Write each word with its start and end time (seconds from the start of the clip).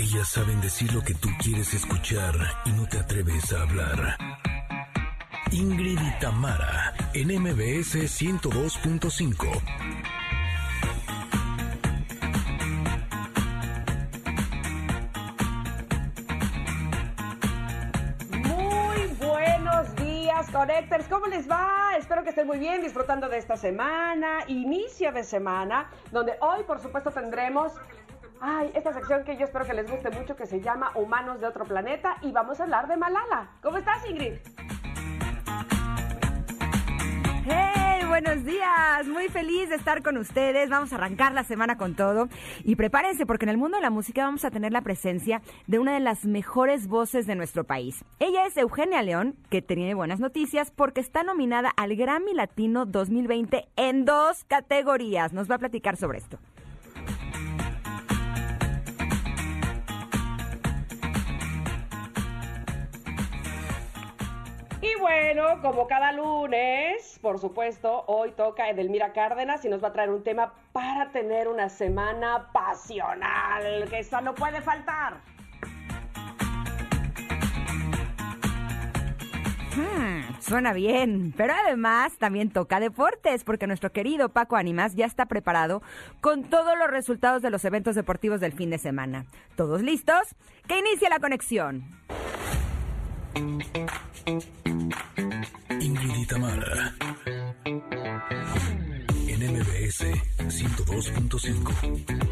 Ellas 0.00 0.30
saben 0.30 0.62
decir 0.62 0.90
lo 0.94 1.02
que 1.02 1.12
tú 1.12 1.28
quieres 1.42 1.74
escuchar 1.74 2.34
y 2.64 2.70
no 2.70 2.88
te 2.88 2.96
atreves 2.96 3.52
a 3.52 3.60
hablar. 3.60 4.16
Ingrid 5.52 5.98
y 6.00 6.18
Tamara, 6.18 6.94
en 7.12 7.28
MBS 7.28 7.96
102.5. 8.08 9.60
Muy 18.30 19.06
buenos 19.18 19.96
días, 19.96 20.50
Connectors. 20.50 21.08
¿Cómo 21.08 21.26
les 21.26 21.46
va? 21.46 21.90
Espero 21.98 22.24
que 22.24 22.30
estén 22.30 22.46
muy 22.46 22.58
bien, 22.58 22.80
disfrutando 22.80 23.28
de 23.28 23.36
esta 23.36 23.58
semana, 23.58 24.44
inicio 24.48 25.12
de 25.12 25.24
semana, 25.24 25.90
donde 26.10 26.38
hoy, 26.40 26.62
por 26.62 26.80
supuesto, 26.80 27.10
tendremos 27.10 27.74
Ay, 28.40 28.70
esta 28.74 28.92
sección 28.94 29.22
que 29.24 29.36
yo 29.36 29.44
espero 29.44 29.66
que 29.66 29.74
les 29.74 29.90
guste 29.90 30.10
mucho, 30.10 30.34
que 30.34 30.46
se 30.46 30.60
llama 30.62 30.92
Humanos 30.94 31.40
de 31.40 31.46
otro 31.46 31.66
planeta, 31.66 32.16
y 32.22 32.32
vamos 32.32 32.58
a 32.58 32.62
hablar 32.62 32.88
de 32.88 32.96
Malala. 32.96 33.50
¿Cómo 33.62 33.76
estás, 33.76 34.08
Ingrid? 34.08 34.32
¡Hey! 37.44 37.90
Buenos 38.08 38.44
días, 38.44 39.06
muy 39.06 39.28
feliz 39.28 39.68
de 39.68 39.76
estar 39.76 40.02
con 40.02 40.18
ustedes. 40.18 40.68
Vamos 40.68 40.92
a 40.92 40.96
arrancar 40.96 41.32
la 41.32 41.44
semana 41.44 41.78
con 41.78 41.94
todo 41.94 42.28
y 42.64 42.74
prepárense 42.74 43.24
porque 43.24 43.44
en 43.44 43.50
el 43.50 43.56
mundo 43.56 43.76
de 43.76 43.82
la 43.82 43.88
música 43.88 44.24
vamos 44.24 44.44
a 44.44 44.50
tener 44.50 44.72
la 44.72 44.82
presencia 44.82 45.42
de 45.68 45.78
una 45.78 45.94
de 45.94 46.00
las 46.00 46.24
mejores 46.24 46.88
voces 46.88 47.28
de 47.28 47.36
nuestro 47.36 47.62
país. 47.64 48.04
Ella 48.18 48.46
es 48.46 48.56
Eugenia 48.56 49.00
León, 49.02 49.36
que 49.48 49.62
tiene 49.62 49.94
buenas 49.94 50.18
noticias 50.18 50.72
porque 50.72 51.00
está 51.00 51.22
nominada 51.22 51.70
al 51.76 51.94
Grammy 51.94 52.34
Latino 52.34 52.84
2020 52.84 53.68
en 53.76 54.04
dos 54.04 54.44
categorías. 54.44 55.32
Nos 55.32 55.48
va 55.48 55.54
a 55.54 55.58
platicar 55.58 55.96
sobre 55.96 56.18
esto. 56.18 56.38
Y 64.82 64.98
bueno, 64.98 65.60
como 65.60 65.86
cada 65.86 66.10
lunes, 66.12 67.18
por 67.20 67.38
supuesto, 67.38 68.02
hoy 68.06 68.32
toca 68.32 68.70
Edelmira 68.70 69.12
Cárdenas 69.12 69.62
y 69.66 69.68
nos 69.68 69.84
va 69.84 69.88
a 69.88 69.92
traer 69.92 70.08
un 70.08 70.22
tema 70.22 70.54
para 70.72 71.10
tener 71.10 71.48
una 71.48 71.68
semana 71.68 72.50
pasional, 72.50 73.86
que 73.90 73.98
esa 73.98 74.22
no 74.22 74.34
puede 74.34 74.62
faltar. 74.62 75.20
Hmm, 79.76 80.40
suena 80.40 80.72
bien, 80.72 81.34
pero 81.36 81.52
además 81.52 82.16
también 82.16 82.50
toca 82.50 82.80
deportes, 82.80 83.44
porque 83.44 83.66
nuestro 83.66 83.92
querido 83.92 84.30
Paco 84.30 84.56
Animas 84.56 84.94
ya 84.94 85.04
está 85.04 85.26
preparado 85.26 85.82
con 86.22 86.44
todos 86.44 86.78
los 86.78 86.90
resultados 86.90 87.42
de 87.42 87.50
los 87.50 87.66
eventos 87.66 87.96
deportivos 87.96 88.40
del 88.40 88.54
fin 88.54 88.70
de 88.70 88.78
semana. 88.78 89.26
¿Todos 89.56 89.82
listos? 89.82 90.34
¡Que 90.66 90.78
inicie 90.78 91.10
la 91.10 91.20
conexión! 91.20 91.84
Ingrid 95.80 96.16
y 96.16 96.26
Tamara. 96.26 96.94
En 99.28 99.52
MBS 99.52 100.04
102.5. 100.38 102.30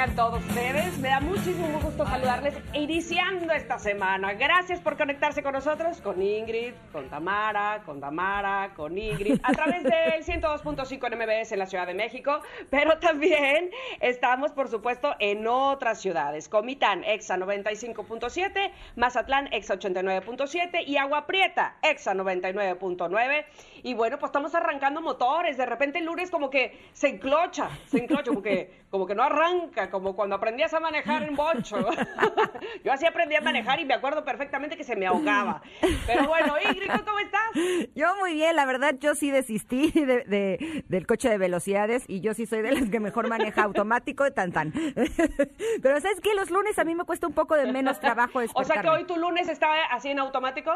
tengan 0.00 0.16
todos 0.16 0.42
ustedes. 0.46 0.98
Me 0.98 1.08
da 1.08 1.20
muchísimo 1.20 1.78
gusto 1.80 2.06
saludarles 2.06 2.54
iniciando 2.72 3.52
esta 3.52 3.78
semana. 3.78 4.32
Gracias 4.32 4.80
por 4.80 4.96
conectarse 4.96 5.42
con 5.42 5.52
nosotros, 5.52 6.00
con 6.00 6.22
Ingrid, 6.22 6.72
con 6.90 7.10
Tamara, 7.10 7.82
con 7.84 8.00
Tamara, 8.00 8.72
con 8.74 8.96
Ingrid, 8.96 9.38
a 9.42 9.52
través 9.52 9.82
del 9.82 10.24
102.5 10.42 11.12
en 11.12 11.18
MBS 11.18 11.52
en 11.52 11.58
la 11.58 11.66
Ciudad 11.66 11.86
de 11.86 11.92
México, 11.92 12.40
pero 12.70 12.98
también 12.98 13.70
estamos, 14.00 14.52
por 14.52 14.68
supuesto, 14.68 15.14
en 15.18 15.46
otras 15.46 16.00
ciudades. 16.00 16.48
Comitán, 16.48 17.04
Exa 17.04 17.36
95.7, 17.36 18.70
Mazatlán, 18.96 19.52
Exa 19.52 19.74
89.7 19.78 20.82
y 20.86 20.96
Agua 20.96 21.26
Prieta, 21.26 21.76
Exa 21.82 22.14
99.9. 22.14 23.44
Y 23.82 23.94
bueno, 23.94 24.18
pues 24.18 24.30
estamos 24.30 24.54
arrancando 24.54 25.02
motores. 25.02 25.58
De 25.58 25.66
repente 25.66 25.98
el 25.98 26.06
lunes 26.06 26.30
como 26.30 26.48
que 26.48 26.78
se 26.94 27.08
enclocha, 27.08 27.68
se 27.86 27.98
enclocha, 27.98 28.24
como 28.24 28.42
que, 28.42 28.79
como 28.90 29.06
que 29.06 29.14
no 29.14 29.22
arranca, 29.22 29.88
como 29.88 30.16
cuando 30.16 30.34
aprendías 30.36 30.74
a 30.74 30.80
manejar 30.80 31.22
en 31.22 31.36
bocho. 31.36 31.78
Yo 32.84 32.92
así 32.92 33.06
aprendí 33.06 33.36
a 33.36 33.40
manejar 33.40 33.78
y 33.80 33.84
me 33.84 33.94
acuerdo 33.94 34.24
perfectamente 34.24 34.76
que 34.76 34.84
se 34.84 34.96
me 34.96 35.06
ahogaba. 35.06 35.62
Pero 36.06 36.26
bueno, 36.26 36.54
Ingrid, 36.68 36.90
¿cómo 37.04 37.18
estás? 37.20 37.88
Yo 37.94 38.16
muy 38.16 38.34
bien, 38.34 38.56
la 38.56 38.66
verdad, 38.66 38.94
yo 38.98 39.14
sí 39.14 39.30
desistí 39.30 39.90
de, 39.92 40.24
de- 40.24 40.84
del 40.88 41.06
coche 41.06 41.28
de 41.28 41.38
velocidades 41.38 42.04
y 42.08 42.20
yo 42.20 42.34
sí 42.34 42.46
soy 42.46 42.62
de 42.62 42.72
las 42.72 42.88
que 42.90 43.00
mejor 43.00 43.28
maneja 43.28 43.62
automático 43.62 44.26
y 44.26 44.32
tan 44.32 44.52
tan. 44.52 44.72
Pero 45.82 46.00
¿sabes 46.00 46.20
qué? 46.20 46.34
Los 46.34 46.50
lunes 46.50 46.78
a 46.78 46.84
mí 46.84 46.94
me 46.94 47.04
cuesta 47.04 47.26
un 47.26 47.32
poco 47.32 47.54
de 47.56 47.70
menos 47.72 48.00
trabajo 48.00 48.40
O 48.54 48.64
sea 48.64 48.82
que 48.82 48.88
hoy 48.88 49.04
tu 49.04 49.16
lunes 49.16 49.48
está 49.48 49.68
así 49.92 50.10
en 50.10 50.18
automático. 50.18 50.72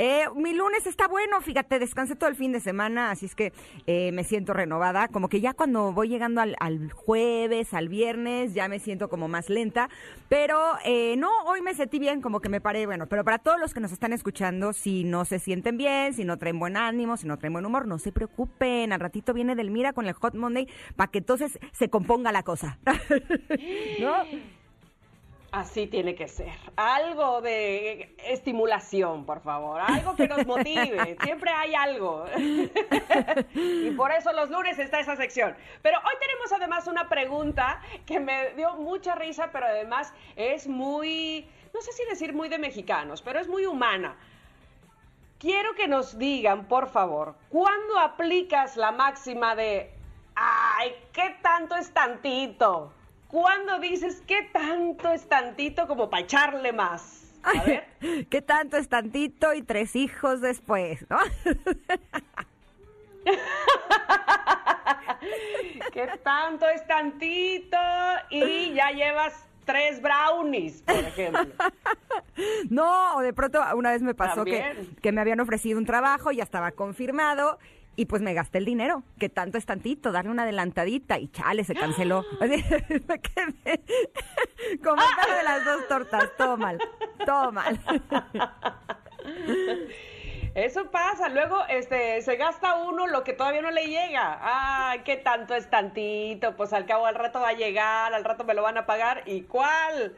Eh, 0.00 0.26
mi 0.36 0.54
lunes 0.54 0.86
está 0.86 1.08
bueno, 1.08 1.40
fíjate, 1.40 1.80
descansé 1.80 2.14
todo 2.14 2.30
el 2.30 2.36
fin 2.36 2.52
de 2.52 2.60
semana, 2.60 3.10
así 3.10 3.26
es 3.26 3.34
que 3.34 3.52
eh, 3.86 4.12
me 4.12 4.22
siento 4.22 4.52
renovada. 4.52 5.08
Como 5.08 5.28
que 5.28 5.40
ya 5.40 5.54
cuando 5.54 5.92
voy 5.92 6.08
llegando 6.08 6.40
al, 6.40 6.54
al 6.60 6.92
jueves, 6.92 7.74
al 7.74 7.88
viernes, 7.88 8.54
ya 8.54 8.68
me 8.68 8.78
siento 8.78 9.08
como 9.08 9.26
más 9.26 9.50
lenta. 9.50 9.90
Pero 10.28 10.56
eh, 10.84 11.16
no, 11.16 11.28
hoy 11.46 11.62
me 11.62 11.74
sentí 11.74 11.98
bien, 11.98 12.20
como 12.20 12.40
que 12.40 12.48
me 12.48 12.60
paré, 12.60 12.86
bueno, 12.86 13.08
pero 13.08 13.24
para 13.24 13.38
todos 13.38 13.58
los 13.58 13.74
que 13.74 13.80
nos 13.80 13.90
están 13.90 14.12
escuchando, 14.12 14.72
si 14.72 15.02
no 15.02 15.24
se 15.24 15.40
sienten 15.40 15.76
bien, 15.76 16.14
si 16.14 16.24
no 16.24 16.38
traen 16.38 16.60
buen 16.60 16.76
ánimo, 16.76 17.16
si 17.16 17.26
no 17.26 17.36
traen 17.36 17.54
buen 17.54 17.66
humor, 17.66 17.88
no 17.88 17.98
se 17.98 18.12
preocupen. 18.12 18.92
Al 18.92 19.00
ratito 19.00 19.34
viene 19.34 19.56
Delmira 19.56 19.92
con 19.92 20.06
el 20.06 20.12
Hot 20.12 20.34
Monday 20.34 20.68
para 20.94 21.10
que 21.10 21.18
entonces 21.18 21.58
se 21.72 21.90
componga 21.90 22.30
la 22.30 22.44
cosa. 22.44 22.78
¿No? 24.00 24.57
Así 25.50 25.86
tiene 25.86 26.14
que 26.14 26.28
ser. 26.28 26.52
Algo 26.76 27.40
de 27.40 28.14
estimulación, 28.26 29.24
por 29.24 29.40
favor. 29.40 29.80
Algo 29.80 30.14
que 30.14 30.28
nos 30.28 30.46
motive. 30.46 31.16
Siempre 31.24 31.50
hay 31.50 31.74
algo. 31.74 32.26
y 33.54 33.90
por 33.92 34.12
eso 34.12 34.30
los 34.34 34.50
lunes 34.50 34.78
está 34.78 35.00
esa 35.00 35.16
sección. 35.16 35.56
Pero 35.80 35.98
hoy 36.00 36.14
tenemos 36.20 36.52
además 36.52 36.86
una 36.86 37.08
pregunta 37.08 37.80
que 38.04 38.20
me 38.20 38.50
dio 38.56 38.74
mucha 38.74 39.14
risa, 39.14 39.48
pero 39.50 39.66
además 39.66 40.12
es 40.36 40.68
muy, 40.68 41.48
no 41.72 41.80
sé 41.80 41.92
si 41.92 42.04
decir 42.04 42.34
muy 42.34 42.50
de 42.50 42.58
mexicanos, 42.58 43.22
pero 43.22 43.40
es 43.40 43.48
muy 43.48 43.64
humana. 43.64 44.16
Quiero 45.38 45.74
que 45.74 45.88
nos 45.88 46.18
digan, 46.18 46.66
por 46.66 46.90
favor, 46.90 47.36
¿cuándo 47.48 47.98
aplicas 47.98 48.76
la 48.76 48.92
máxima 48.92 49.54
de, 49.54 49.90
ay, 50.34 50.92
qué 51.12 51.36
tanto 51.40 51.74
es 51.74 51.90
tantito? 51.94 52.92
¿Cuándo 53.28 53.78
dices 53.78 54.22
qué 54.26 54.48
tanto 54.52 55.12
es 55.12 55.28
tantito 55.28 55.86
como 55.86 56.08
para 56.08 56.22
echarle 56.22 56.72
más? 56.72 57.24
A 57.42 57.62
ver. 57.62 57.84
¿Qué 58.30 58.42
tanto 58.42 58.76
es 58.78 58.88
tantito 58.88 59.52
y 59.54 59.62
tres 59.62 59.94
hijos 59.96 60.40
después, 60.40 61.04
no? 61.10 61.18
¿Qué 65.92 66.08
tanto 66.22 66.66
es 66.68 66.86
tantito? 66.86 67.76
Y 68.30 68.72
ya 68.72 68.90
llevas 68.92 69.44
tres 69.66 70.00
brownies, 70.00 70.82
por 70.82 70.96
ejemplo. 70.96 71.46
No, 72.70 73.16
o 73.16 73.20
de 73.20 73.32
pronto 73.32 73.60
una 73.74 73.90
vez 73.90 74.00
me 74.00 74.14
pasó 74.14 74.44
que, 74.44 74.86
que 75.02 75.10
me 75.10 75.20
habían 75.20 75.40
ofrecido 75.40 75.76
un 75.76 75.84
trabajo, 75.84 76.30
ya 76.30 76.44
estaba 76.44 76.70
confirmado 76.70 77.58
y 77.98 78.06
pues 78.06 78.22
me 78.22 78.32
gasté 78.32 78.58
el 78.58 78.64
dinero, 78.64 79.02
que 79.18 79.28
tanto 79.28 79.58
es 79.58 79.66
tantito, 79.66 80.12
darle 80.12 80.30
una 80.30 80.44
adelantadita 80.44 81.18
y 81.18 81.26
chale, 81.32 81.64
se 81.64 81.74
canceló. 81.74 82.24
Así, 82.40 82.64
me 83.08 83.20
quedé 83.20 83.82
como 84.84 85.02
de 85.02 85.42
las 85.42 85.64
dos 85.64 85.88
tortas, 85.88 86.30
todo 86.38 86.56
mal, 86.56 86.78
todo 87.26 87.50
mal. 87.50 87.80
Eso 90.54 90.88
pasa, 90.92 91.28
luego 91.28 91.58
este 91.68 92.22
se 92.22 92.36
gasta 92.36 92.76
uno 92.76 93.08
lo 93.08 93.24
que 93.24 93.32
todavía 93.32 93.62
no 93.62 93.72
le 93.72 93.88
llega. 93.88 94.38
Ay, 94.42 95.00
qué 95.00 95.16
tanto 95.16 95.56
es 95.56 95.68
tantito, 95.68 96.54
pues 96.54 96.72
al 96.72 96.86
cabo 96.86 97.04
al 97.04 97.16
rato 97.16 97.40
va 97.40 97.48
a 97.48 97.54
llegar, 97.54 98.14
al 98.14 98.22
rato 98.22 98.44
me 98.44 98.54
lo 98.54 98.62
van 98.62 98.78
a 98.78 98.86
pagar. 98.86 99.24
¿Y 99.26 99.42
cuál? 99.42 100.14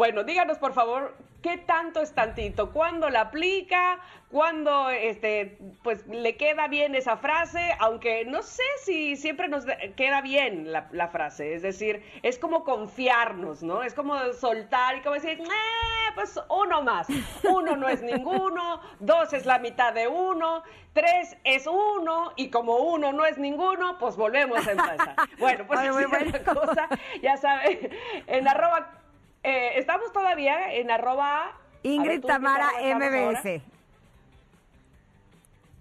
Bueno, 0.00 0.24
díganos 0.24 0.56
por 0.56 0.72
favor, 0.72 1.14
¿qué 1.42 1.58
tanto 1.58 2.00
es 2.00 2.14
tantito? 2.14 2.72
¿Cuándo 2.72 3.10
la 3.10 3.20
aplica? 3.20 4.00
¿Cuándo 4.30 4.88
este, 4.88 5.58
pues, 5.82 6.06
le 6.06 6.38
queda 6.38 6.68
bien 6.68 6.94
esa 6.94 7.18
frase? 7.18 7.74
Aunque 7.80 8.24
no 8.24 8.40
sé 8.40 8.62
si 8.82 9.16
siempre 9.16 9.46
nos 9.48 9.66
queda 9.96 10.22
bien 10.22 10.72
la, 10.72 10.88
la 10.92 11.08
frase. 11.08 11.52
Es 11.52 11.60
decir, 11.60 12.02
es 12.22 12.38
como 12.38 12.64
confiarnos, 12.64 13.62
¿no? 13.62 13.82
Es 13.82 13.92
como 13.92 14.16
soltar 14.32 14.96
y 14.96 15.02
como 15.02 15.16
decir, 15.16 15.38
eh, 15.38 16.12
pues 16.14 16.40
uno 16.48 16.80
más. 16.80 17.06
Uno 17.42 17.76
no 17.76 17.86
es 17.86 18.00
ninguno, 18.00 18.80
dos 19.00 19.34
es 19.34 19.44
la 19.44 19.58
mitad 19.58 19.92
de 19.92 20.08
uno, 20.08 20.62
tres 20.94 21.36
es 21.44 21.66
uno 21.66 22.32
y 22.36 22.48
como 22.48 22.78
uno 22.78 23.12
no 23.12 23.26
es 23.26 23.36
ninguno, 23.36 23.98
pues 23.98 24.16
volvemos 24.16 24.66
a 24.66 24.72
empezar. 24.72 25.16
Bueno, 25.38 25.66
pues 25.66 25.80
Ay, 25.80 25.88
es 26.34 26.40
cosa, 26.40 26.88
ya 27.22 27.36
saben, 27.36 27.90
en 28.26 28.48
arroba 28.48 28.99
eh, 29.42 29.72
estamos 29.76 30.12
todavía 30.12 30.72
en 30.74 30.90
arroba... 30.90 31.52
Ingrid 31.82 32.22
Tamara 32.24 32.68
MBS. 32.82 33.62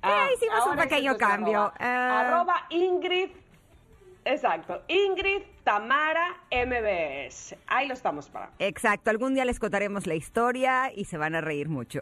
Ah, 0.02 0.28
hicimos 0.34 0.66
un 0.66 0.78
pequeño 0.78 1.18
cambio. 1.18 1.74
arroba. 1.78 2.66
Ingrid 2.70 3.32
Exacto. 4.26 4.82
Ingrid 4.88 5.44
Tamara 5.70 6.36
MBS. 6.50 7.56
Ahí 7.68 7.88
lo 7.88 7.94
estamos 7.94 8.28
para. 8.28 8.50
Exacto. 8.58 9.12
Algún 9.12 9.36
día 9.36 9.46
les 9.46 9.60
contaremos 9.60 10.08
la 10.08 10.16
historia 10.16 10.92
y 10.92 11.06
se 11.06 11.16
van 11.20 11.36
a 11.36 11.42
reír 11.42 11.70
mucho. 11.70 12.02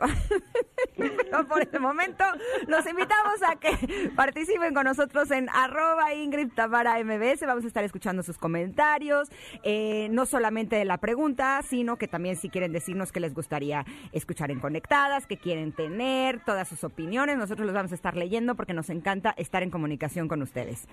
Pero 0.96 1.46
por 1.50 1.68
el 1.70 1.80
momento 1.82 2.24
los 2.68 2.88
invitamos 2.88 3.44
a 3.46 3.58
que 3.58 4.10
participen 4.16 4.74
con 4.74 4.86
nosotros 4.86 5.32
en 5.32 5.50
arroba 5.50 6.14
Ingrid 6.14 6.54
Tamara 6.54 6.98
MBS. 7.04 7.46
Vamos 7.46 7.66
a 7.66 7.68
estar 7.68 7.84
escuchando 7.84 8.24
sus 8.24 8.38
comentarios, 8.38 9.30
eh, 9.64 10.08
no 10.12 10.26
solamente 10.26 10.78
de 10.78 10.86
la 10.86 11.00
pregunta, 11.00 11.62
sino 11.62 11.98
que 11.98 12.08
también 12.08 12.38
si 12.38 12.50
quieren 12.50 12.72
decirnos 12.72 13.12
qué 13.12 13.20
les 13.20 13.34
gustaría 13.34 13.84
escuchar 14.14 14.50
en 14.50 14.62
Conectadas, 14.62 15.28
qué 15.28 15.36
quieren 15.36 15.74
tener, 15.74 16.40
todas 16.46 16.70
sus 16.70 16.86
opiniones. 16.86 17.38
Nosotros 17.38 17.66
los 17.66 17.76
vamos 17.76 17.92
a 17.92 17.96
estar 17.96 18.16
leyendo 18.16 18.56
porque 18.56 18.74
nos 18.74 18.90
encanta 18.90 19.34
estar 19.36 19.62
en 19.62 19.72
comunicación 19.72 20.30
con 20.30 20.42
ustedes. 20.42 20.88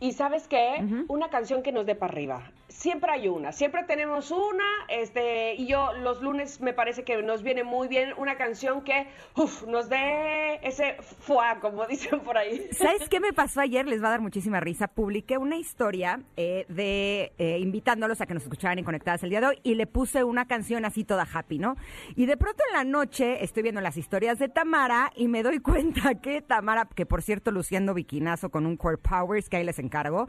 Y 0.00 0.12
sabes 0.12 0.48
qué, 0.48 1.04
una 1.08 1.28
canción 1.30 1.62
que 1.62 1.72
nos 1.72 1.86
dé 1.86 1.94
para 1.94 2.12
arriba. 2.12 2.42
Siempre 2.74 3.12
hay 3.12 3.28
una, 3.28 3.52
siempre 3.52 3.84
tenemos 3.84 4.32
una, 4.32 4.64
este, 4.88 5.54
y 5.54 5.68
yo 5.68 5.92
los 5.94 6.20
lunes 6.20 6.60
me 6.60 6.74
parece 6.74 7.04
que 7.04 7.22
nos 7.22 7.44
viene 7.44 7.62
muy 7.62 7.86
bien 7.86 8.12
una 8.18 8.36
canción 8.36 8.82
que 8.82 9.06
nos 9.68 9.88
dé 9.88 10.58
ese 10.60 10.96
fuá, 11.20 11.60
como 11.60 11.86
dicen 11.88 12.18
por 12.20 12.36
ahí. 12.36 12.66
¿Sabes 12.72 13.08
qué 13.08 13.20
me 13.20 13.32
pasó 13.32 13.60
ayer? 13.60 13.86
Les 13.86 14.02
va 14.02 14.08
a 14.08 14.10
dar 14.10 14.20
muchísima 14.20 14.58
risa. 14.58 14.88
Publiqué 14.88 15.38
una 15.38 15.56
historia 15.56 16.20
eh, 16.36 16.66
de 16.68 17.32
eh, 17.38 17.58
invitándolos 17.60 18.20
a 18.20 18.26
que 18.26 18.34
nos 18.34 18.42
escucharan 18.42 18.76
en 18.76 18.84
Conectadas 18.84 19.22
el 19.22 19.30
día 19.30 19.40
de 19.40 19.46
hoy 19.46 19.60
y 19.62 19.76
le 19.76 19.86
puse 19.86 20.24
una 20.24 20.46
canción 20.46 20.84
así 20.84 21.04
toda 21.04 21.28
happy, 21.32 21.60
¿no? 21.60 21.76
Y 22.16 22.26
de 22.26 22.36
pronto 22.36 22.64
en 22.68 22.76
la 22.76 22.82
noche 22.82 23.44
estoy 23.44 23.62
viendo 23.62 23.82
las 23.82 23.96
historias 23.96 24.40
de 24.40 24.48
Tamara 24.48 25.12
y 25.14 25.28
me 25.28 25.44
doy 25.44 25.58
cuenta 25.60 26.16
que 26.16 26.42
Tamara, 26.42 26.88
que 26.92 27.06
por 27.06 27.22
cierto 27.22 27.52
luciendo 27.52 27.94
bikinazo 27.94 28.50
con 28.50 28.66
un 28.66 28.76
Core 28.76 28.98
Powers 28.98 29.48
que 29.48 29.58
ahí 29.58 29.64
les 29.64 29.78
encargo. 29.78 30.26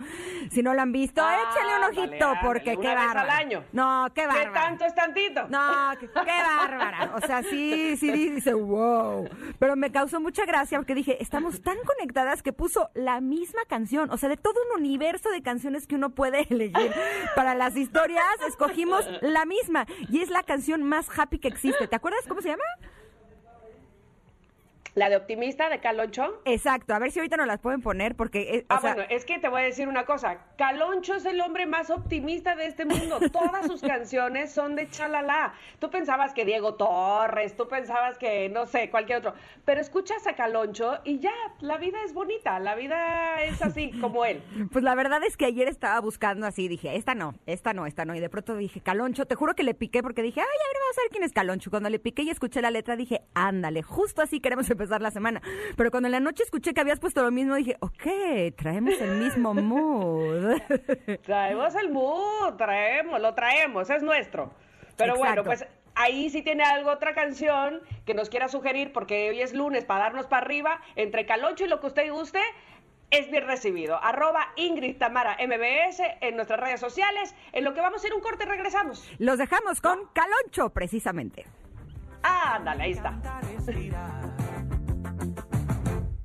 Si 0.51 0.61
no 0.61 0.75
lo 0.75 0.81
han 0.81 0.91
visto, 0.91 1.23
ah, 1.23 1.37
échale 1.49 1.77
un 1.77 1.97
ojito 1.97 2.34
porque 2.41 2.77
qué 2.77 2.95
bárbara. 2.95 3.37
año. 3.37 3.63
No, 3.71 4.07
qué 4.13 4.27
bárbara. 4.27 4.49
¿Qué 4.49 4.59
tanto 4.59 4.85
es 4.85 4.95
tantito? 4.95 5.47
No, 5.49 5.91
qué, 5.99 6.07
bárbara. 6.07 7.11
O 7.15 7.21
sea, 7.21 7.43
sí, 7.43 7.95
sí 7.97 8.11
dice, 8.11 8.53
wow. 8.53 9.29
Pero 9.59 9.75
me 9.75 9.91
causó 9.91 10.19
mucha 10.19 10.45
gracia 10.45 10.77
porque 10.77 10.95
dije, 10.95 11.21
estamos 11.21 11.61
tan 11.61 11.77
conectadas 11.85 12.41
que 12.41 12.53
puso 12.53 12.89
la 12.93 13.21
misma 13.21 13.61
canción. 13.67 14.09
O 14.11 14.17
sea, 14.17 14.29
de 14.29 14.37
todo 14.37 14.55
un 14.69 14.81
universo 14.81 15.29
de 15.29 15.41
canciones 15.41 15.87
que 15.87 15.95
uno 15.95 16.11
puede 16.11 16.41
elegir 16.49 16.91
para 17.35 17.55
las 17.55 17.75
historias, 17.75 18.23
escogimos 18.47 19.05
la 19.21 19.45
misma. 19.45 19.85
Y 20.09 20.21
es 20.21 20.29
la 20.29 20.43
canción 20.43 20.83
más 20.83 21.07
happy 21.17 21.39
que 21.39 21.47
existe. 21.47 21.87
¿Te 21.87 21.95
acuerdas 21.95 22.25
cómo 22.27 22.41
se 22.41 22.49
llama? 22.49 22.63
La 24.95 25.09
de 25.09 25.17
optimista 25.17 25.67
de 25.67 25.81
Caloncho. 25.81 26.41
Exacto, 26.45 26.93
a 26.93 26.99
ver 26.99 27.11
si 27.11 27.19
ahorita 27.19 27.35
nos 27.35 27.47
las 27.47 27.59
pueden 27.59 27.81
poner 27.81 28.15
porque... 28.15 28.65
Ah, 28.69 28.79
bueno, 28.81 29.03
es 29.09 29.25
que 29.25 29.39
te 29.39 29.49
voy 29.49 29.59
a 29.59 29.65
decir 29.65 29.89
una 29.89 30.05
cosa. 30.05 30.37
Caloncho 30.57 31.15
es 31.15 31.25
el 31.25 31.41
hombre 31.41 31.65
más 31.65 31.89
optimista 31.89 32.55
de 32.55 32.67
este 32.67 32.85
mundo. 32.85 33.19
Todas 33.33 33.67
sus 33.67 33.81
canciones 33.81 34.53
son 34.53 34.77
de 34.77 34.89
chalala. 34.89 35.53
Tú 35.79 35.89
pensabas 35.89 36.33
que 36.33 36.45
Diego 36.45 36.75
Torres, 36.75 37.57
tú 37.57 37.67
pensabas 37.67 38.17
que, 38.17 38.47
no 38.47 38.67
sé, 38.67 38.89
cualquier 38.89 39.17
otro. 39.17 39.33
Pero 39.65 39.81
escuchas 39.81 40.25
a 40.27 40.35
Caloncho 40.35 40.99
y 41.03 41.19
ya, 41.19 41.33
la 41.59 41.75
vida 41.75 41.97
es 42.05 42.13
bonita, 42.13 42.57
la 42.59 42.75
vida 42.75 43.43
es 43.43 43.61
así 43.61 43.91
como 43.99 44.23
él. 44.23 44.41
Pues 44.71 44.83
la 44.83 44.95
verdad 44.95 45.23
es 45.23 45.37
que 45.37 45.45
ayer 45.45 45.67
estaba 45.67 45.99
buscando 46.01 46.47
así, 46.47 46.67
dije, 46.67 46.95
esta 46.95 47.15
no, 47.15 47.33
esta 47.45 47.73
no, 47.73 47.85
esta 47.85 48.03
no. 48.03 48.15
Y 48.15 48.19
de 48.19 48.29
pronto 48.29 48.55
dije, 48.55 48.81
Caloncho, 48.81 49.25
te 49.25 49.35
juro 49.35 49.55
que 49.55 49.63
le 49.63 49.73
piqué 49.73 50.01
porque 50.01 50.21
dije, 50.21 50.39
ay, 50.39 50.45
a 50.45 50.67
ver, 50.73 50.81
vamos 50.81 50.97
a 50.97 51.01
ver 51.01 51.11
quién 51.11 51.23
es 51.23 51.31
Caloncho. 51.31 51.69
Cuando 51.69 51.89
le 51.89 51.99
piqué 51.99 52.23
y 52.23 52.29
escuché 52.29 52.61
la 52.61 52.71
letra 52.71 52.95
dije, 52.95 53.21
ándale, 53.33 53.81
justo 53.81 54.21
así 54.21 54.39
queremos 54.39 54.69
empezar 54.69 54.84
dar 54.89 55.01
la 55.01 55.11
semana. 55.11 55.41
Pero 55.75 55.91
cuando 55.91 56.07
en 56.07 56.11
la 56.11 56.19
noche 56.19 56.43
escuché 56.43 56.73
que 56.73 56.81
habías 56.81 56.99
puesto 56.99 57.21
lo 57.23 57.31
mismo, 57.31 57.55
dije, 57.55 57.77
ok, 57.79 58.55
traemos 58.55 58.99
el 58.99 59.17
mismo 59.17 59.53
mood. 59.53 60.59
traemos 61.23 61.75
el 61.75 61.91
mood, 61.91 62.53
traemos, 62.57 63.21
lo 63.21 63.33
traemos, 63.33 63.89
es 63.89 64.03
nuestro. 64.03 64.51
Pero 64.97 65.15
bueno, 65.15 65.43
pues 65.43 65.65
ahí 65.95 66.29
sí 66.29 66.41
tiene 66.41 66.63
algo, 66.63 66.91
otra 66.91 67.13
canción 67.13 67.81
que 68.05 68.13
nos 68.13 68.29
quiera 68.29 68.47
sugerir, 68.47 68.93
porque 68.93 69.29
hoy 69.29 69.41
es 69.41 69.53
lunes 69.53 69.85
para 69.85 70.05
darnos 70.05 70.27
para 70.27 70.45
arriba, 70.45 70.81
entre 70.95 71.25
Calocho 71.25 71.65
y 71.65 71.67
lo 71.67 71.79
que 71.79 71.87
usted 71.87 72.11
guste, 72.11 72.39
es 73.11 73.29
bien 73.31 73.45
recibido. 73.45 74.01
Arroba 74.03 74.49
Ingrid 74.55 74.97
Tamara 74.97 75.37
MBS 75.39 76.01
en 76.21 76.35
nuestras 76.35 76.59
redes 76.59 76.79
sociales. 76.79 77.35
En 77.53 77.63
lo 77.63 77.73
que 77.73 77.81
vamos 77.81 78.03
a 78.03 78.07
ir 78.07 78.13
un 78.13 78.21
corte, 78.21 78.45
regresamos. 78.45 79.07
Los 79.19 79.37
dejamos 79.37 79.81
con 79.81 79.99
Caloncho, 80.13 80.69
precisamente. 80.69 81.45
Ándale, 82.23 82.83
ahí 82.83 82.91
está. 82.91 83.13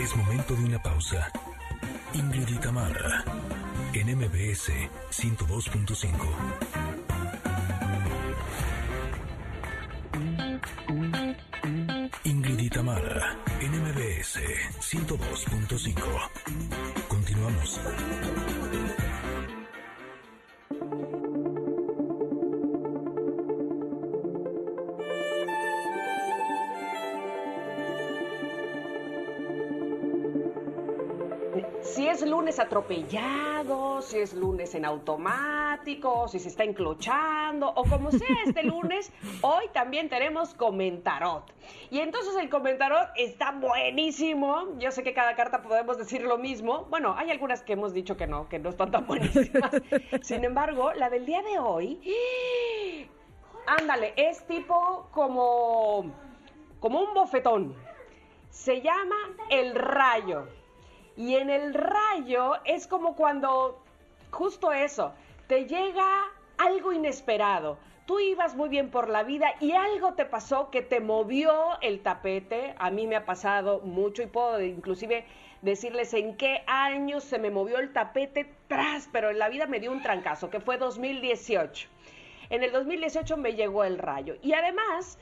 Es 0.00 0.16
momento 0.16 0.54
de 0.54 0.64
una 0.64 0.82
pausa. 0.82 1.30
Ingrid 2.12 2.48
y 2.48 2.58
Tamara, 2.58 3.24
en 3.92 4.16
MBS 4.16 4.70
102.5. 5.10 6.14
Ingrid 12.24 12.58
y 12.58 12.70
Tamara, 12.70 13.36
en 13.60 13.72
MBS 13.82 14.40
102.5. 14.80 16.30
Continuamos. 17.08 17.80
Atropellado, 32.74 34.02
si 34.02 34.18
es 34.18 34.34
lunes 34.34 34.74
en 34.74 34.84
automático, 34.84 36.26
si 36.26 36.40
se 36.40 36.48
está 36.48 36.64
enclochando 36.64 37.68
o 37.68 37.84
como 37.84 38.10
sea 38.10 38.36
este 38.44 38.62
lunes, 38.64 39.12
hoy 39.42 39.66
también 39.72 40.08
tenemos 40.08 40.54
comentarot. 40.54 41.54
Y 41.92 42.00
entonces 42.00 42.34
el 42.34 42.48
comentarot 42.48 43.10
está 43.14 43.52
buenísimo. 43.52 44.76
Yo 44.80 44.90
sé 44.90 45.04
que 45.04 45.14
cada 45.14 45.36
carta 45.36 45.62
podemos 45.62 45.98
decir 45.98 46.22
lo 46.22 46.36
mismo. 46.36 46.86
Bueno, 46.90 47.14
hay 47.16 47.30
algunas 47.30 47.62
que 47.62 47.74
hemos 47.74 47.94
dicho 47.94 48.16
que 48.16 48.26
no, 48.26 48.48
que 48.48 48.58
no 48.58 48.70
están 48.70 48.90
tan 48.90 49.06
buenísimas. 49.06 49.70
Sin 50.22 50.42
embargo, 50.42 50.92
la 50.94 51.10
del 51.10 51.26
día 51.26 51.42
de 51.42 51.60
hoy, 51.60 52.00
ándale, 53.68 54.14
es 54.16 54.44
tipo 54.48 55.06
como, 55.12 56.12
como 56.80 57.02
un 57.02 57.14
bofetón. 57.14 57.76
Se 58.50 58.80
llama 58.80 59.16
el 59.48 59.76
rayo. 59.76 60.48
Y 61.16 61.36
en 61.36 61.50
el 61.50 61.74
rayo 61.74 62.54
es 62.64 62.86
como 62.86 63.14
cuando, 63.14 63.82
justo 64.30 64.72
eso, 64.72 65.12
te 65.46 65.66
llega 65.66 66.06
algo 66.58 66.92
inesperado, 66.92 67.78
tú 68.06 68.20
ibas 68.20 68.54
muy 68.54 68.68
bien 68.68 68.90
por 68.90 69.08
la 69.08 69.22
vida 69.22 69.54
y 69.60 69.72
algo 69.72 70.14
te 70.14 70.24
pasó 70.24 70.70
que 70.70 70.82
te 70.82 71.00
movió 71.00 71.80
el 71.80 72.00
tapete. 72.00 72.74
A 72.78 72.90
mí 72.90 73.06
me 73.06 73.16
ha 73.16 73.24
pasado 73.24 73.80
mucho 73.80 74.22
y 74.22 74.26
puedo 74.26 74.60
inclusive 74.62 75.24
decirles 75.62 76.12
en 76.14 76.36
qué 76.36 76.62
año 76.66 77.20
se 77.20 77.38
me 77.38 77.50
movió 77.50 77.78
el 77.78 77.92
tapete 77.92 78.52
tras, 78.68 79.08
pero 79.12 79.30
en 79.30 79.38
la 79.38 79.48
vida 79.48 79.66
me 79.66 79.80
dio 79.80 79.92
un 79.92 80.02
trancazo, 80.02 80.50
que 80.50 80.60
fue 80.60 80.76
2018. 80.76 81.88
En 82.50 82.62
el 82.62 82.72
2018 82.72 83.36
me 83.38 83.54
llegó 83.54 83.84
el 83.84 83.98
rayo. 83.98 84.36
Y 84.42 84.52
además, 84.52 85.18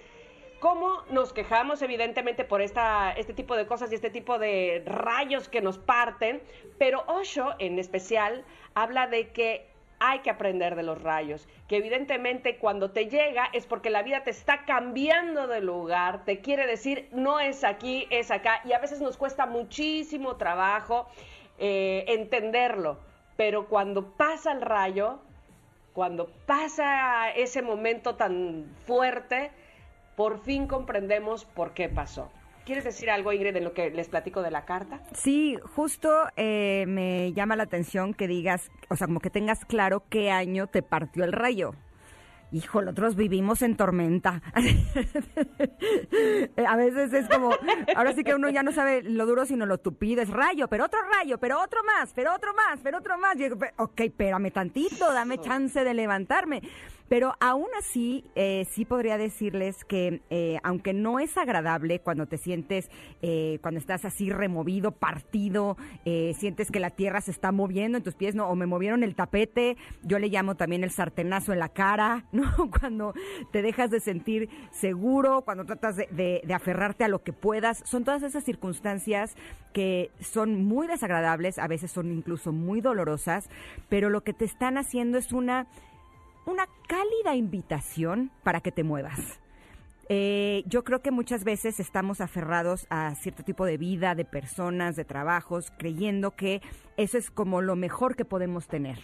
cómo 0.63 1.03
nos 1.11 1.33
quejamos 1.33 1.83
evidentemente 1.83 2.45
por 2.45 2.61
este 2.63 3.35
tipo 3.35 3.57
de 3.57 3.67
cosas 3.67 3.91
y 3.91 3.97
este 3.97 4.11
tipo 4.11 4.39
de 4.39 4.85
rayos 4.87 5.49
que 5.49 5.61
nos 5.61 5.77
parten, 5.77 6.41
pero 6.79 7.03
Osho 7.09 7.57
en 7.59 7.81
especial 7.81 8.45
habla 8.73 9.09
de 9.09 9.33
que 9.33 9.67
hay 9.99 10.21
que 10.21 10.31
aprender 10.31 10.77
de 10.77 10.85
los 10.85 11.03
rayos, 11.03 11.49
que 11.67 11.79
evidentemente 11.79 12.59
cuando 12.59 12.93
te 12.93 13.09
llega 13.09 13.51
es 13.53 13.67
porque 13.67 13.91
la 13.91 14.05
vida 14.05 14.23
te 14.23 14.31
está 14.31 14.65
cambiando 14.65 15.49
de 15.49 15.61
lugar, 15.61 16.25
te 16.25 16.41
quiere 16.41 16.65
decir 16.69 17.09
no 17.11 17.41
es 17.41 17.65
aquí, 17.65 18.07
es 18.11 18.31
acá, 18.31 18.61
y 18.65 18.73
a 18.73 18.79
veces 18.79 19.01
nos 19.01 19.17
cuesta 19.17 19.47
muchísimo 19.47 20.37
trabajo 20.37 21.09
eh, 21.59 22.05
entenderlo, 22.07 23.01
pero 23.37 23.67
cuando 23.67 24.13
pasa 24.13 24.53
el 24.53 24.61
rayo, 24.61 25.19
cuando 25.93 26.29
pasa 26.47 27.33
ese 27.33 27.63
momento 27.63 28.15
tan 28.15 28.73
fuerte, 28.87 29.51
por 30.17 30.41
fin 30.41 30.67
comprendemos 30.67 31.45
por 31.45 31.75
qué 31.75 31.89
pasó. 31.89 32.31
¿Quieres 32.65 32.85
decir 32.85 33.11
algo, 33.11 33.33
Ingrid, 33.33 33.55
de 33.55 33.61
lo 33.61 33.73
que 33.73 33.91
les 33.91 34.09
platico 34.09 34.41
de 34.41 34.53
la 34.53 34.65
carta? 34.65 35.01
Sí, 35.15 35.59
justo 35.75 36.29
eh, 36.37 36.85
me 36.87 37.33
llama 37.33 37.57
la 37.57 37.65
atención 37.65 38.15
que 38.15 38.29
digas, 38.29 38.71
o 38.89 38.95
sea, 38.95 39.09
como 39.09 39.19
que 39.19 39.31
tengas 39.31 39.65
claro 39.65 40.05
qué 40.09 40.31
año 40.31 40.69
te 40.69 40.83
partió 40.83 41.25
el 41.25 41.33
rayo. 41.33 41.75
Hijo, 42.53 42.83
nosotros 42.83 43.17
vivimos 43.17 43.63
en 43.63 43.77
tormenta. 43.77 44.43
a 46.67 46.77
veces 46.77 47.13
es 47.15 47.27
como, 47.27 47.57
ahora 47.97 48.13
sí 48.13 48.23
que 48.23 48.35
uno 48.35 48.51
ya 48.51 48.63
no 48.63 48.73
sabe 48.73 49.03
lo 49.03 49.25
duro 49.25 49.47
sino 49.47 49.65
lo 49.65 49.79
tupido. 49.79 50.21
Es 50.21 50.29
rayo, 50.29 50.69
pero 50.69 50.85
otro 50.85 51.01
rayo, 51.11 51.39
pero 51.39 51.63
otro 51.63 51.81
más, 51.83 52.13
pero 52.13 52.35
otro 52.35 52.53
más, 52.53 52.79
pero 52.83 52.99
otro 52.99 53.17
más. 53.17 53.41
Y, 53.41 53.47
ok, 53.79 54.01
espérame 54.01 54.53
tantito, 54.53 55.11
dame 55.15 55.39
chance 55.39 55.83
de 55.83 55.95
levantarme. 55.95 56.61
Pero 57.13 57.35
aún 57.41 57.67
así, 57.79 58.25
eh, 58.37 58.67
sí 58.71 58.87
podría 58.87 59.19
decirles 59.19 59.85
que, 59.85 60.23
eh, 60.31 60.57
aunque 60.63 60.95
no 60.95 61.19
es 61.21 61.37
agradable 61.37 62.01
cuando 62.01 62.25
te 62.25 62.39
sientes, 62.39 62.91
eh, 63.21 63.59
cuando 63.61 63.79
estás 63.79 64.07
así 64.07 64.31
removido, 64.31 64.93
partido, 64.93 65.77
sientes 66.07 66.71
que 66.71 66.81
la 66.81 66.89
tierra 66.89 67.21
se 67.21 67.31
está 67.31 67.53
moviendo 67.53 67.99
en 67.99 68.03
tus 68.03 68.15
pies, 68.15 68.35
¿no? 68.35 68.49
O 68.49 68.55
me 68.55 68.65
movieron 68.65 69.03
el 69.03 69.15
tapete, 69.15 69.77
yo 70.03 70.19
le 70.19 70.29
llamo 70.29 70.55
también 70.55 70.85
el 70.85 70.91
sartenazo 70.91 71.53
en 71.53 71.59
la 71.59 71.69
cara, 71.69 72.25
¿no? 72.33 72.51
Cuando 72.81 73.13
te 73.51 73.61
dejas 73.61 73.91
de 73.91 74.01
sentir 74.01 74.49
seguro, 74.71 75.43
cuando 75.43 75.67
tratas 75.67 75.97
de 75.97 76.43
aferrarte 76.55 77.05
a 77.05 77.09
lo 77.09 77.23
que 77.23 77.35
puedas. 77.35 77.83
Son 77.85 78.05
todas 78.05 78.23
esas 78.23 78.43
circunstancias 78.43 79.37
que 79.75 80.11
son 80.21 80.65
muy 80.65 80.87
desagradables, 80.87 81.59
a 81.59 81.67
veces 81.67 81.91
son 81.91 82.11
incluso 82.11 82.53
muy 82.53 82.81
dolorosas, 82.81 83.51
pero 83.91 84.09
lo 84.09 84.23
que 84.23 84.33
te 84.33 84.47
están 84.47 84.79
haciendo 84.79 85.19
es 85.19 85.33
una 85.33 85.67
una 86.47 86.67
cálida 86.89 87.35
invitación 87.35 88.31
para 88.43 88.61
que 88.61 88.73
te 88.73 88.85
muevas. 88.85 89.41
Eh, 90.09 90.65
yo 90.67 90.85
creo 90.85 91.01
que 91.01 91.11
muchas 91.11 91.45
veces 91.45 91.81
estamos 91.81 92.21
aferrados 92.21 92.87
a 92.91 93.15
cierto 93.15 93.45
tipo 93.45 93.65
de 93.65 93.79
vida, 93.79 94.15
de 94.15 94.25
personas, 94.25 94.97
de 94.97 95.05
trabajos, 95.05 95.73
creyendo 95.79 96.33
que 96.33 96.61
eso 96.97 97.17
es 97.17 97.31
como 97.31 97.63
lo 97.63 97.77
mejor 97.77 98.17
que 98.17 98.25
podemos 98.25 98.67
tener. 98.67 98.99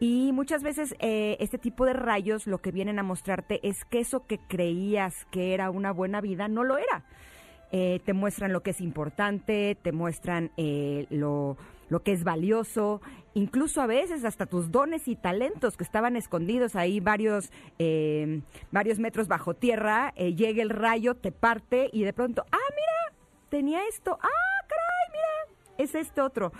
Y 0.00 0.32
muchas 0.32 0.62
veces 0.62 0.96
eh, 0.98 1.36
este 1.38 1.58
tipo 1.58 1.84
de 1.84 1.92
rayos 1.92 2.46
lo 2.46 2.58
que 2.58 2.72
vienen 2.72 2.98
a 2.98 3.04
mostrarte 3.04 3.60
es 3.62 3.84
que 3.84 4.00
eso 4.00 4.26
que 4.26 4.38
creías 4.38 5.14
que 5.30 5.54
era 5.54 5.70
una 5.70 5.92
buena 5.92 6.20
vida 6.20 6.48
no 6.48 6.64
lo 6.64 6.78
era. 6.78 7.04
Eh, 7.70 8.00
te 8.04 8.12
muestran 8.12 8.52
lo 8.52 8.62
que 8.62 8.70
es 8.70 8.80
importante, 8.80 9.76
te 9.80 9.92
muestran 9.92 10.50
lo, 11.10 11.56
lo 11.88 12.02
que 12.02 12.12
es 12.12 12.24
valioso, 12.24 13.00
incluso 13.34 13.80
a 13.80 13.86
veces 13.86 14.24
hasta 14.24 14.46
tus 14.46 14.70
dones 14.70 15.08
y 15.08 15.16
talentos 15.16 15.76
que 15.76 15.84
estaban 15.84 16.16
escondidos 16.16 16.76
ahí 16.76 17.00
varios, 17.00 17.50
eh, 17.78 18.42
varios 18.70 18.98
metros 18.98 19.28
bajo 19.28 19.54
tierra, 19.54 20.12
eh, 20.16 20.34
llega 20.34 20.62
el 20.62 20.70
rayo, 20.70 21.14
te 21.14 21.32
parte 21.32 21.90
y 21.92 22.04
de 22.04 22.12
pronto, 22.12 22.44
ah, 22.52 22.70
mira, 22.70 23.18
tenía 23.48 23.80
esto, 23.88 24.18
ah, 24.20 24.66
caray, 24.68 25.12
mira, 25.12 25.58
es 25.78 25.94
este 25.94 26.20
otro. 26.20 26.52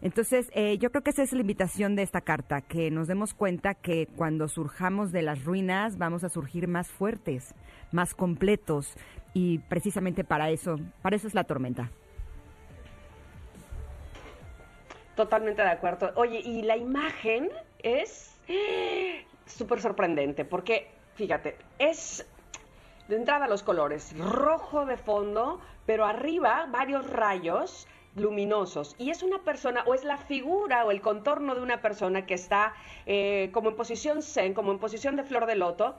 Entonces, 0.00 0.50
eh, 0.52 0.78
yo 0.78 0.90
creo 0.90 1.04
que 1.04 1.10
esa 1.10 1.22
es 1.22 1.32
la 1.32 1.42
invitación 1.42 1.94
de 1.94 2.02
esta 2.02 2.22
carta, 2.22 2.60
que 2.60 2.90
nos 2.90 3.06
demos 3.06 3.34
cuenta 3.34 3.74
que 3.74 4.08
cuando 4.16 4.48
surjamos 4.48 5.12
de 5.12 5.22
las 5.22 5.44
ruinas 5.44 5.96
vamos 5.96 6.24
a 6.24 6.28
surgir 6.28 6.66
más 6.66 6.90
fuertes, 6.90 7.54
más 7.92 8.14
completos, 8.14 8.96
y 9.34 9.58
precisamente 9.58 10.24
para 10.24 10.50
eso, 10.50 10.78
para 11.02 11.16
eso 11.16 11.28
es 11.28 11.34
la 11.34 11.44
tormenta. 11.44 11.90
Totalmente 15.14 15.62
de 15.62 15.68
acuerdo. 15.68 16.12
Oye, 16.16 16.40
y 16.40 16.62
la 16.62 16.76
imagen 16.76 17.50
es 17.82 18.38
súper 19.46 19.80
sorprendente, 19.80 20.44
porque, 20.44 20.88
fíjate, 21.14 21.56
es 21.78 22.26
de 23.08 23.16
entrada 23.16 23.46
los 23.46 23.62
colores, 23.62 24.16
rojo 24.18 24.86
de 24.86 24.96
fondo, 24.96 25.60
pero 25.86 26.06
arriba 26.06 26.66
varios 26.70 27.08
rayos 27.10 27.86
luminosos. 28.14 28.94
Y 28.98 29.10
es 29.10 29.22
una 29.22 29.38
persona, 29.40 29.82
o 29.86 29.94
es 29.94 30.04
la 30.04 30.16
figura 30.16 30.84
o 30.84 30.90
el 30.90 31.00
contorno 31.00 31.54
de 31.54 31.62
una 31.62 31.80
persona 31.80 32.26
que 32.26 32.34
está 32.34 32.74
eh, 33.06 33.50
como 33.52 33.70
en 33.70 33.76
posición 33.76 34.22
zen, 34.22 34.54
como 34.54 34.72
en 34.72 34.78
posición 34.78 35.16
de 35.16 35.24
flor 35.24 35.46
de 35.46 35.56
loto 35.56 35.96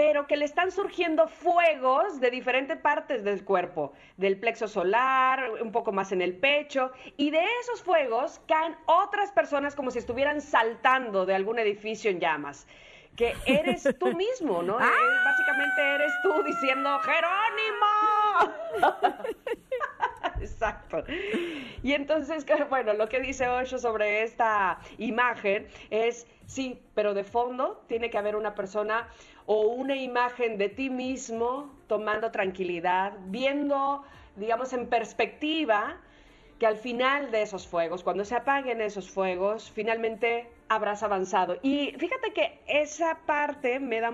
pero 0.00 0.26
que 0.26 0.38
le 0.38 0.46
están 0.46 0.70
surgiendo 0.70 1.28
fuegos 1.28 2.20
de 2.20 2.30
diferentes 2.30 2.78
partes 2.78 3.22
del 3.22 3.44
cuerpo, 3.44 3.92
del 4.16 4.40
plexo 4.40 4.66
solar, 4.66 5.60
un 5.60 5.72
poco 5.72 5.92
más 5.92 6.10
en 6.10 6.22
el 6.22 6.38
pecho, 6.38 6.90
y 7.18 7.30
de 7.30 7.44
esos 7.60 7.82
fuegos 7.82 8.40
caen 8.48 8.74
otras 8.86 9.30
personas 9.30 9.74
como 9.74 9.90
si 9.90 9.98
estuvieran 9.98 10.40
saltando 10.40 11.26
de 11.26 11.34
algún 11.34 11.58
edificio 11.58 12.10
en 12.10 12.18
llamas 12.18 12.66
que 13.14 13.34
eres 13.44 13.86
tú 13.98 14.14
mismo, 14.16 14.62
¿no? 14.62 14.78
¡Ah! 14.80 15.22
básicamente 15.24 15.82
eres 15.96 16.12
tú 16.22 16.42
diciendo, 16.44 16.98
Jerónimo. 17.00 17.86
Exacto. 20.40 21.04
Y 21.82 21.92
entonces, 21.92 22.46
bueno, 22.70 22.94
lo 22.94 23.08
que 23.08 23.20
dice 23.20 23.48
Osho 23.48 23.78
sobre 23.78 24.22
esta 24.22 24.78
imagen 24.98 25.68
es, 25.90 26.26
sí, 26.46 26.80
pero 26.94 27.14
de 27.14 27.24
fondo 27.24 27.84
tiene 27.86 28.10
que 28.10 28.18
haber 28.18 28.36
una 28.36 28.54
persona 28.54 29.08
o 29.52 29.62
una 29.62 29.96
imagen 29.96 30.58
de 30.58 30.68
ti 30.68 30.90
mismo 30.90 31.74
tomando 31.88 32.30
tranquilidad, 32.30 33.14
viendo, 33.26 34.04
digamos, 34.36 34.72
en 34.72 34.86
perspectiva 34.86 35.96
que 36.60 36.66
al 36.66 36.76
final 36.76 37.32
de 37.32 37.42
esos 37.42 37.66
fuegos, 37.66 38.04
cuando 38.04 38.24
se 38.24 38.36
apaguen 38.36 38.80
esos 38.80 39.10
fuegos, 39.10 39.68
finalmente 39.68 40.46
habrás 40.70 41.02
avanzado. 41.02 41.58
Y 41.62 41.92
fíjate 41.98 42.32
que 42.32 42.60
esa 42.68 43.18
parte 43.26 43.80
me 43.80 44.00
da 44.00 44.12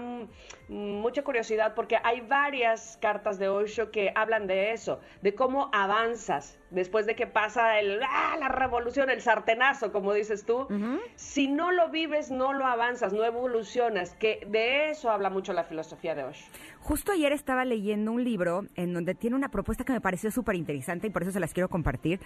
mucha 0.68 1.22
curiosidad 1.22 1.74
porque 1.74 1.98
hay 2.02 2.22
varias 2.22 2.98
cartas 3.00 3.38
de 3.38 3.50
Osho 3.50 3.90
que 3.90 4.10
hablan 4.14 4.46
de 4.46 4.72
eso, 4.72 4.98
de 5.20 5.34
cómo 5.34 5.68
avanzas 5.74 6.58
después 6.70 7.04
de 7.04 7.14
que 7.14 7.26
pasa 7.26 7.78
el, 7.78 8.00
ah, 8.02 8.36
la 8.40 8.48
revolución, 8.48 9.10
el 9.10 9.20
sartenazo, 9.20 9.92
como 9.92 10.14
dices 10.14 10.46
tú. 10.46 10.66
Si 11.14 11.46
no 11.46 11.72
lo 11.72 11.90
vives, 11.90 12.30
no 12.30 12.54
lo 12.54 12.66
avanzas, 12.66 13.12
no 13.12 13.22
evolucionas, 13.22 14.14
que 14.14 14.46
de 14.48 14.88
eso 14.90 15.10
habla 15.10 15.28
mucho 15.28 15.52
la 15.52 15.62
filosofía 15.62 16.14
de 16.14 16.24
Osho. 16.24 16.46
Justo 16.80 17.12
ayer 17.12 17.32
estaba 17.32 17.66
leyendo 17.66 18.12
un 18.12 18.24
libro 18.24 18.62
en 18.76 18.94
donde 18.94 19.14
tiene 19.14 19.36
una 19.36 19.50
propuesta 19.50 19.84
que 19.84 19.92
me 19.92 20.00
pareció 20.00 20.30
súper 20.30 20.54
interesante 20.54 21.08
y 21.08 21.10
por 21.10 21.22
eso 21.22 21.32
se 21.32 21.40
las 21.40 21.52
quiero 21.52 21.68
compartir, 21.68 22.20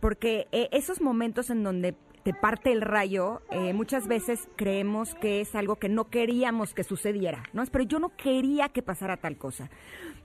porque 0.00 0.48
eh, 0.52 0.70
esos 0.72 1.02
momentos 1.02 1.50
en 1.50 1.62
donde 1.62 1.94
te 2.24 2.32
parte 2.32 2.72
el 2.72 2.80
rayo, 2.80 3.42
eh, 3.50 3.74
muchas 3.74 4.08
veces 4.08 4.48
creemos 4.56 5.14
que 5.14 5.42
es 5.42 5.54
algo 5.54 5.76
que 5.76 5.90
no 5.90 6.06
queríamos 6.06 6.72
que 6.72 6.82
sucediera, 6.82 7.42
¿no? 7.52 7.62
Pero 7.70 7.84
yo 7.84 7.98
no 7.98 8.16
quería 8.16 8.70
que 8.70 8.82
pasara 8.82 9.18
tal 9.18 9.36
cosa. 9.36 9.68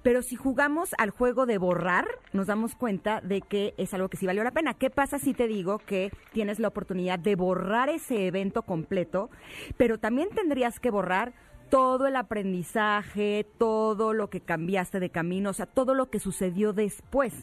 Pero 0.02 0.22
si 0.22 0.38
jugamos 0.38 0.96
al 0.98 1.10
juego 1.10 1.46
de 1.46 1.58
borrar, 1.58 2.08
nos 2.32 2.48
damos 2.48 2.74
cuenta 2.76 3.20
de 3.20 3.42
que 3.42 3.74
es 3.78 3.94
algo 3.94 4.08
que 4.08 4.16
sí 4.16 4.26
valió 4.26 4.46
la 4.46 4.52
pena. 4.52 4.76
¿Qué 4.76 4.90
pasa 4.90 5.20
si 5.20 5.34
te 5.34 5.50
digo 5.50 5.80
que 5.80 6.10
tienes 6.32 6.60
la 6.60 6.70
oportunidad 6.70 7.20
de 7.20 7.36
borrar 7.36 7.90
ese 7.90 8.28
evento 8.28 8.62
completo, 8.62 9.30
pero 9.76 10.00
también 10.00 10.30
tendrías 10.30 10.80
que 10.80 10.92
borrar 10.92 11.34
todo 11.70 12.08
el 12.08 12.16
aprendizaje, 12.16 13.46
todo 13.58 14.14
lo 14.14 14.30
que 14.30 14.40
cambiaste 14.40 15.02
de 15.02 15.10
camino, 15.10 15.50
o 15.50 15.54
sea, 15.54 15.66
todo 15.66 15.94
lo 15.94 16.10
que 16.10 16.20
sucedió 16.20 16.72
después? 16.72 17.34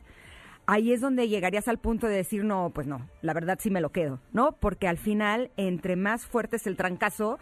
Ahí 0.66 0.92
es 0.92 1.00
donde 1.00 1.28
llegarías 1.28 1.68
al 1.68 1.78
punto 1.78 2.06
de 2.06 2.16
decir, 2.16 2.44
no, 2.44 2.70
pues 2.75 2.87
no, 2.87 3.08
la 3.23 3.32
verdad 3.32 3.58
sí 3.61 3.70
me 3.70 3.80
lo 3.80 3.90
quedo, 3.90 4.20
¿no? 4.32 4.52
Porque 4.52 4.88
al 4.88 4.99
final, 4.99 5.50
entre 5.56 5.96
más 5.96 6.26
fuerte 6.26 6.56
es 6.56 6.66
el 6.66 6.76
trancazo, 6.76 7.38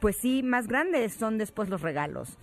pues 0.00 0.16
sí, 0.16 0.42
más 0.42 0.68
grandes 0.68 1.14
son 1.14 1.38
después 1.38 1.68
los 1.68 1.82
regalos. 1.82 2.38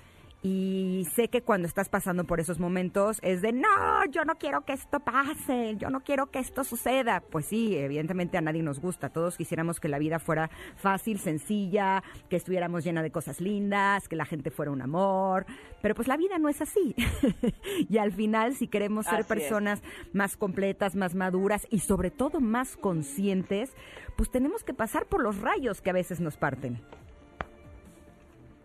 Y 0.48 1.08
sé 1.16 1.28
que 1.28 1.42
cuando 1.42 1.68
estás 1.68 1.90
pasando 1.90 2.24
por 2.24 2.40
esos 2.40 2.60
momentos 2.60 3.18
es 3.24 3.42
de, 3.42 3.52
no, 3.52 4.06
yo 4.12 4.26
no 4.26 4.36
quiero 4.36 4.62
que 4.64 4.74
esto 4.74 5.00
pase, 5.00 5.76
yo 5.78 5.90
no 5.90 6.02
quiero 6.02 6.28
que 6.28 6.38
esto 6.38 6.64
suceda. 6.64 7.24
Pues 7.32 7.48
sí, 7.48 7.76
evidentemente 7.76 8.38
a 8.38 8.42
nadie 8.42 8.62
nos 8.62 8.80
gusta, 8.80 9.10
todos 9.10 9.38
quisiéramos 9.38 9.80
que 9.80 9.88
la 9.88 9.98
vida 9.98 10.20
fuera 10.20 10.52
fácil, 10.76 11.18
sencilla, 11.18 12.04
que 12.30 12.36
estuviéramos 12.36 12.84
llena 12.84 13.02
de 13.02 13.10
cosas 13.10 13.42
lindas, 13.42 14.08
que 14.08 14.16
la 14.16 14.26
gente 14.26 14.52
fuera 14.52 14.70
un 14.70 14.84
amor, 14.84 15.48
pero 15.82 15.96
pues 15.96 16.08
la 16.08 16.16
vida 16.16 16.38
no 16.38 16.48
es 16.48 16.62
así. 16.62 16.94
y 17.90 17.98
al 17.98 18.12
final, 18.12 18.54
si 18.54 18.68
queremos 18.68 19.06
ser 19.06 19.16
Así 19.16 19.22
es. 19.22 19.28
personas 19.28 19.82
más 20.14 20.38
completas, 20.38 20.96
más 20.96 21.16
maduras 21.16 21.66
y 21.72 21.80
sobre 21.80 22.12
todo 22.12 22.40
más 22.40 22.78
conscientes, 22.78 23.74
pues 24.16 24.30
tenemos 24.30 24.64
que 24.64 24.76
pasar 24.76 25.08
por 25.08 25.24
los 25.24 25.42
rayos 25.42 25.82
que 25.82 25.90
a 25.90 25.94
veces 25.94 26.20
nos 26.20 26.38
parten. 26.38 26.84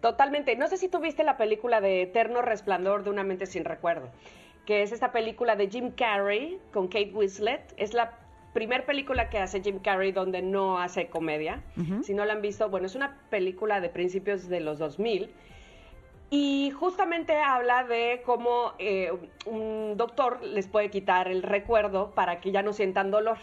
Totalmente. 0.00 0.56
No 0.56 0.66
sé 0.68 0.76
si 0.76 0.88
tú 0.88 0.98
viste 0.98 1.24
la 1.24 1.36
película 1.36 1.80
de 1.80 2.02
Eterno 2.02 2.42
Resplandor 2.42 3.04
de 3.04 3.10
una 3.10 3.22
mente 3.22 3.46
sin 3.46 3.64
recuerdo, 3.64 4.10
que 4.66 4.82
es 4.82 4.92
esta 4.92 5.12
película 5.12 5.56
de 5.56 5.68
Jim 5.68 5.90
Carrey 5.90 6.58
con 6.72 6.88
Kate 6.88 7.12
Winslet. 7.12 7.74
Es 7.76 7.92
la 7.92 8.18
primer 8.54 8.84
película 8.84 9.28
que 9.28 9.38
hace 9.38 9.60
Jim 9.60 9.78
Carrey 9.78 10.12
donde 10.12 10.42
no 10.42 10.78
hace 10.78 11.08
comedia. 11.08 11.62
Si 12.02 12.14
no 12.14 12.24
la 12.24 12.32
han 12.32 12.42
visto, 12.42 12.68
bueno, 12.68 12.86
es 12.86 12.94
una 12.94 13.18
película 13.30 13.80
de 13.80 13.90
principios 13.90 14.48
de 14.48 14.60
los 14.60 14.78
2000 14.78 15.30
y 16.30 16.70
justamente 16.70 17.36
habla 17.36 17.82
de 17.82 18.22
cómo 18.24 18.72
eh, 18.78 19.12
un 19.46 19.96
doctor 19.96 20.40
les 20.42 20.68
puede 20.68 20.88
quitar 20.88 21.26
el 21.26 21.42
recuerdo 21.42 22.12
para 22.12 22.40
que 22.40 22.52
ya 22.52 22.62
no 22.62 22.72
sientan 22.72 23.10
dolor. 23.10 23.38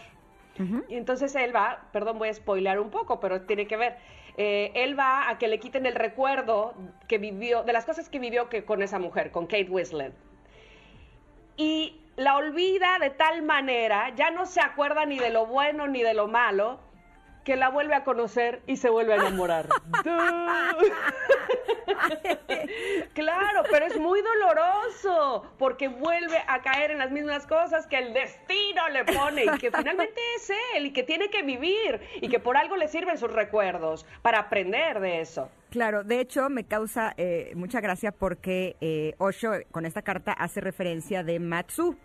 Y 0.88 0.96
entonces 0.96 1.36
él 1.36 1.54
va, 1.54 1.84
perdón, 1.92 2.18
voy 2.18 2.30
a 2.30 2.34
spoilear 2.34 2.80
un 2.80 2.90
poco, 2.90 3.20
pero 3.20 3.42
tiene 3.42 3.68
que 3.68 3.76
ver. 3.76 3.96
Eh, 4.40 4.70
él 4.76 4.96
va 4.96 5.28
a 5.28 5.36
que 5.36 5.48
le 5.48 5.58
quiten 5.58 5.84
el 5.84 5.96
recuerdo 5.96 6.72
que 7.08 7.18
vivió, 7.18 7.64
de 7.64 7.72
las 7.72 7.84
cosas 7.84 8.08
que 8.08 8.20
vivió 8.20 8.48
que, 8.48 8.64
con 8.64 8.82
esa 8.82 9.00
mujer, 9.00 9.32
con 9.32 9.46
Kate 9.46 9.66
Winslet. 9.68 10.14
Y 11.56 12.00
la 12.14 12.36
olvida 12.36 13.00
de 13.00 13.10
tal 13.10 13.42
manera, 13.42 14.14
ya 14.14 14.30
no 14.30 14.46
se 14.46 14.60
acuerda 14.60 15.04
ni 15.06 15.18
de 15.18 15.30
lo 15.30 15.46
bueno 15.46 15.88
ni 15.88 16.04
de 16.04 16.14
lo 16.14 16.28
malo, 16.28 16.78
que 17.44 17.56
la 17.56 17.68
vuelve 17.68 17.96
a 17.96 18.04
conocer 18.04 18.62
y 18.68 18.76
se 18.76 18.88
vuelve 18.88 19.14
a 19.14 19.16
enamorar. 19.16 19.68
claro, 23.14 23.62
pero 23.70 23.86
es 23.86 23.98
muy 23.98 24.20
doloroso 24.22 25.46
porque 25.58 25.88
vuelve 25.88 26.38
a 26.46 26.60
caer 26.62 26.90
en 26.90 26.98
las 26.98 27.10
mismas 27.10 27.46
cosas 27.46 27.86
que 27.86 27.98
el 27.98 28.12
destino 28.12 28.88
le 28.90 29.04
pone 29.04 29.44
y 29.44 29.58
que 29.58 29.70
finalmente 29.70 30.20
es 30.36 30.50
él 30.74 30.86
y 30.86 30.92
que 30.92 31.02
tiene 31.02 31.30
que 31.30 31.42
vivir 31.42 32.00
y 32.20 32.28
que 32.28 32.38
por 32.38 32.56
algo 32.56 32.76
le 32.76 32.88
sirven 32.88 33.18
sus 33.18 33.32
recuerdos 33.32 34.06
para 34.22 34.40
aprender 34.40 35.00
de 35.00 35.20
eso. 35.20 35.50
Claro, 35.70 36.02
de 36.02 36.20
hecho 36.20 36.48
me 36.48 36.64
causa 36.64 37.12
eh, 37.18 37.52
mucha 37.54 37.80
gracia 37.80 38.10
porque 38.10 38.76
eh, 38.80 39.14
Osho 39.18 39.52
con 39.70 39.84
esta 39.84 40.02
carta 40.02 40.32
hace 40.32 40.60
referencia 40.60 41.22
de 41.22 41.38
Matsu, 41.40 41.96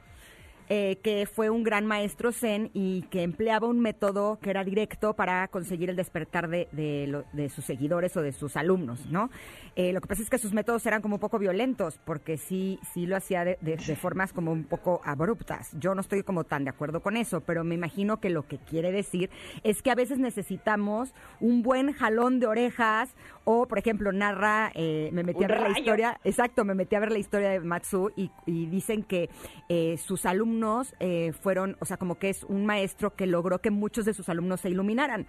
eh, 0.70 0.98
que 1.04 1.26
fue 1.26 1.50
un 1.50 1.64
gran 1.64 1.86
maestro 1.86 2.32
zen 2.32 2.72
y 2.74 3.04
que 3.04 3.24
empleaba 3.24 3.68
un 3.68 3.80
método 3.80 4.40
que 4.42 4.50
era 4.50 4.64
directo 4.64 5.14
para 5.14 5.48
conseguir 5.50 5.90
el 5.90 5.96
despertar 5.96 6.50
de, 6.50 7.24
sus 7.54 7.66
seguidores 7.66 8.16
o 8.18 8.22
de 8.22 8.32
sus 8.32 8.56
alumnos, 8.58 9.06
¿no? 9.08 9.30
Eh, 9.76 9.92
lo 9.94 10.02
que 10.02 10.08
pasa 10.08 10.22
es 10.22 10.30
que 10.30 10.38
sus 10.38 10.54
métodos 10.54 10.86
eran 10.86 11.02
como 11.02 11.16
un 11.16 11.20
poco 11.20 11.40
violentos, 11.40 12.00
porque 12.06 12.38
sí, 12.38 12.80
sí 12.94 13.06
lo 13.06 13.16
hacía 13.16 13.44
de, 13.44 13.58
de- 13.62 13.76
de 13.78 13.96
formas 13.96 14.32
como 14.34 14.52
un 14.52 14.64
poco 14.66 15.02
abruptas. 15.04 15.72
Yo 15.80 15.96
no 15.96 16.02
estoy 16.02 16.24
como 16.24 16.44
tan 16.44 16.64
de 16.64 16.70
acuerdo 16.70 17.02
con 17.02 17.18
eso, 17.18 17.42
pero 17.42 17.64
me 17.64 17.76
imagino 17.76 18.20
que 18.20 18.30
lo 18.30 18.48
que 18.48 18.58
quiere 18.60 18.92
decir 18.92 19.30
es 19.64 19.82
que 19.82 19.92
a 19.92 19.96
veces 19.96 20.20
necesitamos 20.20 21.14
un 21.40 21.64
buen 21.64 21.92
jalón 21.94 22.40
de 22.40 22.48
orejas 22.48 23.16
o, 23.46 23.68
por 23.68 23.78
ejemplo, 23.78 24.12
narra, 24.12 24.72
eh, 24.74 25.10
me 25.12 25.24
metí 25.24 25.40
Un 25.40 25.46
a 25.46 25.48
ver 25.48 25.62
la 25.62 25.80
historia, 25.80 26.20
exacto, 26.24 26.66
me 26.66 26.76
metí 26.76 26.96
a 26.96 27.00
ver 27.00 27.12
la 27.12 27.20
historia 27.20 27.50
de 27.50 27.60
Matsu 27.60 28.12
y, 28.16 28.32
y 28.46 28.68
dicen 28.68 29.04
que 29.04 29.30
eh, 29.70 29.98
sus 29.98 30.26
alumnos 30.26 30.96
eh, 31.00 31.34
fueron, 31.34 31.78
o 31.80 31.86
sea, 31.86 31.98
como 31.98 32.16
que 32.16 32.30
es 32.30 32.44
un 32.44 32.66
maestro 32.66 33.16
que 33.16 33.26
logró 33.26 33.60
que 33.60 33.72
muchos 33.72 34.06
de 34.06 34.14
sus 34.14 34.30
alumnos 34.30 34.62
se 34.62 34.70
iluminaran 34.70 35.28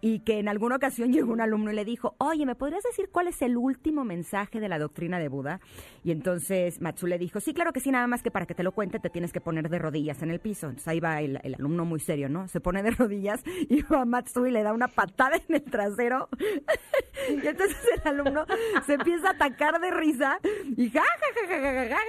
y 0.00 0.20
que 0.20 0.38
en 0.38 0.48
alguna 0.48 0.76
ocasión 0.76 1.12
llegó 1.12 1.32
un 1.32 1.40
alumno 1.40 1.72
y 1.72 1.74
le 1.74 1.84
dijo, 1.84 2.14
oye, 2.18 2.46
¿me 2.46 2.54
podrías 2.54 2.82
decir 2.82 3.08
cuál 3.10 3.28
es 3.28 3.40
el 3.42 3.56
último 3.56 4.04
mensaje 4.04 4.60
de 4.60 4.68
la 4.68 4.78
doctrina 4.78 5.18
de 5.18 5.28
Buda? 5.28 5.60
Y 6.02 6.10
entonces 6.10 6.80
Matsu 6.80 7.06
le 7.06 7.18
dijo, 7.18 7.40
sí, 7.40 7.54
claro 7.54 7.72
que 7.72 7.80
sí, 7.80 7.90
nada 7.90 8.06
más 8.06 8.22
que 8.22 8.30
para 8.30 8.46
que 8.46 8.54
te 8.54 8.62
lo 8.62 8.72
cuente 8.72 8.98
te 8.98 9.10
tienes 9.10 9.32
que 9.32 9.40
poner 9.40 9.68
de 9.68 9.78
rodillas 9.78 10.22
en 10.22 10.30
el 10.30 10.40
piso. 10.40 10.66
Entonces 10.66 10.88
ahí 10.88 11.00
va 11.00 11.20
el, 11.20 11.40
el 11.42 11.54
alumno 11.54 11.84
muy 11.84 12.00
serio, 12.00 12.28
¿no? 12.28 12.48
Se 12.48 12.60
pone 12.60 12.82
de 12.82 12.90
rodillas 12.92 13.42
y 13.68 13.82
va 13.82 14.04
Matsu 14.04 14.46
y 14.46 14.50
le 14.50 14.62
da 14.62 14.72
una 14.72 14.88
patada 14.88 15.36
en 15.48 15.54
el 15.54 15.62
trasero 15.62 16.28
y 17.30 17.53
entonces 17.54 17.78
el 17.94 18.08
alumno 18.08 18.46
se 18.86 18.94
empieza 18.94 19.28
a 19.28 19.32
atacar 19.32 19.80
de 19.80 19.90
risa 19.90 20.38
y 20.76 20.90
ja, 20.90 21.02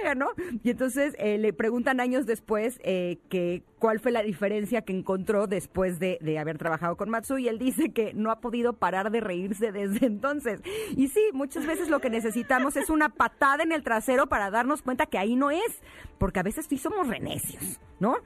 ja, 0.04 0.14
¿no? 0.14 0.28
Y 0.62 0.70
entonces 0.70 1.14
eh, 1.18 1.38
le 1.38 1.52
preguntan 1.52 2.00
años 2.00 2.26
después 2.26 2.80
eh, 2.82 3.18
que 3.28 3.62
cuál 3.78 4.00
fue 4.00 4.12
la 4.12 4.22
diferencia 4.22 4.82
que 4.82 4.92
encontró 4.92 5.46
después 5.46 5.98
de, 5.98 6.18
de 6.20 6.38
haber 6.38 6.58
trabajado 6.58 6.96
con 6.96 7.10
Matsu 7.10 7.38
y 7.38 7.48
él 7.48 7.58
dice 7.58 7.92
que 7.92 8.12
no 8.14 8.30
ha 8.30 8.40
podido 8.40 8.74
parar 8.74 9.10
de 9.10 9.20
reírse 9.20 9.72
desde 9.72 10.06
entonces. 10.06 10.60
Y 10.96 11.08
sí, 11.08 11.30
muchas 11.32 11.66
veces 11.66 11.88
lo 11.88 12.00
que 12.00 12.10
necesitamos 12.10 12.76
es 12.76 12.90
una 12.90 13.08
patada 13.08 13.62
en 13.62 13.72
el 13.72 13.82
trasero 13.82 14.26
para 14.26 14.50
darnos 14.50 14.82
cuenta 14.82 15.06
que 15.06 15.18
ahí 15.18 15.36
no 15.36 15.50
es, 15.50 15.82
porque 16.18 16.40
a 16.40 16.42
veces 16.42 16.66
sí 16.68 16.78
somos 16.78 17.08
renecios, 17.08 17.80
¿no? 18.00 18.16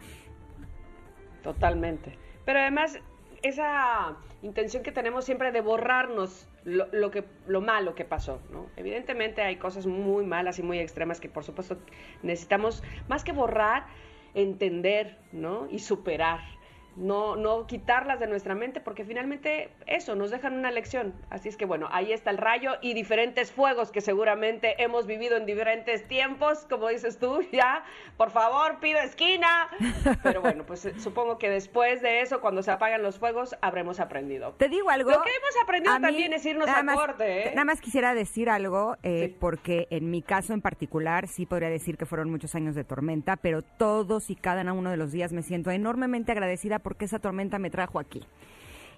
Totalmente. 1.42 2.18
Pero 2.45 2.61
además, 2.61 2.99
esa 3.42 4.16
intención 4.42 4.83
que 4.83 4.92
tenemos 4.92 5.24
siempre 5.24 5.53
de 5.53 5.61
borrarnos 5.61 6.48
lo, 6.64 6.87
lo 6.92 7.11
que, 7.11 7.24
lo 7.46 7.61
malo 7.61 7.94
que 7.94 8.05
pasó, 8.05 8.40
¿no? 8.50 8.66
Evidentemente 8.76 9.42
hay 9.42 9.57
cosas 9.57 9.87
muy 9.87 10.24
malas 10.26 10.59
y 10.59 10.62
muy 10.62 10.79
extremas 10.79 11.20
que 11.20 11.29
por 11.29 11.44
supuesto 11.44 11.79
necesitamos, 12.22 12.83
más 13.09 13.24
que 13.24 13.33
borrar, 13.33 13.87
entender, 14.35 15.18
¿no? 15.33 15.68
Y 15.70 15.79
superar. 15.79 16.40
No, 17.01 17.35
no 17.35 17.67
quitarlas 17.67 18.21
de 18.21 18.27
nuestra 18.27 18.55
mente 18.55 18.81
porque 18.81 19.05
finalmente 19.05 19.71
eso 19.87 20.15
nos 20.15 20.31
dejan 20.31 20.55
una 20.55 20.71
lección. 20.71 21.15
Así 21.31 21.49
es 21.49 21.57
que 21.57 21.65
bueno, 21.65 21.89
ahí 21.91 22.13
está 22.13 22.31
el 22.31 22.37
rayo 22.39 22.73
y 22.83 22.93
diferentes 22.95 23.51
fuegos 23.53 23.91
que 23.91 24.01
seguramente 24.03 24.83
hemos 24.83 25.07
vivido 25.07 25.37
en 25.37 25.47
diferentes 25.47 26.07
tiempos, 26.07 26.67
como 26.69 26.89
dices 26.89 27.19
tú, 27.19 27.41
ya, 27.53 27.85
por 28.19 28.31
favor, 28.31 28.79
pido 28.81 28.99
esquina. 29.01 29.69
Pero 30.23 30.41
bueno, 30.43 30.65
pues 30.67 30.85
eh, 30.85 30.95
supongo 31.01 31.39
que 31.39 31.49
después 31.49 32.03
de 32.03 32.21
eso, 32.21 32.41
cuando 32.41 32.63
se 32.63 32.71
apagan 32.71 33.03
los 33.03 33.19
fuegos, 33.19 33.57
habremos 33.63 33.99
aprendido. 33.99 34.53
Te 34.59 34.69
digo 34.69 34.91
algo. 34.91 35.11
Lo 35.11 35.23
que 35.23 35.31
hemos 35.31 35.63
aprendido 35.63 35.95
mí, 35.97 36.03
también 36.03 36.33
es 36.35 36.45
irnos 36.45 36.69
a 36.69 36.83
más- 36.83 36.97
corte, 36.97 37.49
¿eh? 37.49 37.51
Nada 37.55 37.65
más 37.65 37.81
quisiera 37.81 38.15
decir 38.15 38.51
algo, 38.51 38.97
eh, 39.03 39.29
Sí. 39.29 39.37
porque 39.41 39.87
en 39.91 40.11
mi 40.11 40.21
caso 40.23 40.53
en 40.53 40.61
particular 40.61 41.29
sí 41.29 41.47
podría 41.47 41.71
decir 41.71 41.97
que 41.97 42.05
fueron 42.05 42.31
muchos 42.31 42.55
años 42.55 42.75
de 42.75 42.85
tormenta, 42.85 43.37
pero 43.37 43.63
todos 43.63 44.29
y 44.29 44.37
cada 44.37 44.61
uno 44.73 44.91
de 44.91 44.97
los 44.99 45.13
días 45.13 45.33
me 45.33 45.43
siento 45.43 45.71
enormemente 45.71 46.33
agradecida 46.33 46.79
porque 46.90 47.05
esa 47.05 47.20
tormenta 47.20 47.61
me 47.61 47.70
trajo 47.70 48.00
aquí. 48.00 48.20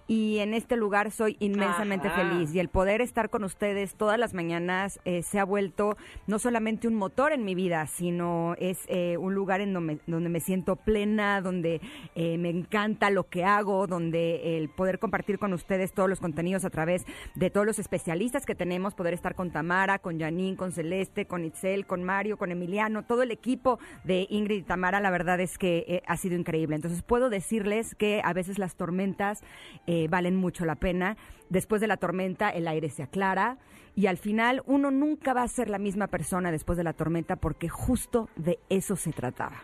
Y 0.08 0.38
en 0.38 0.52
este 0.52 0.76
lugar 0.76 1.10
soy 1.10 1.36
inmensamente 1.38 2.08
Ajá. 2.08 2.28
feliz 2.28 2.54
y 2.54 2.58
el 2.58 2.68
poder 2.68 3.00
estar 3.00 3.30
con 3.30 3.44
ustedes 3.44 3.94
todas 3.94 4.18
las 4.18 4.34
mañanas 4.34 5.00
eh, 5.04 5.22
se 5.22 5.38
ha 5.38 5.44
vuelto 5.44 5.96
no 6.26 6.38
solamente 6.38 6.88
un 6.88 6.94
motor 6.94 7.32
en 7.32 7.44
mi 7.44 7.54
vida, 7.54 7.86
sino 7.86 8.54
es 8.58 8.80
eh, 8.88 9.16
un 9.16 9.34
lugar 9.34 9.60
en 9.60 9.72
donde, 9.72 10.00
donde 10.06 10.28
me 10.28 10.40
siento 10.40 10.76
plena, 10.76 11.40
donde 11.40 11.80
eh, 12.14 12.36
me 12.36 12.50
encanta 12.50 13.10
lo 13.10 13.28
que 13.28 13.44
hago, 13.44 13.86
donde 13.86 14.58
el 14.58 14.68
poder 14.68 14.98
compartir 14.98 15.38
con 15.38 15.52
ustedes 15.52 15.92
todos 15.92 16.08
los 16.08 16.20
contenidos 16.20 16.64
a 16.64 16.70
través 16.70 17.04
de 17.34 17.50
todos 17.50 17.66
los 17.66 17.78
especialistas 17.78 18.44
que 18.44 18.54
tenemos, 18.54 18.94
poder 18.94 19.14
estar 19.14 19.34
con 19.34 19.50
Tamara, 19.52 19.98
con 19.98 20.18
Janine, 20.18 20.56
con 20.56 20.72
Celeste, 20.72 21.26
con 21.26 21.44
Itzel, 21.44 21.86
con 21.86 22.02
Mario, 22.02 22.36
con 22.36 22.50
Emiliano, 22.50 23.04
todo 23.04 23.22
el 23.22 23.30
equipo 23.30 23.78
de 24.04 24.26
Ingrid 24.28 24.58
y 24.58 24.62
Tamara, 24.62 25.00
la 25.00 25.10
verdad 25.10 25.40
es 25.40 25.58
que 25.58 26.02
ha 26.06 26.16
sido 26.16 26.36
increíble. 26.36 26.76
Entonces 26.76 27.02
puedo 27.02 27.30
decirles 27.30 27.94
que 27.94 28.20
a 28.24 28.32
veces 28.32 28.58
las 28.58 28.74
tormentas 28.74 29.42
eh, 29.86 30.01
valen 30.08 30.36
mucho 30.36 30.64
la 30.64 30.76
pena. 30.76 31.16
Después 31.48 31.80
de 31.80 31.86
la 31.86 31.96
tormenta 31.96 32.50
el 32.50 32.68
aire 32.68 32.90
se 32.90 33.02
aclara 33.02 33.58
y 33.94 34.06
al 34.06 34.16
final 34.16 34.62
uno 34.66 34.90
nunca 34.90 35.34
va 35.34 35.42
a 35.42 35.48
ser 35.48 35.68
la 35.68 35.78
misma 35.78 36.06
persona 36.06 36.50
después 36.50 36.78
de 36.78 36.84
la 36.84 36.92
tormenta 36.92 37.36
porque 37.36 37.68
justo 37.68 38.28
de 38.36 38.58
eso 38.68 38.96
se 38.96 39.12
trataba. 39.12 39.62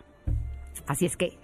Así 0.86 1.06
es 1.06 1.16
que 1.16 1.38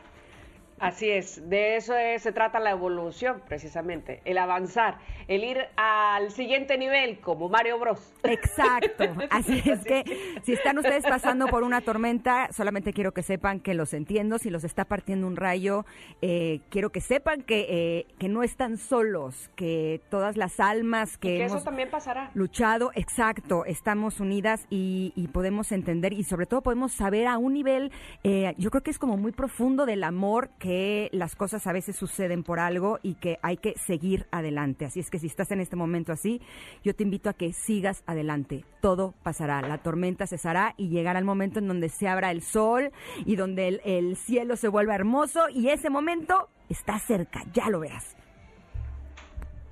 Así 0.81 1.09
es, 1.09 1.49
de 1.49 1.77
eso 1.77 1.95
es- 1.97 2.23
se 2.23 2.33
trata 2.33 2.59
la 2.61 2.71
evolución, 2.71 3.41
precisamente, 3.47 4.21
el 4.25 4.39
avanzar, 4.39 4.99
el 5.29 5.45
ir 5.45 5.59
al 5.77 6.31
siguiente 6.33 6.77
nivel, 6.77 7.21
como 7.21 7.49
Mario 7.49 7.79
Bros. 7.79 8.13
Exacto. 8.25 9.05
Así 9.31 9.63
es 9.65 9.85
que 9.85 10.05
si 10.43 10.53
están 10.53 10.77
ustedes 10.79 11.05
pasando 11.05 11.47
por 11.47 11.63
una 11.63 11.81
tormenta, 11.81 12.49
solamente 12.53 12.93
quiero 12.93 13.13
que 13.13 13.23
sepan 13.23 13.61
que 13.61 13.75
los 13.75 13.95
entiendo. 13.95 14.39
Si 14.39 14.51
los 14.51 14.65
está 14.65 14.85
partiendo 14.85 15.27
un 15.27 15.37
rayo, 15.37 15.85
eh, 16.23 16.61
quiero 16.71 16.91
que 16.91 17.01
sepan 17.01 17.43
que, 17.43 17.67
eh, 17.69 18.07
que 18.19 18.29
no 18.29 18.43
están 18.43 18.77
solos, 18.77 19.51
que 19.57 20.01
todas 20.11 20.37
las 20.37 20.59
almas 20.61 21.17
que, 21.19 21.29
Y 21.35 21.39
que 21.39 21.45
hemos 21.45 21.57
eso 21.57 21.65
también 21.65 21.89
pasará. 21.91 22.31
luchado, 22.35 22.91
exacto, 22.95 23.65
estamos 23.65 24.19
unidas 24.21 24.67
y, 24.71 25.13
y 25.15 25.29
podemos 25.29 25.71
entender 25.73 26.13
y 26.13 26.25
sobre 26.25 26.47
todo 26.47 26.63
podemos 26.63 26.93
saber 26.93 27.27
a 27.29 27.39
un 27.39 27.55
nivel, 27.55 27.93
eh, 28.25 28.55
yo 28.59 28.71
creo 28.71 28.83
que 28.83 28.91
es 28.91 28.99
como 28.99 29.17
muy 29.17 29.33
profundo 29.33 29.87
del 29.87 30.03
amor 30.05 30.51
que 30.59 30.64
las 31.13 31.37
cosas 31.37 31.67
a 31.67 31.73
veces 31.73 31.97
suceden 31.97 32.43
por 32.43 32.59
algo 32.59 32.99
y 33.03 33.15
que 33.15 33.39
hay 33.43 33.57
que 33.57 33.75
seguir 33.87 34.27
adelante. 34.31 34.85
Así 34.87 35.01
es 35.01 35.11
que 35.11 35.19
si 35.19 35.27
estás 35.27 35.51
en 35.51 35.61
este 35.61 35.77
momento 35.77 36.13
así, 36.13 36.41
yo 36.83 36.95
te 36.95 37.03
invito 37.03 37.29
a 37.29 37.35
que 37.35 37.53
sigas 37.53 38.03
adelante. 38.07 38.65
Todo 38.81 39.15
pasará, 39.23 39.61
la 39.61 39.79
tormenta 39.79 40.27
cesará 40.27 40.75
y 40.77 40.89
llegará 40.89 41.19
el 41.19 41.25
momento 41.25 41.59
en 41.59 41.69
donde 41.69 41.89
se 41.89 42.09
abra 42.09 42.31
el 42.31 42.43
sol 42.43 42.93
y 43.27 43.37
donde 43.37 43.69
el, 43.69 43.81
el 43.85 44.17
cielo 44.17 44.57
se 44.57 44.69
vuelva 44.69 44.95
hermoso 44.95 45.49
y 45.51 45.69
ese 45.69 45.91
momento 45.91 46.49
está 46.69 46.99
cerca, 46.99 47.45
ya 47.53 47.69
lo 47.69 47.81
verás. 47.81 48.17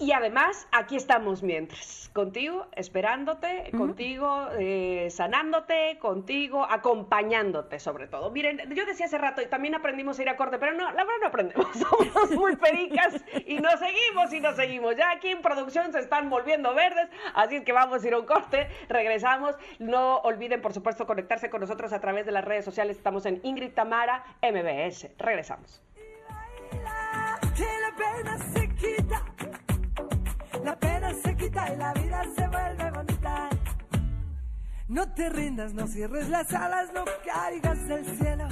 Y 0.02 0.10
además, 0.10 0.66
aquí 0.72 0.96
estamos 0.96 1.44
mientras, 1.44 2.10
contigo, 2.12 2.66
esperándote, 2.74 3.70
contigo, 3.70 4.48
eh, 4.58 5.06
sanándote, 5.12 5.96
contigo, 6.00 6.66
acompañándote 6.68 7.78
sobre 7.78 8.08
todo. 8.08 8.28
Miren, 8.32 8.58
yo 8.74 8.84
decía 8.84 9.06
hace 9.06 9.16
rato, 9.16 9.42
y 9.42 9.46
también 9.46 9.76
aprendimos 9.76 10.18
a 10.18 10.22
ir 10.22 10.28
a 10.28 10.36
corte, 10.36 10.58
pero 10.58 10.72
no, 10.72 10.90
la 10.90 11.04
verdad 11.04 11.20
no 11.20 11.28
aprendemos, 11.28 11.68
somos 11.76 12.32
muy 12.32 12.56
pericas 12.56 13.14
y 13.46 13.60
nos 13.60 13.78
seguimos 13.78 14.32
y 14.32 14.40
nos 14.40 14.56
seguimos. 14.56 14.96
Ya 14.96 15.08
aquí 15.12 15.28
en 15.28 15.40
producción 15.40 15.92
se 15.92 16.00
están 16.00 16.28
volviendo 16.30 16.74
verdes, 16.74 17.08
así 17.36 17.54
es 17.54 17.64
que 17.64 17.72
vamos 17.72 18.02
a 18.02 18.08
ir 18.08 18.14
a 18.14 18.18
un 18.18 18.26
corte, 18.26 18.66
regresamos. 18.88 19.54
No 19.78 20.16
olviden, 20.22 20.60
por 20.60 20.72
supuesto, 20.72 21.06
conectarse 21.06 21.48
con 21.48 21.60
nosotros 21.60 21.92
a 21.92 22.00
través 22.00 22.26
de 22.26 22.32
las 22.32 22.44
redes 22.44 22.64
sociales, 22.64 22.96
estamos 22.96 23.24
en 23.24 23.38
Ingrid 23.44 23.70
Tamara 23.70 24.24
MBS. 24.42 25.10
Regresamos. 25.16 25.80
Y 31.52 31.76
la 31.76 31.92
vida 31.92 32.24
se 32.34 32.48
vuelve 32.48 32.90
bonita. 32.90 33.48
No 34.88 35.12
te 35.12 35.28
rindas, 35.28 35.74
no 35.74 35.86
cierres 35.86 36.28
las 36.28 36.52
alas, 36.52 36.90
no 36.94 37.04
caigas 37.24 37.86
del 37.86 38.04
cielo. 38.04 38.48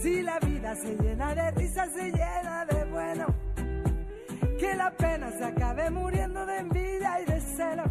Si 0.00 0.22
la 0.22 0.38
vida 0.40 0.74
se 0.74 0.96
llena 0.96 1.34
de 1.34 1.50
risas, 1.52 1.92
se 1.92 2.10
llena 2.10 2.66
de 2.66 2.84
bueno. 2.86 3.26
Que 4.58 4.74
la 4.74 4.90
pena 4.90 5.30
se 5.30 5.44
acabe 5.44 5.90
muriendo 5.90 6.44
de 6.44 6.58
envidia 6.58 7.20
y 7.20 7.24
de 7.24 7.40
celos. 7.40 7.90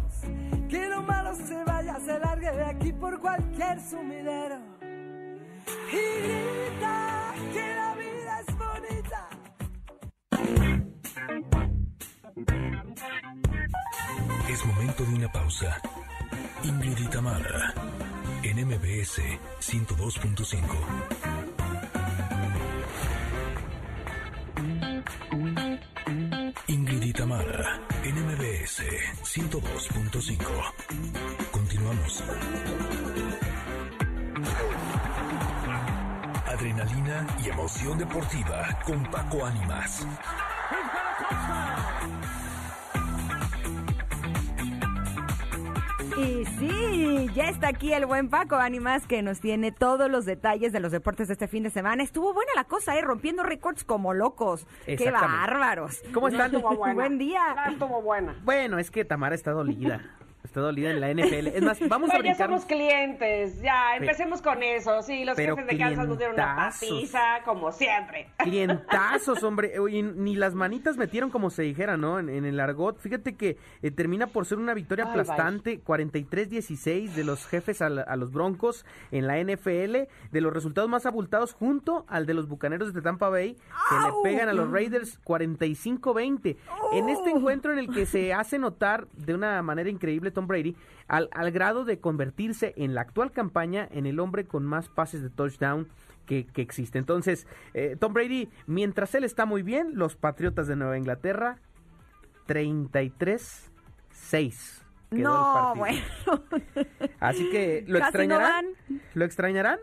Que 0.68 0.88
lo 0.88 1.02
malo 1.02 1.34
se 1.34 1.64
vaya, 1.64 1.98
se 2.00 2.18
largue 2.18 2.52
de 2.52 2.64
aquí 2.64 2.92
por 2.92 3.18
cualquier 3.18 3.80
sumidero. 3.80 4.58
Y 5.90 6.22
grita 6.22 7.34
que 7.52 7.74
la 7.74 7.94
vida 7.94 8.40
es 8.40 8.56
bonita. 8.58 9.28
Es 14.52 14.66
momento 14.66 15.02
de 15.04 15.14
una 15.14 15.32
pausa. 15.32 15.80
Ingrid 16.62 16.98
y 16.98 17.08
Tamara, 17.08 17.72
en 18.42 18.66
MBS 18.66 19.22
102.5. 19.60 20.58
Ingrid 26.66 27.02
y 27.02 27.12
Tamara, 27.14 27.80
en 28.04 28.14
MBS 28.26 28.82
102.5. 29.24 30.44
Continuamos. 31.50 32.22
Adrenalina 36.46 37.26
y 37.42 37.48
emoción 37.48 37.96
deportiva 37.96 38.78
con 38.84 39.02
Paco 39.04 39.46
Ánimas. 39.46 40.06
Y 46.18 46.44
sí, 46.44 47.28
ya 47.34 47.48
está 47.48 47.68
aquí 47.68 47.92
el 47.92 48.06
buen 48.06 48.28
Paco 48.28 48.56
Ánimas 48.56 49.06
que 49.06 49.22
nos 49.22 49.40
tiene 49.40 49.72
todos 49.72 50.10
los 50.10 50.24
detalles 50.24 50.72
de 50.72 50.80
los 50.80 50.92
deportes 50.92 51.28
de 51.28 51.32
este 51.34 51.48
fin 51.48 51.62
de 51.62 51.70
semana. 51.70 52.02
Estuvo 52.02 52.34
buena 52.34 52.50
la 52.54 52.64
cosa, 52.64 52.96
¿eh? 52.96 53.02
Rompiendo 53.02 53.42
récords 53.42 53.84
como 53.84 54.12
locos. 54.12 54.66
¡Qué 54.84 55.10
bárbaros! 55.10 56.02
¿Cómo 56.12 56.28
están? 56.28 56.54
Estuvo 56.54 56.76
buena. 56.76 56.94
Buen 56.94 57.18
día. 57.18 57.40
No 57.66 57.72
estuvo 57.72 58.02
buena. 58.02 58.36
Bueno, 58.44 58.78
es 58.78 58.90
que 58.90 59.04
Tamara 59.04 59.34
está 59.34 59.52
dolida. 59.52 60.02
Está 60.44 60.60
dolida 60.60 60.90
en 60.90 61.00
la 61.00 61.08
NFL. 61.14 61.46
Es 61.48 61.62
más, 61.62 61.78
vamos 61.88 62.10
a 62.10 62.14
Pero 62.14 62.24
ya 62.24 62.30
brincar. 62.30 62.48
somos 62.48 62.64
clientes, 62.66 63.62
ya, 63.62 63.96
empecemos 63.96 64.42
con 64.42 64.62
eso. 64.62 65.00
Sí, 65.02 65.24
los 65.24 65.36
Pero 65.36 65.54
jefes 65.56 65.70
de 65.70 65.78
Kansas 65.78 66.08
nos 66.08 66.18
dieron 66.18 66.34
una 66.34 66.56
patiza, 66.56 67.20
como 67.44 67.70
siempre. 67.72 68.28
Clientazos, 68.38 69.42
hombre. 69.44 69.78
Oye, 69.78 70.02
ni 70.02 70.34
las 70.34 70.54
manitas 70.54 70.96
metieron 70.96 71.30
como 71.30 71.48
se 71.50 71.62
dijera, 71.62 71.96
¿no? 71.96 72.18
En, 72.18 72.28
en 72.28 72.44
el 72.44 72.58
argot. 72.60 72.98
Fíjate 72.98 73.36
que 73.36 73.56
eh, 73.82 73.90
termina 73.92 74.26
por 74.26 74.44
ser 74.44 74.58
una 74.58 74.74
victoria 74.74 75.04
aplastante, 75.06 75.80
43-16 75.82 77.10
de 77.14 77.24
los 77.24 77.46
jefes 77.46 77.80
a, 77.80 77.88
la- 77.88 78.02
a 78.02 78.16
los 78.16 78.32
Broncos 78.32 78.84
en 79.12 79.26
la 79.28 79.38
NFL, 79.40 80.08
de 80.32 80.40
los 80.40 80.52
resultados 80.52 80.90
más 80.90 81.06
abultados 81.06 81.52
junto 81.54 82.04
al 82.08 82.26
de 82.26 82.34
los 82.34 82.48
Bucaneros 82.48 82.92
de 82.92 83.00
Tampa 83.00 83.28
Bay, 83.28 83.54
que 83.54 83.94
le 83.94 84.12
pegan 84.24 84.48
a 84.48 84.52
los 84.52 84.70
Raiders 84.70 85.20
45-20. 85.24 86.56
En 86.94 87.08
este 87.08 87.30
encuentro 87.30 87.72
en 87.72 87.78
el 87.78 87.88
que 87.90 88.06
se 88.06 88.34
hace 88.34 88.58
notar 88.58 89.06
de 89.16 89.34
una 89.34 89.62
manera 89.62 89.88
increíble 89.88 90.31
Tom 90.32 90.46
Brady, 90.46 90.76
al, 91.08 91.28
al 91.32 91.50
grado 91.52 91.84
de 91.84 91.98
convertirse 92.00 92.74
en 92.76 92.94
la 92.94 93.02
actual 93.02 93.32
campaña 93.32 93.88
en 93.90 94.06
el 94.06 94.20
hombre 94.20 94.46
con 94.46 94.64
más 94.64 94.88
pases 94.88 95.22
de 95.22 95.30
touchdown 95.30 95.88
que, 96.26 96.46
que 96.46 96.62
existe. 96.62 96.98
Entonces, 96.98 97.46
eh, 97.74 97.96
Tom 97.98 98.12
Brady, 98.12 98.48
mientras 98.66 99.14
él 99.14 99.24
está 99.24 99.46
muy 99.46 99.62
bien, 99.62 99.92
los 99.94 100.16
Patriotas 100.16 100.66
de 100.68 100.76
Nueva 100.76 100.98
Inglaterra, 100.98 101.58
33-6. 102.46 104.82
quedó 105.10 105.12
el 105.18 105.22
No, 105.22 105.74
partido. 105.74 105.76
bueno. 105.76 106.02
Así 107.20 107.50
que, 107.50 107.84
¿lo 107.86 107.98
Casi 107.98 108.08
extrañarán? 108.08 108.66
¿Lo 109.14 109.24
extrañarán? 109.24 109.78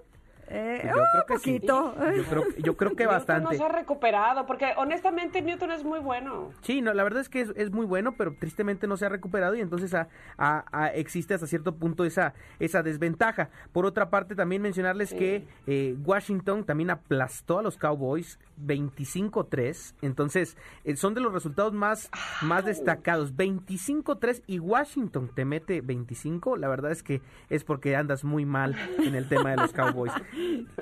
Eh, 0.51 0.81
Yo 0.83 0.89
un 0.89 1.05
creo 1.11 1.25
que 1.27 1.37
sí. 1.37 1.59
poquito. 1.59 1.95
Yo 2.15 2.23
creo, 2.23 2.43
yo 2.57 2.77
creo 2.77 2.91
que 2.95 3.03
Newton 3.03 3.17
bastante. 3.17 3.43
no 3.43 3.51
se 3.53 3.63
ha 3.63 3.69
recuperado, 3.69 4.45
porque 4.47 4.73
honestamente 4.77 5.41
Newton 5.41 5.71
es 5.71 5.83
muy 5.83 5.99
bueno. 5.99 6.49
Sí, 6.61 6.81
no, 6.81 6.93
la 6.93 7.03
verdad 7.03 7.21
es 7.21 7.29
que 7.29 7.41
es, 7.41 7.53
es 7.55 7.71
muy 7.71 7.85
bueno, 7.85 8.13
pero 8.17 8.33
tristemente 8.39 8.87
no 8.87 8.97
se 8.97 9.05
ha 9.05 9.09
recuperado 9.09 9.55
y 9.55 9.61
entonces 9.61 9.93
a- 9.93 10.07
a- 10.37 10.65
a- 10.71 10.87
existe 10.93 11.33
hasta 11.35 11.45
cierto 11.47 11.75
punto 11.75 12.03
esa, 12.05 12.33
esa 12.59 12.81
desventaja. 12.81 13.49
Por 13.71 13.85
otra 13.85 14.09
parte, 14.09 14.35
también 14.35 14.61
mencionarles 14.61 15.13
que 15.13 15.45
eh, 15.67 15.95
Washington 16.03 16.63
también 16.63 16.89
aplastó 16.89 17.59
a 17.59 17.61
los 17.63 17.77
Cowboys 17.77 18.39
25-3, 18.65 19.95
entonces 20.01 20.57
eh, 20.83 20.95
son 20.95 21.13
de 21.13 21.21
los 21.21 21.33
resultados 21.33 21.73
más, 21.73 22.09
más 22.41 22.65
destacados. 22.65 23.33
25-3 23.35 24.43
y 24.47 24.59
Washington 24.59 25.29
te 25.33 25.45
mete 25.45 25.81
25, 25.81 26.57
la 26.57 26.67
verdad 26.67 26.91
es 26.91 27.03
que 27.03 27.21
es 27.49 27.63
porque 27.63 27.95
andas 27.95 28.23
muy 28.23 28.45
mal 28.45 28.75
en 29.03 29.15
el 29.15 29.27
tema 29.27 29.51
de 29.51 29.57
los 29.57 29.73
Cowboys. 29.73 30.13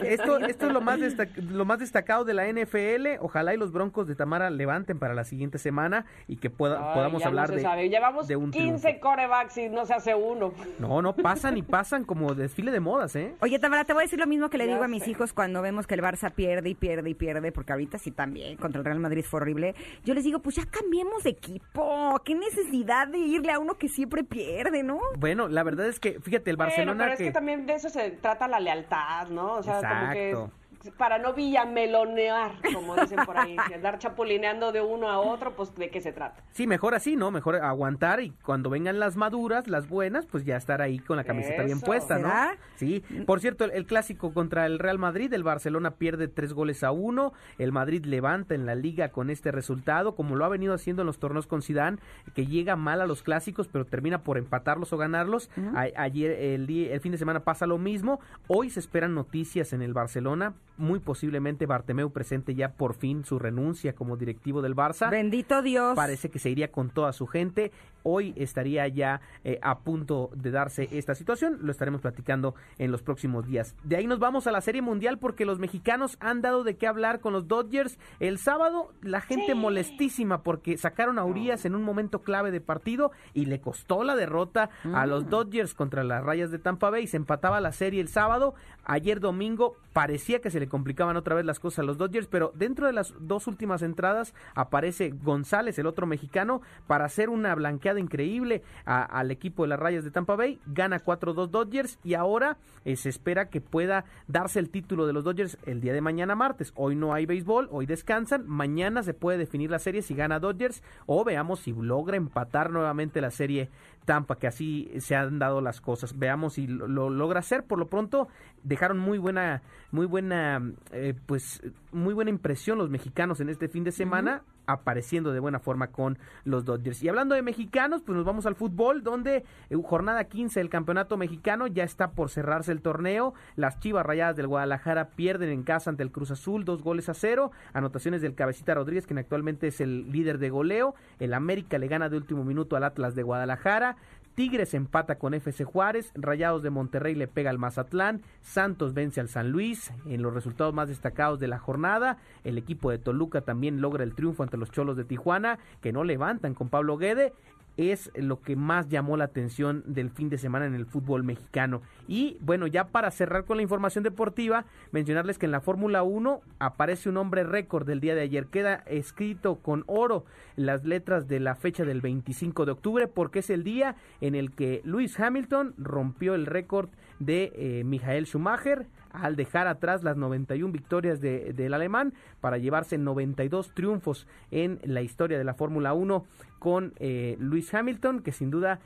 Esto, 0.01 0.37
esto 0.39 0.67
es 0.67 0.73
lo 0.73 0.81
más, 0.81 0.99
destac- 0.99 1.35
lo 1.37 1.65
más 1.65 1.79
destacado 1.79 2.23
de 2.23 2.33
la 2.33 2.47
NFL. 2.47 3.19
Ojalá 3.19 3.53
y 3.53 3.57
los 3.57 3.71
Broncos 3.71 4.07
de 4.07 4.15
Tamara 4.15 4.49
levanten 4.49 4.99
para 4.99 5.13
la 5.13 5.23
siguiente 5.23 5.57
semana 5.57 6.05
y 6.27 6.37
que 6.37 6.49
pueda- 6.49 6.89
Ay, 6.89 6.93
podamos 6.95 7.21
no 7.21 7.27
hablar 7.27 7.47
se 7.49 7.55
de, 7.55 7.61
sabe. 7.61 7.89
Llevamos 7.89 8.27
de 8.27 8.35
un 8.35 8.51
15 8.51 8.79
triunfo. 8.79 9.01
corebacks 9.01 9.57
y 9.57 9.69
no 9.69 9.85
se 9.85 9.93
hace 9.93 10.15
uno. 10.15 10.53
No, 10.79 11.01
no, 11.01 11.15
pasan 11.15 11.57
y 11.57 11.61
pasan 11.63 12.03
como 12.03 12.33
desfile 12.35 12.71
de 12.71 12.79
modas, 12.79 13.15
¿eh? 13.15 13.35
Oye, 13.41 13.59
Tamara, 13.59 13.85
te 13.85 13.93
voy 13.93 14.01
a 14.01 14.05
decir 14.05 14.19
lo 14.19 14.27
mismo 14.27 14.49
que 14.49 14.57
le 14.57 14.65
Ya 14.67 14.73
digo 14.73 14.83
a 14.83 14.87
mis 14.87 15.07
hijos 15.07 15.33
cuando 15.33 15.61
vemos 15.61 15.87
que 15.87 15.95
el 15.95 16.01
Barça 16.01 16.31
pierde 16.31 16.69
y 16.69 16.75
pierde 16.75 17.09
y 17.09 17.13
pierde, 17.15 17.51
porque 17.51 17.66
ahorita 17.73 17.97
sí 17.97 18.12
también, 18.12 18.58
contra 18.58 18.80
el 18.80 18.86
Real 18.86 18.99
Madrid 18.99 19.23
fue 19.23 19.41
horrible. 19.41 19.75
Yo 20.03 20.13
les 20.13 20.23
digo, 20.23 20.39
pues 20.39 20.56
ya 20.56 20.65
cambiemos 20.65 21.23
de 21.23 21.32
equipo. 21.32 22.21
¿Qué 22.23 22.36
necesidad 22.36 23.08
de 23.08 23.19
irle 23.19 23.51
a 23.51 23.60
uno 23.60 23.75
que 23.75 23.88
siempre 23.88 24.23
pierde, 24.23 24.84
no? 24.84 24.99
Bueno, 25.17 25.47
la 25.47 25.63
verdad 25.63 25.88
es 25.88 25.99
que, 25.99 26.19
fíjate, 26.19 26.49
el 26.49 26.58
Bueno, 26.58 26.69
Barcelona 26.69 27.03
pero 27.03 27.13
es 27.13 27.17
que... 27.17 27.23
que 27.25 27.32
también 27.32 27.65
de 27.65 27.75
eso 27.75 27.89
se 27.89 28.12
trata 28.12 28.47
la 28.47 28.60
lealtad, 28.60 29.27
¿no? 29.30 29.56
O 29.56 29.63
sea, 29.63 29.82
como 29.82 30.13
que 30.13 30.30
Exacto. 30.32 30.51
Para 30.97 31.17
no 31.19 31.33
villamelonear, 31.33 32.51
como 32.73 32.95
dicen 32.95 33.19
por 33.25 33.37
ahí, 33.37 33.55
andar 33.73 33.97
chapulineando 33.99 34.71
de 34.71 34.81
uno 34.81 35.09
a 35.09 35.19
otro, 35.19 35.55
pues 35.55 35.73
de 35.75 35.89
qué 35.89 36.01
se 36.01 36.11
trata. 36.11 36.41
Sí, 36.51 36.67
mejor 36.67 36.95
así, 36.95 37.15
¿no? 37.15 37.31
Mejor 37.31 37.55
aguantar 37.57 38.21
y 38.21 38.31
cuando 38.43 38.69
vengan 38.69 38.99
las 38.99 39.15
maduras, 39.17 39.67
las 39.67 39.87
buenas, 39.87 40.25
pues 40.25 40.45
ya 40.45 40.57
estar 40.57 40.81
ahí 40.81 40.99
con 40.99 41.17
la 41.17 41.23
camiseta 41.23 41.63
bien 41.63 41.81
puesta, 41.81 42.15
¿no? 42.19 42.27
¿Será? 42.29 42.57
Sí. 42.75 43.03
Por 43.25 43.39
cierto, 43.39 43.65
el, 43.65 43.71
el 43.71 43.85
clásico 43.85 44.33
contra 44.33 44.65
el 44.65 44.79
Real 44.79 44.97
Madrid, 44.97 45.31
el 45.33 45.43
Barcelona 45.43 45.91
pierde 45.91 46.27
tres 46.27 46.53
goles 46.53 46.83
a 46.83 46.91
uno, 46.91 47.33
el 47.57 47.71
Madrid 47.71 48.05
levanta 48.05 48.55
en 48.55 48.65
la 48.65 48.75
liga 48.75 49.09
con 49.09 49.29
este 49.29 49.51
resultado, 49.51 50.15
como 50.15 50.35
lo 50.35 50.45
ha 50.45 50.49
venido 50.49 50.73
haciendo 50.73 51.01
en 51.01 51.07
los 51.07 51.19
torneos 51.19 51.47
con 51.47 51.61
Zidane, 51.61 51.97
que 52.33 52.45
llega 52.45 52.75
mal 52.75 53.01
a 53.01 53.07
los 53.07 53.23
clásicos, 53.23 53.67
pero 53.67 53.85
termina 53.85 54.19
por 54.23 54.37
empatarlos 54.37 54.93
o 54.93 54.97
ganarlos. 54.97 55.49
A- 55.75 55.87
ayer, 56.01 56.31
el, 56.31 56.67
día- 56.67 56.93
el 56.93 57.01
fin 57.01 57.11
de 57.11 57.17
semana 57.17 57.41
pasa 57.41 57.65
lo 57.67 57.77
mismo. 57.77 58.19
Hoy 58.47 58.69
se 58.69 58.79
esperan 58.79 59.13
noticias 59.15 59.73
en 59.73 59.81
el 59.81 59.93
Barcelona, 59.93 60.53
muy 60.77 60.99
posiblemente 60.99 61.65
Bartemeu 61.65 62.11
presente 62.11 62.55
ya 62.55 62.73
por 62.73 62.93
fin 62.93 63.25
su 63.25 63.39
renuncia 63.39 63.93
como 63.93 64.17
directivo 64.17 64.61
del 64.61 64.75
Barça. 64.75 65.09
Bendito 65.09 65.61
Dios. 65.61 65.95
Parece 65.95 66.29
que 66.29 66.39
se 66.39 66.49
iría 66.49 66.71
con 66.71 66.89
toda 66.89 67.13
su 67.13 67.27
gente. 67.27 67.71
Hoy 68.09 68.33
estaría 68.37 68.87
ya 68.87 69.19
eh, 69.43 69.59
a 69.61 69.79
punto 69.79 70.29
de 70.33 70.51
darse 70.51 70.87
esta 70.91 71.13
situación. 71.13 71.59
Lo 71.61 71.71
estaremos 71.71 71.99
platicando 71.99 72.55
en 72.77 72.91
los 72.91 73.01
próximos 73.01 73.45
días. 73.45 73.75
De 73.83 73.97
ahí 73.97 74.07
nos 74.07 74.19
vamos 74.19 74.47
a 74.47 74.51
la 74.51 74.61
Serie 74.61 74.81
Mundial 74.81 75.19
porque 75.19 75.45
los 75.45 75.59
mexicanos 75.59 76.15
han 76.21 76.41
dado 76.41 76.63
de 76.63 76.77
qué 76.77 76.87
hablar 76.87 77.19
con 77.19 77.33
los 77.33 77.49
Dodgers. 77.49 77.99
El 78.21 78.37
sábado 78.37 78.93
la 79.01 79.19
gente 79.19 79.55
molestísima 79.55 80.41
porque 80.41 80.77
sacaron 80.77 81.19
a 81.19 81.25
Urias 81.25 81.65
en 81.65 81.75
un 81.75 81.83
momento 81.83 82.21
clave 82.21 82.51
de 82.51 82.61
partido 82.61 83.11
y 83.33 83.45
le 83.45 83.59
costó 83.59 84.03
la 84.03 84.15
derrota 84.15 84.69
a 84.93 85.05
los 85.05 85.29
Dodgers 85.29 85.73
contra 85.73 86.05
las 86.05 86.23
rayas 86.23 86.49
de 86.49 86.59
Tampa 86.59 86.89
Bay. 86.89 87.07
Se 87.07 87.17
empataba 87.17 87.59
la 87.59 87.73
serie 87.73 87.99
el 87.99 88.07
sábado. 88.07 88.55
Ayer 88.85 89.19
domingo 89.19 89.75
parecía 89.91 90.39
que 90.39 90.49
se 90.49 90.61
le 90.61 90.69
complicaban 90.69 91.17
otra 91.17 91.35
vez 91.35 91.45
las 91.45 91.59
cosas 91.59 91.79
a 91.79 91.83
los 91.83 91.97
Dodgers, 91.97 92.27
pero 92.27 92.53
dentro 92.55 92.87
de 92.87 92.93
las 92.93 93.13
dos 93.19 93.47
últimas 93.47 93.81
entradas 93.81 94.33
aparece 94.55 95.09
González, 95.09 95.77
el 95.77 95.87
otro 95.87 96.07
mexicano, 96.07 96.61
para 96.87 97.05
hacer 97.05 97.29
una 97.29 97.53
blanqueada 97.55 97.96
increíble 97.99 98.63
al 98.86 99.31
equipo 99.31 99.63
de 99.63 99.69
las 99.69 99.79
rayas 99.79 100.03
de 100.03 100.12
Tampa 100.12 100.36
Bay. 100.36 100.60
Gana 100.65 101.03
4-2 101.03 101.47
Dodgers 101.47 101.99
y 102.03 102.13
ahora 102.13 102.57
eh, 102.86 102.95
se 102.95 103.10
espera 103.10 103.49
que 103.49 103.62
pueda 103.62 104.05
darse 104.27 104.60
el 104.60 104.69
título 104.69 105.07
de 105.07 105.13
los 105.13 105.23
Dodgers 105.23 105.57
el 105.65 105.81
día 105.81 105.93
de 105.93 106.01
mañana 106.01 106.36
martes. 106.36 106.73
Hoy 106.75 106.95
no 106.95 107.13
hay 107.13 107.25
béisbol, 107.25 107.67
hoy 107.71 107.86
descansan. 107.86 108.47
Mañana 108.47 109.03
se 109.03 109.13
puede 109.13 109.38
definir 109.38 109.71
la 109.71 109.79
serie 109.79 110.01
si 110.01 110.15
gana 110.15 110.39
Dodgers 110.39 110.83
o 111.05 111.23
veamos 111.23 111.60
si 111.62 111.73
logra 111.73 112.17
empatar 112.17 112.71
nuevamente 112.71 113.21
la 113.21 113.31
serie 113.31 113.69
Tampa, 114.07 114.37
que 114.37 114.47
así 114.47 114.89
se 114.99 115.15
han 115.15 115.37
dado 115.37 115.61
las 115.61 115.81
cosas. 115.81 116.17
Veamos 116.17 116.53
si 116.53 116.65
lo, 116.65 116.87
lo 116.87 117.09
logra 117.09 117.41
hacer. 117.41 117.65
Por 117.65 117.77
lo 117.77 117.89
pronto 117.89 118.29
dejaron 118.63 118.97
muy 118.97 119.17
buena, 119.17 119.61
muy 119.91 120.05
buena, 120.05 120.61
eh, 120.91 121.13
pues 121.25 121.61
muy 121.91 122.13
buena 122.13 122.29
impresión 122.29 122.77
los 122.77 122.89
mexicanos 122.89 123.39
en 123.41 123.49
este 123.49 123.67
fin 123.67 123.83
de 123.83 123.91
semana, 123.91 124.43
apareciendo 124.65 125.31
de 125.31 125.39
buena 125.39 125.59
forma 125.59 125.87
con 125.87 126.17
los 126.43 126.65
Dodgers. 126.65 127.01
Y 127.01 127.09
hablando 127.09 127.35
de 127.35 127.41
mexicanos, 127.41 128.01
pues 128.01 128.15
nos 128.15 128.25
vamos 128.25 128.45
al 128.45 128.55
fútbol, 128.55 129.03
donde 129.03 129.45
eh, 129.69 129.75
jornada 129.83 130.25
15 130.25 130.59
del 130.59 130.69
campeonato 130.69 131.17
mexicano 131.17 131.67
ya 131.67 131.83
está 131.83 132.11
por 132.11 132.29
cerrarse 132.29 132.71
el 132.71 132.81
torneo. 132.81 133.33
Las 133.55 133.79
Chivas 133.79 134.05
Rayadas 134.05 134.35
del 134.35 134.47
Guadalajara 134.47 135.09
pierden 135.09 135.49
en 135.49 135.63
casa 135.63 135.89
ante 135.89 136.03
el 136.03 136.11
Cruz 136.11 136.31
Azul, 136.31 136.65
dos 136.65 136.81
goles 136.81 137.09
a 137.09 137.13
cero. 137.13 137.51
Anotaciones 137.73 138.21
del 138.21 138.35
Cabecita 138.35 138.73
Rodríguez, 138.73 139.07
quien 139.07 139.19
actualmente 139.19 139.67
es 139.67 139.81
el 139.81 140.11
líder 140.11 140.37
de 140.37 140.49
goleo. 140.49 140.95
El 141.19 141.33
América 141.33 141.77
le 141.77 141.87
gana 141.87 142.09
de 142.09 142.17
último 142.17 142.43
minuto 142.43 142.75
al 142.75 142.83
Atlas 142.83 143.15
de 143.15 143.23
Guadalajara. 143.23 143.96
Tigres 144.38 144.76
empata 144.76 145.17
con 145.17 145.34
FC 145.34 145.63
Juárez, 145.63 146.12
Rayados 146.13 146.62
de 146.62 146.69
Monterrey 146.69 147.15
le 147.15 147.28
pega 147.28 147.50
al 147.50 147.58
Mazatlán, 147.58 148.21
Santos 148.39 148.93
vence 148.93 149.19
al 149.19 149.30
San 149.30 149.50
Luis. 149.50 149.91
En 150.06 150.21
los 150.21 150.32
resultados 150.32 150.76
más 150.76 150.89
destacados 150.89 151.39
de 151.39 151.47
la 151.47 151.58
jornada, 151.58 152.19
el 152.43 152.60
equipo 152.60 152.91
de 152.91 153.00
Toluca 153.00 153.41
también 153.41 153.82
logra 153.82 154.04
el 154.04 154.13
triunfo 154.13 154.43
ante 154.43 154.58
los 154.58 154.69
Cholos 154.69 154.95
de 154.95 155.06
Tijuana, 155.06 155.58
que 155.82 155.91
no 155.91 156.04
levantan 156.04 156.54
con 156.54 156.69
Pablo 156.69 156.97
Guede, 156.97 157.34
es 157.77 158.11
lo 158.15 158.41
que 158.41 158.55
más 158.55 158.89
llamó 158.89 159.17
la 159.17 159.25
atención 159.25 159.83
del 159.85 160.09
fin 160.09 160.29
de 160.29 160.37
semana 160.37 160.65
en 160.65 160.73
el 160.73 160.85
fútbol 160.85 161.23
mexicano. 161.23 161.81
Y 162.07 162.37
bueno, 162.41 162.67
ya 162.67 162.87
para 162.87 163.11
cerrar 163.11 163.45
con 163.45 163.57
la 163.57 163.63
información 163.63 164.03
deportiva, 164.03 164.65
mencionarles 164.91 165.37
que 165.37 165.45
en 165.45 165.51
la 165.51 165.61
Fórmula 165.61 166.03
1 166.03 166.41
aparece 166.59 167.09
un 167.09 167.15
nombre 167.15 167.43
récord 167.43 167.85
del 167.85 167.99
día 167.99 168.15
de 168.15 168.21
ayer. 168.21 168.47
Queda 168.47 168.83
escrito 168.87 169.57
con 169.57 169.83
oro 169.87 170.25
las 170.55 170.83
letras 170.85 171.27
de 171.27 171.39
la 171.39 171.55
fecha 171.55 171.85
del 171.85 172.01
25 172.01 172.65
de 172.65 172.71
octubre 172.71 173.07
porque 173.07 173.39
es 173.39 173.49
el 173.49 173.63
día 173.63 173.95
en 174.21 174.35
el 174.35 174.51
que 174.51 174.81
Lewis 174.83 175.19
Hamilton 175.19 175.75
rompió 175.77 176.35
el 176.35 176.45
récord 176.45 176.89
de 177.19 177.51
eh, 177.56 177.84
Michael 177.84 178.25
Schumacher 178.27 178.86
al 179.12 179.36
dejar 179.36 179.67
atrás 179.67 180.03
las 180.03 180.17
91 180.17 180.71
victorias 180.71 181.19
de- 181.21 181.53
del 181.53 181.73
alemán 181.73 182.13
para 182.41 182.58
llevarse 182.58 182.97
92 182.97 183.71
triunfos 183.73 184.27
en 184.51 184.80
la 184.84 185.01
historia 185.01 185.38
de 185.38 185.43
la 185.43 185.53
Fórmula 185.56 185.93
1 185.93 186.25
con 186.60 186.93
eh, 186.97 187.36
Lewis 187.39 187.73
Hamilton, 187.73 188.19
que 188.21 188.32
sin 188.32 188.51
duda 188.51 188.80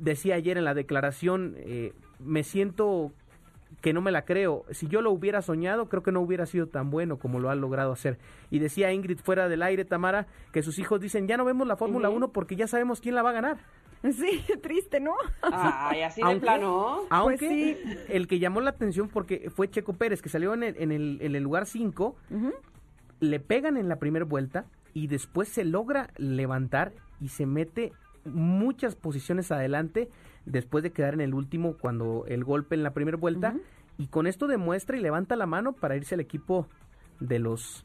decía 0.00 0.36
ayer 0.36 0.56
en 0.58 0.64
la 0.64 0.74
declaración, 0.74 1.54
eh, 1.58 1.92
me 2.18 2.42
siento 2.44 3.12
que 3.82 3.92
no 3.92 4.00
me 4.00 4.10
la 4.10 4.22
creo. 4.24 4.64
Si 4.70 4.88
yo 4.88 5.02
lo 5.02 5.10
hubiera 5.10 5.42
soñado, 5.42 5.88
creo 5.88 6.02
que 6.02 6.10
no 6.12 6.20
hubiera 6.20 6.46
sido 6.46 6.66
tan 6.68 6.90
bueno 6.90 7.18
como 7.18 7.38
lo 7.38 7.50
ha 7.50 7.54
logrado 7.54 7.92
hacer. 7.92 8.18
Y 8.50 8.58
decía 8.60 8.92
Ingrid 8.92 9.18
fuera 9.18 9.48
del 9.48 9.62
aire, 9.62 9.84
Tamara, 9.84 10.26
que 10.52 10.62
sus 10.62 10.78
hijos 10.78 11.00
dicen, 11.00 11.28
ya 11.28 11.36
no 11.36 11.44
vemos 11.44 11.66
la 11.66 11.76
Fórmula 11.76 12.08
1 12.08 12.32
porque 12.32 12.56
ya 12.56 12.66
sabemos 12.66 13.00
quién 13.00 13.14
la 13.14 13.22
va 13.22 13.30
a 13.30 13.34
ganar. 13.34 13.58
Sí, 14.12 14.44
triste, 14.62 15.00
¿no? 15.00 15.12
Ay, 15.42 16.02
así 16.02 16.20
de 16.20 16.26
Aunque- 16.26 16.40
plano. 16.40 17.00
Aunque 17.10 17.36
Pues 17.46 17.50
sí. 17.50 17.76
el 18.08 18.28
que 18.28 18.38
llamó 18.38 18.60
la 18.60 18.70
atención 18.70 19.08
porque 19.08 19.50
fue 19.50 19.68
Checo 19.70 19.92
Pérez, 19.94 20.22
que 20.22 20.28
salió 20.28 20.54
en 20.54 20.62
el, 20.62 20.76
en 20.78 20.92
el, 20.92 21.18
en 21.20 21.34
el 21.34 21.42
lugar 21.42 21.66
5, 21.66 22.16
le 23.20 23.40
pegan 23.40 23.76
en 23.76 23.88
la 23.88 23.96
primera 23.96 24.24
vuelta 24.24 24.66
y 24.94 25.06
después 25.08 25.48
se 25.48 25.64
logra 25.64 26.10
levantar 26.16 26.92
y 27.20 27.28
se 27.28 27.46
mete 27.46 27.92
muchas 28.24 28.94
posiciones 28.94 29.50
adelante 29.50 30.08
después 30.44 30.82
de 30.84 30.92
quedar 30.92 31.14
en 31.14 31.20
el 31.20 31.34
último 31.34 31.76
cuando 31.76 32.24
el 32.28 32.44
golpe 32.44 32.74
en 32.74 32.82
la 32.82 32.92
primera 32.92 33.16
vuelta 33.16 33.54
y 33.96 34.06
con 34.06 34.26
esto 34.26 34.46
demuestra 34.46 34.96
y 34.96 35.00
levanta 35.00 35.34
la 35.36 35.46
mano 35.46 35.72
para 35.72 35.96
irse 35.96 36.14
al 36.14 36.20
equipo 36.20 36.66
de 37.20 37.38
los 37.40 37.84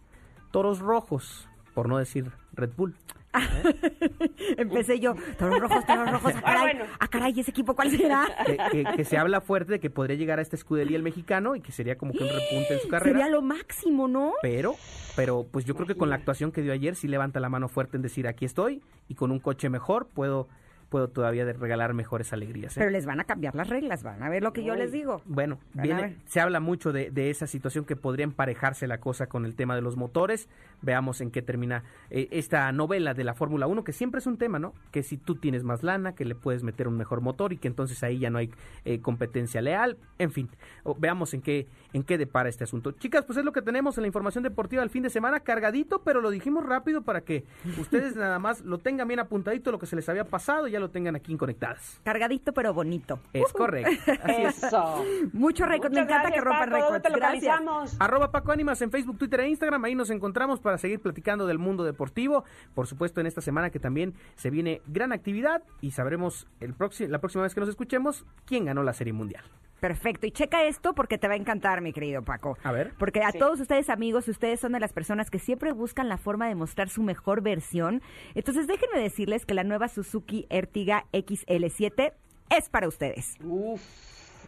Toros 0.52 0.80
Rojos, 0.80 1.50
por 1.74 1.88
no 1.90 1.98
decir 1.98 2.32
Red 2.54 2.72
Bull. 2.76 2.96
Empecé 4.58 5.00
yo, 5.00 5.16
toros 5.40 5.60
rojos, 5.60 5.86
toros 5.86 6.12
rojos, 6.12 6.36
a 6.36 6.38
Ah, 6.38 6.42
caray, 6.42 6.62
bueno. 6.78 6.86
a 7.00 7.08
caray, 7.08 7.40
¿ese 7.40 7.52
equipo 7.52 7.76
cuál 7.76 7.90
será? 7.90 8.28
Que, 8.46 8.58
que- 8.72 8.96
que 8.96 9.06
se 9.06 9.18
habla 9.18 9.42
fuerte 9.42 9.74
de 9.74 9.80
que 9.80 9.90
podría 9.90 10.16
llegar 10.18 10.40
a 10.40 10.42
esta 10.42 10.56
escudería 10.56 10.98
el 10.98 11.04
mexicano 11.04 11.56
y 11.56 11.62
que 11.62 11.72
sería 11.72 11.98
como 11.98 12.12
que 12.14 12.24
un 12.24 12.30
repunte 12.30 12.74
en 12.76 12.80
su 12.80 12.88
carrera. 12.90 13.12
Sería 13.20 13.30
lo 13.30 13.42
máximo, 13.42 14.08
¿no? 14.08 14.34
Pero, 14.42 14.76
pero 15.16 15.48
pues 15.50 15.66
yo 15.66 15.74
creo 15.76 15.88
que 15.88 15.96
con 15.96 16.10
la 16.10 16.16
actuación 16.16 16.52
que 16.52 16.62
dio 16.62 16.74
ayer 16.74 16.96
sí 16.96 17.08
levanta 17.08 17.40
la 17.40 17.50
mano 17.50 17.68
fuerte 17.70 17.98
en 17.98 18.04
decir 18.04 18.28
aquí 18.28 18.46
estoy 18.46 18.82
y 19.08 19.16
con 19.16 19.32
un 19.32 19.40
coche 19.40 19.70
mejor 19.70 20.08
puedo, 20.08 20.48
puedo 20.94 21.08
todavía 21.08 21.44
regalar 21.52 21.96
mejores 21.96 22.34
alegrías. 22.34 22.78
¿eh? 22.78 22.80
Pero 22.80 22.92
les 22.92 23.08
van 23.08 23.20
a 23.20 23.24
cambiar 23.24 23.56
las 23.56 23.68
reglas, 23.68 24.04
van 24.04 24.22
a 24.22 24.30
ver 24.30 24.44
lo 24.44 24.54
que 24.54 24.64
yo 24.64 24.76
les 24.76 24.92
digo. 24.92 25.24
Bueno, 25.26 25.58
viene, 25.74 26.18
se 26.28 26.40
habla 26.40 26.60
mucho 26.60 26.94
de, 26.94 27.10
de 27.10 27.32
esa 27.32 27.48
situación 27.48 27.84
que 27.84 27.96
podría 27.96 28.26
emparejarse 28.26 28.86
la 28.86 29.00
cosa 29.00 29.26
con 29.26 29.44
el 29.46 29.56
tema 29.56 29.74
de 29.74 29.82
los 29.82 29.98
motores. 29.98 30.48
Veamos 30.84 31.20
en 31.22 31.32
qué 31.32 31.42
termina 31.42 31.84
eh, 32.12 32.28
esta 32.30 32.72
novela 32.72 33.16
de 33.16 33.24
la 33.24 33.34
Fórmula 33.34 33.66
1, 33.66 33.84
que 33.84 33.92
siempre 33.92 34.20
es 34.20 34.28
un 34.28 34.38
tema, 34.38 34.60
¿no? 34.60 34.76
Que 34.92 35.02
si 35.02 35.18
tú 35.18 35.34
tienes 35.34 35.64
más 35.64 35.82
lana, 35.82 36.14
que 36.14 36.26
le 36.26 36.36
puedes 36.36 36.62
meter 36.62 36.88
un 36.88 36.96
mejor 36.96 37.22
motor 37.22 37.54
y 37.54 37.58
que 37.58 37.68
entonces 37.68 38.04
ahí 38.04 38.20
ya 38.20 38.30
no 38.30 38.38
hay 38.38 38.52
eh, 38.86 39.00
competencia 39.00 39.64
leal. 39.64 39.98
En 40.20 40.32
fin, 40.32 40.48
veamos 41.00 41.34
en 41.34 41.42
qué, 41.42 41.66
en 41.94 42.04
qué 42.04 42.20
depara 42.20 42.50
este 42.50 42.66
asunto. 42.66 42.92
Chicas, 42.92 43.26
pues 43.26 43.40
es 43.40 43.46
lo 43.46 43.52
que 43.52 43.64
tenemos 43.64 43.98
en 43.98 44.04
la 44.04 44.08
información 44.08 44.44
deportiva 44.44 44.84
del 44.84 44.92
fin 44.92 45.02
de 45.02 45.10
semana, 45.10 45.40
cargadito, 45.40 46.04
pero 46.04 46.22
lo 46.22 46.30
dijimos 46.30 46.64
rápido 46.64 47.02
para 47.02 47.22
que 47.22 47.46
ustedes 47.80 48.16
nada 48.16 48.38
más 48.38 48.62
lo 48.62 48.78
tengan 48.78 49.08
bien 49.08 49.22
apuntadito, 49.22 49.72
lo 49.72 49.80
que 49.80 49.88
se 49.88 49.96
les 49.96 50.08
había 50.08 50.26
pasado, 50.26 50.68
ya 50.68 50.83
lo 50.84 50.92
tengan 50.92 51.16
aquí 51.16 51.32
en 51.32 51.38
Conectadas. 51.38 52.00
Cargadito 52.04 52.54
pero 52.54 52.74
bonito. 52.74 53.20
Es 53.34 53.52
correcto. 53.54 53.92
Así 54.24 54.42
es. 54.44 54.64
Eso. 54.64 55.04
Mucho 55.34 55.66
récord, 55.66 55.92
me 55.94 56.02
encanta 56.02 56.32
que 56.32 56.42
rompan 56.42 56.70
Paco. 56.70 56.92
¿Dónde 56.94 57.10
récords. 57.10 57.42
Gracias. 57.42 57.98
Arroba 58.00 58.32
Paco 58.32 58.52
Ánimas 58.52 58.82
en 58.82 58.92
Facebook, 58.92 59.18
Twitter 59.18 59.40
e 59.42 59.50
Instagram. 59.50 59.84
Ahí 59.86 59.96
nos 59.96 60.10
encontramos 60.10 60.60
para 60.60 60.78
seguir 60.78 61.00
platicando 61.02 61.48
del 61.48 61.58
mundo 61.60 61.84
deportivo. 61.84 62.44
Por 62.76 62.88
supuesto, 62.88 63.22
en 63.22 63.28
esta 63.28 63.42
semana 63.42 63.70
que 63.70 63.80
también 63.80 64.14
se 64.36 64.50
viene 64.50 64.82
gran 64.88 65.12
actividad 65.14 65.64
y 65.82 65.92
sabremos 65.92 66.48
el 66.60 66.74
próximo, 66.74 67.10
la 67.10 67.20
próxima 67.20 67.44
vez 67.44 67.54
que 67.54 67.60
nos 67.62 67.70
escuchemos 67.70 68.26
quién 68.46 68.66
ganó 68.66 68.84
la 68.84 68.94
Serie 68.94 69.14
Mundial. 69.14 69.44
Perfecto. 69.80 70.26
Y 70.26 70.32
checa 70.32 70.64
esto 70.64 70.94
porque 70.96 71.18
te 71.18 71.28
va 71.28 71.34
a 71.34 71.36
encantar, 71.38 71.82
mi 71.82 71.92
querido 71.92 72.22
Paco. 72.22 72.58
A 72.64 72.72
ver. 72.72 72.94
Porque 72.98 73.22
a 73.22 73.32
Sí. 73.32 73.38
todos 73.40 73.60
ustedes, 73.60 73.90
amigos, 73.90 74.30
ustedes 74.30 74.62
son 74.62 74.72
de 74.72 74.80
las 74.80 74.94
personas 74.94 75.30
que 75.30 75.40
siempre 75.40 75.74
buscan 75.74 76.08
la 76.08 76.18
forma 76.18 76.48
de 76.48 76.56
mostrar 76.56 76.88
su 76.88 77.04
mejor 77.04 77.42
versión. 77.42 78.02
Entonces, 78.34 78.66
déjenme 78.66 78.98
decirles 79.02 79.46
que 79.46 79.54
la 79.54 79.66
nueva 79.66 79.90
Suzuki 79.90 80.48
Ertiga 80.64 81.06
XL7 81.12 82.14
es 82.50 82.70
para 82.70 82.88
ustedes. 82.88 83.36
Uf. 83.44 83.82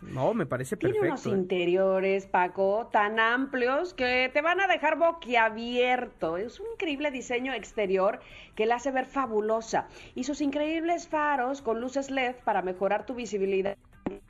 No, 0.01 0.33
me 0.33 0.45
parece 0.45 0.77
Tiene 0.77 0.99
unos 0.99 1.21
perfecto. 1.21 1.35
¿eh? 1.35 1.39
interiores, 1.41 2.27
Paco, 2.27 2.89
tan 2.91 3.19
amplios 3.19 3.93
que 3.93 4.29
te 4.33 4.41
van 4.41 4.59
a 4.59 4.67
dejar 4.67 4.97
boquiabierto. 4.97 6.37
Es 6.37 6.59
un 6.59 6.67
increíble 6.73 7.11
diseño 7.11 7.53
exterior 7.53 8.19
que 8.55 8.65
la 8.65 8.75
hace 8.75 8.91
ver 8.91 9.05
fabulosa. 9.05 9.87
Y 10.13 10.25
sus 10.25 10.41
increíbles 10.41 11.07
faros 11.07 11.61
con 11.61 11.81
luces 11.81 12.11
LED 12.11 12.35
para 12.43 12.61
mejorar 12.61 13.05
tu 13.05 13.15
visibilidad. 13.15 13.77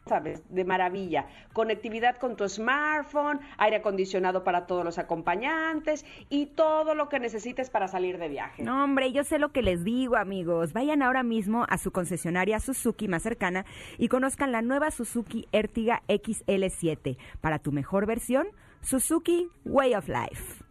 Sabes, 0.06 0.44
de 0.54 0.64
maravilla. 0.64 1.26
Conectividad 1.52 2.16
con 2.18 2.36
tu 2.36 2.48
smartphone, 2.48 3.40
aire 3.58 3.78
acondicionado 3.78 4.44
para 4.44 4.68
todos 4.68 4.86
los 4.86 5.00
acompañantes 5.00 6.06
y 6.30 6.46
todo 6.46 6.94
lo 6.94 7.10
que 7.10 7.20
necesites 7.20 7.70
para 7.70 7.88
salir 7.88 8.20
de 8.20 8.30
viaje. 8.30 8.64
No, 8.64 8.84
hombre, 8.84 9.12
yo 9.12 9.24
sé 9.24 9.40
lo 9.40 9.50
que 9.50 9.64
les 9.64 9.84
digo, 9.84 10.16
amigos. 10.16 10.74
Vayan 10.74 11.02
ahora 11.02 11.24
mismo 11.24 11.66
a 11.68 11.78
su 11.78 11.92
concesionaria 11.92 12.60
Suzuki 12.60 13.08
más 13.08 13.24
cercana 13.24 13.66
y 13.98 14.08
conozcan 14.08 14.52
la 14.52 14.62
nueva 14.62 14.92
Suzuki 14.92 15.48
Ertiga 15.52 16.04
XL7. 16.08 17.18
Para 17.42 17.60
tu 17.60 17.72
mejor 17.72 18.06
versión, 18.06 18.48
Suzuki 18.82 19.50
Way 19.66 19.96
of 19.96 20.08
Life. 20.08 20.64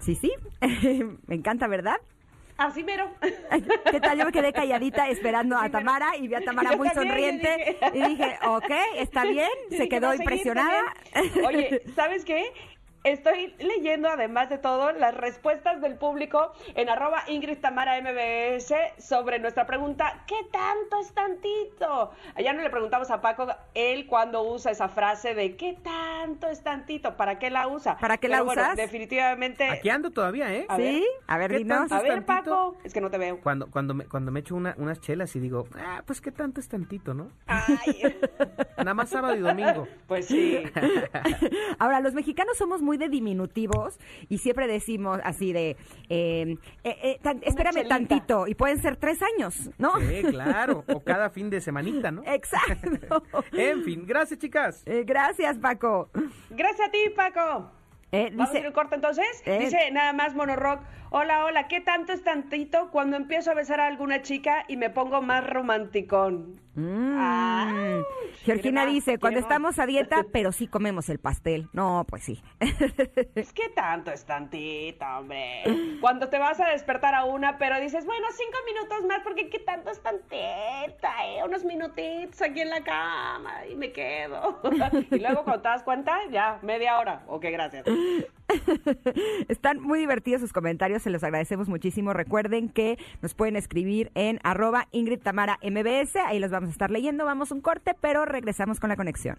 Sí, 0.00 0.16
sí. 0.16 0.32
Me 1.26 1.36
encanta, 1.36 1.68
¿verdad? 1.68 1.96
Así 2.58 2.82
mero. 2.82 3.08
¿Qué 3.90 4.00
tal? 4.00 4.18
Yo 4.18 4.24
me 4.24 4.32
quedé 4.32 4.52
calladita 4.52 5.08
esperando 5.08 5.56
a 5.56 5.70
Tamara 5.70 6.16
y 6.16 6.26
vi 6.26 6.34
a 6.34 6.40
Tamara 6.40 6.76
muy 6.76 6.88
sonriente 6.90 7.78
y 7.94 8.02
dije, 8.02 8.36
ok, 8.48 8.70
está 8.96 9.22
bien, 9.24 9.48
se 9.70 9.88
quedó 9.88 10.12
impresionada. 10.12 10.92
Oye, 11.46 11.82
¿sabes 11.94 12.24
qué? 12.24 12.52
Estoy 13.04 13.54
leyendo, 13.58 14.08
además 14.08 14.50
de 14.50 14.58
todo, 14.58 14.90
las 14.92 15.14
respuestas 15.14 15.80
del 15.80 15.94
público 15.96 16.52
en 16.74 16.88
arroba 16.88 17.22
Ingrid 17.28 17.58
Tamara 17.58 17.94
MBS 18.02 18.74
sobre 18.98 19.38
nuestra 19.38 19.66
pregunta, 19.66 20.24
¿qué 20.26 20.34
tanto 20.50 20.98
es 21.00 21.12
tantito? 21.12 22.10
Allá 22.34 22.52
no 22.52 22.60
le 22.62 22.70
preguntamos 22.70 23.10
a 23.10 23.20
Paco 23.20 23.46
él 23.74 24.06
cuando 24.06 24.42
usa 24.42 24.72
esa 24.72 24.88
frase 24.88 25.34
de 25.34 25.56
¿qué 25.56 25.78
tanto 25.82 26.48
es 26.48 26.62
tantito? 26.62 27.16
¿Para 27.16 27.38
qué 27.38 27.50
la 27.50 27.68
usa? 27.68 27.96
¿Para 27.98 28.18
qué 28.18 28.28
la 28.28 28.42
bueno, 28.42 28.62
usas? 28.62 28.76
definitivamente... 28.76 29.68
Aquí 29.68 29.88
ando 29.90 30.10
todavía, 30.10 30.52
¿eh? 30.52 30.66
A 30.68 30.76
¿Sí? 30.76 30.82
ver. 30.82 31.02
A 31.28 31.38
ver, 31.38 31.50
¿Qué 31.52 31.58
dinos. 31.58 31.78
tanto 31.78 31.94
A 31.94 31.98
es 31.98 32.02
ver, 32.02 32.24
tantito? 32.24 32.50
Paco, 32.50 32.76
es 32.82 32.92
que 32.92 33.00
no 33.00 33.10
te 33.10 33.18
veo. 33.18 33.40
Cuando, 33.40 33.70
cuando, 33.70 33.94
me, 33.94 34.06
cuando 34.06 34.32
me 34.32 34.40
echo 34.40 34.56
una- 34.56 34.74
unas 34.76 35.00
chelas 35.00 35.34
y 35.36 35.40
digo, 35.40 35.68
ah, 35.78 36.02
pues 36.04 36.20
qué 36.20 36.32
tanto 36.32 36.60
es 36.60 36.68
tantito, 36.68 37.14
¿no? 37.14 37.30
Ay, 37.46 38.18
Nada 38.76 38.94
más 38.94 39.08
sábado 39.08 39.36
y 39.36 39.40
domingo. 39.40 39.86
pues 40.08 40.26
sí. 40.26 40.62
Ahora, 41.78 42.00
los 42.00 42.12
mexicanos 42.14 42.56
somos 42.58 42.82
muy 42.82 42.87
de 42.96 43.08
diminutivos 43.10 43.98
y 44.28 44.38
siempre 44.38 44.66
decimos 44.66 45.20
así 45.24 45.52
de, 45.52 45.76
eh, 46.08 46.56
eh, 46.84 46.96
eh, 47.02 47.18
tan- 47.22 47.40
espérame 47.42 47.74
chelita. 47.74 47.94
tantito, 47.96 48.46
y 48.46 48.54
pueden 48.54 48.80
ser 48.80 48.96
tres 48.96 49.18
años, 49.22 49.70
¿no? 49.78 49.92
Sí, 50.00 50.22
claro. 50.30 50.84
O 50.88 51.00
cada 51.00 51.28
fin 51.30 51.50
de 51.50 51.60
semanita, 51.60 52.10
¿no? 52.10 52.22
Exacto. 52.24 53.22
En 53.52 53.82
fin, 53.84 54.04
gracias, 54.06 54.38
chicas. 54.38 54.82
Eh, 54.86 55.04
gracias, 55.04 55.58
Paco. 55.58 56.08
Gracias 56.50 56.88
a 56.88 56.90
ti, 56.90 56.98
Paco. 57.14 57.70
Eh, 58.10 58.30
¿Vamos 58.32 58.48
a 58.48 58.52
ir 58.52 58.56
dice, 58.58 58.68
un 58.68 58.72
corte 58.72 58.94
entonces? 58.94 59.26
Eh. 59.44 59.58
Dice 59.60 59.90
nada 59.92 60.12
más 60.14 60.34
Monorock. 60.34 60.80
Hola, 61.10 61.44
hola, 61.46 61.68
¿qué 61.68 61.80
tanto 61.80 62.12
es 62.12 62.22
tantito 62.22 62.90
cuando 62.90 63.16
empiezo 63.16 63.50
a 63.50 63.54
besar 63.54 63.80
a 63.80 63.86
alguna 63.86 64.20
chica 64.20 64.64
y 64.68 64.76
me 64.76 64.90
pongo 64.90 65.22
más 65.22 65.42
romanticón? 65.46 66.60
mm, 66.74 67.16
Ah, 67.18 68.02
Georgina 68.44 68.84
dice, 68.84 69.18
cuando 69.18 69.40
estamos 69.40 69.78
a 69.78 69.86
dieta, 69.86 70.26
pero 70.32 70.52
sí 70.52 70.68
comemos 70.68 71.08
el 71.08 71.18
pastel. 71.18 71.68
No, 71.72 72.04
pues 72.06 72.24
sí. 72.24 72.42
Es 73.34 73.52
que 73.54 73.70
tanto 73.70 74.10
es 74.10 74.24
tantito, 74.26 75.04
hombre. 75.18 75.62
Cuando 76.00 76.28
te 76.28 76.38
vas 76.38 76.60
a 76.60 76.68
despertar 76.68 77.14
a 77.14 77.24
una, 77.24 77.56
pero 77.56 77.80
dices, 77.80 78.04
bueno, 78.04 78.26
cinco 78.32 78.58
minutos 78.66 79.06
más, 79.06 79.20
porque 79.24 79.48
qué 79.48 79.60
tanto 79.60 79.90
es 79.90 80.02
tantita, 80.02 81.26
eh? 81.26 81.42
Unos 81.44 81.64
minutitos 81.64 82.40
aquí 82.42 82.60
en 82.60 82.70
la 82.70 82.82
cama 82.82 83.66
y 83.66 83.74
me 83.76 83.92
quedo. 83.92 84.60
y 85.10 85.18
luego 85.18 85.42
cuando 85.44 85.62
te 85.62 85.68
das 85.68 85.82
cuenta, 85.82 86.18
ya, 86.30 86.58
media 86.62 86.98
hora. 86.98 87.22
Ok, 87.28 87.46
gracias. 87.50 87.86
Están 89.48 89.80
muy 89.80 90.00
divertidos 90.00 90.40
sus 90.40 90.52
comentarios, 90.52 91.02
se 91.02 91.10
los 91.10 91.22
agradecemos 91.22 91.68
muchísimo. 91.68 92.12
Recuerden 92.12 92.68
que 92.68 92.98
nos 93.22 93.34
pueden 93.34 93.56
escribir 93.56 94.10
en 94.14 94.40
arroba 94.42 94.88
Ingrid 94.92 95.20
Tamara 95.20 95.58
MBS, 95.62 96.16
ahí 96.16 96.38
los 96.38 96.50
vamos 96.50 96.68
a 96.68 96.72
estar 96.72 96.90
leyendo. 96.90 97.24
Vamos 97.24 97.50
un 97.50 97.60
corte, 97.60 97.94
pero 98.00 98.24
regresamos 98.24 98.80
con 98.80 98.88
la 98.88 98.96
conexión. 98.96 99.38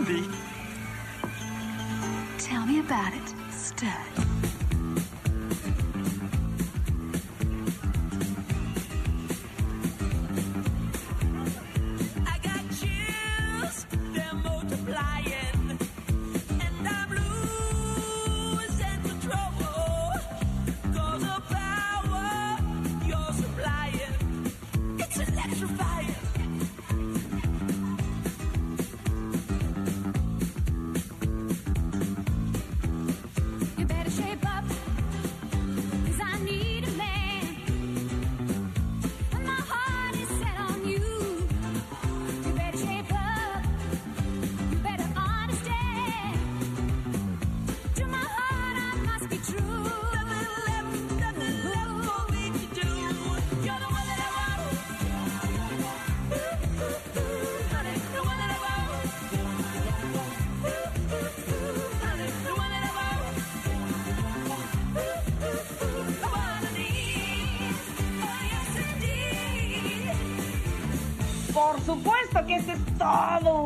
Sandy? 0.00 0.39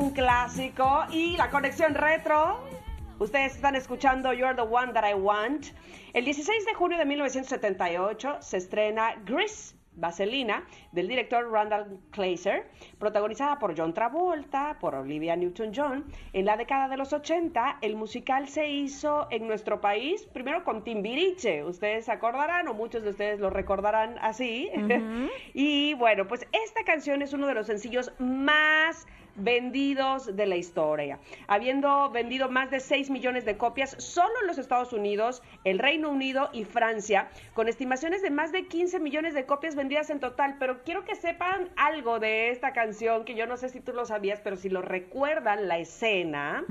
Un 0.04 0.10
clásico 0.10 1.04
y 1.10 1.34
la 1.38 1.48
conexión 1.48 1.94
retro. 1.94 2.60
Ustedes 3.18 3.54
están 3.54 3.74
escuchando 3.74 4.34
You're 4.34 4.54
the 4.54 4.60
One 4.60 4.92
That 4.92 5.08
I 5.08 5.14
Want. 5.14 5.68
El 6.12 6.26
16 6.26 6.66
de 6.66 6.74
junio 6.74 6.98
de 6.98 7.06
1978 7.06 8.36
se 8.40 8.58
estrena 8.58 9.14
Grease, 9.24 9.74
Vaselina, 9.96 10.66
del 10.92 11.08
director 11.08 11.50
Randall 11.50 11.98
Kleiser, 12.10 12.66
protagonizada 12.98 13.58
por 13.58 13.74
John 13.78 13.94
Travolta, 13.94 14.76
por 14.78 14.94
Olivia 14.94 15.36
Newton-John. 15.36 16.04
En 16.34 16.44
la 16.44 16.58
década 16.58 16.88
de 16.88 16.98
los 16.98 17.14
80, 17.14 17.78
el 17.80 17.96
musical 17.96 18.48
se 18.48 18.68
hizo 18.68 19.26
en 19.30 19.46
nuestro 19.46 19.80
país, 19.80 20.26
primero 20.34 20.64
con 20.64 20.84
Timbiriche, 20.84 21.64
ustedes 21.64 22.04
se 22.04 22.12
acordarán 22.12 22.68
o 22.68 22.74
muchos 22.74 23.04
de 23.04 23.10
ustedes 23.10 23.40
lo 23.40 23.48
recordarán 23.48 24.18
así. 24.20 24.68
y 25.54 25.94
bueno, 25.94 26.26
pues 26.28 26.46
esta 26.52 26.84
canción 26.84 27.22
es 27.22 27.32
uno 27.32 27.46
de 27.46 27.54
los 27.54 27.66
sencillos 27.66 28.12
más 28.18 29.06
vendidos 29.36 30.34
de 30.36 30.46
la 30.46 30.56
historia, 30.56 31.18
habiendo 31.46 32.10
vendido 32.10 32.48
más 32.48 32.70
de 32.70 32.80
6 32.80 33.10
millones 33.10 33.44
de 33.44 33.56
copias 33.56 33.96
solo 33.98 34.32
en 34.40 34.46
los 34.46 34.58
Estados 34.58 34.92
Unidos, 34.92 35.42
el 35.64 35.78
Reino 35.78 36.10
Unido 36.10 36.50
y 36.52 36.64
Francia, 36.64 37.28
con 37.52 37.68
estimaciones 37.68 38.22
de 38.22 38.30
más 38.30 38.52
de 38.52 38.66
15 38.66 39.00
millones 39.00 39.34
de 39.34 39.46
copias 39.46 39.74
vendidas 39.74 40.10
en 40.10 40.20
total. 40.20 40.56
Pero 40.58 40.82
quiero 40.84 41.04
que 41.04 41.14
sepan 41.16 41.68
algo 41.76 42.18
de 42.20 42.50
esta 42.50 42.72
canción, 42.72 43.24
que 43.24 43.34
yo 43.34 43.46
no 43.46 43.56
sé 43.56 43.68
si 43.68 43.80
tú 43.80 43.92
lo 43.92 44.04
sabías, 44.04 44.40
pero 44.40 44.56
si 44.56 44.68
lo 44.68 44.82
recuerdan, 44.82 45.68
la 45.68 45.78
escena. 45.78 46.64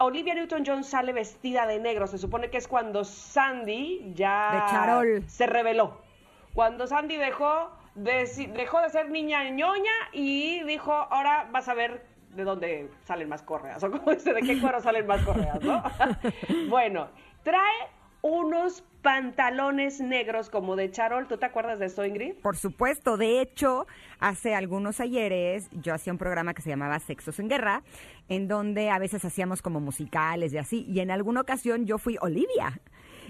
Olivia 0.00 0.34
Newton-John 0.34 0.84
sale 0.84 1.12
vestida 1.12 1.66
de 1.66 1.80
negro. 1.80 2.06
Se 2.06 2.18
supone 2.18 2.50
que 2.50 2.58
es 2.58 2.68
cuando 2.68 3.04
Sandy 3.04 4.12
ya 4.14 4.52
De 4.52 4.70
charol. 4.70 5.24
se 5.26 5.46
reveló. 5.46 6.00
Cuando 6.54 6.86
Sandy 6.86 7.16
dejó 7.16 7.70
dejó 8.02 8.80
de 8.80 8.90
ser 8.90 9.10
niña 9.10 9.48
ñoña 9.50 9.92
y 10.12 10.62
dijo, 10.64 10.92
ahora 10.92 11.48
vas 11.52 11.68
a 11.68 11.74
ver 11.74 12.04
de 12.34 12.44
dónde 12.44 12.90
salen 13.04 13.28
más 13.28 13.42
correas, 13.42 13.82
o 13.84 13.90
como 13.90 14.12
dice, 14.12 14.32
de 14.32 14.42
qué 14.42 14.60
cuero 14.60 14.80
salen 14.80 15.06
más 15.06 15.22
correas, 15.22 15.60
¿no? 15.62 15.82
bueno, 16.68 17.08
trae 17.42 17.88
unos 18.22 18.84
pantalones 19.02 20.00
negros 20.00 20.50
como 20.50 20.76
de 20.76 20.90
charol. 20.90 21.28
¿Tú 21.28 21.38
te 21.38 21.46
acuerdas 21.46 21.78
de 21.78 21.86
esto, 21.86 22.04
Ingrid? 22.04 22.34
Por 22.42 22.56
supuesto, 22.56 23.16
de 23.16 23.40
hecho, 23.40 23.86
hace 24.18 24.54
algunos 24.54 25.00
ayeres 25.00 25.68
yo 25.72 25.94
hacía 25.94 26.12
un 26.12 26.18
programa 26.18 26.52
que 26.52 26.62
se 26.62 26.70
llamaba 26.70 26.98
Sexos 26.98 27.38
en 27.38 27.48
Guerra, 27.48 27.82
en 28.28 28.48
donde 28.48 28.90
a 28.90 28.98
veces 28.98 29.24
hacíamos 29.24 29.62
como 29.62 29.80
musicales 29.80 30.52
y 30.52 30.58
así, 30.58 30.84
y 30.88 31.00
en 31.00 31.10
alguna 31.10 31.40
ocasión 31.40 31.86
yo 31.86 31.98
fui 31.98 32.16
Olivia. 32.20 32.80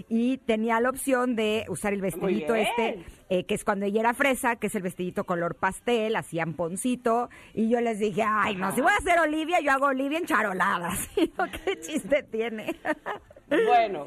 Y 0.07 0.37
tenía 0.37 0.79
la 0.79 0.89
opción 0.89 1.35
de 1.35 1.65
usar 1.67 1.93
el 1.93 2.01
vestidito 2.01 2.55
este, 2.55 3.03
eh, 3.29 3.45
que 3.45 3.55
es 3.55 3.63
cuando 3.63 3.85
ella 3.85 3.99
era 3.99 4.13
fresa, 4.13 4.55
que 4.55 4.67
es 4.67 4.75
el 4.75 4.83
vestidito 4.83 5.25
color 5.25 5.55
pastel, 5.55 6.15
hacían 6.15 6.53
poncito, 6.53 7.29
y 7.53 7.69
yo 7.69 7.81
les 7.81 7.99
dije, 7.99 8.23
ay, 8.25 8.55
no, 8.55 8.71
si 8.73 8.81
voy 8.81 8.91
a 8.91 8.97
hacer 8.97 9.19
Olivia, 9.19 9.59
yo 9.59 9.71
hago 9.71 9.87
Olivia 9.87 10.17
en 10.17 10.25
charoladas. 10.25 11.09
¿Qué 11.65 11.79
chiste 11.79 12.23
tiene? 12.23 12.75
Bueno, 13.49 14.05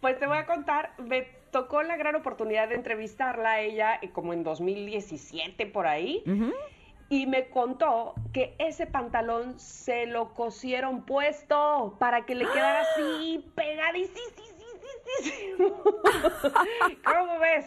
pues 0.00 0.18
te 0.18 0.26
voy 0.26 0.38
a 0.38 0.44
contar, 0.44 0.90
me 0.98 1.22
tocó 1.52 1.82
la 1.82 1.96
gran 1.96 2.16
oportunidad 2.16 2.68
de 2.68 2.74
entrevistarla 2.74 3.52
a 3.52 3.60
ella 3.60 3.98
eh, 4.02 4.10
como 4.10 4.32
en 4.32 4.42
2017 4.42 5.66
por 5.66 5.86
ahí. 5.86 6.24
Y 7.08 7.26
me 7.26 7.48
contó 7.48 8.14
que 8.32 8.56
ese 8.58 8.86
pantalón 8.86 9.58
se 9.60 10.06
lo 10.06 10.34
cosieron 10.34 11.02
puesto 11.04 11.94
para 12.00 12.26
que 12.26 12.34
le 12.34 12.44
quedara 12.44 12.80
así 12.80 13.44
pegadísimo. 13.54 14.55
¿Cómo 17.04 17.38
ves? 17.38 17.66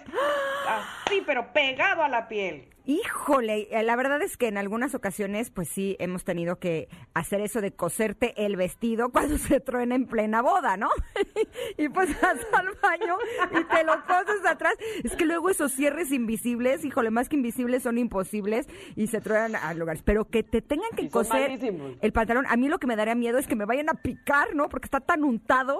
Así, 0.68 1.24
pero 1.26 1.52
pegado 1.54 2.04
a 2.04 2.10
la 2.10 2.28
piel. 2.28 2.70
Híjole, 2.90 3.68
eh, 3.70 3.84
la 3.84 3.96
verdad 3.96 4.20
es 4.24 4.36
que 4.36 4.48
en 4.48 4.58
algunas 4.58 4.96
ocasiones, 4.96 5.52
pues 5.52 5.70
sí, 5.70 5.96
hemos 6.00 6.24
tenido 6.24 6.58
que 6.58 6.90
hacer 7.14 7.40
eso 7.42 7.62
de 7.62 7.72
coserte 7.72 8.34
el 8.44 8.56
vestido 8.56 9.10
cuando 9.12 9.38
se 9.38 9.60
truena 9.60 9.94
en 9.94 10.08
plena 10.08 10.42
boda, 10.42 10.76
¿no? 10.76 10.90
y 11.78 11.88
pues 11.90 12.10
vas 12.20 12.40
al 12.52 12.70
baño 12.82 13.16
y 13.52 13.64
te 13.66 13.84
lo 13.84 13.94
coses 14.06 14.44
atrás. 14.44 14.74
Es 15.04 15.16
que 15.16 15.26
luego 15.26 15.52
esos 15.52 15.72
cierres 15.72 16.12
invisibles, 16.12 16.84
híjole, 16.84 17.12
más 17.12 17.30
que 17.30 17.36
invisibles 17.36 17.84
son 17.84 18.00
imposibles 18.00 18.68
y 18.96 19.06
se 19.06 19.22
truenan 19.22 19.56
a 19.56 19.72
lugares. 19.76 20.02
Pero 20.02 20.26
que 20.26 20.42
te 20.42 20.64
tengan 20.64 20.90
que 20.96 21.10
coser 21.10 21.50
malísimos. 21.50 21.92
el 22.02 22.12
pantalón, 22.12 22.48
a 22.48 22.58
mí 22.58 22.70
lo 22.70 22.80
que 22.80 22.88
me 22.88 22.96
daría 22.96 23.14
miedo 23.14 23.38
es 23.38 23.46
que 23.46 23.56
me 23.56 23.66
vayan 23.66 23.90
a 23.90 24.02
picar, 24.02 24.56
¿no? 24.56 24.68
Porque 24.68 24.88
está 24.88 25.00
tan 25.00 25.24
untado. 25.24 25.78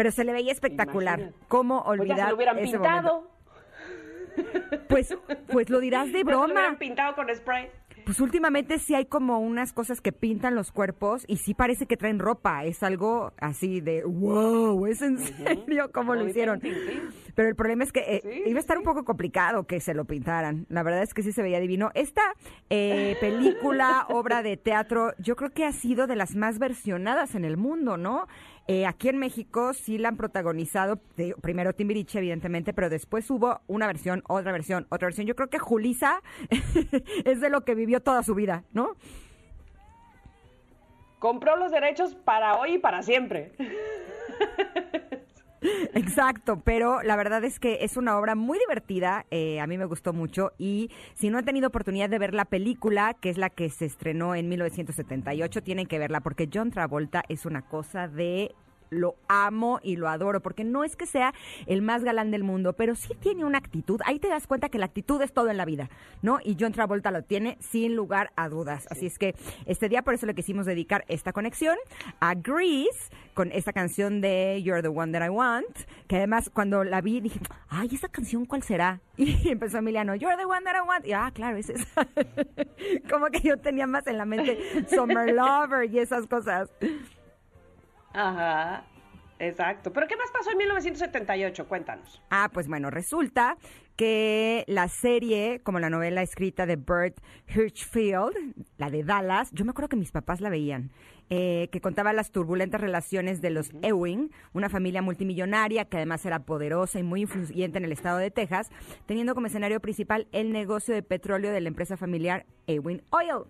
Pero 0.00 0.12
se 0.12 0.24
le 0.24 0.32
veía 0.32 0.50
espectacular. 0.50 1.18
Imagínate. 1.20 1.44
¿Cómo 1.48 1.84
Pues 1.84 1.98
ya 1.98 2.02
olvidar 2.02 2.24
se 2.24 2.30
lo 2.30 2.36
hubieran 2.36 2.58
ese 2.58 2.72
pintado. 2.72 3.14
momento? 3.14 4.86
Pues, 4.88 5.14
pues 5.52 5.68
lo 5.68 5.78
dirás 5.78 6.10
de 6.10 6.20
lo 6.24 6.24
broma. 6.24 6.76
pintado 6.78 7.14
con 7.14 7.28
spray. 7.34 7.68
Pues 8.06 8.18
últimamente 8.18 8.78
sí 8.78 8.94
hay 8.94 9.04
como 9.04 9.40
unas 9.40 9.74
cosas 9.74 10.00
que 10.00 10.10
pintan 10.10 10.54
los 10.54 10.72
cuerpos 10.72 11.24
y 11.28 11.36
sí 11.36 11.52
parece 11.52 11.84
que 11.84 11.98
traen 11.98 12.18
ropa. 12.18 12.64
Es 12.64 12.82
algo 12.82 13.32
así 13.38 13.82
de, 13.82 14.04
wow, 14.04 14.86
¿es 14.86 15.02
en 15.02 15.18
serio 15.18 15.90
cómo 15.92 16.14
lo 16.14 16.26
hicieron? 16.26 16.60
Pero 17.34 17.48
el 17.48 17.54
problema 17.54 17.84
es 17.84 17.92
que 17.92 18.00
eh, 18.00 18.20
Sí, 18.22 18.42
iba 18.46 18.56
a 18.56 18.60
estar 18.60 18.78
sí. 18.78 18.80
un 18.80 18.84
poco 18.84 19.04
complicado 19.04 19.64
que 19.64 19.80
se 19.80 19.92
lo 19.92 20.06
pintaran. 20.06 20.64
La 20.70 20.82
verdad 20.82 21.02
es 21.02 21.12
que 21.12 21.22
sí 21.22 21.30
se 21.32 21.42
veía 21.42 21.60
divino. 21.60 21.90
Esta 21.94 22.22
eh, 22.70 23.16
película, 23.20 24.06
obra 24.08 24.42
de 24.42 24.56
teatro, 24.56 25.12
yo 25.18 25.36
creo 25.36 25.50
que 25.50 25.66
ha 25.66 25.72
sido 25.72 26.06
de 26.06 26.16
las 26.16 26.34
más 26.34 26.58
versionadas 26.58 27.34
en 27.34 27.44
el 27.44 27.58
mundo, 27.58 27.98
¿no? 27.98 28.26
Eh, 28.72 28.86
aquí 28.86 29.08
en 29.08 29.18
México 29.18 29.74
sí 29.74 29.98
la 29.98 30.10
han 30.10 30.16
protagonizado, 30.16 31.00
primero 31.40 31.72
Timbiriche, 31.72 32.18
evidentemente, 32.18 32.72
pero 32.72 32.88
después 32.88 33.28
hubo 33.28 33.62
una 33.66 33.88
versión, 33.88 34.22
otra 34.28 34.52
versión, 34.52 34.86
otra 34.90 35.06
versión. 35.06 35.26
Yo 35.26 35.34
creo 35.34 35.50
que 35.50 35.58
Julisa 35.58 36.22
es 37.24 37.40
de 37.40 37.50
lo 37.50 37.64
que 37.64 37.74
vivió 37.74 38.00
toda 38.00 38.22
su 38.22 38.36
vida, 38.36 38.62
¿no? 38.72 38.94
Compró 41.18 41.56
los 41.56 41.72
derechos 41.72 42.14
para 42.14 42.60
hoy 42.60 42.74
y 42.74 42.78
para 42.78 43.02
siempre. 43.02 43.50
Exacto, 45.94 46.62
pero 46.64 47.02
la 47.02 47.16
verdad 47.16 47.44
es 47.44 47.58
que 47.58 47.78
es 47.82 47.96
una 47.96 48.18
obra 48.18 48.34
muy 48.34 48.58
divertida, 48.58 49.26
eh, 49.30 49.60
a 49.60 49.66
mí 49.66 49.76
me 49.76 49.84
gustó 49.84 50.12
mucho 50.12 50.52
y 50.58 50.90
si 51.14 51.30
no 51.30 51.38
han 51.38 51.44
tenido 51.44 51.68
oportunidad 51.68 52.08
de 52.08 52.18
ver 52.18 52.34
la 52.34 52.46
película, 52.46 53.14
que 53.14 53.30
es 53.30 53.38
la 53.38 53.50
que 53.50 53.68
se 53.68 53.84
estrenó 53.84 54.34
en 54.34 54.48
1978, 54.48 55.62
tienen 55.62 55.86
que 55.86 55.98
verla 55.98 56.20
porque 56.20 56.48
John 56.52 56.70
Travolta 56.70 57.22
es 57.28 57.44
una 57.44 57.62
cosa 57.62 58.08
de 58.08 58.54
lo 58.90 59.16
amo 59.28 59.80
y 59.82 59.96
lo 59.96 60.08
adoro, 60.08 60.40
porque 60.40 60.64
no 60.64 60.84
es 60.84 60.96
que 60.96 61.06
sea 61.06 61.32
el 61.66 61.82
más 61.82 62.04
galán 62.04 62.30
del 62.30 62.44
mundo, 62.44 62.74
pero 62.74 62.94
sí 62.94 63.14
tiene 63.18 63.44
una 63.44 63.58
actitud. 63.58 64.00
Ahí 64.04 64.18
te 64.18 64.28
das 64.28 64.46
cuenta 64.46 64.68
que 64.68 64.78
la 64.78 64.86
actitud 64.86 65.20
es 65.22 65.32
todo 65.32 65.48
en 65.48 65.56
la 65.56 65.64
vida, 65.64 65.88
¿no? 66.22 66.38
Y 66.44 66.56
John 66.58 66.72
Travolta 66.72 67.10
lo 67.10 67.22
tiene 67.22 67.56
sin 67.60 67.96
lugar 67.96 68.32
a 68.36 68.48
dudas. 68.48 68.86
Así 68.90 69.06
es 69.06 69.18
que 69.18 69.34
este 69.66 69.88
día 69.88 70.02
por 70.02 70.14
eso 70.14 70.26
le 70.26 70.34
quisimos 70.34 70.66
dedicar 70.66 71.04
esta 71.08 71.32
conexión 71.32 71.76
a 72.20 72.34
Grease 72.34 73.10
con 73.34 73.52
esta 73.52 73.72
canción 73.72 74.20
de 74.20 74.60
You're 74.62 74.82
the 74.82 74.88
One 74.88 75.12
That 75.12 75.24
I 75.24 75.30
Want, 75.30 75.78
que 76.08 76.16
además 76.16 76.50
cuando 76.52 76.84
la 76.84 77.00
vi 77.00 77.20
dije, 77.20 77.40
ay, 77.68 77.88
¿esa 77.92 78.08
canción 78.08 78.44
cuál 78.44 78.62
será? 78.62 79.00
Y 79.16 79.50
empezó 79.50 79.78
Emiliano, 79.78 80.14
You're 80.14 80.36
the 80.36 80.46
One 80.46 80.62
That 80.64 80.76
I 80.76 80.86
Want. 80.86 81.06
Y 81.06 81.12
ah, 81.12 81.30
claro, 81.32 81.56
es 81.56 81.70
esa. 81.70 81.86
Como 83.10 83.26
que 83.26 83.40
yo 83.40 83.58
tenía 83.58 83.86
más 83.86 84.06
en 84.06 84.18
la 84.18 84.24
mente 84.24 84.58
Summer 84.88 85.32
Lover 85.34 85.90
y 85.90 85.98
esas 85.98 86.26
cosas. 86.26 86.70
Ajá, 88.12 88.84
exacto. 89.38 89.92
¿Pero 89.92 90.06
qué 90.06 90.16
más 90.16 90.30
pasó 90.32 90.50
en 90.50 90.58
1978? 90.58 91.68
Cuéntanos. 91.68 92.22
Ah, 92.30 92.50
pues 92.52 92.68
bueno, 92.68 92.90
resulta 92.90 93.56
que 93.96 94.64
la 94.66 94.88
serie, 94.88 95.60
como 95.62 95.78
la 95.78 95.90
novela 95.90 96.22
escrita 96.22 96.64
de 96.66 96.76
Bert 96.76 97.18
Hirschfield, 97.54 98.34
la 98.78 98.88
de 98.90 99.04
Dallas, 99.04 99.50
yo 99.52 99.64
me 99.64 99.72
acuerdo 99.72 99.90
que 99.90 99.96
mis 99.96 100.10
papás 100.10 100.40
la 100.40 100.48
veían, 100.48 100.90
eh, 101.28 101.68
que 101.70 101.80
contaba 101.80 102.12
las 102.12 102.32
turbulentas 102.32 102.80
relaciones 102.80 103.40
de 103.42 103.50
los 103.50 103.70
Ewing, 103.82 104.30
una 104.54 104.70
familia 104.70 105.02
multimillonaria 105.02 105.84
que 105.84 105.98
además 105.98 106.24
era 106.24 106.40
poderosa 106.40 106.98
y 106.98 107.02
muy 107.02 107.20
influyente 107.20 107.78
en 107.78 107.84
el 107.84 107.92
estado 107.92 108.18
de 108.18 108.30
Texas, 108.30 108.70
teniendo 109.06 109.34
como 109.34 109.48
escenario 109.48 109.80
principal 109.80 110.26
el 110.32 110.50
negocio 110.50 110.94
de 110.94 111.02
petróleo 111.02 111.52
de 111.52 111.60
la 111.60 111.68
empresa 111.68 111.96
familiar 111.96 112.46
Ewing 112.66 113.02
Oil. 113.10 113.44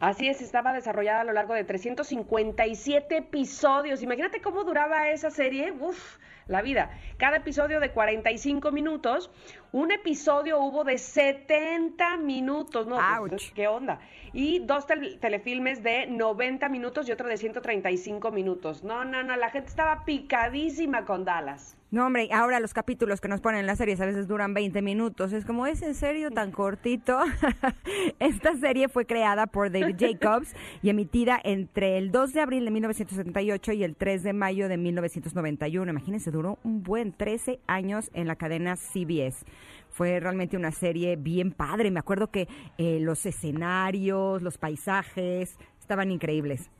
Así 0.00 0.28
es, 0.28 0.40
estaba 0.40 0.72
desarrollada 0.72 1.20
a 1.20 1.24
lo 1.24 1.34
largo 1.34 1.52
de 1.52 1.62
357 1.62 3.18
episodios. 3.18 4.02
Imagínate 4.02 4.40
cómo 4.40 4.64
duraba 4.64 5.10
esa 5.10 5.30
serie. 5.30 5.72
Uf, 5.72 6.16
la 6.46 6.62
vida. 6.62 6.90
Cada 7.18 7.36
episodio 7.36 7.80
de 7.80 7.90
45 7.90 8.72
minutos. 8.72 9.30
Un 9.72 9.92
episodio 9.92 10.58
hubo 10.60 10.82
de 10.82 10.98
70 10.98 12.16
minutos. 12.16 12.88
No, 12.88 12.96
pues, 13.20 13.32
Ouch. 13.32 13.52
¿qué 13.52 13.68
onda? 13.68 14.00
Y 14.32 14.58
dos 14.60 14.86
tel- 14.86 15.18
telefilmes 15.20 15.82
de 15.82 16.06
90 16.08 16.68
minutos 16.68 17.08
y 17.08 17.12
otro 17.12 17.28
de 17.28 17.36
135 17.36 18.32
minutos. 18.32 18.82
No, 18.82 19.04
no, 19.04 19.22
no, 19.22 19.36
la 19.36 19.50
gente 19.50 19.68
estaba 19.68 20.04
picadísima 20.04 21.04
con 21.04 21.24
Dallas. 21.24 21.76
No, 21.92 22.06
hombre, 22.06 22.28
ahora 22.32 22.60
los 22.60 22.72
capítulos 22.72 23.20
que 23.20 23.26
nos 23.26 23.40
ponen 23.40 23.60
en 23.60 23.66
las 23.66 23.78
series 23.78 24.00
a 24.00 24.06
veces 24.06 24.28
duran 24.28 24.54
20 24.54 24.80
minutos. 24.80 25.32
Es 25.32 25.44
como, 25.44 25.66
¿es 25.66 25.82
en 25.82 25.94
serio 25.96 26.30
tan 26.30 26.52
cortito? 26.52 27.18
Esta 28.20 28.54
serie 28.56 28.88
fue 28.88 29.06
creada 29.06 29.46
por 29.48 29.72
David 29.72 29.96
Jacobs 29.98 30.54
y 30.82 30.90
emitida 30.90 31.40
entre 31.42 31.98
el 31.98 32.12
2 32.12 32.32
de 32.32 32.40
abril 32.40 32.64
de 32.64 32.70
1978 32.70 33.72
y 33.72 33.82
el 33.84 33.96
3 33.96 34.22
de 34.22 34.32
mayo 34.32 34.68
de 34.68 34.76
1991. 34.76 35.90
Imagínense, 35.90 36.30
duró 36.30 36.58
un 36.62 36.82
buen 36.84 37.12
13 37.12 37.58
años 37.66 38.10
en 38.14 38.28
la 38.28 38.36
cadena 38.36 38.76
CBS. 38.76 39.44
Fue 39.90 40.20
realmente 40.20 40.56
una 40.56 40.72
serie 40.72 41.16
bien 41.16 41.52
padre. 41.52 41.90
Me 41.90 42.00
acuerdo 42.00 42.30
que 42.30 42.48
eh, 42.78 42.98
los 43.00 43.26
escenarios, 43.26 44.42
los 44.42 44.58
paisajes 44.58 45.56
estaban 45.80 46.10
increíbles. 46.10 46.70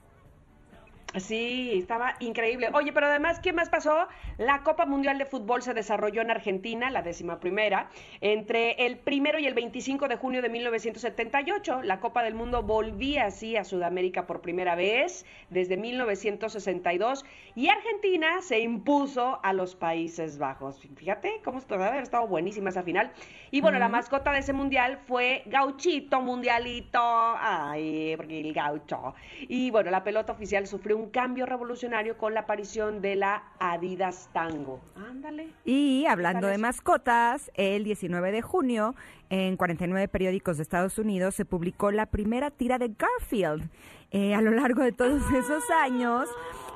Sí, 1.18 1.72
estaba 1.74 2.14
increíble. 2.20 2.70
Oye, 2.72 2.92
pero 2.92 3.08
además, 3.08 3.40
¿qué 3.40 3.52
más 3.52 3.68
pasó? 3.68 4.06
La 4.38 4.62
Copa 4.62 4.86
Mundial 4.86 5.18
de 5.18 5.24
Fútbol 5.24 5.61
se 5.61 5.74
desarrolló 5.74 6.22
en 6.22 6.30
Argentina, 6.30 6.88
la 6.88 7.02
décima 7.02 7.40
primera, 7.40 7.90
entre 8.20 8.86
el 8.86 8.96
primero 8.96 9.40
y 9.40 9.46
el 9.46 9.54
25 9.54 10.06
de 10.06 10.16
junio 10.16 10.40
de 10.40 10.48
1978. 10.48 11.82
La 11.82 11.98
Copa 11.98 12.22
del 12.22 12.34
Mundo 12.34 12.62
volvía 12.62 13.26
así 13.26 13.56
a 13.56 13.64
Sudamérica 13.64 14.28
por 14.28 14.40
primera 14.40 14.76
vez 14.76 15.26
desde 15.48 15.76
1962 15.76 17.24
y 17.56 17.68
Argentina 17.68 18.40
se 18.40 18.61
impuso 18.61 19.40
a 19.42 19.52
los 19.52 19.74
Países 19.74 20.38
Bajos. 20.38 20.80
Fíjate 20.94 21.40
cómo 21.44 21.58
esto 21.58 21.74
debe 21.74 21.88
haber 21.88 22.04
estado 22.04 22.28
buenísima 22.28 22.70
esa 22.70 22.84
final. 22.84 23.11
Y 23.50 23.61
bueno, 23.61 23.80
la 23.80 23.88
mascota 23.88 24.32
de 24.32 24.38
ese 24.38 24.52
mundial 24.52 25.00
fue 25.08 25.42
Gauchito 25.46 26.20
Mundialito. 26.20 27.00
Ay, 27.02 28.14
porque 28.16 28.40
el 28.40 28.52
gaucho. 28.52 29.14
Y 29.40 29.72
bueno, 29.72 29.90
la 29.90 30.04
pelota 30.04 30.32
oficial 30.32 30.68
sufrió 30.68 30.99
un 30.99 30.99
cambio 31.09 31.46
revolucionario 31.46 32.18
con 32.18 32.34
la 32.34 32.40
aparición 32.40 33.01
de 33.01 33.16
la 33.16 33.44
Adidas 33.59 34.28
Tango. 34.34 34.80
Ándale. 34.94 35.48
Y 35.64 36.05
hablando 36.07 36.46
de 36.46 36.59
mascotas, 36.59 37.51
el 37.55 37.84
19 37.84 38.32
de 38.32 38.42
junio, 38.42 38.94
en 39.30 39.57
49 39.57 40.09
periódicos 40.09 40.59
de 40.59 40.64
Estados 40.64 40.98
Unidos, 40.98 41.34
se 41.34 41.46
publicó 41.46 41.90
la 41.90 42.07
primera 42.07 42.51
tira 42.51 42.78
de 42.78 42.92
Garfield. 42.98 43.70
Eh, 44.11 44.34
a 44.34 44.42
lo 44.42 44.51
largo 44.51 44.82
de 44.82 44.92
todos 44.92 45.22
esos 45.32 45.62
años, 45.70 46.28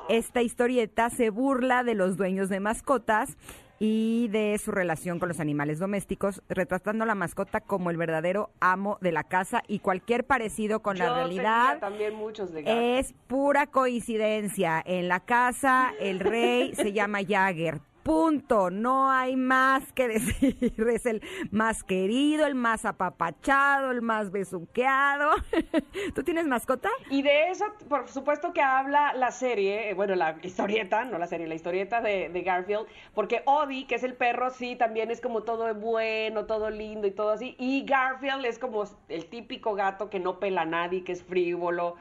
esta 0.09 0.41
historieta 0.41 1.11
se 1.11 1.31
burla 1.31 1.83
de 1.85 1.95
los 1.95 2.17
dueños 2.17 2.49
de 2.49 2.61
mascotas 2.61 3.37
y 3.79 4.29
de 4.29 4.57
su 4.59 4.71
relación 4.71 5.19
con 5.19 5.29
los 5.29 5.41
animales 5.41 5.79
domésticos, 5.79 6.43
retratando 6.49 7.05
a 7.05 7.07
la 7.07 7.15
mascota 7.15 7.61
como 7.61 7.91
el 7.91 7.97
verdadero 7.97 8.51
amo 8.61 8.99
de 9.01 9.13
la 9.13 9.25
casa 9.25 9.63
y 9.69 9.81
cualquier 9.81 10.25
parecido 10.25 10.81
con 10.81 10.99
la 10.99 11.15
realidad 11.15 11.79
también 11.81 12.15
muchos 12.15 12.53
de 12.53 12.99
es 12.99 13.15
pura 13.27 13.67
coincidencia. 13.67 14.83
En 14.85 15.09
la 15.09 15.21
casa 15.21 15.93
el 16.01 16.21
rey 16.21 16.75
se 16.75 16.93
llama 16.93 17.21
Jagger. 17.27 17.81
Punto, 18.05 18.69
no 18.69 19.11
hay 19.11 19.35
más 19.35 19.91
que 19.95 20.09
decir. 20.09 20.75
Es 20.77 21.07
el 21.07 21.23
más 21.51 21.83
querido, 21.83 22.47
el 22.47 22.55
más 22.55 22.85
apapachado, 22.85 23.91
el 23.91 24.03
más 24.03 24.31
besuqueado. 24.31 25.31
¿Tú 26.15 26.23
tienes 26.23 26.47
mascota? 26.47 26.91
Y 27.09 27.23
de 27.23 27.49
eso, 27.49 27.65
por 27.89 28.07
supuesto 28.09 28.53
que 28.53 28.61
habla 28.61 29.15
la 29.15 29.31
serie, 29.31 29.89
eh, 29.89 29.95
bueno, 29.95 30.17
la 30.17 30.37
historieta, 30.43 31.07
no 31.07 31.19
la 31.19 31.27
serie, 31.27 31.49
la 31.49 31.55
historieta 31.55 32.03
de, 32.03 32.43
Garfield, 32.45 32.87
porque 33.15 33.43
Odie, 33.47 33.87
que 33.87 33.95
es 33.95 34.03
el 34.03 34.13
perro, 34.13 34.51
sí, 34.51 34.77
también 34.77 35.11
es 35.11 35.23
como 35.23 35.43
todo 35.43 35.75
bueno, 35.75 36.45
todo 36.45 36.69
lindo 36.69 37.07
y 37.07 37.11
todo 37.11 37.31
así, 37.31 37.57
y 37.59 37.87
Garfield 37.87 38.45
es 38.45 38.59
como 38.59 38.85
el 39.09 39.25
típico 39.27 39.75
gato 39.75 40.11
que 40.11 40.21
no 40.21 40.39
pela 40.39 40.63
a 40.63 40.67
nadie, 40.67 41.05
que 41.05 41.13
es 41.13 41.23
frívolo, 41.23 41.97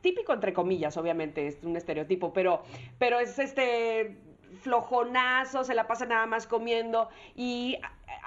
típico 0.00 0.32
entre 0.32 0.52
comillas, 0.52 0.96
obviamente, 0.96 1.46
es 1.46 1.62
un 1.62 1.76
estereotipo, 1.76 2.32
pero, 2.32 2.62
pero 2.98 3.20
es 3.20 3.38
este 3.38 4.16
flojonazo, 4.60 5.64
se 5.64 5.74
la 5.74 5.86
pasa 5.86 6.06
nada 6.06 6.26
más 6.26 6.46
comiendo 6.46 7.08
y 7.34 7.78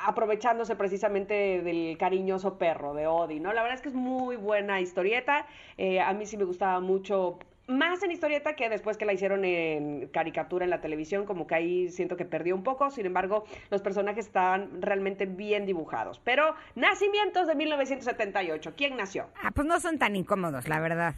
aprovechándose 0.06 0.76
precisamente 0.76 1.62
del 1.62 1.98
cariñoso 1.98 2.58
perro 2.58 2.94
de 2.94 3.08
Odie, 3.08 3.40
¿no? 3.40 3.54
La 3.54 3.62
verdad 3.62 3.76
es 3.76 3.82
que 3.82 3.90
es 3.90 3.96
muy 3.96 4.36
buena 4.36 4.82
historieta, 4.82 5.46
eh, 5.78 6.00
a 6.00 6.14
mí 6.14 6.26
sí 6.26 6.38
me 6.38 6.46
gustaba 6.46 6.80
mucho, 6.80 7.40
más 7.70 8.02
en 8.02 8.12
historieta 8.12 8.56
que 8.56 8.68
después 8.68 8.98
que 8.98 9.06
la 9.06 9.14
hicieron 9.14 9.46
en 9.46 10.08
caricatura 10.08 10.66
en 10.66 10.72
la 10.72 10.82
televisión, 10.82 11.26
como 11.26 11.46
que 11.46 11.56
ahí 11.56 11.90
siento 11.90 12.18
que 12.18 12.26
perdió 12.26 12.56
un 12.56 12.64
poco, 12.64 12.90
sin 12.90 13.06
embargo, 13.06 13.46
los 13.70 13.82
personajes 13.82 14.26
estaban 14.26 14.82
realmente 14.82 15.28
bien 15.28 15.66
dibujados. 15.66 16.20
Pero, 16.24 16.56
nacimientos 16.76 17.48
de 17.48 17.56
1978, 17.56 18.74
¿quién 18.76 18.98
nació? 18.98 19.28
Ah, 19.42 19.52
pues 19.52 19.68
no 19.68 19.80
son 19.80 20.00
tan 20.00 20.16
incómodos, 20.16 20.68
la 20.68 20.80
verdad. 20.80 21.14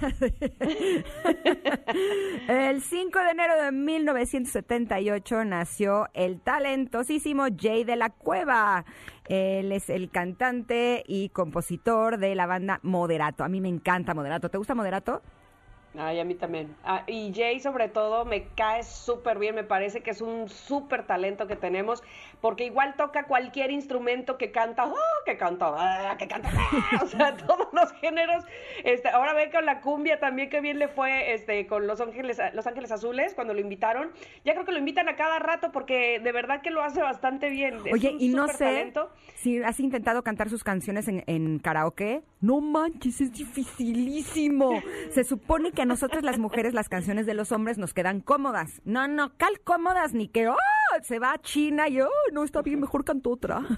el 2.48 2.82
5 2.82 3.18
de 3.18 3.30
enero 3.30 3.62
de 3.62 3.72
1978 3.72 5.44
nació 5.44 6.08
el 6.14 6.40
talentosísimo 6.40 7.44
Jay 7.58 7.84
de 7.84 7.96
la 7.96 8.10
Cueva. 8.10 8.84
Él 9.26 9.72
es 9.72 9.90
el 9.90 10.10
cantante 10.10 11.02
y 11.06 11.28
compositor 11.30 12.18
de 12.18 12.34
la 12.34 12.46
banda 12.46 12.80
Moderato. 12.82 13.44
A 13.44 13.48
mí 13.48 13.60
me 13.60 13.68
encanta 13.68 14.14
Moderato. 14.14 14.50
¿Te 14.50 14.58
gusta 14.58 14.74
Moderato? 14.74 15.22
Ay, 15.96 16.18
a 16.18 16.24
mí 16.24 16.34
también. 16.34 16.74
Ah, 16.84 17.04
y 17.06 17.32
Jay, 17.32 17.60
sobre 17.60 17.88
todo, 17.88 18.24
me 18.24 18.48
cae 18.56 18.82
súper 18.82 19.38
bien. 19.38 19.54
Me 19.54 19.62
parece 19.62 20.00
que 20.00 20.10
es 20.10 20.20
un 20.20 20.48
súper 20.48 21.06
talento 21.06 21.46
que 21.46 21.54
tenemos, 21.54 22.02
porque 22.44 22.66
igual 22.66 22.92
toca 22.94 23.24
cualquier 23.24 23.70
instrumento 23.70 24.36
que 24.36 24.52
canta, 24.52 24.84
¡oh! 24.84 24.94
que 25.24 25.38
canta, 25.38 25.72
¡ah! 25.78 26.14
que 26.18 26.28
canta, 26.28 26.50
¡ah! 26.52 27.00
o 27.02 27.06
sea, 27.06 27.34
todos 27.46 27.68
los 27.72 27.90
géneros. 27.92 28.44
Este, 28.84 29.08
ahora 29.08 29.32
ve 29.32 29.50
con 29.50 29.64
la 29.64 29.80
cumbia 29.80 30.20
también 30.20 30.50
que 30.50 30.60
bien 30.60 30.78
le 30.78 30.88
fue 30.88 31.32
este, 31.32 31.66
con 31.66 31.86
Los 31.86 32.02
Ángeles, 32.02 32.38
Los 32.52 32.66
Ángeles 32.66 32.92
Azules 32.92 33.32
cuando 33.34 33.54
lo 33.54 33.60
invitaron. 33.60 34.10
Ya 34.44 34.52
creo 34.52 34.66
que 34.66 34.72
lo 34.72 34.78
invitan 34.78 35.08
a 35.08 35.16
cada 35.16 35.38
rato 35.38 35.72
porque 35.72 36.20
de 36.20 36.32
verdad 36.32 36.60
que 36.60 36.70
lo 36.70 36.82
hace 36.82 37.00
bastante 37.00 37.48
bien. 37.48 37.78
Oye, 37.90 38.14
y 38.18 38.28
no 38.28 38.46
sé 38.48 38.92
si 39.36 39.62
has 39.62 39.80
intentado 39.80 40.22
cantar 40.22 40.50
sus 40.50 40.62
canciones 40.62 41.08
en, 41.08 41.24
en 41.26 41.58
karaoke. 41.60 42.24
No 42.42 42.60
manches, 42.60 43.22
es 43.22 43.32
dificilísimo. 43.32 44.82
Se 45.12 45.24
supone 45.24 45.72
que 45.72 45.80
a 45.80 45.86
nosotras 45.86 46.22
las 46.22 46.38
mujeres 46.38 46.74
las 46.74 46.90
canciones 46.90 47.24
de 47.24 47.32
los 47.32 47.52
hombres 47.52 47.78
nos 47.78 47.94
quedan 47.94 48.20
cómodas. 48.20 48.82
No, 48.84 49.08
no, 49.08 49.34
cal 49.38 49.60
cómodas 49.64 50.12
ni 50.12 50.28
que 50.28 50.48
¡oh! 50.48 50.56
Se 51.02 51.18
va 51.18 51.32
a 51.32 51.38
China 51.38 51.88
y 51.88 52.00
¡oh! 52.00 52.08
no 52.32 52.44
está 52.44 52.62
bien, 52.62 52.80
mejor 52.80 53.04
canto 53.04 53.30
otra. 53.30 53.60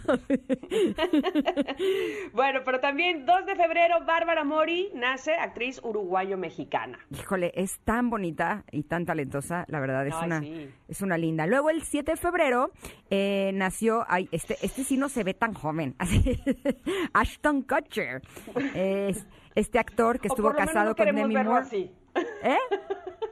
Bueno, 2.33 2.61
pero 2.65 2.81
también 2.81 3.25
2 3.25 3.47
de 3.47 3.57
febrero, 3.57 4.05
Bárbara 4.07 4.45
Mori 4.45 4.91
nace, 4.95 5.33
actriz 5.35 5.81
uruguayo-mexicana. 5.83 6.99
Híjole, 7.11 7.53
es 7.55 7.79
tan 7.81 8.11
bonita 8.11 8.65
y 8.71 8.83
tan 8.85 9.07
talentosa, 9.07 9.65
la 9.69 9.81
verdad, 9.81 10.07
es 10.07 10.15
Ay, 10.15 10.27
una 10.27 10.41
sí. 10.41 10.71
es 10.89 11.03
una 11.03 11.17
linda. 11.17 11.47
Luego 11.47 11.71
el 11.71 11.83
7 11.83 12.13
de 12.13 12.17
febrero 12.17 12.71
eh, 13.11 13.51
nació, 13.55 14.05
ay, 14.09 14.29
este 14.33 14.57
este 14.63 14.85
sí 14.85 14.97
no 14.97 15.09
se 15.09 15.25
ve 15.25 15.35
tan 15.35 15.55
joven, 15.55 15.95
así, 15.99 16.39
Ashton 17.13 17.63
Kutcher. 17.63 18.23
Es 18.75 19.27
este 19.55 19.79
actor 19.79 20.21
que 20.21 20.29
estuvo 20.29 20.53
casado 20.53 20.91
no 20.91 20.97
con 20.97 21.07
Demi 21.07 21.35
Moore. 21.35 21.61
así. 21.63 21.91
¿Eh? 22.43 22.57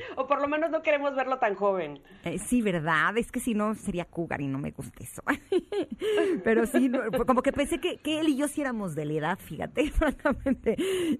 O 0.16 0.26
por 0.26 0.40
lo 0.40 0.48
menos 0.48 0.70
no 0.70 0.82
queremos 0.82 1.14
verlo 1.14 1.38
tan 1.38 1.54
joven. 1.54 2.00
Eh, 2.24 2.38
sí, 2.38 2.62
¿verdad? 2.62 3.16
Es 3.18 3.30
que 3.32 3.40
si 3.40 3.54
no 3.54 3.74
sería 3.74 4.04
cougar 4.04 4.40
y 4.40 4.46
no 4.48 4.58
me 4.58 4.70
gusta 4.70 5.02
eso. 5.02 5.22
Pero 6.44 6.66
sí, 6.66 6.88
no, 6.88 7.00
como 7.26 7.42
que 7.42 7.52
pensé 7.52 7.78
que, 7.78 7.96
que 7.98 8.20
él 8.20 8.28
y 8.28 8.36
yo 8.36 8.48
sí 8.48 8.60
éramos 8.60 8.94
de 8.94 9.04
la 9.04 9.12
edad, 9.14 9.38
fíjate, 9.38 9.90
francamente. 9.92 10.76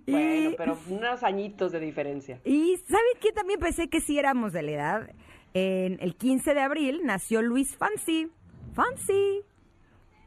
Y, 0.07 0.11
Bueno, 0.13 0.51
pero 0.57 0.79
unos 0.89 1.23
añitos 1.23 1.73
de 1.73 1.81
diferencia. 1.81 2.41
y 2.45 2.77
¿saben 2.89 3.05
quién 3.21 3.35
también 3.35 3.59
pensé 3.61 3.89
que 3.89 4.01
sí 4.01 4.19
éramos 4.19 4.53
de 4.53 4.63
la 4.63 4.71
edad? 4.71 5.11
En 5.55 5.99
el 6.01 6.17
15 6.17 6.55
de 6.55 6.61
abril 6.61 7.01
nació 7.05 7.43
Luis 7.43 7.77
Fancy. 7.77 8.29
Fancy. 8.75 9.43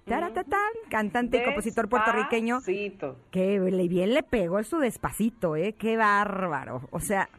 Taratatán, 0.05 0.71
cantante 0.89 1.37
y 1.37 1.43
compositor 1.43 1.87
puertorriqueño. 1.87 2.55
Despacito. 2.55 3.15
Que 3.29 3.59
le- 3.59 3.87
bien 3.87 4.13
le 4.15 4.23
pegó 4.23 4.63
su 4.63 4.79
despacito, 4.79 5.55
¿eh? 5.55 5.73
Qué 5.77 5.97
bárbaro. 5.97 6.87
O 6.89 6.99
sea, 6.99 7.29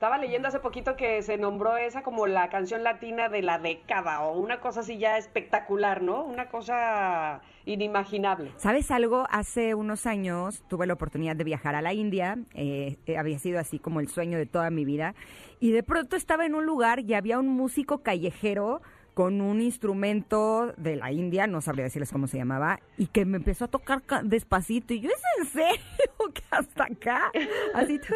Estaba 0.00 0.16
leyendo 0.16 0.48
hace 0.48 0.60
poquito 0.60 0.96
que 0.96 1.20
se 1.20 1.36
nombró 1.36 1.76
esa 1.76 2.02
como 2.02 2.26
la 2.26 2.48
canción 2.48 2.82
latina 2.82 3.28
de 3.28 3.42
la 3.42 3.58
década 3.58 4.22
o 4.22 4.38
una 4.40 4.58
cosa 4.58 4.80
así 4.80 4.96
ya 4.96 5.18
espectacular, 5.18 6.00
¿no? 6.00 6.24
Una 6.24 6.48
cosa 6.48 7.42
inimaginable. 7.66 8.50
¿Sabes 8.56 8.90
algo? 8.90 9.26
Hace 9.28 9.74
unos 9.74 10.06
años 10.06 10.64
tuve 10.68 10.86
la 10.86 10.94
oportunidad 10.94 11.36
de 11.36 11.44
viajar 11.44 11.74
a 11.74 11.82
la 11.82 11.92
India, 11.92 12.38
eh, 12.54 12.96
eh, 13.04 13.18
había 13.18 13.38
sido 13.38 13.60
así 13.60 13.78
como 13.78 14.00
el 14.00 14.08
sueño 14.08 14.38
de 14.38 14.46
toda 14.46 14.70
mi 14.70 14.86
vida, 14.86 15.14
y 15.60 15.70
de 15.70 15.82
pronto 15.82 16.16
estaba 16.16 16.46
en 16.46 16.54
un 16.54 16.64
lugar 16.64 17.00
y 17.00 17.12
había 17.12 17.38
un 17.38 17.48
músico 17.48 17.98
callejero 17.98 18.80
con 19.12 19.42
un 19.42 19.60
instrumento 19.60 20.72
de 20.78 20.96
la 20.96 21.12
India, 21.12 21.46
no 21.46 21.60
sabría 21.60 21.84
decirles 21.84 22.10
cómo 22.10 22.26
se 22.26 22.38
llamaba, 22.38 22.80
y 22.96 23.08
que 23.08 23.26
me 23.26 23.36
empezó 23.36 23.66
a 23.66 23.68
tocar 23.68 24.00
ca- 24.00 24.22
despacito, 24.24 24.94
y 24.94 25.00
yo, 25.00 25.10
¿es 25.10 25.22
en 25.40 25.46
serio 25.46 26.32
que 26.32 26.42
hasta 26.50 26.84
acá? 26.84 27.30
Así. 27.74 28.00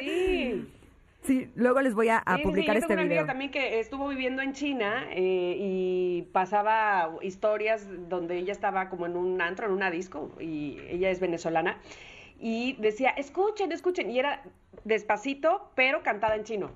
Sí. 0.00 0.68
Sí, 1.22 1.50
luego 1.56 1.80
les 1.80 1.94
voy 1.94 2.08
a, 2.08 2.18
a 2.18 2.36
Sí, 2.36 2.36
sí, 2.36 2.42
sí. 2.42 2.48
publicar 2.48 2.74
Yo 2.74 2.78
este 2.78 2.88
tengo 2.88 3.00
una 3.00 3.02
amiga 3.02 3.22
video. 3.22 3.26
también 3.26 3.50
que 3.50 3.80
estuvo 3.80 4.08
viviendo 4.08 4.40
en 4.40 4.52
China 4.52 5.06
eh, 5.10 5.56
y 5.58 6.22
pasaba 6.32 7.10
historias 7.22 7.86
donde 8.08 8.38
ella 8.38 8.52
estaba 8.52 8.88
como 8.88 9.06
en 9.06 9.16
un 9.16 9.40
antro, 9.42 9.66
en 9.66 9.72
una 9.72 9.90
disco, 9.90 10.30
y 10.40 10.78
ella 10.88 11.10
es 11.10 11.20
venezolana, 11.20 11.78
y 12.40 12.74
decía, 12.78 13.10
escuchen, 13.10 13.72
escuchen, 13.72 14.10
y 14.10 14.18
era 14.18 14.42
despacito, 14.84 15.70
pero 15.74 16.02
cantada 16.02 16.36
en 16.36 16.44
chino. 16.44 16.70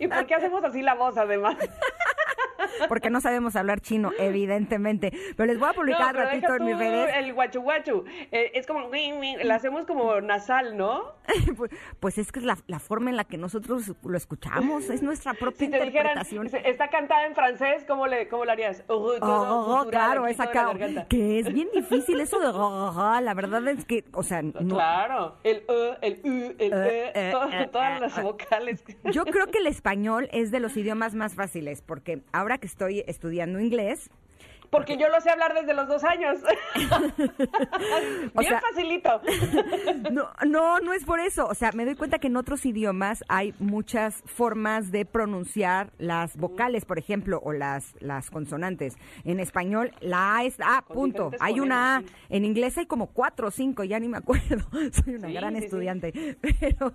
¿Y 0.00 0.08
por 0.08 0.26
qué 0.26 0.34
hacemos 0.34 0.64
así 0.64 0.80
la 0.82 0.94
voz, 0.94 1.16
además? 1.18 1.56
Porque 2.88 3.10
no 3.10 3.20
sabemos 3.20 3.56
hablar 3.56 3.80
chino, 3.80 4.10
evidentemente. 4.18 5.12
Pero 5.36 5.46
les 5.46 5.58
voy 5.58 5.68
a 5.68 5.72
No, 5.72 5.76
publicar 5.76 6.12
pero 6.14 6.24
ratito 6.24 6.54
en 6.56 6.64
mis 6.64 6.78
redes. 6.78 7.10
el 7.16 7.32
guachu 7.34 7.60
guachu. 7.60 8.04
Eh, 8.32 8.52
es 8.54 8.66
como, 8.66 8.88
la 9.42 9.54
hacemos 9.54 9.86
como 9.86 10.20
nasal, 10.20 10.76
¿no? 10.76 11.14
Pues- 11.56 11.70
Pues 12.00 12.18
es 12.18 12.32
que 12.32 12.40
es 12.40 12.44
la, 12.44 12.56
la 12.66 12.78
forma 12.78 13.10
en 13.10 13.16
la 13.16 13.24
que 13.24 13.36
nosotros 13.36 13.92
lo 14.02 14.16
escuchamos, 14.16 14.88
es 14.90 15.02
nuestra 15.02 15.34
propia 15.34 15.66
Si 15.66 15.70
te 15.70 15.84
interpretación. 15.86 16.48
"Se- 16.48 16.68
está 16.68 16.88
cantada 16.88 17.26
en 17.26 17.34
francés, 17.34 17.84
¿cómo 17.86 18.06
le, 18.06 18.28
cómo 18.28 18.44
lo 18.44 18.52
harías? 18.52 18.82
Oh, 18.88 19.12
oh, 19.20 19.80
oh, 19.80 19.86
claro, 19.88 20.24
aquí, 20.24 20.32
es 20.32 20.36
toda 20.38 20.46
la 20.46 20.60
acá. 20.60 20.66
garganta. 20.68 21.06
Que 21.08 21.38
es 21.40 21.52
bien 21.52 21.68
difícil 21.74 22.20
eso 22.20 22.38
de. 22.38 22.50
La 23.22 23.34
verdad 23.34 23.66
es 23.68 23.84
que, 23.84 24.04
o 24.12 24.22
sea, 24.22 24.42
no. 24.42 24.52
Claro, 24.74 25.36
el 25.44 25.62
uh, 25.68 25.94
el 26.00 26.20
u, 26.24 26.54
el 26.58 26.72
e, 26.72 27.12
eh, 27.14 27.68
todas 27.70 28.00
las 28.00 28.22
vocales. 28.22 28.82
Yo 29.12 29.24
creo 29.24 29.46
que 29.48 29.58
el 29.58 29.66
español 29.66 30.28
es 30.32 30.50
de 30.50 30.60
los 30.60 30.76
idiomas 30.76 31.14
más 31.14 31.34
fáciles, 31.34 31.82
porque 31.82 32.22
ahora 32.32 32.58
que 32.60 32.66
estoy 32.66 33.02
estudiando 33.06 33.58
inglés, 33.58 34.10
Porque 34.70 34.96
yo 34.96 35.08
lo 35.08 35.20
sé 35.20 35.30
hablar 35.30 35.52
desde 35.54 35.74
los 35.74 35.88
dos 35.88 36.04
años. 36.04 36.38
O 38.34 38.40
Bien 38.40 38.52
sea- 38.52 38.60
facilito. 38.60 39.20
No, 40.10 40.28
no, 40.46 40.78
no 40.80 40.92
es 40.92 41.04
por 41.04 41.20
eso. 41.20 41.46
O 41.46 41.54
sea, 41.54 41.72
me 41.72 41.84
doy 41.84 41.94
cuenta 41.94 42.18
que 42.18 42.28
en 42.28 42.36
otros 42.36 42.64
idiomas 42.66 43.22
hay 43.28 43.54
muchas 43.58 44.22
formas 44.26 44.90
de 44.90 45.04
pronunciar 45.04 45.90
las 45.98 46.36
vocales, 46.36 46.84
por 46.84 46.98
ejemplo, 46.98 47.40
o 47.42 47.52
las, 47.52 47.94
las 48.00 48.30
consonantes. 48.30 48.96
En 49.24 49.40
español, 49.40 49.92
la 50.00 50.36
A 50.36 50.44
es 50.44 50.56
A, 50.60 50.82
punto. 50.82 51.30
Hay 51.40 51.60
una 51.60 51.96
A. 51.96 52.00
sí. 52.00 52.06
En 52.30 52.44
inglés 52.44 52.76
hay 52.78 52.86
como 52.86 53.08
cuatro 53.08 53.48
o 53.48 53.50
cinco, 53.50 53.84
ya 53.84 53.98
ni 54.00 54.08
me 54.08 54.16
acuerdo. 54.18 54.64
Soy 55.04 55.14
una 55.16 55.28
Sí, 55.28 55.34
gran 55.34 55.56
sí. 55.56 55.64
estudiante. 55.64 56.36
Pero 56.40 56.92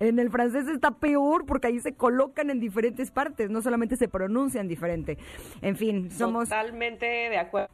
en 0.00 0.18
el 0.18 0.30
francés 0.30 0.66
está 0.68 0.92
peor 0.92 1.44
porque 1.46 1.68
ahí 1.68 1.80
se 1.80 1.94
colocan 1.94 2.50
en 2.50 2.60
diferentes 2.60 3.10
partes, 3.10 3.50
no 3.50 3.62
solamente 3.62 3.96
se 3.96 4.08
pronuncian 4.08 4.68
diferente. 4.68 5.18
En 5.62 5.76
fin, 5.76 6.10
somos... 6.10 6.48
Totalmente 6.48 7.15
de 7.16 7.38
acuerdo. 7.38 7.68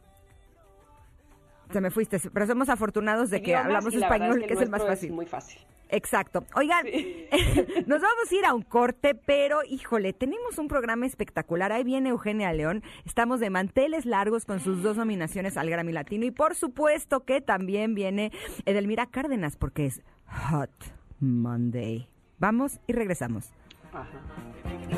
te 1.71 1.81
me 1.81 1.91
fuiste, 1.91 2.19
pero 2.31 2.47
somos 2.47 2.69
afortunados 2.69 3.29
de 3.29 3.41
que 3.41 3.51
Idiomas, 3.51 3.65
hablamos 3.65 3.93
español, 3.93 4.45
que 4.45 4.53
es 4.53 4.61
el 4.61 4.69
más 4.69 4.85
fácil. 4.85 5.11
muy 5.11 5.25
fácil. 5.25 5.59
Exacto. 5.93 6.43
Oigan, 6.55 6.85
nos 7.85 8.01
vamos 8.01 8.31
a 8.31 8.35
ir 8.35 8.45
a 8.45 8.55
un 8.55 8.63
corte, 8.63 9.13
pero 9.13 9.59
híjole, 9.63 10.11
tenemos 10.11 10.57
un 10.57 10.67
programa 10.67 11.05
espectacular. 11.05 11.71
Ahí 11.71 11.83
viene 11.83 12.09
Eugenia 12.09 12.51
León. 12.51 12.81
Estamos 13.05 13.39
de 13.39 13.51
manteles 13.51 14.07
largos 14.07 14.45
con 14.45 14.59
sus 14.59 14.81
dos 14.81 14.97
nominaciones 14.97 15.55
al 15.55 15.69
Grammy 15.69 15.91
Latino. 15.91 16.25
Y 16.25 16.31
por 16.31 16.55
supuesto 16.55 17.25
que 17.25 17.41
también 17.41 17.93
viene 17.93 18.31
Edelmira 18.65 19.05
Cárdenas, 19.05 19.55
porque 19.55 19.85
es 19.85 20.01
Hot 20.49 20.71
Monday. 21.19 22.07
Vamos 22.39 22.79
y 22.87 22.93
regresamos. 22.93 23.53
Es 24.89 24.97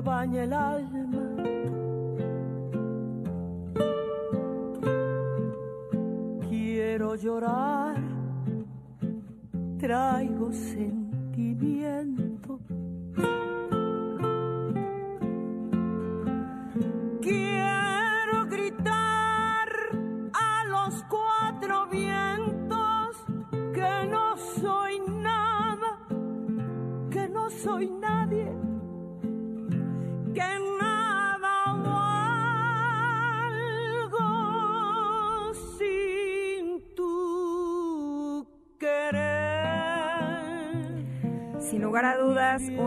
Me 0.00 0.06
bañe 0.06 0.44
el 0.44 0.52
alma. 0.52 1.36
Quiero 6.48 7.14
llorar, 7.16 7.96
traigo 9.78 10.52
sentimiento. 10.52 11.99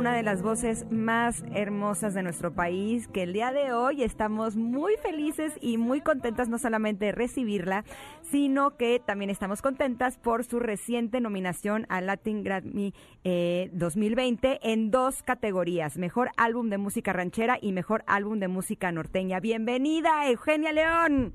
Una 0.04 0.16
de 0.16 0.24
las 0.24 0.42
voces 0.42 0.86
más 0.92 1.46
hermosas 1.56 2.14
de 2.14 2.24
nuestro 2.24 2.54
país, 2.54 3.08
que 3.08 3.24
el 3.24 3.32
día 3.32 3.54
de 3.54 3.72
hoy 3.72 4.04
estamos 4.04 4.58
muy 4.58 4.98
felices 4.98 5.58
y 5.62 5.78
muy 5.78 6.02
contentas 6.02 6.50
no 6.50 6.58
solamente 6.58 7.06
de 7.06 7.12
recibirla, 7.14 7.86
sino 8.22 8.76
que 8.76 9.00
también 9.00 9.30
estamos 9.30 9.62
contentas 9.62 10.18
por 10.18 10.44
su 10.44 10.60
reciente 10.60 11.22
nominación 11.22 11.86
al 11.88 12.08
Latin 12.08 12.44
Grammy 12.44 12.94
eh, 13.24 13.70
2020 13.72 14.60
en 14.64 14.92
dos 14.92 15.24
categorías, 15.24 15.98
Mejor 15.98 16.32
Álbum 16.36 16.70
de 16.70 16.80
Música 16.80 17.14
Ranchera 17.14 17.58
y 17.62 17.72
Mejor 17.72 18.04
Álbum 18.06 18.40
de 18.40 18.50
Música 18.50 18.92
Norteña. 18.92 19.40
Bienvenida, 19.40 20.28
Eugenia 20.30 20.74
León. 20.74 21.34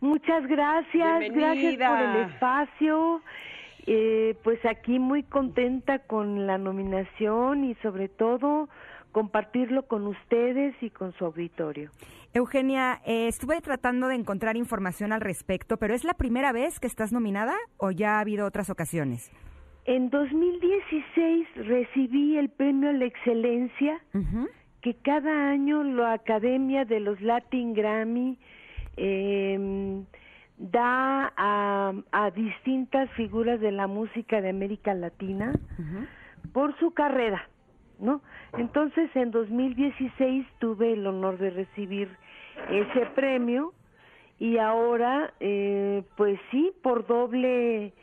Muchas 0.00 0.46
gracias, 0.46 0.92
gracias 0.92 1.30
Bienvenida. 1.30 1.88
por 1.88 2.00
el 2.02 2.30
espacio. 2.30 3.22
Eh, 3.86 4.36
pues 4.42 4.64
aquí 4.66 4.98
muy 4.98 5.22
contenta 5.22 6.00
con 6.00 6.46
la 6.46 6.58
nominación 6.58 7.64
y 7.64 7.74
sobre 7.76 8.08
todo 8.08 8.68
compartirlo 9.12 9.86
con 9.86 10.06
ustedes 10.06 10.74
y 10.80 10.90
con 10.90 11.12
su 11.14 11.24
auditorio. 11.24 11.90
Eugenia, 12.32 13.00
eh, 13.04 13.26
estuve 13.26 13.60
tratando 13.60 14.06
de 14.06 14.14
encontrar 14.14 14.56
información 14.56 15.12
al 15.12 15.20
respecto, 15.20 15.78
pero 15.78 15.94
¿es 15.94 16.04
la 16.04 16.14
primera 16.14 16.52
vez 16.52 16.78
que 16.78 16.86
estás 16.86 17.12
nominada 17.12 17.54
o 17.76 17.90
ya 17.90 18.18
ha 18.18 18.20
habido 18.20 18.46
otras 18.46 18.70
ocasiones? 18.70 19.32
En 19.84 20.10
2016 20.10 21.48
recibí 21.56 22.36
el 22.36 22.50
premio 22.50 22.90
a 22.90 22.92
la 22.92 23.06
excelencia 23.06 24.00
que 24.82 24.94
cada 24.94 25.50
año 25.50 25.82
la 25.82 26.12
Academia 26.12 26.84
de 26.84 27.00
los 27.00 27.20
Latin 27.20 27.74
Grammy 27.74 28.38
eh, 28.96 30.04
da 30.60 31.32
a, 31.38 31.92
a 32.12 32.30
distintas 32.32 33.10
figuras 33.12 33.60
de 33.60 33.72
la 33.72 33.86
música 33.86 34.42
de 34.42 34.50
América 34.50 34.92
Latina 34.92 35.52
por 36.52 36.78
su 36.78 36.92
carrera, 36.92 37.48
¿no? 37.98 38.20
Entonces, 38.58 39.10
en 39.16 39.30
2016 39.30 40.46
tuve 40.58 40.92
el 40.92 41.06
honor 41.06 41.38
de 41.38 41.50
recibir 41.50 42.14
ese 42.68 43.06
premio 43.14 43.72
y 44.38 44.58
ahora, 44.58 45.32
eh, 45.40 46.02
pues 46.16 46.38
sí, 46.50 46.72
por 46.82 47.06
doble, 47.06 47.94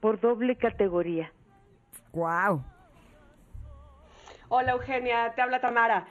por 0.00 0.20
doble 0.20 0.54
categoría. 0.54 1.32
Wow. 2.12 2.62
Hola 4.48 4.72
Eugenia, 4.72 5.32
te 5.34 5.42
habla 5.42 5.60
Tamara. 5.60 6.06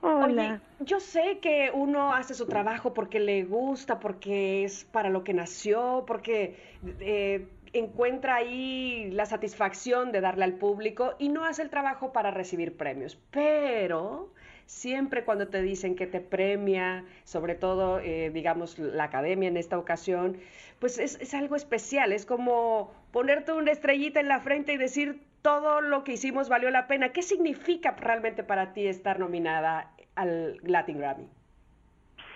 Hola. 0.00 0.60
Oye, 0.78 0.86
yo 0.86 1.00
sé 1.00 1.38
que 1.40 1.70
uno 1.72 2.12
hace 2.12 2.34
su 2.34 2.46
trabajo 2.46 2.94
porque 2.94 3.20
le 3.20 3.44
gusta, 3.44 3.98
porque 3.98 4.64
es 4.64 4.84
para 4.84 5.10
lo 5.10 5.24
que 5.24 5.34
nació, 5.34 6.04
porque 6.06 6.56
eh, 7.00 7.48
encuentra 7.72 8.36
ahí 8.36 9.10
la 9.12 9.26
satisfacción 9.26 10.12
de 10.12 10.20
darle 10.20 10.44
al 10.44 10.54
público 10.54 11.14
y 11.18 11.28
no 11.28 11.44
hace 11.44 11.62
el 11.62 11.70
trabajo 11.70 12.12
para 12.12 12.30
recibir 12.30 12.76
premios. 12.76 13.18
Pero 13.30 14.32
siempre 14.66 15.24
cuando 15.24 15.48
te 15.48 15.62
dicen 15.62 15.94
que 15.94 16.06
te 16.06 16.20
premia, 16.20 17.04
sobre 17.24 17.54
todo, 17.54 18.00
eh, 18.00 18.30
digamos, 18.30 18.78
la 18.78 19.04
academia 19.04 19.48
en 19.48 19.56
esta 19.56 19.78
ocasión, 19.78 20.38
pues 20.78 20.98
es, 20.98 21.18
es 21.20 21.34
algo 21.34 21.56
especial, 21.56 22.12
es 22.12 22.26
como 22.26 22.92
ponerte 23.12 23.52
una 23.52 23.72
estrellita 23.72 24.20
en 24.20 24.28
la 24.28 24.40
frente 24.40 24.72
y 24.72 24.76
decir 24.76 25.22
todo 25.46 25.80
lo 25.80 26.02
que 26.02 26.14
hicimos 26.14 26.48
valió 26.48 26.70
la 26.70 26.88
pena. 26.88 27.10
¿Qué 27.10 27.22
significa 27.22 27.92
realmente 27.92 28.42
para 28.42 28.72
ti 28.72 28.88
estar 28.88 29.20
nominada 29.20 29.92
al 30.16 30.56
Latin 30.64 30.98
Grammy? 30.98 31.28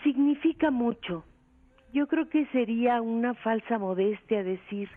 significa 0.05 0.71
mucho. 0.71 1.25
Yo 1.93 2.07
creo 2.07 2.29
que 2.29 2.47
sería 2.53 3.03
una 3.03 3.35
falsa 3.35 3.79
modestia 3.79 4.45
decir 4.45 4.89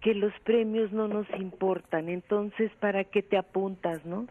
que 0.00 0.14
los 0.14 0.32
premios 0.44 0.92
no 0.92 1.08
nos 1.08 1.26
importan. 1.38 2.08
Entonces, 2.08 2.70
¿para 2.80 3.02
qué 3.04 3.22
te 3.22 3.36
apuntas, 3.36 4.04
no? 4.06 4.26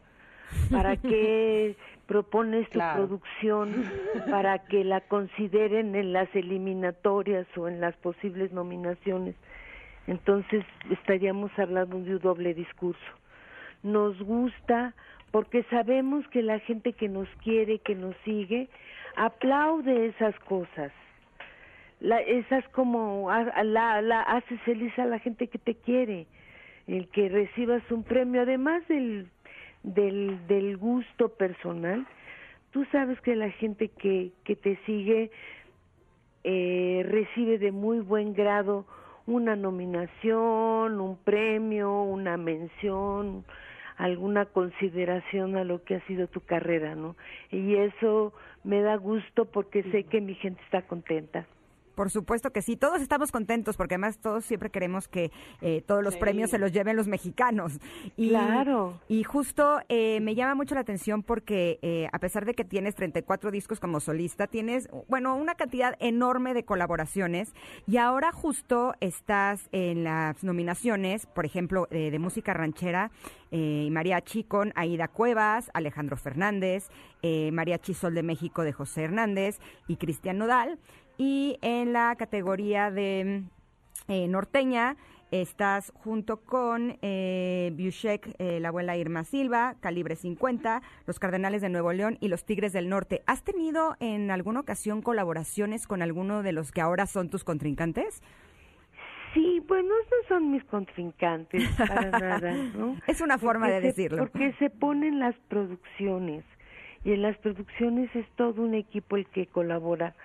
¿Para 0.72 0.95
qué 0.95 1.76
propones 2.07 2.66
tu 2.70 2.80
Claro. 2.80 3.07
producción? 3.07 3.84
Para 4.32 4.59
que 4.59 4.84
la 4.84 5.01
consideren 5.01 5.95
en 5.95 6.14
las 6.14 6.34
eliminatorias 6.34 7.45
o 7.57 7.68
en 7.68 7.80
las 7.82 7.95
posibles 7.97 8.51
nominaciones. 8.53 9.36
Entonces, 10.07 10.63
estaríamos 10.89 11.51
hablando 11.57 11.99
de 12.01 12.15
un 12.15 12.19
doble 12.19 12.53
discurso. 12.53 12.99
Nos 13.83 14.19
gusta 14.21 14.93
porque 15.31 15.63
sabemos 15.69 16.27
que 16.27 16.41
la 16.41 16.59
gente 16.59 16.93
que 16.93 17.07
nos 17.07 17.27
quiere, 17.43 17.79
que 17.79 17.95
nos 17.95 18.15
sigue, 18.25 18.67
aplaude 19.15 20.07
esas 20.07 20.37
cosas. 20.41 20.91
la, 22.01 22.19
esas 22.19 22.67
como 22.69 23.29
la, 23.63 24.01
la 24.01 24.21
haces 24.23 24.59
feliz 24.61 24.97
a 24.99 25.05
la 25.05 25.19
gente 25.19 25.47
que 25.47 25.59
te 25.59 25.75
quiere, 25.75 26.25
el 26.87 27.07
que 27.09 27.29
recibas 27.29 27.83
un 27.91 28.03
premio, 28.03 28.41
además 28.41 28.85
del, 28.87 29.29
del, 29.83 30.45
del 30.47 30.77
gusto 30.77 31.29
personal, 31.29 32.05
tú 32.71 32.85
sabes 32.91 33.21
que 33.21 33.35
la 33.35 33.51
gente 33.51 33.89
que, 33.89 34.31
que 34.43 34.55
te 34.55 34.77
sigue 34.85 35.31
eh, 36.43 37.05
recibe 37.07 37.59
de 37.59 37.71
muy 37.71 37.99
buen 37.99 38.33
grado 38.33 38.85
una 39.28 39.55
nominación, 39.55 40.99
un 40.99 41.17
premio, 41.17 42.03
una 42.03 42.38
mención, 42.38 43.45
alguna 43.97 44.45
consideración 44.45 45.55
a 45.55 45.63
lo 45.63 45.84
que 45.84 45.95
ha 45.95 46.05
sido 46.07 46.28
tu 46.28 46.41
carrera, 46.41 46.95
¿no? 46.95 47.15
Y 47.51 47.76
eso 47.76 48.34
me 48.63 48.82
da 48.82 48.95
gusto 48.95 49.45
porque 49.45 49.84
sé 49.84 50.03
que 50.03 50.22
mi 50.22 50.36
gente 50.36 50.61
está 50.63 50.82
contenta. 50.84 51.45
Por 52.01 52.09
supuesto 52.09 52.49
que 52.49 52.63
sí, 52.63 52.77
todos 52.77 52.99
estamos 52.99 53.31
contentos 53.31 53.77
porque 53.77 53.93
además 53.93 54.17
todos 54.17 54.43
siempre 54.43 54.71
queremos 54.71 55.07
que 55.07 55.29
eh, 55.61 55.83
todos 55.85 56.03
los 56.03 56.15
Sí. 56.15 56.19
premios 56.19 56.49
se 56.49 56.57
los 56.57 56.71
lleven 56.71 56.95
los 56.95 57.07
mexicanos. 57.07 57.79
Y, 58.17 58.29
Claro. 58.29 58.99
Y 59.07 59.23
justo 59.23 59.81
eh, 59.87 60.19
me 60.19 60.33
llama 60.33 60.55
mucho 60.55 60.73
la 60.73 60.81
atención 60.81 61.21
porque 61.21 61.77
eh, 61.83 62.07
a 62.11 62.17
pesar 62.17 62.45
de 62.45 62.55
que 62.55 62.65
tienes 62.65 62.95
34 62.95 63.51
discos 63.51 63.79
como 63.79 63.99
solista, 63.99 64.47
tienes, 64.47 64.89
bueno, 65.09 65.35
una 65.35 65.53
cantidad 65.53 65.95
enorme 65.99 66.55
de 66.55 66.65
colaboraciones 66.65 67.53
y 67.85 67.97
ahora 67.97 68.31
justo 68.31 68.95
estás 68.99 69.69
en 69.71 70.03
las 70.03 70.43
nominaciones, 70.43 71.27
por 71.27 71.45
ejemplo, 71.45 71.87
eh, 71.91 72.09
de 72.09 72.17
música 72.17 72.51
ranchera 72.55 73.11
eh, 73.51 73.83
y 73.85 73.91
mariachi 73.91 74.43
con 74.45 74.71
Aida 74.75 75.07
Cuevas, 75.07 75.69
Alejandro 75.75 76.17
Fernández, 76.17 76.89
eh, 77.21 77.51
Mariachi 77.51 77.93
Sol 77.93 78.15
de 78.15 78.23
México 78.23 78.63
de 78.63 78.71
José 78.73 79.03
Hernández 79.03 79.59
y 79.87 79.97
Cristian 79.97 80.39
Nodal. 80.39 80.79
Y 81.24 81.59
en 81.61 81.93
la 81.93 82.15
categoría 82.15 82.89
de 82.89 83.43
eh, 84.07 84.28
norteña 84.28 84.97
estás 85.30 85.93
junto 85.95 86.38
con 86.41 86.97
eh, 87.03 87.72
Bushek, 87.78 88.34
eh, 88.39 88.59
la 88.59 88.69
abuela 88.69 88.97
Irma 88.97 89.24
Silva, 89.24 89.76
Calibre 89.82 90.15
50, 90.15 90.82
los 91.05 91.19
Cardenales 91.19 91.61
de 91.61 91.69
Nuevo 91.69 91.93
León 91.93 92.17
y 92.22 92.28
los 92.28 92.43
Tigres 92.43 92.74
del 92.74 92.89
Norte. 92.89 93.22
¿Has 93.28 93.43
tenido 93.43 93.95
en 93.99 94.32
alguna 94.32 94.61
ocasión 94.61 95.03
colaboraciones 95.03 95.86
con 95.86 96.01
alguno 96.01 96.41
de 96.41 96.53
los 96.53 96.72
que 96.72 96.82
ahora 96.82 97.05
son 97.05 97.30
tus 97.30 97.43
contrincantes? 97.43 98.24
Sí, 99.36 99.63
bueno, 99.67 99.89
no 99.89 100.28
son 100.28 100.49
mis 100.51 100.63
contrincantes 100.63 101.69
para 101.78 102.09
nada, 102.09 102.51
¿no? 102.76 102.97
Es 103.07 103.22
una 103.22 103.38
forma 103.38 103.69
de 103.69 103.80
se- 103.80 103.88
decirlo. 103.89 104.17
Porque 104.24 104.53
se 104.53 104.72
ponen 104.72 105.19
las 105.19 105.36
producciones 105.49 106.43
y 107.05 107.11
en 107.11 107.22
las 107.22 107.38
producciones 107.38 108.09
es 108.15 108.26
todo 108.38 108.63
un 108.63 108.74
equipo 108.74 109.17
el 109.17 109.28
que 109.28 109.45
colabora 109.45 110.15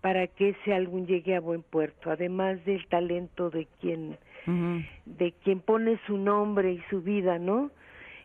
para 0.00 0.26
que 0.26 0.50
ese 0.50 0.72
álbum 0.72 1.06
llegue 1.06 1.34
a 1.34 1.40
buen 1.40 1.62
puerto, 1.62 2.10
además 2.10 2.64
del 2.64 2.86
talento 2.86 3.50
de 3.50 3.66
quien 3.80 4.16
de 5.04 5.32
quien 5.44 5.60
pone 5.60 5.98
su 6.06 6.16
nombre 6.16 6.72
y 6.72 6.82
su 6.88 7.02
vida, 7.02 7.38
¿no? 7.38 7.70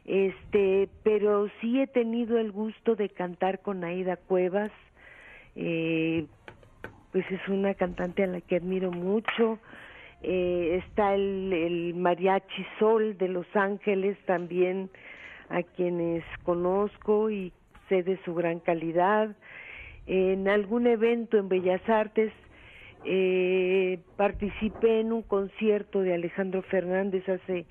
Este, 0.05 0.87
pero 1.03 1.49
sí 1.59 1.81
he 1.81 1.87
tenido 1.87 2.37
el 2.37 2.51
gusto 2.51 2.95
de 2.95 3.09
cantar 3.09 3.59
con 3.59 3.83
Aida 3.83 4.15
Cuevas, 4.15 4.71
eh, 5.55 6.25
pues 7.11 7.29
es 7.29 7.45
una 7.49 7.73
cantante 7.73 8.23
a 8.23 8.27
la 8.27 8.39
que 8.41 8.55
admiro 8.55 8.91
mucho. 8.91 9.59
Eh, 10.21 10.81
está 10.85 11.13
el, 11.13 11.51
el 11.51 11.93
Mariachi 11.95 12.65
Sol 12.79 13.17
de 13.17 13.27
Los 13.27 13.47
Ángeles 13.53 14.17
también, 14.25 14.89
a 15.49 15.61
quienes 15.63 16.23
conozco 16.43 17.29
y 17.29 17.51
sé 17.89 18.03
de 18.03 18.17
su 18.23 18.33
gran 18.33 18.59
calidad. 18.59 19.35
En 20.05 20.47
algún 20.47 20.87
evento 20.87 21.37
en 21.37 21.49
Bellas 21.49 21.87
Artes 21.87 22.31
eh, 23.05 23.99
participé 24.17 24.99
en 25.01 25.13
un 25.13 25.21
concierto 25.23 26.01
de 26.01 26.13
Alejandro 26.13 26.61
Fernández 26.63 27.27
hace 27.27 27.65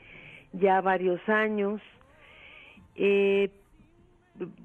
ya 0.52 0.80
varios 0.80 1.20
años. 1.28 1.80
Eh, 2.96 3.50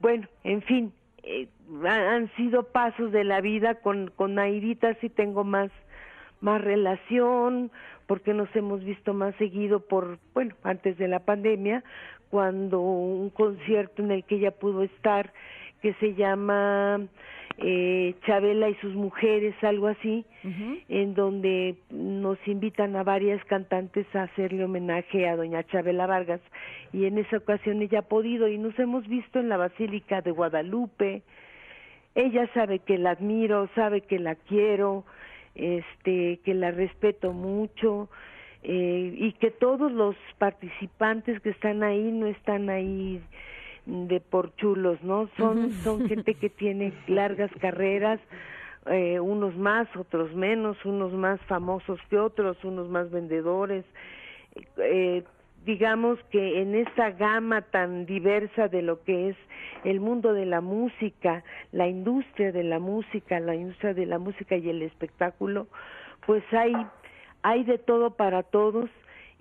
bueno, 0.01 0.27
en 0.43 0.61
fin, 0.63 0.93
eh, 1.23 1.47
ha- 1.85 2.15
han 2.15 2.29
sido 2.35 2.63
pasos 2.71 3.11
de 3.11 3.23
la 3.23 3.41
vida 3.41 3.75
con 3.75 4.11
con 4.15 4.39
Aidita 4.39 4.93
sí 5.01 5.09
tengo 5.09 5.43
más 5.43 5.71
más 6.39 6.61
relación 6.61 7.71
porque 8.05 8.33
nos 8.33 8.53
hemos 8.55 8.83
visto 8.83 9.13
más 9.13 9.35
seguido 9.35 9.79
por 9.81 10.19
bueno 10.33 10.55
antes 10.63 10.97
de 10.97 11.07
la 11.07 11.19
pandemia 11.19 11.83
cuando 12.29 12.79
un 12.81 13.29
concierto 13.29 14.01
en 14.03 14.11
el 14.11 14.23
que 14.23 14.35
ella 14.35 14.51
pudo 14.51 14.83
estar 14.83 15.33
que 15.81 15.93
se 15.95 16.13
llama 16.15 17.07
eh, 17.59 18.13
Chabela 18.25 18.69
y 18.69 18.75
sus 18.75 18.93
mujeres 18.93 19.55
algo 19.63 19.87
así 19.87 20.25
en 20.89 21.15
donde 21.15 21.75
nos 21.89 22.37
invitan 22.47 22.95
a 22.95 23.03
varias 23.03 23.43
cantantes 23.45 24.05
a 24.15 24.23
hacerle 24.23 24.63
homenaje 24.63 25.27
a 25.27 25.35
doña 25.35 25.63
Chabela 25.63 26.05
Vargas 26.05 26.41
y 26.93 27.05
en 27.05 27.17
esa 27.17 27.37
ocasión 27.37 27.81
ella 27.81 27.99
ha 27.99 28.03
podido 28.03 28.47
y 28.47 28.57
nos 28.57 28.77
hemos 28.79 29.07
visto 29.07 29.39
en 29.39 29.49
la 29.49 29.57
Basílica 29.57 30.21
de 30.21 30.31
Guadalupe. 30.31 31.23
Ella 32.15 32.49
sabe 32.53 32.79
que 32.79 32.97
la 32.97 33.11
admiro, 33.11 33.69
sabe 33.75 34.01
que 34.01 34.19
la 34.19 34.35
quiero, 34.35 35.03
este, 35.55 36.39
que 36.45 36.53
la 36.53 36.71
respeto 36.71 37.33
mucho 37.33 38.09
eh, 38.63 39.13
y 39.17 39.33
que 39.33 39.51
todos 39.51 39.91
los 39.91 40.15
participantes 40.37 41.41
que 41.41 41.49
están 41.49 41.83
ahí 41.83 42.11
no 42.11 42.27
están 42.27 42.69
ahí 42.69 43.21
de 43.87 44.19
por 44.19 44.53
chulos, 44.57 45.01
¿no? 45.01 45.29
Son 45.37 45.71
son 45.71 46.07
gente 46.07 46.35
que 46.35 46.49
tiene 46.49 46.93
largas 47.07 47.49
carreras, 47.59 48.19
eh, 48.87 49.19
unos 49.19 49.55
más, 49.57 49.87
otros 49.95 50.33
menos, 50.35 50.77
unos 50.85 51.13
más 51.13 51.39
famosos 51.41 51.99
que 52.09 52.19
otros, 52.19 52.63
unos 52.65 52.89
más 52.89 53.09
vendedores. 53.09 53.85
Eh, 54.77 55.23
digamos 55.65 56.19
que 56.31 56.61
en 56.61 56.75
esta 56.75 57.11
gama 57.11 57.61
tan 57.61 58.05
diversa 58.05 58.67
de 58.67 58.81
lo 58.81 59.03
que 59.03 59.29
es 59.29 59.37
el 59.85 60.01
mundo 60.01 60.33
de 60.33 60.45
la 60.45 60.59
música, 60.59 61.43
la 61.71 61.87
industria 61.87 62.51
de 62.51 62.63
la 62.63 62.79
música, 62.79 63.39
la 63.39 63.55
industria 63.55 63.93
de 63.93 64.05
la 64.05 64.19
música 64.19 64.57
y 64.57 64.69
el 64.69 64.81
espectáculo, 64.81 65.67
pues 66.25 66.43
hay 66.51 66.73
hay 67.43 67.63
de 67.63 67.77
todo 67.77 68.11
para 68.11 68.43
todos 68.43 68.89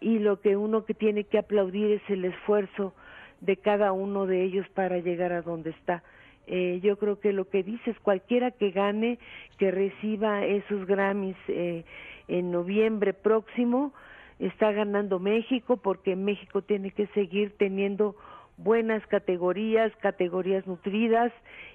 y 0.01 0.21
lo 0.21 0.41
que 0.41 0.57
uno 0.57 0.85
que 0.85 0.95
tiene 0.95 1.25
que 1.25 1.39
aplaudir 1.39 1.91
es 1.91 2.03
el 2.09 2.25
esfuerzo 2.25 2.93
de 3.41 3.57
cada 3.57 3.93
uno 3.93 4.27
de 4.27 4.43
ellos 4.43 4.67
para 4.71 4.99
llegar 4.99 5.33
a 5.33 5.43
donde 5.43 5.71
está. 5.71 6.03
Eh, 6.47 6.81
yo 6.83 6.97
creo 6.97 7.19
que 7.19 7.33
lo 7.33 7.49
que 7.49 7.63
dices, 7.63 7.99
cualquiera 8.01 8.51
que 8.53 8.71
gane, 8.71 9.19
que 9.59 9.71
reciba 9.71 10.45
esos 10.45 10.87
Grammys 10.87 11.37
eh, 11.49 11.85
en 12.29 12.51
noviembre 12.51 13.15
próximo, 13.15 13.93
está 14.39 14.71
ganando 14.73 15.19
México 15.19 15.77
porque 15.77 16.15
México 16.15 16.63
tiene 16.63 16.91
que 16.91 17.07
seguir 17.09 17.55
teniendo 17.57 18.15
buenas 18.59 19.05
categorías, 19.07 19.95
categorías 19.97 20.67
nutridas 20.67 21.33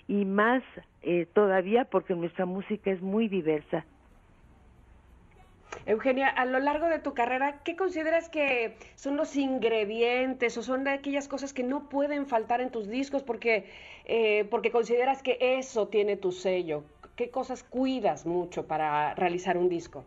y 0.07 0.25
más 0.25 0.63
eh, 1.03 1.27
todavía 1.33 1.85
porque 1.85 2.15
nuestra 2.15 2.45
música 2.45 2.91
es 2.91 3.01
muy 3.01 3.27
diversa. 3.27 3.85
Eugenia, 5.85 6.27
a 6.27 6.45
lo 6.45 6.59
largo 6.59 6.87
de 6.87 6.99
tu 6.99 7.13
carrera, 7.13 7.61
¿qué 7.63 7.75
consideras 7.75 8.29
que 8.29 8.77
son 8.95 9.17
los 9.17 9.35
ingredientes 9.35 10.57
o 10.57 10.63
son 10.63 10.83
de 10.83 10.91
aquellas 10.91 11.27
cosas 11.27 11.53
que 11.53 11.63
no 11.63 11.89
pueden 11.89 12.27
faltar 12.27 12.61
en 12.61 12.69
tus 12.69 12.87
discos 12.87 13.23
porque, 13.23 13.65
eh, 14.05 14.45
porque 14.49 14.71
consideras 14.71 15.23
que 15.23 15.37
eso 15.39 15.87
tiene 15.87 16.17
tu 16.17 16.31
sello? 16.31 16.83
¿Qué 17.15 17.29
cosas 17.29 17.63
cuidas 17.63 18.25
mucho 18.25 18.67
para 18.67 19.13
realizar 19.15 19.57
un 19.57 19.69
disco? 19.69 20.05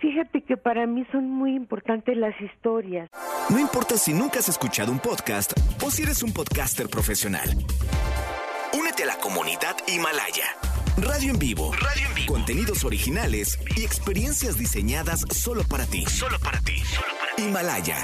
Fíjate 0.00 0.42
que 0.42 0.56
para 0.56 0.86
mí 0.86 1.06
son 1.12 1.30
muy 1.30 1.54
importantes 1.54 2.16
las 2.16 2.34
historias. 2.40 3.08
No 3.50 3.58
importa 3.58 3.96
si 3.96 4.12
nunca 4.12 4.40
has 4.40 4.48
escuchado 4.48 4.90
un 4.90 4.98
podcast 4.98 5.52
o 5.84 5.90
si 5.90 6.02
eres 6.02 6.22
un 6.22 6.32
podcaster 6.32 6.88
profesional. 6.88 7.48
Únete 8.76 9.04
a 9.04 9.06
la 9.06 9.16
comunidad 9.16 9.76
Himalaya. 9.86 10.71
Radio 10.98 11.30
en 11.30 11.38
vivo. 11.38 11.72
Radio 11.72 12.06
en 12.06 12.14
vivo. 12.14 12.34
Contenidos 12.34 12.84
originales 12.84 13.58
y 13.76 13.82
experiencias 13.82 14.58
diseñadas 14.58 15.20
solo 15.30 15.62
para 15.68 15.86
ti. 15.86 16.04
Solo 16.04 16.36
para 16.38 16.60
ti. 16.60 16.82
Himalaya. 17.38 17.96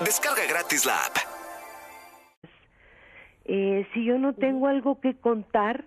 Descarga 0.00 0.42
gratis 0.48 0.84
la 0.84 0.96
app. 1.06 1.16
Eh, 3.44 3.86
si 3.94 4.04
yo 4.04 4.18
no 4.18 4.34
tengo 4.34 4.66
algo 4.66 5.00
que 5.00 5.14
contar, 5.14 5.84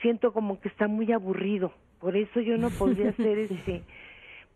siento 0.00 0.32
como 0.32 0.60
que 0.60 0.68
está 0.68 0.86
muy 0.86 1.10
aburrido. 1.12 1.72
Por 2.00 2.16
eso 2.16 2.40
yo 2.40 2.56
no 2.56 2.70
podría 2.70 3.12
ser 3.16 3.38
este, 3.38 3.82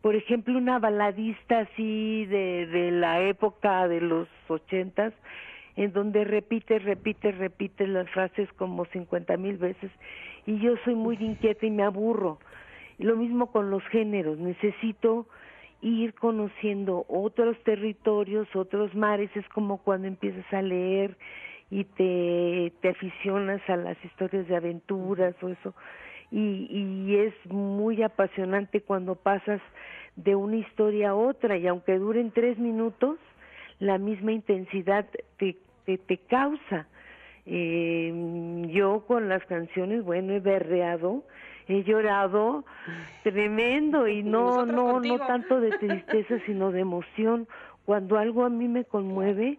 por 0.03 0.15
ejemplo, 0.15 0.57
una 0.57 0.79
baladista 0.79 1.61
así 1.61 2.27
de, 2.27 2.67
de 2.67 2.93
la 2.93 3.21
época 3.23 3.89
de 3.89 4.01
los 4.01 4.29
ochentas, 4.47 5.13
en 5.77 5.93
donde 5.93 6.25
repite, 6.25 6.79
repite, 6.79 7.33
repite 7.33 7.87
las 7.89 8.09
frases 8.11 8.49
como 8.53 8.85
cincuenta 8.87 9.37
mil 9.37 9.57
veces, 9.57 9.91
y 10.47 10.59
yo 10.59 10.77
soy 10.85 10.95
muy 10.95 11.17
inquieta 11.21 11.67
y 11.67 11.71
me 11.71 11.83
aburro. 11.83 12.39
Lo 12.99 13.17
mismo 13.17 13.51
con 13.51 13.71
los 13.71 13.83
géneros, 13.85 14.39
necesito 14.39 15.27
ir 15.83 16.15
conociendo 16.15 17.07
otros 17.09 17.57
territorios, 17.65 18.49
otros 18.55 18.95
mares, 18.95 19.31
es 19.35 19.49
como 19.49 19.79
cuando 19.79 20.09
empiezas 20.09 20.45
a 20.53 20.61
leer 20.61 21.17
y 21.71 21.85
te, 21.85 22.73
te 22.81 22.89
aficionas 22.91 23.61
a 23.69 23.77
las 23.77 23.97
historias 24.05 24.47
de 24.49 24.57
aventuras 24.57 25.35
o 25.43 25.49
eso. 25.49 25.75
Y, 26.31 26.69
y 26.71 27.17
es 27.17 27.35
muy 27.47 28.03
apasionante 28.03 28.83
cuando 28.83 29.15
pasas 29.15 29.61
de 30.17 30.35
una 30.35 30.57
historia 30.57 31.11
a 31.11 31.15
otra 31.15 31.57
y 31.57 31.67
aunque 31.67 31.99
duren 31.99 32.31
tres 32.31 32.59
minutos, 32.59 33.19
la 33.79 33.99
misma 33.99 34.33
intensidad 34.33 35.07
te, 35.39 35.57
te, 35.87 35.99
te 35.99 36.19
causa. 36.19 36.87
Eh, 37.47 38.67
yo 38.69 39.05
con 39.07 39.29
las 39.29 39.45
canciones, 39.47 40.05
bueno, 40.05 40.33
he 40.33 40.41
berreado, 40.41 41.25
he 41.69 41.83
llorado 41.83 42.65
tremendo 43.23 44.09
y 44.09 44.23
no, 44.23 44.67
no, 44.67 45.01
no 45.01 45.19
tanto 45.19 45.61
de 45.61 45.71
tristeza, 45.79 46.39
sino 46.47 46.71
de 46.71 46.81
emoción. 46.81 47.49
Cuando 47.85 48.19
algo 48.19 48.45
a 48.45 48.51
mí 48.51 48.69
me 48.69 48.85
conmueve, 48.85 49.59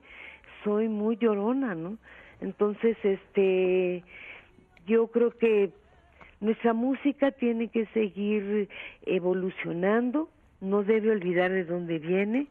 soy 0.63 0.87
muy 0.87 1.17
llorona, 1.17 1.75
¿no? 1.75 1.97
Entonces, 2.39 2.97
este, 3.03 4.03
yo 4.87 5.07
creo 5.07 5.31
que 5.31 5.71
nuestra 6.39 6.73
música 6.73 7.31
tiene 7.31 7.67
que 7.67 7.85
seguir 7.87 8.67
evolucionando, 9.05 10.29
no 10.59 10.83
debe 10.83 11.11
olvidar 11.11 11.51
de 11.51 11.65
dónde 11.65 11.99
viene, 11.99 12.47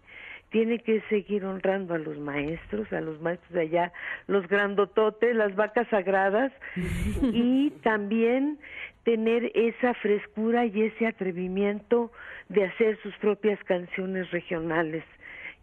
tiene 0.51 0.81
que 0.81 1.01
seguir 1.09 1.45
honrando 1.45 1.95
a 1.95 1.99
los 1.99 2.19
maestros, 2.19 2.93
a 2.93 3.01
los 3.01 3.21
maestros 3.21 3.53
de 3.53 3.63
allá, 3.63 3.93
los 4.27 4.47
grandototes, 4.49 5.35
las 5.35 5.55
vacas 5.55 5.89
sagradas, 5.89 6.53
y 7.23 7.71
también 7.83 8.59
tener 9.05 9.51
esa 9.55 9.95
frescura 9.95 10.67
y 10.67 10.83
ese 10.83 11.07
atrevimiento 11.07 12.13
de 12.49 12.65
hacer 12.65 12.99
sus 13.03 13.17
propias 13.17 13.63
canciones 13.65 14.31
regionales. 14.31 15.05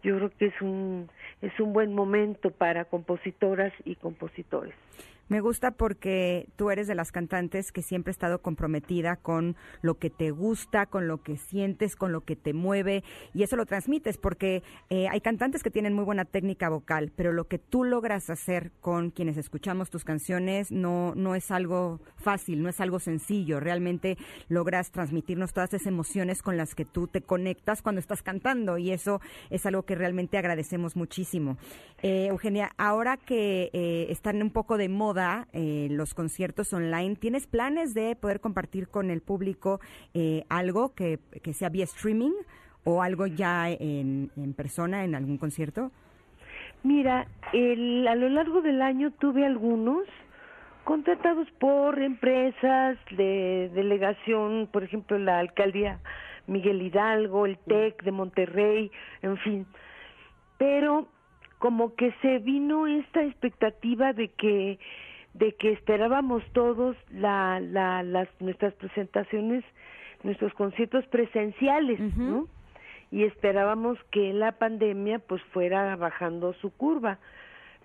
Yo 0.02 0.16
creo 0.16 0.30
que 0.30 0.46
es 0.46 0.62
un 0.62 1.08
es 1.42 1.58
un 1.60 1.72
buen 1.72 1.94
momento 1.94 2.50
para 2.50 2.84
compositoras 2.84 3.72
y 3.84 3.94
compositores. 3.94 4.74
Me 5.28 5.40
gusta 5.40 5.72
porque 5.72 6.48
tú 6.56 6.70
eres 6.70 6.86
de 6.86 6.94
las 6.94 7.12
cantantes 7.12 7.70
que 7.70 7.82
siempre 7.82 8.10
ha 8.10 8.12
estado 8.12 8.40
comprometida 8.40 9.16
con 9.16 9.56
lo 9.82 9.98
que 9.98 10.08
te 10.08 10.30
gusta, 10.30 10.86
con 10.86 11.06
lo 11.06 11.22
que 11.22 11.36
sientes, 11.36 11.96
con 11.96 12.12
lo 12.12 12.22
que 12.22 12.34
te 12.34 12.54
mueve 12.54 13.04
y 13.34 13.42
eso 13.42 13.56
lo 13.56 13.66
transmites 13.66 14.16
porque 14.16 14.62
eh, 14.88 15.06
hay 15.08 15.20
cantantes 15.20 15.62
que 15.62 15.70
tienen 15.70 15.92
muy 15.92 16.04
buena 16.04 16.24
técnica 16.24 16.70
vocal, 16.70 17.12
pero 17.14 17.32
lo 17.32 17.46
que 17.46 17.58
tú 17.58 17.84
logras 17.84 18.30
hacer 18.30 18.72
con 18.80 19.10
quienes 19.10 19.36
escuchamos 19.36 19.90
tus 19.90 20.04
canciones 20.04 20.72
no, 20.72 21.14
no 21.14 21.34
es 21.34 21.50
algo 21.50 22.00
fácil, 22.16 22.62
no 22.62 22.70
es 22.70 22.80
algo 22.80 22.98
sencillo. 22.98 23.60
Realmente 23.60 24.16
logras 24.48 24.90
transmitirnos 24.90 25.52
todas 25.52 25.74
esas 25.74 25.86
emociones 25.86 26.42
con 26.42 26.56
las 26.56 26.74
que 26.74 26.86
tú 26.86 27.06
te 27.06 27.20
conectas 27.20 27.82
cuando 27.82 28.00
estás 28.00 28.22
cantando 28.22 28.78
y 28.78 28.92
eso 28.92 29.20
es 29.50 29.66
algo 29.66 29.82
que 29.82 29.94
realmente 29.94 30.38
agradecemos 30.38 30.96
muchísimo. 30.96 31.58
Eh, 32.02 32.28
Eugenia, 32.28 32.72
ahora 32.78 33.18
que 33.18 33.70
eh, 33.74 34.06
están 34.08 34.40
un 34.42 34.50
poco 34.50 34.78
de 34.78 34.88
moda 34.88 35.17
eh, 35.52 35.88
los 35.90 36.14
conciertos 36.14 36.72
online, 36.72 37.16
¿tienes 37.16 37.46
planes 37.46 37.94
de 37.94 38.16
poder 38.16 38.40
compartir 38.40 38.88
con 38.88 39.10
el 39.10 39.20
público 39.20 39.80
eh, 40.14 40.44
algo 40.48 40.94
que, 40.94 41.18
que 41.42 41.52
sea 41.52 41.68
vía 41.68 41.84
streaming 41.84 42.32
o 42.84 43.02
algo 43.02 43.26
ya 43.26 43.70
en, 43.70 44.30
persona 44.56 45.04
en 45.04 45.14
algún 45.14 45.38
concierto? 45.38 45.90
Mira, 46.82 47.26
el, 47.52 48.06
a 48.06 48.14
lo 48.14 48.28
largo 48.28 48.62
del 48.62 48.80
año 48.82 49.10
tuve 49.12 49.44
algunos 49.44 50.06
contratados 50.84 51.48
por 51.58 52.00
empresas 52.00 52.96
de 53.10 53.70
delegación, 53.74 54.68
por 54.72 54.84
ejemplo, 54.84 55.18
la 55.18 55.38
alcaldía 55.38 56.00
Miguel 56.46 56.80
Hidalgo, 56.80 57.44
el 57.44 57.58
TEC 57.58 58.02
de 58.02 58.12
Monterrey, 58.12 58.90
en 59.22 59.36
fin. 59.38 59.66
Pero 60.56 61.08
como 61.58 61.94
que 61.94 62.12
se 62.22 62.38
vino 62.38 62.86
esta 62.86 63.22
expectativa 63.22 64.12
de 64.12 64.28
que 64.28 64.78
de 65.34 65.52
que 65.54 65.72
esperábamos 65.72 66.42
todos 66.52 66.96
la, 67.10 67.60
la, 67.60 68.02
las 68.02 68.28
nuestras 68.40 68.74
presentaciones, 68.74 69.64
nuestros 70.22 70.52
conciertos 70.54 71.06
presenciales, 71.06 72.00
¿no? 72.16 72.48
Y 73.10 73.24
esperábamos 73.24 73.98
que 74.10 74.32
la 74.32 74.52
pandemia 74.52 75.18
pues 75.18 75.42
fuera 75.52 75.96
bajando 75.96 76.52
su 76.54 76.70
curva 76.70 77.18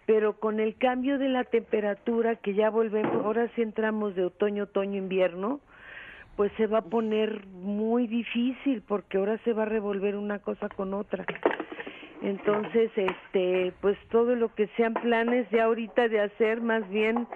pero 0.05 0.33
con 0.33 0.59
el 0.59 0.75
cambio 0.75 1.17
de 1.17 1.29
la 1.29 1.43
temperatura 1.43 2.35
que 2.35 2.53
ya 2.53 2.69
volvemos, 2.69 3.23
ahora 3.23 3.49
sí 3.55 3.61
entramos 3.61 4.15
de 4.15 4.25
otoño, 4.25 4.63
otoño, 4.63 4.97
invierno, 4.97 5.61
pues 6.35 6.51
se 6.57 6.67
va 6.67 6.79
a 6.79 6.83
poner 6.83 7.45
muy 7.47 8.07
difícil 8.07 8.81
porque 8.87 9.17
ahora 9.17 9.37
se 9.39 9.53
va 9.53 9.63
a 9.63 9.67
revolver 9.67 10.15
una 10.15 10.39
cosa 10.39 10.67
con 10.69 10.93
otra. 10.93 11.25
Entonces, 12.23 12.89
este, 12.95 13.73
pues 13.81 13.97
todo 14.09 14.35
lo 14.35 14.55
que 14.55 14.67
sean 14.77 14.93
planes 14.93 15.49
de 15.51 15.61
ahorita 15.61 16.07
de 16.07 16.21
hacer, 16.21 16.61
más 16.61 16.89
bien, 16.89 17.27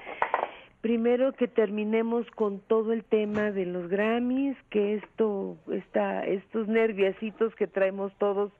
primero 0.79 1.33
que 1.33 1.49
terminemos 1.49 2.25
con 2.31 2.61
todo 2.61 2.93
el 2.93 3.03
tema 3.03 3.51
de 3.51 3.65
los 3.65 3.89
Grammys, 3.89 4.55
que 4.69 4.95
esto, 4.95 5.57
esta, 5.71 6.25
estos 6.25 6.69
nerviositos 6.69 7.53
que 7.55 7.67
traemos 7.67 8.13
todos 8.17 8.51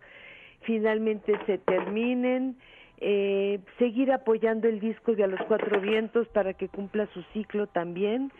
finalmente 0.64 1.34
se 1.46 1.60
terminen, 1.60 2.58
eh, 3.00 3.60
seguir 3.80 4.12
apoyando 4.12 4.68
el 4.68 4.82
disco 4.82 5.16
de 5.16 5.24
A 5.24 5.28
los 5.28 5.40
Cuatro 5.48 5.80
Vientos 5.80 6.28
para 6.30 6.54
que 6.54 6.68
cumpla 6.68 7.08
su 7.14 7.22
ciclo 7.32 7.68
también 7.68 8.34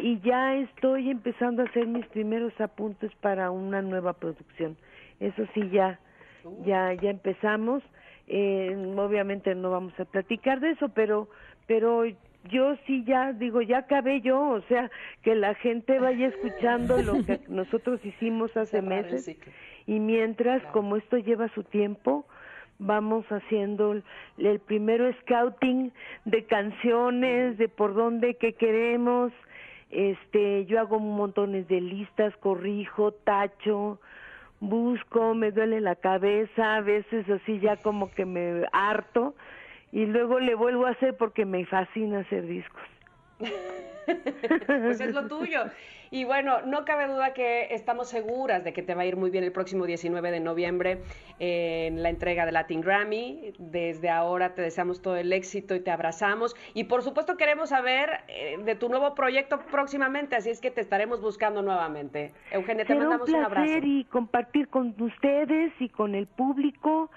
y 0.00 0.20
ya 0.20 0.54
estoy 0.54 1.10
empezando 1.10 1.62
a 1.62 1.66
hacer 1.66 1.86
mis 1.86 2.06
primeros 2.06 2.58
apuntes 2.60 3.10
para 3.20 3.50
una 3.50 3.82
nueva 3.82 4.14
producción. 4.14 4.76
Eso 5.20 5.44
sí, 5.52 5.68
ya, 5.70 5.98
ya, 6.64 6.92
ya 6.94 7.10
empezamos. 7.10 7.82
Eh, 8.28 8.76
obviamente 8.96 9.54
no 9.54 9.70
vamos 9.70 9.98
a 10.00 10.04
platicar 10.04 10.60
de 10.60 10.70
eso, 10.70 10.88
pero, 10.88 11.28
pero 11.66 12.04
yo 12.50 12.76
sí 12.86 13.04
ya 13.04 13.32
digo, 13.32 13.62
ya 13.62 13.78
acabé 13.78 14.20
yo, 14.20 14.40
o 14.40 14.60
sea, 14.62 14.90
que 15.22 15.34
la 15.34 15.54
gente 15.54 15.98
vaya 15.98 16.28
escuchando 16.28 17.00
lo 17.02 17.24
que 17.24 17.40
nosotros 17.48 18.04
hicimos 18.04 18.56
hace 18.56 18.82
meses 18.82 19.28
y 19.86 20.00
mientras, 20.00 20.62
como 20.72 20.96
esto 20.96 21.16
lleva 21.18 21.48
su 21.54 21.62
tiempo, 21.62 22.26
vamos 22.78 23.24
haciendo 23.30 23.92
el, 23.92 24.04
el 24.38 24.58
primero 24.58 25.10
scouting 25.20 25.92
de 26.24 26.44
canciones, 26.44 27.56
de 27.58 27.68
por 27.68 27.94
dónde, 27.94 28.34
qué 28.34 28.52
queremos. 28.54 29.32
Este, 29.90 30.66
yo 30.66 30.80
hago 30.80 30.98
montones 30.98 31.68
de 31.68 31.80
listas, 31.80 32.36
corrijo, 32.38 33.12
tacho, 33.12 34.00
busco, 34.60 35.34
me 35.34 35.50
duele 35.52 35.80
la 35.80 35.96
cabeza, 35.96 36.76
a 36.76 36.80
veces 36.80 37.28
así 37.28 37.60
ya 37.60 37.76
como 37.76 38.10
que 38.12 38.24
me 38.24 38.66
harto 38.72 39.34
y 39.92 40.06
luego 40.06 40.40
le 40.40 40.54
vuelvo 40.54 40.86
a 40.86 40.90
hacer 40.90 41.16
porque 41.16 41.44
me 41.44 41.64
fascina 41.66 42.20
hacer 42.20 42.46
discos. 42.46 42.82
pues 44.66 45.00
es 45.00 45.14
lo 45.14 45.26
tuyo. 45.28 45.64
Y 46.10 46.24
bueno, 46.24 46.62
no 46.62 46.84
cabe 46.84 47.08
duda 47.08 47.34
que 47.34 47.74
estamos 47.74 48.08
seguras 48.08 48.62
de 48.62 48.72
que 48.72 48.82
te 48.82 48.94
va 48.94 49.02
a 49.02 49.06
ir 49.06 49.16
muy 49.16 49.30
bien 49.30 49.42
el 49.42 49.50
próximo 49.50 49.86
19 49.86 50.30
de 50.30 50.38
noviembre 50.40 51.02
en 51.40 52.00
la 52.02 52.10
entrega 52.10 52.46
de 52.46 52.52
Latin 52.52 52.80
Grammy. 52.80 53.52
Desde 53.58 54.08
ahora 54.08 54.54
te 54.54 54.62
deseamos 54.62 55.02
todo 55.02 55.16
el 55.16 55.32
éxito 55.32 55.74
y 55.74 55.80
te 55.80 55.90
abrazamos. 55.90 56.54
Y 56.74 56.84
por 56.84 57.02
supuesto 57.02 57.36
queremos 57.36 57.70
saber 57.70 58.20
eh, 58.28 58.56
de 58.64 58.74
tu 58.76 58.88
nuevo 58.88 59.14
proyecto 59.14 59.58
próximamente, 59.70 60.36
así 60.36 60.50
es 60.50 60.60
que 60.60 60.70
te 60.70 60.80
estaremos 60.80 61.20
buscando 61.20 61.60
nuevamente. 61.60 62.32
Eugenia, 62.52 62.84
te 62.84 62.92
Será 62.92 63.00
mandamos 63.00 63.28
un 63.28 63.34
un 63.34 63.44
abrazo. 63.44 63.64
placer 63.64 63.84
y 63.84 64.04
compartir 64.04 64.68
con 64.68 64.94
ustedes 65.00 65.72
y 65.80 65.88
con 65.88 66.14
el 66.14 66.28
público 66.28 67.10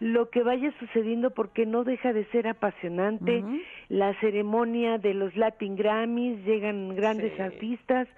lo 0.00 0.30
que 0.30 0.42
vaya 0.42 0.72
sucediendo 0.78 1.30
porque 1.30 1.66
no 1.66 1.84
deja 1.84 2.12
de 2.12 2.24
ser 2.26 2.46
apasionante. 2.46 3.42
La 3.88 4.14
ceremonia 4.20 4.98
de 4.98 5.14
los 5.14 5.36
Latin 5.36 5.76
Grammys, 5.76 6.44
llegan 6.44 6.94
grandes 6.94 7.32
Sí. 7.34 7.42
artistas, 7.42 8.08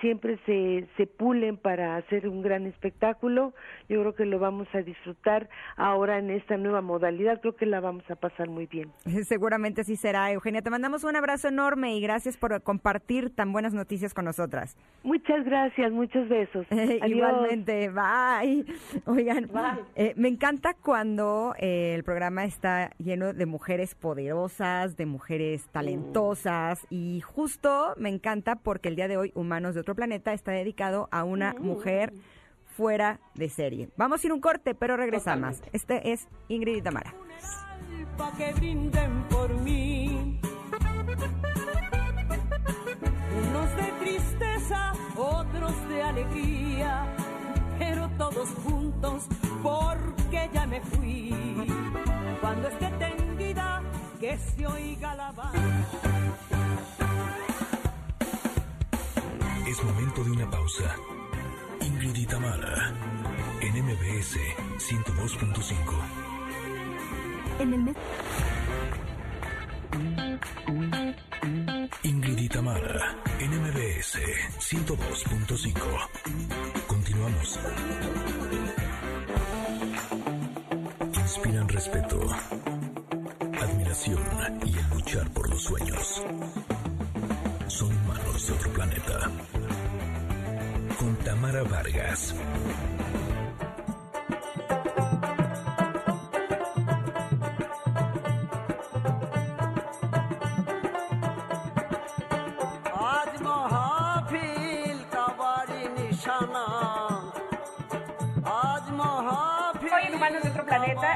siempre 0.00 0.38
se, 0.46 0.86
se 0.96 1.06
pulen 1.06 1.56
para 1.56 1.96
hacer 1.96 2.28
un 2.28 2.42
gran 2.42 2.66
espectáculo. 2.66 3.52
Yo 3.88 4.00
creo 4.00 4.14
que 4.14 4.24
lo 4.24 4.38
vamos 4.38 4.68
a 4.74 4.78
disfrutar 4.82 5.48
ahora 5.76 6.18
en 6.18 6.30
esta 6.30 6.56
nueva 6.56 6.80
modalidad, 6.80 7.40
creo 7.40 7.56
que 7.56 7.66
la 7.66 7.80
vamos 7.80 8.04
a 8.10 8.16
pasar 8.16 8.48
muy 8.48 8.66
bien. 8.66 8.90
Seguramente 9.24 9.82
así 9.82 9.96
será, 9.96 10.30
Eugenia. 10.32 10.62
Te 10.62 10.70
mandamos 10.70 11.04
un 11.04 11.16
abrazo 11.16 11.48
enorme 11.48 11.96
y 11.96 12.00
gracias 12.00 12.36
por 12.36 12.62
compartir 12.62 13.34
tan 13.34 13.52
buenas 13.52 13.74
noticias 13.74 14.14
con 14.14 14.24
nosotras. 14.24 14.76
Muchas 15.02 15.44
gracias, 15.44 15.92
muchos 15.92 16.28
besos. 16.28 16.66
Adiós. 16.70 17.10
Igualmente, 17.10 17.90
bye. 17.90 18.64
Oigan, 19.06 19.46
Bye. 19.52 19.84
eh, 19.94 20.14
me 20.16 20.28
encanta 20.28 20.74
cuando 20.74 21.54
eh, 21.58 21.94
el 21.94 22.04
programa 22.04 22.44
está 22.44 22.90
lleno 22.98 23.32
de 23.32 23.46
mujeres 23.46 23.94
poderosas, 23.94 24.96
de 24.96 25.06
mujeres 25.06 25.68
talentosas 25.72 26.86
y 26.90 27.20
justo 27.20 27.94
me 27.96 28.08
encanta 28.08 28.56
porque 28.56 28.88
el 28.88 28.96
día 28.96 29.08
de 29.08 29.16
hoy 29.16 29.32
Humanos 29.34 29.74
de 29.74 29.80
otro 29.80 29.89
planeta 29.94 30.32
está 30.32 30.52
dedicado 30.52 31.08
a 31.10 31.24
una 31.24 31.54
mujer 31.54 32.12
fuera 32.76 33.20
de 33.34 33.48
serie. 33.48 33.88
Vamos 33.96 34.22
a 34.22 34.26
ir 34.26 34.32
un 34.32 34.40
corte, 34.40 34.74
pero 34.74 34.96
regresamos. 34.96 35.56
Totalmente. 35.56 35.76
Este 35.76 36.12
es 36.12 36.28
Ingrid 36.48 36.76
y 36.76 36.82
Tamara. 36.82 37.14
pa' 38.16 38.32
que 38.36 38.52
brinden 38.54 39.24
por 39.28 39.52
mí. 39.60 40.40
Unos 43.48 43.76
de 43.76 43.92
tristeza, 44.00 44.92
otros 45.16 45.88
de 45.88 46.02
alegría, 46.02 47.06
pero 47.78 48.08
todos 48.18 48.48
juntos 48.64 49.26
porque 49.62 50.50
ya 50.52 50.66
me 50.66 50.80
fui. 50.80 51.34
Cuando 52.40 52.68
esté 52.68 52.90
tendida, 52.98 53.82
que 54.20 54.28
que 54.28 54.38
se 54.38 54.66
oiga 54.66 55.14
la 55.14 55.32
banda. 55.32 55.60
Es 59.70 59.84
momento 59.84 60.24
de 60.24 60.32
una 60.32 60.50
pausa. 60.50 60.96
Ingrid 61.80 62.16
y 62.16 62.26
Tamara, 62.26 62.92
en 63.60 63.84
MBS 63.84 64.36
102.5. 64.78 65.74
En 67.60 67.74
el 67.74 67.82
mes. 67.84 67.96
Ingrid 72.02 72.38
y 72.38 72.48
Tamara, 72.48 73.16
en 73.38 73.50
MBS 73.62 74.18
102.5. 74.58 75.74
Continuamos. 76.88 77.60
Inspiran 81.14 81.68
respeto, 81.68 82.20
admiración 83.60 84.18
y 84.64 84.76
el 84.76 84.88
luchar 84.90 85.30
por 85.30 85.48
los 85.48 85.62
sueños 85.62 86.24
de 88.46 88.52
otro 88.52 88.72
planeta. 88.72 89.30
Con 90.98 91.16
Tamara 91.16 91.62
Vargas. 91.62 92.34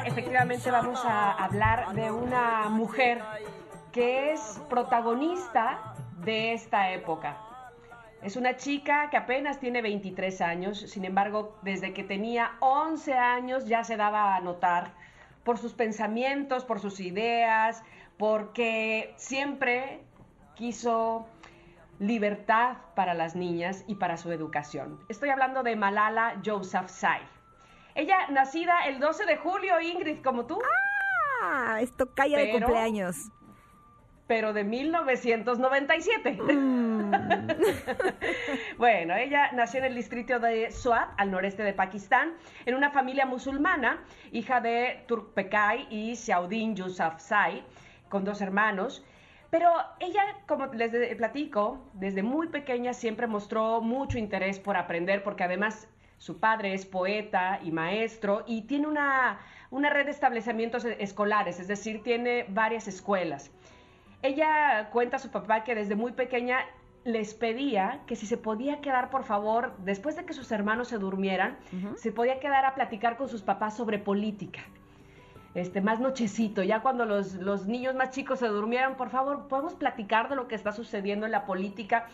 efectivamente 0.04 0.70
vamos 0.70 1.04
a 1.04 1.32
hablar 1.32 1.94
de 1.94 2.10
una 2.10 2.68
mujer 2.68 3.22
que 3.92 4.32
es 4.32 4.60
protagonista 4.68 5.94
de 6.18 6.52
esta 6.52 6.90
época. 6.90 7.36
Es 8.22 8.36
una 8.36 8.56
chica 8.56 9.10
que 9.10 9.18
apenas 9.18 9.60
tiene 9.60 9.82
23 9.82 10.40
años, 10.40 10.80
sin 10.80 11.04
embargo, 11.04 11.58
desde 11.62 11.92
que 11.92 12.04
tenía 12.04 12.52
11 12.60 13.12
años 13.14 13.66
ya 13.66 13.84
se 13.84 13.96
daba 13.96 14.34
a 14.34 14.40
notar 14.40 14.94
por 15.44 15.58
sus 15.58 15.74
pensamientos, 15.74 16.64
por 16.64 16.80
sus 16.80 17.00
ideas, 17.00 17.82
porque 18.16 19.12
siempre 19.16 20.00
quiso 20.54 21.26
libertad 21.98 22.78
para 22.94 23.12
las 23.12 23.36
niñas 23.36 23.84
y 23.86 23.96
para 23.96 24.16
su 24.16 24.32
educación. 24.32 24.98
Estoy 25.08 25.28
hablando 25.28 25.62
de 25.62 25.76
Malala 25.76 26.40
Yousafzai. 26.42 27.20
Ella, 27.94 28.26
nacida 28.30 28.86
el 28.86 29.00
12 29.00 29.26
de 29.26 29.36
julio, 29.36 29.80
Ingrid, 29.80 30.22
como 30.22 30.46
tú, 30.46 30.58
Ah, 31.42 31.78
esto 31.80 32.14
calla 32.14 32.38
de 32.38 32.52
cumpleaños. 32.52 33.30
Pero 34.26 34.52
de 34.52 34.64
1997. 34.64 36.32
Mm. 36.32 37.12
bueno, 38.78 39.14
ella 39.14 39.50
nació 39.52 39.80
en 39.80 39.86
el 39.86 39.94
distrito 39.94 40.38
de 40.38 40.70
Swat, 40.70 41.08
al 41.16 41.30
noreste 41.30 41.62
de 41.62 41.72
Pakistán, 41.72 42.32
en 42.66 42.74
una 42.74 42.90
familia 42.90 43.26
musulmana, 43.26 44.02
hija 44.32 44.60
de 44.60 45.04
Turkpecay 45.06 45.86
y 45.90 46.16
Xiaudin 46.16 46.74
Yousafzai, 46.74 47.62
con 48.08 48.24
dos 48.24 48.40
hermanos. 48.40 49.04
Pero 49.50 49.70
ella, 50.00 50.22
como 50.48 50.66
les 50.66 50.90
de- 50.90 51.14
platico, 51.16 51.84
desde 51.92 52.22
muy 52.22 52.48
pequeña 52.48 52.92
siempre 52.92 53.26
mostró 53.26 53.80
mucho 53.80 54.18
interés 54.18 54.58
por 54.58 54.76
aprender, 54.76 55.22
porque 55.22 55.44
además 55.44 55.88
su 56.18 56.40
padre 56.40 56.74
es 56.74 56.86
poeta 56.86 57.60
y 57.62 57.70
maestro 57.70 58.42
y 58.46 58.62
tiene 58.62 58.86
una, 58.88 59.38
una 59.70 59.90
red 59.90 60.06
de 60.06 60.10
establecimientos 60.10 60.84
escolares, 60.84 61.60
es 61.60 61.68
decir, 61.68 62.02
tiene 62.02 62.46
varias 62.48 62.88
escuelas. 62.88 63.52
Ella 64.24 64.88
cuenta 64.90 65.16
a 65.16 65.18
su 65.18 65.30
papá 65.30 65.64
que 65.64 65.74
desde 65.74 65.96
muy 65.96 66.12
pequeña 66.12 66.60
les 67.04 67.34
pedía 67.34 68.00
que 68.06 68.16
si 68.16 68.24
se 68.24 68.38
podía 68.38 68.80
quedar, 68.80 69.10
por 69.10 69.24
favor, 69.24 69.76
después 69.80 70.16
de 70.16 70.24
que 70.24 70.32
sus 70.32 70.50
hermanos 70.50 70.88
se 70.88 70.96
durmieran, 70.96 71.58
se 71.96 72.10
podía 72.10 72.40
quedar 72.40 72.64
a 72.64 72.74
platicar 72.74 73.18
con 73.18 73.28
sus 73.28 73.42
papás 73.42 73.76
sobre 73.76 73.98
política. 73.98 74.62
Este, 75.54 75.82
más 75.82 76.00
nochecito, 76.00 76.62
ya 76.62 76.80
cuando 76.80 77.04
los, 77.04 77.34
los 77.34 77.66
niños 77.66 77.94
más 77.96 78.12
chicos 78.12 78.38
se 78.38 78.48
durmieran, 78.48 78.96
por 78.96 79.10
favor, 79.10 79.46
podemos 79.46 79.74
platicar 79.74 80.30
de 80.30 80.36
lo 80.36 80.48
que 80.48 80.54
está 80.54 80.72
sucediendo 80.72 81.26
en 81.26 81.32
la 81.32 81.44
política. 81.44 82.06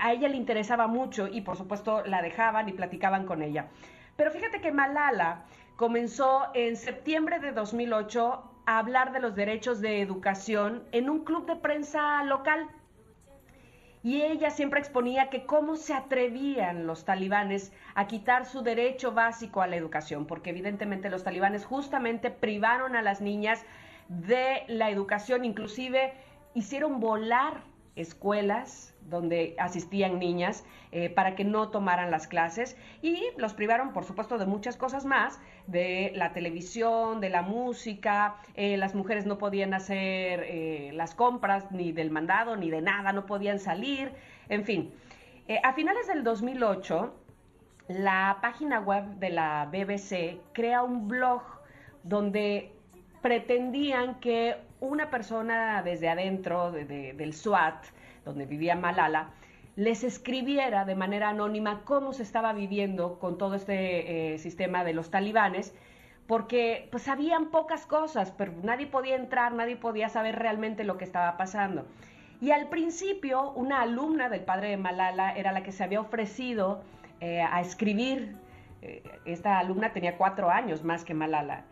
A 0.00 0.12
ella 0.12 0.26
le 0.26 0.36
interesaba 0.36 0.88
mucho 0.88 1.28
y 1.28 1.42
por 1.42 1.56
supuesto 1.56 2.04
la 2.06 2.22
dejaban 2.22 2.68
y 2.68 2.72
platicaban 2.72 3.24
con 3.24 3.40
ella. 3.40 3.68
Pero 4.16 4.32
fíjate 4.32 4.60
que 4.60 4.72
Malala 4.72 5.44
comenzó 5.76 6.48
en 6.54 6.76
septiembre 6.76 7.38
de 7.38 7.52
2008 7.52 8.55
a 8.66 8.78
hablar 8.78 9.12
de 9.12 9.20
los 9.20 9.34
derechos 9.34 9.80
de 9.80 10.00
educación 10.02 10.82
en 10.92 11.08
un 11.08 11.24
club 11.24 11.46
de 11.46 11.56
prensa 11.56 12.22
local. 12.24 12.68
Y 14.02 14.22
ella 14.22 14.50
siempre 14.50 14.78
exponía 14.78 15.30
que 15.30 15.46
cómo 15.46 15.76
se 15.76 15.94
atrevían 15.94 16.86
los 16.86 17.04
talibanes 17.04 17.72
a 17.94 18.06
quitar 18.06 18.44
su 18.44 18.62
derecho 18.62 19.12
básico 19.12 19.62
a 19.62 19.66
la 19.66 19.76
educación, 19.76 20.26
porque 20.26 20.50
evidentemente 20.50 21.10
los 21.10 21.24
talibanes 21.24 21.64
justamente 21.64 22.30
privaron 22.30 22.94
a 22.94 23.02
las 23.02 23.20
niñas 23.20 23.64
de 24.08 24.62
la 24.68 24.90
educación, 24.90 25.44
inclusive 25.44 26.12
hicieron 26.54 27.00
volar 27.00 27.62
escuelas 27.96 28.95
donde 29.08 29.54
asistían 29.58 30.18
niñas 30.18 30.64
eh, 30.92 31.10
para 31.10 31.34
que 31.34 31.44
no 31.44 31.68
tomaran 31.70 32.10
las 32.10 32.26
clases 32.26 32.76
y 33.02 33.22
los 33.36 33.54
privaron, 33.54 33.92
por 33.92 34.04
supuesto, 34.04 34.38
de 34.38 34.46
muchas 34.46 34.76
cosas 34.76 35.04
más, 35.04 35.40
de 35.66 36.12
la 36.14 36.32
televisión, 36.32 37.20
de 37.20 37.30
la 37.30 37.42
música, 37.42 38.36
eh, 38.54 38.76
las 38.76 38.94
mujeres 38.94 39.26
no 39.26 39.38
podían 39.38 39.74
hacer 39.74 40.44
eh, 40.46 40.90
las 40.94 41.14
compras 41.14 41.70
ni 41.70 41.92
del 41.92 42.10
mandado 42.10 42.56
ni 42.56 42.70
de 42.70 42.80
nada, 42.82 43.12
no 43.12 43.26
podían 43.26 43.58
salir, 43.58 44.12
en 44.48 44.64
fin. 44.64 44.92
A 45.62 45.72
finales 45.74 46.08
del 46.08 46.24
2008, 46.24 47.14
la 47.88 48.38
página 48.42 48.80
web 48.80 49.04
de 49.20 49.30
la 49.30 49.66
BBC 49.70 50.40
crea 50.52 50.82
un 50.82 51.06
blog 51.06 51.42
donde 52.02 52.72
pretendían 53.22 54.18
que 54.20 54.56
una 54.80 55.08
persona 55.10 55.82
desde 55.82 56.08
adentro 56.08 56.70
de- 56.72 56.84
de- 56.84 57.12
del 57.12 57.32
SWAT, 57.32 57.84
donde 58.26 58.44
vivía 58.44 58.76
Malala, 58.76 59.30
les 59.76 60.04
escribiera 60.04 60.84
de 60.84 60.94
manera 60.94 61.30
anónima 61.30 61.82
cómo 61.84 62.12
se 62.12 62.22
estaba 62.22 62.52
viviendo 62.52 63.18
con 63.18 63.38
todo 63.38 63.54
este 63.54 64.34
eh, 64.34 64.38
sistema 64.38 64.84
de 64.84 64.92
los 64.92 65.10
talibanes, 65.10 65.74
porque 66.26 66.88
pues 66.90 67.04
sabían 67.04 67.50
pocas 67.50 67.86
cosas, 67.86 68.32
pero 68.36 68.52
nadie 68.62 68.86
podía 68.86 69.16
entrar, 69.16 69.52
nadie 69.54 69.76
podía 69.76 70.08
saber 70.08 70.36
realmente 70.36 70.84
lo 70.84 70.98
que 70.98 71.04
estaba 71.04 71.36
pasando. 71.36 71.86
Y 72.40 72.50
al 72.50 72.68
principio, 72.68 73.52
una 73.52 73.80
alumna 73.82 74.28
del 74.28 74.40
padre 74.40 74.70
de 74.70 74.76
Malala 74.76 75.32
era 75.36 75.52
la 75.52 75.62
que 75.62 75.72
se 75.72 75.84
había 75.84 76.00
ofrecido 76.00 76.82
eh, 77.20 77.40
a 77.40 77.60
escribir. 77.60 78.36
Eh, 78.82 79.02
esta 79.24 79.58
alumna 79.58 79.92
tenía 79.92 80.18
cuatro 80.18 80.50
años 80.50 80.84
más 80.84 81.04
que 81.04 81.14
Malala. 81.14 81.64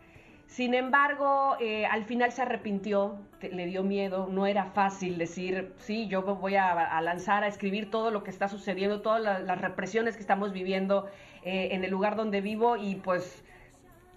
Sin 0.47 0.75
embargo, 0.75 1.57
eh, 1.59 1.85
al 1.87 2.05
final 2.05 2.31
se 2.31 2.43
arrepintió, 2.43 3.17
le 3.41 3.67
dio 3.67 3.83
miedo, 3.83 4.29
no 4.31 4.47
era 4.47 4.67
fácil 4.67 5.19
decir, 5.19 5.73
sí, 5.79 6.07
yo 6.07 6.23
voy 6.23 6.55
a, 6.57 7.01
lanzar 7.01 7.43
a 7.43 7.49
escribir 7.49 7.91
todo 7.91 8.11
lo 8.11 8.23
que 8.23 8.31
está 8.31 8.47
sucediendo, 8.49 9.01
todas 9.01 9.21
la- 9.21 9.41
las 9.41 9.61
represiones 9.61 10.15
que 10.17 10.21
estamos 10.21 10.53
viviendo 10.53 11.07
eh, 11.43 11.71
en 11.73 11.83
el 11.83 11.91
lugar 11.91 12.15
donde 12.15 12.41
vivo 12.41 12.77
y 12.77 12.95
pues 12.97 13.43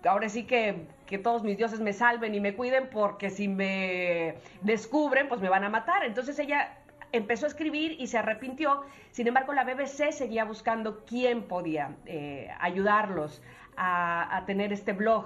ahora 0.05 0.29
sí 0.29 0.43
que, 0.43 0.85
que 1.07 1.17
todos 1.17 1.43
mis 1.43 1.57
dioses 1.57 1.79
me 1.79 1.91
salven 1.91 2.35
y 2.35 2.39
me 2.39 2.53
cuiden 2.55 2.89
porque 2.91 3.29
si 3.29 3.47
me 3.47 4.35
descubren, 4.61 5.27
pues 5.29 5.41
me 5.41 5.49
van 5.49 5.63
a 5.63 5.69
matar. 5.69 6.03
Entonces 6.05 6.37
ella 6.39 6.77
empezó 7.13 7.45
a 7.45 7.49
escribir 7.49 7.95
y 7.99 8.07
se 8.07 8.17
arrepintió. 8.19 8.83
Sin 9.11 9.27
embargo, 9.27 9.53
la 9.53 9.63
BBC 9.63 10.11
seguía 10.11 10.45
buscando 10.45 11.03
quién 11.05 11.43
podía 11.43 11.95
eh, 12.05 12.49
ayudarlos 12.59 13.41
a, 13.75 14.37
a 14.37 14.45
tener 14.45 14.71
este 14.71 14.93
blog. 14.93 15.25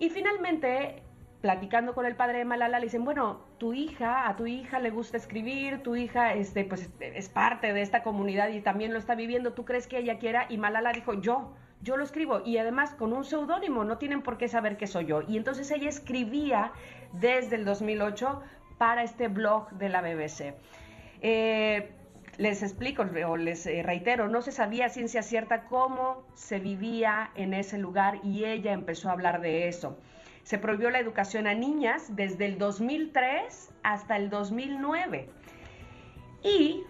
Y 0.00 0.08
finalmente, 0.08 1.02
platicando 1.42 1.94
con 1.94 2.06
el 2.06 2.16
padre 2.16 2.38
de 2.38 2.44
Malala, 2.46 2.78
le 2.78 2.86
dicen, 2.86 3.04
bueno, 3.04 3.40
tu 3.58 3.74
hija, 3.74 4.28
a 4.28 4.34
tu 4.34 4.46
hija 4.46 4.80
le 4.80 4.90
gusta 4.90 5.18
escribir, 5.18 5.82
tu 5.82 5.94
hija 5.94 6.32
este, 6.32 6.64
pues, 6.64 6.90
es 7.00 7.28
parte 7.28 7.74
de 7.74 7.82
esta 7.82 8.02
comunidad 8.02 8.48
y 8.48 8.62
también 8.62 8.94
lo 8.94 8.98
está 8.98 9.14
viviendo, 9.14 9.52
¿tú 9.52 9.66
crees 9.66 9.86
que 9.86 9.98
ella 9.98 10.18
quiera? 10.18 10.46
Y 10.48 10.56
Malala 10.56 10.92
dijo, 10.92 11.20
yo, 11.20 11.52
yo 11.82 11.98
lo 11.98 12.04
escribo. 12.04 12.40
Y 12.46 12.56
además 12.56 12.94
con 12.94 13.12
un 13.12 13.24
seudónimo, 13.24 13.84
no 13.84 13.98
tienen 13.98 14.22
por 14.22 14.38
qué 14.38 14.48
saber 14.48 14.78
que 14.78 14.86
soy 14.86 15.04
yo. 15.04 15.20
Y 15.28 15.36
entonces 15.36 15.70
ella 15.70 15.90
escribía 15.90 16.72
desde 17.12 17.56
el 17.56 17.66
2008 17.66 18.40
para 18.78 19.02
este 19.02 19.28
blog 19.28 19.70
de 19.72 19.90
la 19.90 20.00
BBC. 20.00 20.54
Eh, 21.20 21.92
les 22.40 22.62
explico 22.62 23.02
o 23.02 23.36
les 23.36 23.66
eh, 23.66 23.82
reitero, 23.82 24.26
no 24.26 24.40
se 24.40 24.50
sabía 24.50 24.88
ciencia 24.88 25.22
cierta 25.22 25.64
cómo 25.64 26.24
se 26.34 26.58
vivía 26.58 27.30
en 27.34 27.52
ese 27.52 27.76
lugar 27.76 28.18
y 28.24 28.46
ella 28.46 28.72
empezó 28.72 29.10
a 29.10 29.12
hablar 29.12 29.42
de 29.42 29.68
eso. 29.68 29.98
Se 30.42 30.56
prohibió 30.56 30.88
la 30.88 31.00
educación 31.00 31.46
a 31.46 31.54
niñas 31.54 32.16
desde 32.16 32.46
el 32.46 32.58
2003 32.58 33.74
hasta 33.82 34.16
el 34.16 34.30
2009. 34.30 35.28
Y 36.42 36.82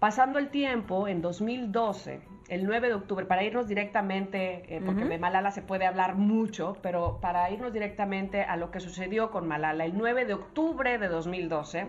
Pasando 0.00 0.38
el 0.38 0.48
tiempo, 0.48 1.08
en 1.08 1.20
2012, 1.20 2.22
el 2.48 2.64
9 2.64 2.88
de 2.88 2.94
octubre, 2.94 3.26
para 3.26 3.44
irnos 3.44 3.68
directamente, 3.68 4.64
eh, 4.74 4.80
porque 4.84 5.04
de 5.04 5.18
Malala 5.18 5.50
se 5.50 5.60
puede 5.60 5.84
hablar 5.84 6.14
mucho, 6.14 6.78
pero 6.80 7.18
para 7.20 7.50
irnos 7.50 7.70
directamente 7.70 8.42
a 8.42 8.56
lo 8.56 8.70
que 8.70 8.80
sucedió 8.80 9.30
con 9.30 9.46
Malala, 9.46 9.84
el 9.84 9.98
9 9.98 10.24
de 10.24 10.32
octubre 10.32 10.96
de 10.96 11.08
2012, 11.08 11.88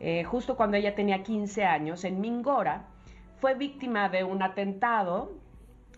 eh, 0.00 0.24
justo 0.24 0.56
cuando 0.56 0.76
ella 0.76 0.94
tenía 0.94 1.22
15 1.22 1.64
años, 1.64 2.04
en 2.04 2.20
Mingora, 2.20 2.84
fue 3.40 3.54
víctima 3.54 4.08
de 4.08 4.24
un 4.24 4.42
atentado 4.42 5.32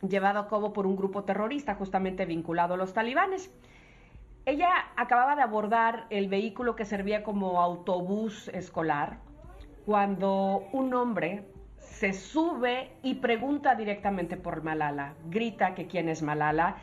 llevado 0.06 0.40
a 0.40 0.48
cabo 0.48 0.72
por 0.72 0.86
un 0.86 0.96
grupo 0.96 1.24
terrorista 1.24 1.74
justamente 1.74 2.24
vinculado 2.24 2.74
a 2.74 2.76
los 2.76 2.92
talibanes. 2.92 3.50
Ella 4.46 4.70
acababa 4.96 5.36
de 5.36 5.42
abordar 5.42 6.06
el 6.10 6.28
vehículo 6.28 6.76
que 6.76 6.84
servía 6.84 7.22
como 7.22 7.60
autobús 7.60 8.48
escolar 8.48 9.18
cuando 9.84 10.64
un 10.72 10.94
hombre 10.94 11.44
se 11.78 12.12
sube 12.12 12.90
y 13.02 13.14
pregunta 13.14 13.74
directamente 13.74 14.36
por 14.36 14.62
Malala, 14.62 15.14
grita 15.28 15.74
que 15.74 15.86
quién 15.86 16.08
es 16.08 16.22
Malala 16.22 16.76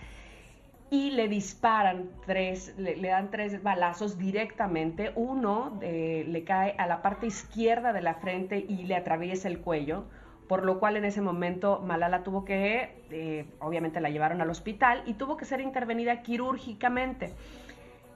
y 0.90 1.12
le 1.12 1.28
disparan 1.28 2.10
tres, 2.26 2.76
le, 2.78 2.96
dan 3.02 3.32
tres 3.32 3.62
balazos 3.64 4.18
directamente. 4.18 5.12
Uno 5.16 5.80
eh, 5.82 6.26
le 6.28 6.44
cae 6.44 6.76
a 6.78 6.88
la 6.88 7.02
parte 7.02 7.28
izquierda 7.28 7.92
de 7.92 8.02
la 8.02 8.16
frente 8.16 8.66
y 8.68 8.84
le 8.84 8.96
atraviesa 8.96 9.48
el 9.48 9.60
cuello, 9.60 10.06
por 10.48 10.64
lo 10.64 10.80
cual 10.80 10.96
en 10.98 11.06
ese 11.06 11.22
momento 11.22 11.82
Malala 11.82 12.24
tuvo 12.24 12.46
que, 12.46 13.04
eh, 13.10 13.46
obviamente 13.60 14.00
la 14.00 14.10
llevaron 14.10 14.42
al 14.42 14.50
hospital 14.50 15.02
y 15.08 15.16
tuvo 15.16 15.38
que 15.38 15.46
ser 15.46 15.60
intervenida 15.60 16.22
quirúrgicamente. 16.22 17.34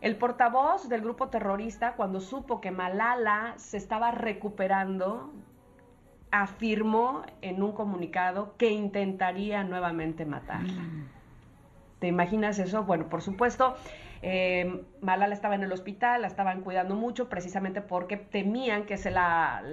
El 0.01 0.15
portavoz 0.15 0.87
del 0.87 1.01
grupo 1.01 1.27
terrorista, 1.27 1.93
cuando 1.93 2.21
supo 2.21 2.61
que 2.61 2.71
Malala 2.71 3.55
se 3.57 3.77
estaba 3.77 4.11
recuperando, 4.11 5.33
afirmó 6.31 7.23
en 7.41 7.63
un 7.63 7.73
comunicado 7.73 8.55
que 8.57 8.69
intentaría 8.69 9.63
nuevamente 9.63 10.25
matarla. 10.25 10.83
¿Te 11.99 12.07
imaginas 12.07 12.59
eso? 12.59 12.83
Bueno, 12.83 13.09
por 13.09 13.21
supuesto, 13.21 13.75
eh, 14.21 14.83
Malala 15.01 15.33
estaba 15.33 15.55
en 15.55 15.63
el 15.63 15.71
hospital, 15.71 16.21
la 16.21 16.27
estaban 16.27 16.61
cuidando 16.61 16.95
mucho 16.95 17.29
precisamente 17.29 17.81
porque 17.81 18.17
temían 18.17 18.85
que 18.85 18.97
se 18.97 19.11
la 19.11 19.63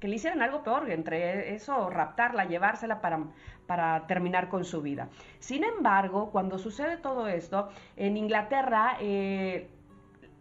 que 0.00 0.08
le 0.08 0.16
hicieran 0.16 0.42
algo 0.42 0.62
peor, 0.62 0.90
entre 0.90 1.54
eso, 1.54 1.90
raptarla, 1.90 2.44
llevársela 2.44 3.00
para, 3.00 3.20
para 3.66 4.06
terminar 4.06 4.48
con 4.48 4.64
su 4.64 4.82
vida. 4.82 5.08
Sin 5.38 5.64
embargo, 5.64 6.30
cuando 6.30 6.58
sucede 6.58 6.96
todo 6.96 7.28
esto, 7.28 7.68
en 7.96 8.16
Inglaterra, 8.16 8.96
eh, 9.00 9.68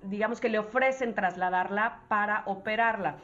digamos 0.04 0.40
que 0.40 0.50
le 0.50 0.60
ofrecen 0.60 1.14
trasladarla 1.14 2.02
para 2.08 2.44
operarla. 2.46 3.18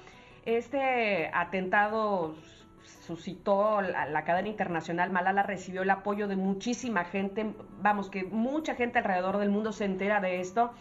Este 0.45 1.29
atentado 1.33 2.35
suscitó 2.83 3.81
la, 3.81 4.23
cadena 4.23 4.49
internacional. 4.49 5.11
Malala 5.11 5.43
recibió 5.43 5.81
el 5.81 5.89
apoyo 5.89 6.27
de 6.27 6.35
muchísima 6.35 7.05
gente, 7.05 7.53
vamos, 7.81 8.09
que 8.09 8.23
mucha 8.23 8.75
gente 8.75 8.99
alrededor 8.99 9.37
del 9.37 9.49
mundo 9.49 9.71
se 9.71 9.85
entera 9.85 10.19
de 10.19 10.39
esto. 10.39 10.71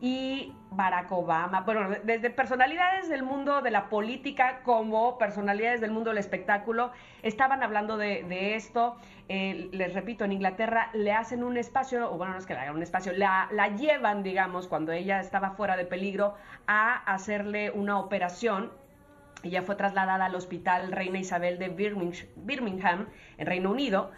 Y 0.00 0.52
Barack 0.72 1.12
Obama, 1.12 1.60
bueno, 1.60 1.88
desde 2.02 2.28
personalidades 2.30 3.08
del 3.08 3.22
mundo 3.22 3.62
de 3.62 3.70
la 3.70 3.88
política 3.88 4.62
como 4.64 5.16
personalidades 5.16 5.80
del 5.80 5.92
mundo 5.92 6.10
del 6.10 6.18
espectáculo, 6.18 6.90
estaban 7.22 7.62
hablando 7.62 7.96
de, 7.96 8.24
de 8.24 8.56
esto. 8.56 8.96
Eh, 9.28 9.68
les 9.70 9.94
repito, 9.94 10.24
en 10.24 10.32
Inglaterra 10.32 10.90
le 10.92 11.12
hacen 11.12 11.44
un 11.44 11.56
espacio, 11.56 12.12
o 12.12 12.16
bueno, 12.16 12.32
no 12.32 12.38
es 12.40 12.46
que 12.46 12.54
le 12.54 12.60
hagan 12.60 12.74
un 12.74 12.82
espacio, 12.82 13.12
la, 13.12 13.48
la 13.52 13.68
llevan, 13.68 14.24
digamos, 14.24 14.66
cuando 14.66 14.90
ella 14.90 15.20
estaba 15.20 15.52
fuera 15.52 15.76
de 15.76 15.84
peligro, 15.84 16.34
a 16.66 16.96
hacerle 16.96 17.70
una 17.70 18.00
operación 18.00 18.72
ella 19.42 19.62
fue 19.62 19.74
trasladada 19.74 20.26
al 20.26 20.34
Hospital 20.34 20.92
Reina 20.92 21.18
Isabel 21.18 21.58
de 21.58 21.68
Birmingham, 21.68 23.08
en 23.38 23.46
Reino 23.46 23.70
Unido, 23.70 24.10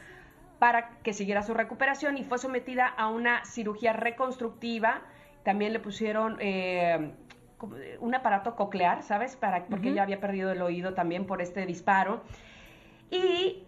para 0.58 0.90
que 1.02 1.12
siguiera 1.12 1.42
su 1.42 1.54
recuperación 1.54 2.16
y 2.16 2.24
fue 2.24 2.38
sometida 2.38 2.86
a 2.86 3.08
una 3.08 3.44
cirugía 3.44 3.92
reconstructiva. 3.92 5.02
También 5.42 5.72
le 5.72 5.80
pusieron 5.80 6.36
eh, 6.40 7.12
un 8.00 8.14
aparato 8.14 8.54
coclear, 8.56 9.02
¿sabes? 9.02 9.36
Para, 9.36 9.66
porque 9.66 9.88
uh 9.88 9.90
-huh. 9.90 9.92
ella 9.92 10.02
había 10.02 10.20
perdido 10.20 10.52
el 10.52 10.62
oído 10.62 10.94
también 10.94 11.26
por 11.26 11.42
este 11.42 11.66
disparo. 11.66 12.22
Y 13.10 13.64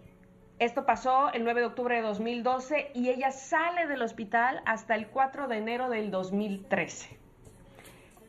esto 0.59 0.85
pasó 0.85 1.31
el 1.33 1.43
9 1.43 1.61
de 1.61 1.67
octubre 1.67 1.95
de 1.95 2.01
2012 2.01 2.91
y 2.95 3.09
ella 3.09 3.31
sale 3.31 3.85
del 3.85 4.01
hospital 4.01 4.61
hasta 4.65 4.95
el 4.95 5.07
4 5.07 5.47
de 5.47 5.57
enero 5.57 5.89
del 5.89 6.09
2013. 6.09 7.17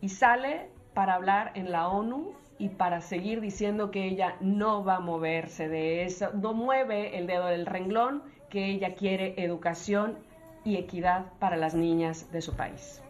Y 0.02 0.10
sale 0.10 0.68
para 0.92 1.14
hablar 1.14 1.52
en 1.54 1.72
la 1.72 1.88
ONU 1.88 2.34
y 2.58 2.70
para 2.70 3.00
seguir 3.00 3.40
diciendo 3.40 3.90
que 3.90 4.04
ella 4.04 4.36
no 4.40 4.84
va 4.84 4.96
a 4.96 5.00
moverse 5.00 5.68
de 5.68 6.04
eso, 6.04 6.30
no 6.34 6.54
mueve 6.54 7.16
el 7.16 7.26
dedo 7.26 7.46
del 7.46 7.66
renglón, 7.66 8.22
que 8.50 8.66
ella 8.66 8.94
quiere 8.94 9.34
educación 9.42 10.18
y 10.64 10.76
equidad 10.76 11.26
para 11.38 11.56
las 11.56 11.74
niñas 11.74 12.30
de 12.32 12.40
su 12.40 12.56
país. 12.56 13.02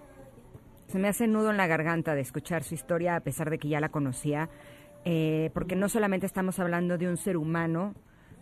Se 0.87 0.99
me 0.99 1.09
hace 1.09 1.27
nudo 1.27 1.51
en 1.51 1.57
la 1.57 1.67
garganta 1.67 2.15
de 2.15 2.21
escuchar 2.21 2.63
su 2.63 2.75
historia 2.75 3.17
a 3.17 3.21
pesar 3.21 3.51
de 3.51 3.59
que 3.59 3.69
ya 3.69 3.81
la 3.81 3.89
conocía, 3.89 4.49
eh, 5.05 5.51
porque 5.55 5.77
no 5.77 5.89
solamente 5.89 6.27
estamos 6.27 6.59
hablando 6.59 6.99
de 6.99 7.09
un 7.09 7.17
ser 7.17 7.37
humano, 7.37 7.95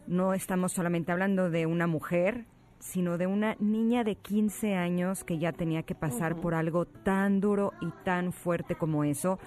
no 0.07 0.35
estamos 0.35 0.73
solamente 0.73 1.13
hablando 1.13 1.51
de 1.51 1.67
una 1.67 1.87
mujer, 1.87 2.47
sino 2.79 3.19
de 3.19 3.27
una 3.27 3.57
niña 3.59 4.05
de 4.05 4.17
15 4.17 4.75
años 4.75 5.25
que 5.25 5.39
ya 5.39 5.53
tenía 5.53 5.83
que 5.83 5.95
pasar 5.95 6.35
uh 6.35 6.37
-huh. 6.37 6.41
por 6.41 6.55
algo 6.55 6.85
tan 6.85 7.41
duro 7.41 7.73
y 7.81 7.91
tan 8.05 8.33
fuerte 8.33 8.77
como 8.77 9.05
eso 9.05 9.39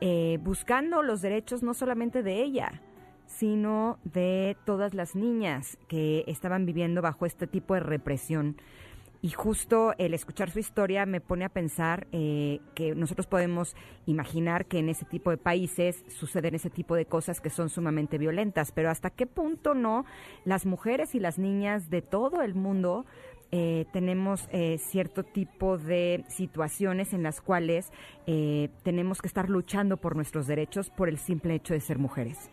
eh, 0.00 0.38
buscando 0.42 1.02
los 1.02 1.20
derechos 1.20 1.62
no 1.62 1.74
solamente 1.74 2.22
de 2.22 2.42
ella, 2.42 2.82
sino 3.26 3.98
de 4.04 4.56
todas 4.64 4.94
las 4.94 5.14
niñas 5.14 5.76
que 5.88 6.24
estaban 6.26 6.66
viviendo 6.66 7.02
bajo 7.02 7.26
este 7.26 7.46
tipo 7.46 7.74
de 7.74 7.80
represión. 7.80 8.56
Y 9.20 9.30
justo 9.30 9.94
el 9.98 10.14
escuchar 10.14 10.50
su 10.50 10.60
historia 10.60 11.04
me 11.04 11.20
pone 11.20 11.44
a 11.44 11.48
pensar 11.48 12.06
eh, 12.12 12.60
que 12.76 12.94
nosotros 12.94 13.26
podemos 13.26 13.74
imaginar 14.06 14.66
que 14.66 14.78
en 14.78 14.88
ese 14.88 15.04
tipo 15.04 15.30
de 15.30 15.36
países 15.36 16.04
suceden 16.06 16.54
ese 16.54 16.70
tipo 16.70 16.94
de 16.94 17.04
cosas 17.04 17.40
que 17.40 17.50
son 17.50 17.68
sumamente 17.68 18.16
violentas, 18.16 18.70
pero 18.70 18.90
hasta 18.90 19.10
qué 19.10 19.26
punto 19.26 19.74
no 19.74 20.04
las 20.44 20.66
mujeres 20.66 21.16
y 21.16 21.20
las 21.20 21.36
niñas 21.36 21.90
de 21.90 22.00
todo 22.00 22.42
el 22.42 22.54
mundo 22.54 23.06
eh, 23.50 23.86
tenemos 23.92 24.48
eh, 24.52 24.78
cierto 24.78 25.22
tipo 25.22 25.78
de 25.78 26.24
situaciones 26.28 27.12
en 27.12 27.22
las 27.22 27.40
cuales 27.40 27.90
eh, 28.26 28.68
tenemos 28.82 29.22
que 29.22 29.28
estar 29.28 29.48
luchando 29.48 29.96
por 29.96 30.16
nuestros 30.16 30.46
derechos 30.46 30.90
por 30.90 31.08
el 31.08 31.18
simple 31.18 31.54
hecho 31.54 31.74
de 31.74 31.80
ser 31.80 31.98
mujeres. 31.98 32.50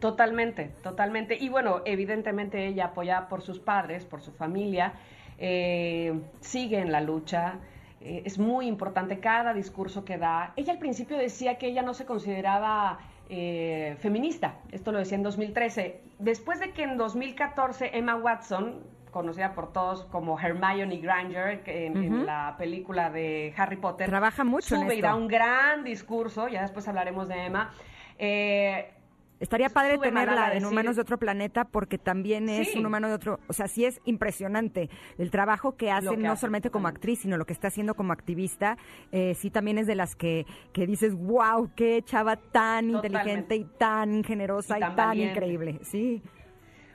Totalmente, 0.00 0.70
totalmente. 0.82 1.36
Y 1.38 1.50
bueno, 1.50 1.82
evidentemente 1.84 2.66
ella 2.66 2.86
apoyada 2.86 3.28
por 3.28 3.42
sus 3.42 3.58
padres, 3.58 4.06
por 4.06 4.22
su 4.22 4.32
familia, 4.32 4.94
eh, 5.38 6.18
sigue 6.40 6.78
en 6.78 6.90
la 6.90 7.02
lucha. 7.02 7.58
Eh, 8.00 8.22
es 8.24 8.38
muy 8.38 8.66
importante 8.66 9.20
cada 9.20 9.52
discurso 9.52 10.04
que 10.04 10.16
da. 10.16 10.54
Ella 10.56 10.72
al 10.72 10.78
principio 10.78 11.18
decía 11.18 11.58
que 11.58 11.66
ella 11.66 11.82
no 11.82 11.92
se 11.92 12.06
consideraba 12.06 12.98
eh, 13.28 13.96
feminista. 14.00 14.56
Esto 14.72 14.90
lo 14.90 14.98
decía 14.98 15.16
en 15.16 15.22
2013. 15.22 16.00
Después 16.18 16.60
de 16.60 16.72
que 16.72 16.82
en 16.82 16.96
2014 16.96 17.90
Emma 17.98 18.16
Watson, 18.16 18.82
conocida 19.10 19.52
por 19.54 19.72
todos 19.72 20.04
como 20.06 20.38
Hermione 20.38 20.98
Granger, 20.98 21.62
que 21.62 21.86
en, 21.86 21.96
uh 21.98 22.00
-huh. 22.00 22.06
en 22.06 22.26
la 22.26 22.54
película 22.58 23.10
de 23.10 23.52
Harry 23.56 23.76
Potter, 23.76 24.08
trabaja 24.08 24.44
mucho 24.44 24.76
sube 24.76 24.92
en 24.94 24.98
y 24.98 25.02
da 25.02 25.14
un 25.14 25.28
gran 25.28 25.84
discurso. 25.84 26.48
Ya 26.48 26.62
después 26.62 26.86
hablaremos 26.88 27.28
de 27.28 27.46
Emma. 27.46 27.70
Eh, 28.18 28.92
Estaría 29.40 29.70
padre 29.70 29.94
Sube 29.94 30.08
tenerla 30.08 30.52
en 30.52 30.66
Humanos 30.66 30.96
de 30.96 31.02
otro 31.02 31.16
planeta 31.16 31.64
porque 31.64 31.96
también 31.96 32.50
es 32.50 32.72
Sí. 32.72 32.78
un 32.78 32.84
humano 32.84 33.08
de 33.08 33.14
otro, 33.14 33.40
o 33.48 33.54
sea, 33.54 33.68
sí 33.68 33.86
es 33.86 33.98
impresionante 34.04 34.90
el 35.16 35.30
trabajo 35.30 35.76
que 35.78 35.90
hace, 35.90 36.10
que 36.10 36.16
no 36.18 36.32
hace, 36.32 36.42
solamente 36.42 36.68
como 36.68 36.88
actriz, 36.88 37.20
sino 37.20 37.38
lo 37.38 37.46
que 37.46 37.54
está 37.54 37.68
haciendo 37.68 37.94
como 37.94 38.12
activista, 38.12 38.76
eh, 39.12 39.34
sí 39.34 39.48
también 39.50 39.78
es 39.78 39.86
de 39.86 39.94
las 39.94 40.14
que, 40.14 40.44
que 40.74 40.86
dices, 40.86 41.14
wow, 41.14 41.70
qué 41.74 42.02
chava 42.04 42.36
tan 42.36 42.90
inteligente 42.90 43.56
y 43.56 43.64
tan 43.64 44.24
generosa 44.24 44.78
y, 44.78 44.82
Y 44.84 44.94
tan 44.94 45.18
increíble, 45.18 45.78
sí. 45.84 46.22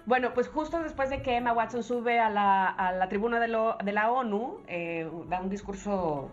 Bueno, 0.05 0.33
pues 0.33 0.47
justo 0.49 0.79
después 0.83 1.09
de 1.09 1.21
que 1.21 1.35
Emma 1.37 1.51
Watson 1.53 1.81
sube 1.83 2.19
a 2.19 2.29
la, 2.29 2.67
a 2.67 2.91
la 2.91 3.09
tribuna 3.09 3.39
de, 3.39 3.47
lo- 3.47 3.77
de 3.83 3.91
la 3.91 4.11
ONU, 4.11 4.59
eh, 4.67 5.09
da 5.29 5.41
un 5.41 5.49
discurso 5.49 6.29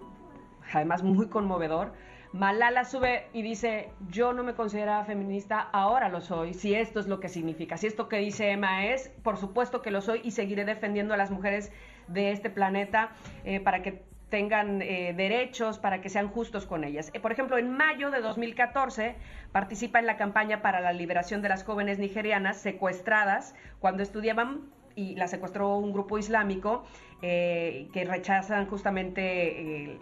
además 0.72 1.02
muy 1.02 1.28
conmovedor, 1.28 1.92
Malala 2.32 2.84
sube 2.84 3.26
y 3.34 3.42
dice, 3.42 3.90
yo 4.08 4.32
no 4.32 4.42
me 4.42 4.54
consideraba 4.54 5.04
feminista, 5.04 5.60
ahora 5.60 6.08
lo 6.08 6.22
soy, 6.22 6.54
si 6.54 6.74
esto 6.74 6.98
es 6.98 7.06
lo 7.06 7.20
que 7.20 7.28
significa, 7.28 7.76
si 7.76 7.86
esto 7.86 8.08
que 8.08 8.16
dice 8.18 8.50
Emma 8.50 8.86
es, 8.86 9.10
por 9.22 9.36
supuesto 9.36 9.82
que 9.82 9.90
lo 9.90 10.00
soy 10.00 10.22
y 10.24 10.30
seguiré 10.30 10.64
defendiendo 10.64 11.12
a 11.12 11.18
las 11.18 11.30
mujeres 11.30 11.72
de 12.08 12.32
este 12.32 12.48
planeta 12.48 13.10
eh, 13.44 13.60
para 13.60 13.82
que 13.82 14.02
tengan 14.32 14.80
eh, 14.80 15.12
derechos, 15.14 15.78
para 15.78 16.00
que 16.00 16.08
sean 16.08 16.28
justos 16.28 16.64
con 16.64 16.84
ellas. 16.84 17.10
Eh, 17.12 17.20
por 17.20 17.32
ejemplo, 17.32 17.58
en 17.58 17.70
mayo 17.70 18.10
de 18.10 18.22
2014 18.22 19.14
participa 19.52 19.98
en 19.98 20.06
la 20.06 20.16
campaña 20.16 20.62
para 20.62 20.80
la 20.80 20.94
liberación 20.94 21.42
de 21.42 21.50
las 21.50 21.64
jóvenes 21.64 21.98
nigerianas 21.98 22.56
secuestradas 22.56 23.54
cuando 23.78 24.02
estudiaban 24.02 24.62
y 24.96 25.16
la 25.16 25.28
secuestró 25.28 25.76
un 25.76 25.92
grupo 25.92 26.16
islámico 26.16 26.84
eh, 27.20 27.90
que 27.92 28.06
rechazan 28.06 28.66
justamente 28.68 30.00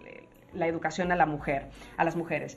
la 0.52 0.68
educación 0.68 1.10
a 1.10 1.16
la 1.16 1.26
mujer, 1.26 1.66
a 1.96 2.04
las 2.04 2.14
mujeres. 2.14 2.56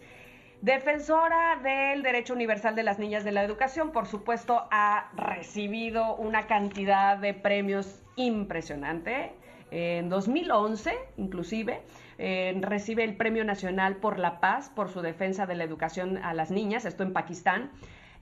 Defensora 0.61 1.59
del 1.63 2.03
derecho 2.03 2.36
universal 2.36 2.76
de 2.76 2.84
las 2.84 2.99
niñas 2.99 3.24
de 3.24 3.32
la 3.32 3.43
educación, 3.43 3.91
por 3.91 4.05
supuesto, 4.05 4.67
ha 4.69 5.09
recibido 5.15 6.15
una 6.17 6.45
cantidad 6.45 7.17
de 7.17 7.34
premios 7.34 8.03
impresionante. 8.15 9.34
En 9.76 10.07
2011, 10.07 10.93
inclusive, 11.17 11.82
eh, 12.19 12.55
recibe 12.61 13.03
el 13.03 13.15
Premio 13.15 13.43
Nacional 13.43 13.95
por 13.95 14.19
la 14.19 14.39
Paz 14.39 14.69
por 14.69 14.89
su 14.91 15.01
defensa 15.01 15.47
de 15.47 15.55
la 15.55 15.63
educación 15.63 16.17
a 16.19 16.36
las 16.36 16.51
niñas, 16.51 16.86
esto 16.86 17.01
en 17.01 17.11
Pakistán. 17.11 17.71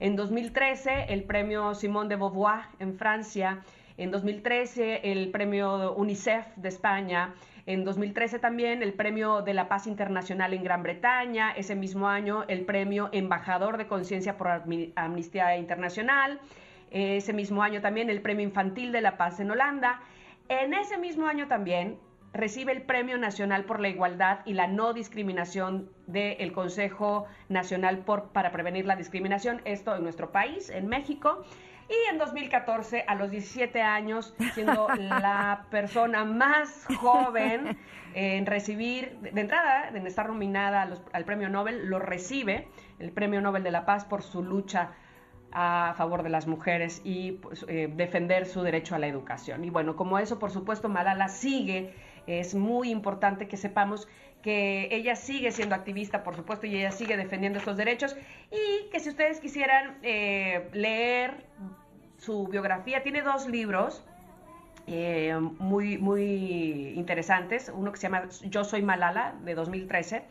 En 0.00 0.16
2013, 0.16 1.08
el 1.10 1.24
Premio 1.24 1.74
Simone 1.74 2.08
de 2.08 2.16
Beauvoir 2.16 2.62
en 2.78 2.94
Francia. 2.96 3.60
En 3.98 4.10
2013, 4.10 5.12
el 5.12 5.30
Premio 5.30 5.92
UNICEF 5.94 6.46
de 6.56 6.70
España. 6.70 7.34
En 7.66 7.84
2013 7.84 8.38
también 8.38 8.82
el 8.82 8.94
Premio 8.94 9.42
de 9.42 9.52
la 9.52 9.68
Paz 9.68 9.86
Internacional 9.86 10.54
en 10.54 10.64
Gran 10.64 10.82
Bretaña. 10.82 11.52
Ese 11.52 11.74
mismo 11.74 12.08
año 12.08 12.44
el 12.48 12.62
Premio 12.64 13.10
Embajador 13.12 13.76
de 13.76 13.86
Conciencia 13.86 14.38
por 14.38 14.46
Amni- 14.48 14.92
Amnistía 14.96 15.54
Internacional. 15.58 16.40
Ese 16.90 17.34
mismo 17.34 17.62
año 17.62 17.82
también 17.82 18.08
el 18.08 18.22
Premio 18.22 18.44
Infantil 18.44 18.90
de 18.90 19.02
la 19.02 19.18
Paz 19.18 19.38
en 19.38 19.50
Holanda. 19.50 20.00
En 20.48 20.74
ese 20.74 20.98
mismo 20.98 21.26
año 21.26 21.48
también 21.48 21.98
recibe 22.32 22.72
el 22.72 22.82
Premio 22.82 23.18
Nacional 23.18 23.64
por 23.64 23.80
la 23.80 23.88
Igualdad 23.88 24.40
y 24.46 24.54
la 24.54 24.66
No 24.66 24.92
Discriminación 24.92 25.90
del 26.06 26.52
Consejo 26.52 27.26
Nacional 27.48 27.98
por, 27.98 28.30
para 28.30 28.50
Prevenir 28.52 28.86
la 28.86 28.96
Discriminación, 28.96 29.60
esto 29.64 29.94
en 29.96 30.02
nuestro 30.02 30.32
país, 30.32 30.70
en 30.70 30.86
México. 30.86 31.44
Y 31.88 32.10
en 32.10 32.16
2014, 32.16 33.04
a 33.06 33.14
los 33.16 33.30
17 33.30 33.82
años, 33.82 34.34
siendo 34.54 34.88
la 34.88 35.66
persona 35.70 36.24
más 36.24 36.86
joven 37.00 37.76
en 38.14 38.46
recibir, 38.46 39.18
de 39.20 39.40
entrada, 39.40 39.88
en 39.88 40.06
estar 40.06 40.28
nominada 40.28 40.86
los- 40.86 41.02
al 41.12 41.24
Premio 41.24 41.50
Nobel, 41.50 41.86
lo 41.90 41.98
recibe, 41.98 42.68
el 42.98 43.10
Premio 43.10 43.40
Nobel 43.42 43.62
de 43.62 43.72
la 43.72 43.84
Paz, 43.84 44.04
por 44.06 44.22
su 44.22 44.42
lucha 44.42 44.92
a 45.52 45.94
favor 45.96 46.22
de 46.22 46.30
las 46.30 46.46
mujeres 46.46 47.00
y 47.04 47.32
pues, 47.32 47.64
eh, 47.68 47.90
defender 47.94 48.46
su 48.46 48.62
derecho 48.62 48.94
a 48.94 48.98
la 48.98 49.06
educación. 49.06 49.64
Y 49.64 49.70
bueno, 49.70 49.96
como 49.96 50.18
eso, 50.18 50.38
por 50.38 50.50
supuesto, 50.50 50.88
Malala 50.88 51.28
sigue, 51.28 51.94
es 52.26 52.54
muy 52.54 52.90
importante 52.90 53.48
que 53.48 53.56
sepamos 53.56 54.08
que 54.42 54.88
ella 54.90 55.14
sigue 55.14 55.52
siendo 55.52 55.74
activista, 55.74 56.24
por 56.24 56.34
supuesto, 56.34 56.66
y 56.66 56.76
ella 56.76 56.90
sigue 56.90 57.16
defendiendo 57.16 57.58
estos 57.58 57.76
derechos, 57.76 58.16
y 58.50 58.90
que 58.90 58.98
si 58.98 59.10
ustedes 59.10 59.38
quisieran 59.38 59.98
eh, 60.02 60.68
leer 60.72 61.46
su 62.18 62.48
biografía, 62.48 63.02
tiene 63.02 63.22
dos 63.22 63.48
libros, 63.48 64.04
eh, 64.86 65.38
muy, 65.58 65.96
muy 65.98 66.92
interesantes. 66.96 67.70
Uno 67.72 67.92
que 67.92 67.98
se 67.98 68.02
llama 68.02 68.28
Yo 68.42 68.64
soy 68.64 68.82
Malala, 68.82 69.34
de 69.44 69.54
2013, 69.54 70.24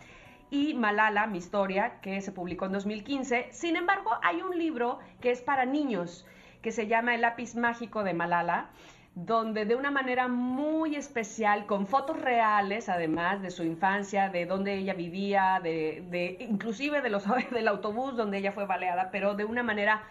y 0.52 0.74
Malala, 0.74 1.28
mi 1.28 1.38
historia, 1.38 2.02
que 2.02 2.22
se 2.22 2.34
publicó 2.34 2.66
en 2.66 2.74
2015. 2.74 3.48
Sin 3.52 3.78
embargo, 3.78 4.12
hay 4.22 4.42
un 4.42 4.58
libro 4.58 5.00
que 5.22 5.32
es 5.32 5.42
para 5.42 5.66
niños, 5.66 6.28
que 6.62 6.74
se 6.74 6.88
llama 6.88 7.16
El 7.16 7.22
lápiz 7.22 7.56
mágico 7.56 8.04
de 8.04 8.14
Malala, 8.14 8.70
donde 9.16 9.66
de 9.66 9.76
una 9.76 9.92
manera 9.92 10.28
muy 10.28 10.96
especial, 10.96 11.66
con 11.66 11.88
fotos 11.88 12.20
reales, 12.20 12.90
además 12.90 13.42
de 13.42 13.50
su 13.50 13.64
infancia, 13.64 14.30
de 14.30 14.46
dónde 14.46 14.76
ella 14.76 14.94
vivía, 14.94 15.62
de, 15.64 16.38
inclusive 16.40 17.02
de 17.02 17.10
los, 17.10 17.24
del 17.52 17.68
autobús 17.70 18.18
donde 18.18 18.38
ella 18.38 18.52
fue 18.52 18.66
baleada, 18.66 19.10
pero 19.10 19.36
de 19.36 19.46
una 19.46 19.64
manera 19.64 20.04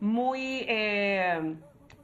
muy 0.00 0.64
eh, 0.68 1.54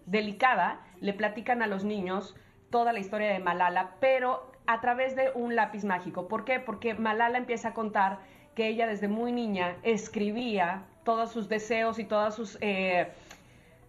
delicada, 0.07 0.81
le 1.01 1.13
platican 1.13 1.61
a 1.61 1.67
los 1.67 1.85
niños 1.85 2.37
toda 2.71 2.93
la 2.93 3.01
historia 3.01 3.33
de 3.33 3.41
Malala, 3.41 3.97
pero 3.99 4.50
a 4.71 4.81
través 4.81 5.17
de 5.17 5.33
un 5.35 5.57
lápiz 5.57 5.85
mágico. 5.85 6.29
¿Por 6.29 6.45
qué? 6.45 6.61
Porque 6.61 6.95
Malala 6.95 7.39
empieza 7.39 7.69
a 7.71 7.75
contar 7.75 8.21
que 8.55 8.69
ella 8.69 8.87
desde 8.87 9.09
muy 9.09 9.33
niña 9.33 9.77
escribía 9.83 10.85
todos 11.05 11.33
sus 11.33 11.49
deseos 11.49 11.99
y 11.99 12.05
todas 12.05 12.37
sus... 12.37 12.57
eh, 12.61 13.09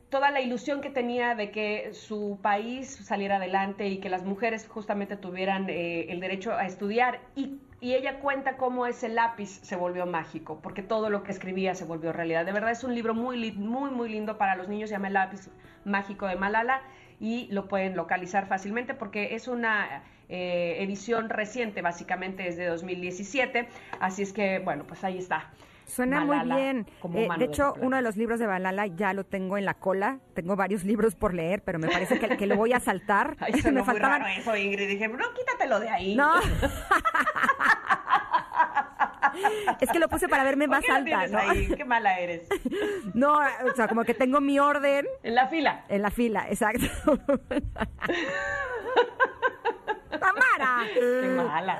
toda 0.10 0.30
la 0.30 0.41
ilusión 0.41 0.82
que 0.82 0.90
tenía 0.90 1.36
de 1.36 1.52
que 1.52 1.94
su 1.94 2.38
país 2.41 2.88
saliera 2.90 3.38
adelante 3.38 3.88
y 3.88 3.99
que 3.99 4.10
las 4.10 4.24
mujeres 4.24 4.68
justamente 4.68 5.16
tuvieran 5.16 5.70
eh, 5.70 6.08
el 6.10 6.20
derecho 6.20 6.52
a 6.52 6.66
estudiar. 6.66 7.22
Y, 7.36 7.60
ella 7.84 8.20
cuenta 8.20 8.58
cómo 8.58 8.86
ese 8.86 9.10
lápiz 9.10 9.60
se 9.64 9.76
volvió 9.76 10.06
mágico, 10.06 10.60
porque 10.62 10.84
todo 10.84 11.10
lo 11.10 11.24
que 11.24 11.32
escribía 11.32 11.74
se 11.74 11.84
volvió 11.84 12.14
realidad. 12.14 12.45
De 12.45 12.52
verdad 12.52 12.70
es 12.70 12.84
un 12.84 12.94
libro 12.94 13.16
muy, 13.16 13.52
muy, 13.53 13.90
muy 13.90 14.08
lindo 14.08 14.38
para 14.38 14.56
los 14.56 14.68
niños, 14.68 14.90
se 14.90 14.95
llama 14.95 15.08
El 15.08 15.16
lápiz 15.16 15.49
mágico 15.84 16.28
de 16.28 16.36
Malala 16.36 16.82
y 17.20 17.48
lo 17.52 17.68
pueden 17.68 17.95
localizar 17.95 18.48
fácilmente 18.48 18.94
porque 18.94 19.34
es 19.34 19.48
una 19.48 20.03
eh, 20.32 20.78
edición 20.82 21.30
reciente, 21.30 21.82
básicamente 21.82 22.48
es 22.48 22.56
de 22.58 22.66
2017. 22.68 23.68
Así 23.99 24.24
es 24.24 24.32
que, 24.34 24.60
bueno, 24.60 24.86
pues 24.88 25.03
ahí 25.03 25.18
está. 25.18 25.49
Suena 25.86 26.24
Malala 26.24 26.53
muy 26.53 26.64
bien. 26.64 26.88
como 27.02 27.20
Eh, 27.20 27.28
de 27.38 27.45
hecho, 27.45 27.74
uno 27.82 27.98
de 27.98 28.02
los 28.02 28.16
libros 28.16 28.40
de 28.40 28.48
Balala 28.48 28.88
ya 28.88 29.14
lo 29.14 29.26
tengo 29.26 29.58
en 29.58 29.66
la 29.66 29.74
cola. 29.74 30.20
Tengo 30.34 30.56
varios 30.56 30.84
libros 30.86 31.16
por 31.16 31.34
leer, 31.34 31.64
pero 31.64 31.80
me 31.80 31.90
parece 31.90 32.18
que, 32.18 32.38
que 32.38 32.48
lo 32.48 32.56
voy 32.56 32.72
a 32.72 32.80
saltar. 32.80 33.36
Ay, 33.41 33.52
me 33.62 33.72
muy 33.74 33.84
faltaban. 33.84 34.22
raro 34.22 34.34
eso, 34.40 34.56
Ingrid. 34.56 34.88
Dije, 34.88 35.10
no, 35.10 35.34
quítatelo 35.34 35.82
de 35.82 35.90
ahí. 35.90 36.16
No. 36.16 36.32
es 39.82 39.90
que 39.91 39.99
lo 39.99 40.08
puse 40.08 40.30
para 40.30 40.45
verme 40.45 40.66
¿Por 40.66 40.78
más 40.78 40.86
qué 40.86 40.91
alta, 40.94 41.28
¿no? 41.28 41.40
ahí? 41.40 41.68
Qué 41.68 41.84
mala 41.84 42.20
eres. 42.20 42.48
No, 43.14 43.34
o 43.40 43.76
sea, 43.76 43.90
como 43.90 44.06
que 44.06 44.14
tengo 44.14 44.40
mi 44.40 44.60
orden. 44.60 45.06
En 45.24 45.36
la 45.36 45.48
fila. 45.48 45.84
En 45.90 46.02
la 46.02 46.10
fila, 46.12 46.45
exacto. 46.49 46.88
¡Tamara! 50.22 50.88
Qué 50.93 51.27
mala. 51.35 51.80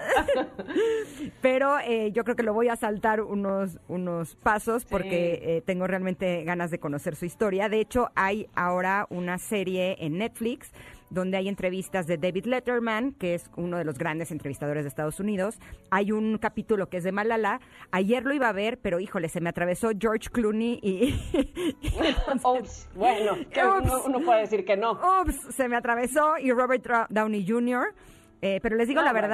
Pero 1.42 1.78
eh, 1.80 2.12
yo 2.12 2.24
creo 2.24 2.36
que 2.36 2.42
lo 2.42 2.54
voy 2.54 2.70
a 2.70 2.76
saltar 2.76 3.22
unos, 3.22 3.80
unos 3.88 4.36
pasos 4.36 4.84
porque 4.86 5.40
eh, 5.44 5.64
tengo 5.64 5.86
realmente 5.86 6.44
ganas 6.44 6.72
de 6.72 6.80
conocer 6.80 7.16
su 7.16 7.26
historia. 7.26 7.70
De 7.70 7.80
hecho, 7.80 8.10
hay 8.16 8.48
ahora 8.56 9.06
una 9.12 9.38
serie 9.38 9.96
en 10.00 10.18
Netflix 10.18 10.72
donde 11.12 11.38
hay 11.38 11.50
entrevistas 11.50 12.08
de 12.08 12.18
David 12.18 12.46
Letterman, 12.46 13.12
que 13.12 13.36
es 13.36 13.52
uno 13.58 13.78
de 13.78 13.84
los 13.84 13.98
grandes 13.98 14.32
entrevistadores 14.32 14.86
de 14.86 14.88
Estados 14.88 15.20
Unidos. 15.20 15.60
Hay 15.92 16.12
un 16.12 16.38
capítulo 16.38 16.88
que 16.88 16.98
es 16.98 17.04
de 17.04 17.12
Malala. 17.12 17.60
Ayer 17.92 18.24
lo 18.24 18.34
iba 18.34 18.48
a 18.48 18.54
ver, 18.54 18.80
pero 18.80 19.00
híjole, 19.00 19.28
se 19.28 19.42
me 19.42 19.50
atravesó 19.50 19.92
George 20.00 20.30
Clooney 20.30 20.80
y... 20.82 21.14
Ups, 22.44 22.90
bueno, 22.96 23.34
Ups. 23.34 23.58
Uno, 23.84 24.04
uno 24.06 24.20
puede 24.22 24.42
decir 24.42 24.66
que 24.66 24.78
no. 24.78 24.94
Ups, 24.94 25.54
se 25.54 25.68
me 25.68 25.76
atravesó 25.76 26.38
y 26.40 26.52
Robert 26.52 26.88
Downey 27.10 27.46
Jr. 27.46 27.94
Eh, 28.42 28.60
pero 28.62 28.76
les 28.76 28.88
digo 28.88 29.02
No, 29.02 29.06
la 29.06 29.12
bueno. 29.12 29.28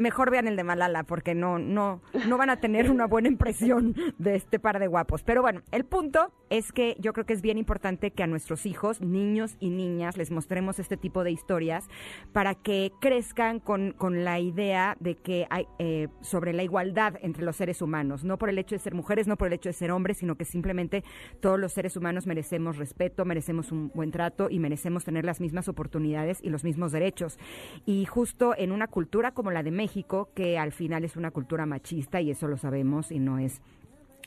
Mejor 0.00 0.30
vean 0.30 0.48
el 0.48 0.56
de 0.56 0.64
Malala 0.64 1.04
porque 1.04 1.34
no, 1.34 1.58
no, 1.58 2.00
no 2.26 2.36
van 2.36 2.50
a 2.50 2.56
tener 2.56 2.90
una 2.90 3.06
buena 3.06 3.28
impresión 3.28 3.94
de 4.18 4.34
este 4.34 4.58
par 4.58 4.78
de 4.78 4.86
guapos. 4.86 5.22
Pero 5.22 5.42
bueno, 5.42 5.62
el 5.70 5.84
punto 5.84 6.32
es 6.48 6.72
que 6.72 6.96
yo 6.98 7.12
creo 7.12 7.26
que 7.26 7.32
es 7.32 7.42
bien 7.42 7.58
importante 7.58 8.10
que 8.10 8.22
a 8.22 8.26
nuestros 8.26 8.66
hijos, 8.66 9.00
niños 9.00 9.56
y 9.60 9.70
niñas, 9.70 10.16
les 10.16 10.30
mostremos 10.30 10.78
este 10.78 10.96
tipo 10.96 11.22
de 11.22 11.30
historias 11.30 11.88
para 12.32 12.54
que 12.54 12.92
crezcan 13.00 13.60
con, 13.60 13.92
con 13.92 14.24
la 14.24 14.40
idea 14.40 14.96
de 14.98 15.16
que 15.16 15.46
hay 15.50 15.66
eh, 15.78 16.08
sobre 16.22 16.52
la 16.52 16.62
igualdad 16.62 17.14
entre 17.22 17.44
los 17.44 17.56
seres 17.56 17.82
humanos, 17.82 18.24
no 18.24 18.38
por 18.38 18.48
el 18.48 18.58
hecho 18.58 18.74
de 18.74 18.80
ser 18.80 18.94
mujeres, 18.94 19.26
no 19.28 19.36
por 19.36 19.48
el 19.48 19.52
hecho 19.52 19.68
de 19.68 19.74
ser 19.74 19.92
hombres, 19.92 20.18
sino 20.18 20.36
que 20.36 20.44
simplemente 20.44 21.04
todos 21.40 21.58
los 21.58 21.72
seres 21.72 21.96
humanos 21.96 22.26
merecemos 22.26 22.78
respeto, 22.78 23.24
merecemos 23.24 23.70
un 23.70 23.90
buen 23.94 24.10
trato 24.10 24.48
y 24.50 24.58
merecemos 24.58 25.04
tener 25.04 25.24
las 25.24 25.40
mismas 25.40 25.68
oportunidades 25.68 26.38
y 26.42 26.50
los 26.50 26.64
mismos 26.64 26.92
derechos. 26.92 27.38
Y 27.86 28.06
justo 28.06 28.54
en 28.56 28.72
una 28.72 28.88
cultura 28.88 29.32
como 29.32 29.50
la 29.50 29.62
de 29.62 29.70
México, 29.70 29.89
que 30.34 30.58
al 30.58 30.72
final 30.72 31.04
es 31.04 31.16
una 31.16 31.30
cultura 31.30 31.66
machista 31.66 32.20
y 32.20 32.30
eso 32.30 32.48
lo 32.48 32.56
sabemos 32.56 33.10
y 33.10 33.18
no 33.18 33.38
es 33.38 33.60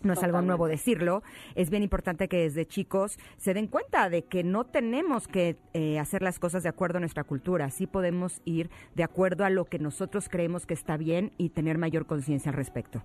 no 0.01 0.11
es 0.11 0.21
algo 0.21 0.41
nuevo 0.41 0.67
decirlo, 0.67 1.23
es 1.55 1.69
bien 1.69 1.81
importante 1.81 2.27
que 2.27 2.41
desde 2.41 2.65
chicos 2.65 3.17
se 3.37 3.53
den 3.53 3.67
cuenta 3.67 4.09
de 4.09 4.25
que 4.25 4.43
no 4.43 4.65
tenemos 4.65 5.29
que 5.29 5.55
eh, 5.73 5.97
hacer 5.97 6.21
las 6.21 6.39
cosas 6.39 6.61
de 6.63 6.67
acuerdo 6.67 6.97
a 6.97 6.99
nuestra 6.99 7.23
cultura, 7.23 7.69
sí 7.69 7.87
podemos 7.87 8.41
ir 8.43 8.69
de 8.95 9.03
acuerdo 9.03 9.45
a 9.45 9.49
lo 9.49 9.63
que 9.63 9.79
nosotros 9.79 10.27
creemos 10.27 10.65
que 10.65 10.73
está 10.73 10.97
bien 10.97 11.31
y 11.37 11.49
tener 11.51 11.77
mayor 11.77 12.05
conciencia 12.05 12.51
al 12.51 12.57
respecto. 12.57 13.01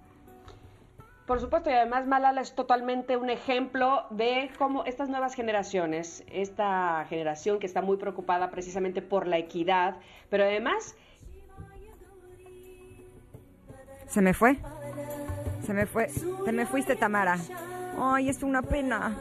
Por 1.29 1.41
supuesto, 1.41 1.71
y 1.71 1.75
además 1.75 2.07
Malala 2.07 2.41
es 2.41 2.55
totalmente 2.55 3.17
un 3.17 3.31
ejemplo 3.31 4.07
de 4.11 4.51
cómo 4.59 4.85
estas 4.85 5.09
nuevas 5.09 5.35
generaciones, 5.35 6.25
esta 6.27 7.05
generación 7.09 7.61
que 7.61 7.67
está 7.67 7.81
muy 7.81 7.99
preocupada 7.99 8.51
precisamente 8.51 9.03
por 9.03 9.27
la 9.27 9.39
equidad, 9.39 9.99
pero 10.31 10.45
además 10.45 10.97
Se 14.09 14.23
me 14.23 14.35
fue. 14.35 14.57
Se 15.65 15.75
me 15.75 15.87
fue. 15.87 16.09
Se 16.09 16.53
me 16.53 16.67
fuiste, 16.67 16.97
Tamara. 16.97 17.37
Ay, 17.99 18.29
es 18.29 18.43
una 18.43 18.63
pena. 18.63 19.17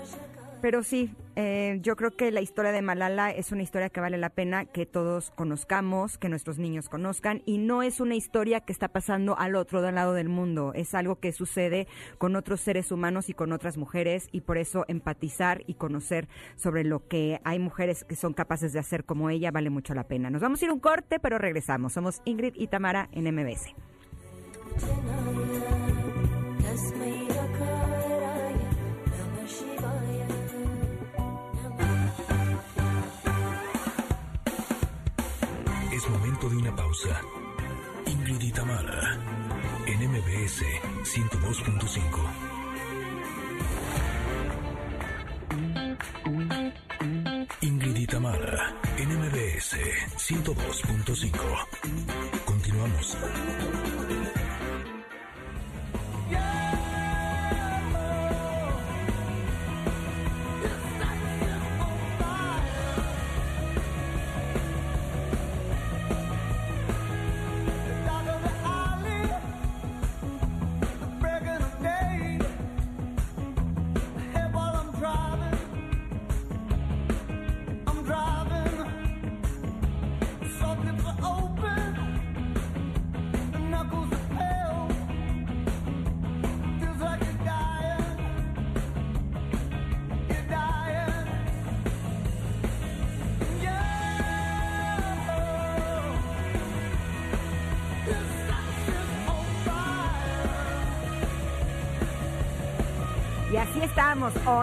Pero 0.61 0.81
sí, 0.81 1.13
eh, 1.35 1.77
yo 1.83 1.95
creo 1.95 2.15
que 2.15 2.31
la 2.31 2.41
historia 2.41 2.71
de 2.71 2.81
Malala 2.81 3.29
es 3.29 3.51
una 3.51 3.61
historia 3.61 3.89
que 3.89 3.99
vale 3.99 4.17
la 4.17 4.31
pena 4.31 4.65
que 4.65 4.87
todos 4.87 5.29
conozcamos, 5.29 6.17
que 6.17 6.29
nuestros 6.29 6.57
niños 6.57 6.89
conozcan, 6.89 7.43
y 7.45 7.59
no 7.59 7.83
es 7.83 7.99
una 7.99 8.15
historia 8.15 8.61
que 8.61 8.73
está 8.73 8.87
pasando 8.87 9.37
al 9.37 9.55
otro 9.55 9.81
lado 9.91 10.13
del 10.15 10.29
mundo, 10.29 10.71
es 10.73 10.95
algo 10.95 11.19
que 11.19 11.31
sucede 11.31 11.87
con 12.17 12.35
otros 12.35 12.59
seres 12.61 12.91
humanos 12.91 13.29
y 13.29 13.35
con 13.35 13.51
otras 13.51 13.77
mujeres, 13.77 14.29
y 14.31 14.41
por 14.41 14.57
eso 14.57 14.83
empatizar 14.87 15.61
y 15.67 15.75
conocer 15.75 16.27
sobre 16.55 16.83
lo 16.83 17.07
que 17.07 17.39
hay 17.43 17.59
mujeres 17.59 18.03
que 18.03 18.15
son 18.15 18.33
capaces 18.33 18.73
de 18.73 18.79
hacer 18.79 19.03
como 19.05 19.29
ella 19.29 19.51
vale 19.51 19.69
mucho 19.69 19.93
la 19.93 20.07
pena. 20.07 20.31
Nos 20.31 20.41
vamos 20.41 20.59
a 20.61 20.65
ir 20.65 20.71
un 20.71 20.79
corte, 20.79 21.19
pero 21.19 21.37
regresamos. 21.37 21.93
Somos 21.93 22.21
Ingrid 22.25 22.53
y 22.55 22.65
Tamara 22.65 23.09
en 23.11 23.31
MBS. 23.31 23.75
Es 35.91 36.09
momento 36.09 36.49
de 36.49 36.57
una 36.57 36.75
pausa. 36.75 37.21
Ingrid 38.05 38.41
y 38.41 38.51
Tamara, 38.51 39.17
en 39.87 40.11
MBS 40.11 40.63
102.5. 41.03 42.47
Tamara, 48.07 48.73
NMBS 48.97 49.75
102.5. 50.17 51.31
Continuamos. 52.45 53.17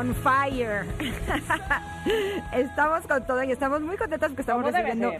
On 0.04 0.14
fire. 0.14 0.84
estamos 2.52 3.06
con 3.06 3.26
todo 3.26 3.42
y 3.42 3.52
estamos 3.52 3.80
muy 3.80 3.96
contentos 3.96 4.28
porque 4.28 4.42
estamos 4.42 4.64
recibiendo 4.64 5.12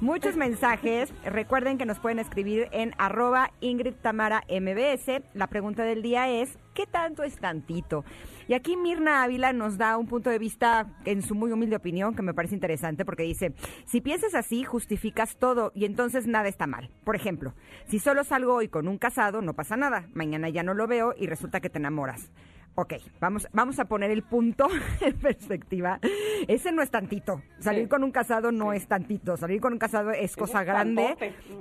muchos 0.00 0.36
mensajes. 0.36 1.12
Recuerden 1.24 1.78
que 1.78 1.86
nos 1.86 2.00
pueden 2.00 2.18
escribir 2.18 2.68
en 2.72 2.92
arroba 2.98 3.50
Ingrid 3.60 3.94
Tamara 3.94 4.42
MBS. 4.48 5.22
La 5.34 5.46
pregunta 5.46 5.84
del 5.84 6.02
día 6.02 6.28
es, 6.28 6.58
¿qué 6.74 6.86
tanto 6.86 7.22
es 7.22 7.36
tantito? 7.36 8.04
Y 8.48 8.54
aquí 8.54 8.76
Mirna 8.76 9.22
Ávila 9.22 9.52
nos 9.52 9.78
da 9.78 9.96
un 9.96 10.08
punto 10.08 10.28
de 10.28 10.38
vista 10.38 10.86
en 11.04 11.22
su 11.22 11.36
muy 11.36 11.52
humilde 11.52 11.76
opinión 11.76 12.16
que 12.16 12.22
me 12.22 12.34
parece 12.34 12.54
interesante 12.54 13.04
porque 13.04 13.22
dice, 13.22 13.54
si 13.86 14.00
piensas 14.00 14.34
así, 14.34 14.64
justificas 14.64 15.36
todo 15.36 15.70
y 15.74 15.84
entonces 15.84 16.26
nada 16.26 16.48
está 16.48 16.66
mal. 16.66 16.90
Por 17.04 17.14
ejemplo, 17.14 17.54
si 17.86 18.00
solo 18.00 18.24
salgo 18.24 18.54
hoy 18.54 18.66
con 18.68 18.88
un 18.88 18.98
casado, 18.98 19.40
no 19.40 19.54
pasa 19.54 19.76
nada. 19.76 20.08
Mañana 20.12 20.48
ya 20.48 20.64
no 20.64 20.74
lo 20.74 20.88
veo 20.88 21.14
y 21.16 21.28
resulta 21.28 21.60
que 21.60 21.70
te 21.70 21.78
enamoras. 21.78 22.30
Ok, 22.74 22.94
vamos, 23.20 23.46
vamos 23.52 23.78
a 23.78 23.84
poner 23.84 24.10
el 24.10 24.22
punto 24.22 24.66
en 25.02 25.12
perspectiva. 25.18 26.00
Ese 26.48 26.72
no 26.72 26.80
es 26.80 26.90
tantito. 26.90 27.42
Salir 27.58 27.82
Sí. 27.84 27.88
con 27.90 28.02
un 28.02 28.10
casado 28.12 28.50
no 28.50 28.72
es 28.72 28.86
tantito. 28.88 29.36
Salir 29.36 29.60
con 29.60 29.74
un 29.74 29.78
casado 29.78 30.10
es 30.10 30.34
cosa 30.36 30.60
es 30.60 30.66
grande. 30.66 31.14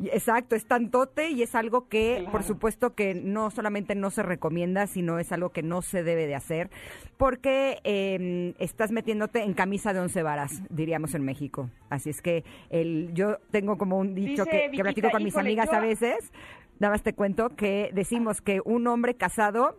Exacto, 0.06 0.56
es 0.56 0.66
tantote 0.66 1.30
y 1.30 1.44
es 1.44 1.54
algo 1.54 1.90
que, 1.90 2.16
Claro. 2.20 2.32
por 2.32 2.44
supuesto, 2.44 2.96
que 2.96 3.14
no 3.14 3.52
solamente 3.52 3.94
no 3.94 4.10
se 4.10 4.24
recomienda, 4.24 4.88
sino 4.88 5.20
es 5.20 5.34
algo 5.34 5.50
que 5.50 5.64
no 5.64 5.82
se 5.82 6.02
debe 6.02 6.28
de 6.28 6.36
hacer, 6.36 6.70
porque 7.18 7.80
eh, 7.84 8.54
estás 8.60 8.92
metiéndote 8.92 9.44
en 9.44 9.54
camisa 9.54 9.94
de 9.94 10.00
once 10.00 10.24
varas, 10.24 10.62
diríamos 10.70 11.14
en 11.14 11.26
México. 11.26 11.70
Así 11.90 12.10
es 12.10 12.22
que 12.22 12.46
el, 12.70 13.10
yo 13.14 13.38
tengo 13.52 13.78
como 13.78 13.98
un 14.00 14.16
dicho 14.16 14.46
Dice 14.46 14.50
que, 14.50 14.58
que 14.62 14.68
Viquita, 14.70 14.84
platico 14.84 15.10
con 15.12 15.24
mis 15.26 15.36
amigas 15.36 15.70
yo- 15.70 15.78
a 15.78 15.82
veces. 15.82 16.32
Nada 16.80 16.94
más 16.94 17.04
te 17.04 17.14
cuento 17.14 17.50
que 17.50 17.92
decimos 17.94 18.42
que 18.42 18.62
un 18.64 18.88
hombre 18.88 19.16
casado 19.16 19.76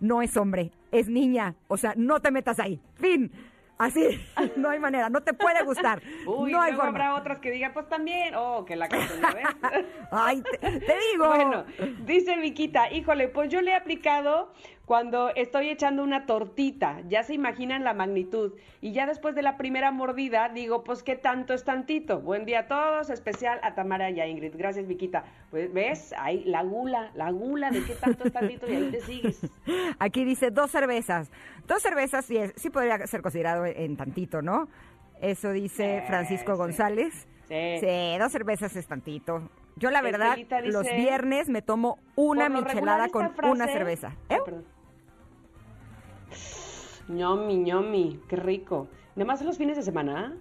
no 0.00 0.22
es 0.22 0.36
hombre, 0.36 0.70
es 0.92 1.08
niña. 1.08 1.54
O 1.68 1.76
sea, 1.76 1.94
no 1.96 2.20
te 2.20 2.30
metas 2.30 2.58
ahí. 2.58 2.80
Fin. 2.94 3.30
Así, 3.78 4.02
no 4.56 4.70
hay 4.70 4.78
manera, 4.80 5.10
no 5.10 5.22
te 5.22 5.34
puede 5.34 5.62
gustar. 5.62 6.00
Uy, 6.26 6.50
no 6.50 6.60
hay 6.60 6.72
luego 6.72 6.84
forma. 6.84 6.88
habrá 6.88 7.14
otros 7.14 7.38
que 7.38 7.50
digan, 7.50 7.74
pues 7.74 7.88
también, 7.88 8.34
oh, 8.34 8.64
que 8.64 8.74
la 8.74 8.88
canción, 8.88 9.20
¿ya 9.20 9.32
ves? 9.32 9.84
Ay, 10.10 10.42
te, 10.42 10.58
te 10.58 10.94
digo. 11.12 11.26
Bueno, 11.26 11.64
dice 12.06 12.36
Viquita, 12.38 12.90
híjole, 12.90 13.28
pues 13.28 13.50
yo 13.50 13.60
le 13.60 13.72
he 13.72 13.74
aplicado 13.74 14.52
cuando 14.86 15.30
estoy 15.34 15.68
echando 15.68 16.02
una 16.04 16.26
tortita, 16.26 17.00
ya 17.08 17.24
se 17.24 17.34
imaginan 17.34 17.82
la 17.84 17.92
magnitud, 17.92 18.52
y 18.80 18.92
ya 18.92 19.04
después 19.06 19.34
de 19.34 19.42
la 19.42 19.56
primera 19.56 19.90
mordida 19.90 20.48
digo, 20.48 20.84
pues 20.84 21.02
qué 21.02 21.16
tanto 21.16 21.52
es 21.54 21.64
tantito. 21.64 22.20
Buen 22.20 22.44
día 22.46 22.60
a 22.60 22.66
todos, 22.68 23.10
especial 23.10 23.58
a 23.64 23.74
Tamara 23.74 24.10
y 24.10 24.20
a 24.20 24.28
Ingrid. 24.28 24.54
Gracias, 24.56 24.86
Viquita. 24.86 25.24
Pues 25.50 25.72
ves, 25.72 26.14
ahí 26.16 26.44
la 26.44 26.62
gula, 26.62 27.10
la 27.14 27.30
gula 27.32 27.70
de 27.70 27.82
qué 27.84 27.94
tanto 27.94 28.24
es 28.28 28.32
tantito 28.32 28.70
y 28.70 28.76
ahí 28.76 28.90
te 28.92 29.00
sigues. 29.00 29.40
Aquí 29.98 30.24
dice 30.24 30.50
dos 30.52 30.70
cervezas. 30.70 31.30
Dos 31.66 31.82
cervezas 31.82 32.24
sí, 32.24 32.38
sí 32.54 32.70
podría 32.70 33.04
ser 33.08 33.22
considerado 33.22 33.66
en 33.66 33.96
tantito, 33.96 34.40
¿no? 34.40 34.68
Eso 35.20 35.50
dice 35.50 36.00
Sí, 36.00 36.06
Francisco 36.06 36.52
sí. 36.52 36.58
González. 36.58 37.26
Sí. 37.48 37.78
Sí, 37.80 38.18
dos 38.20 38.30
cervezas 38.30 38.76
es 38.76 38.86
tantito. 38.86 39.50
Yo 39.76 39.90
la 39.90 40.00
verdad, 40.00 40.36
dice, 40.36 40.62
los 40.62 40.84
viernes 40.90 41.48
me 41.48 41.60
tomo 41.60 41.98
una 42.14 42.48
michelada 42.48 43.08
con 43.08 43.30
frase- 43.34 43.50
una 43.52 43.66
cerveza. 43.66 44.12
Ay, 44.28 44.36
¿Eh? 44.36 44.40
perdón. 44.44 44.64
Ñomi, 47.08 47.58
ñomi, 47.58 48.20
qué 48.28 48.36
rico. 48.36 48.88
¿Nada 49.14 49.26
más 49.26 49.42
los 49.42 49.58
fines 49.58 49.76
de 49.76 49.82
semana? 49.82 50.36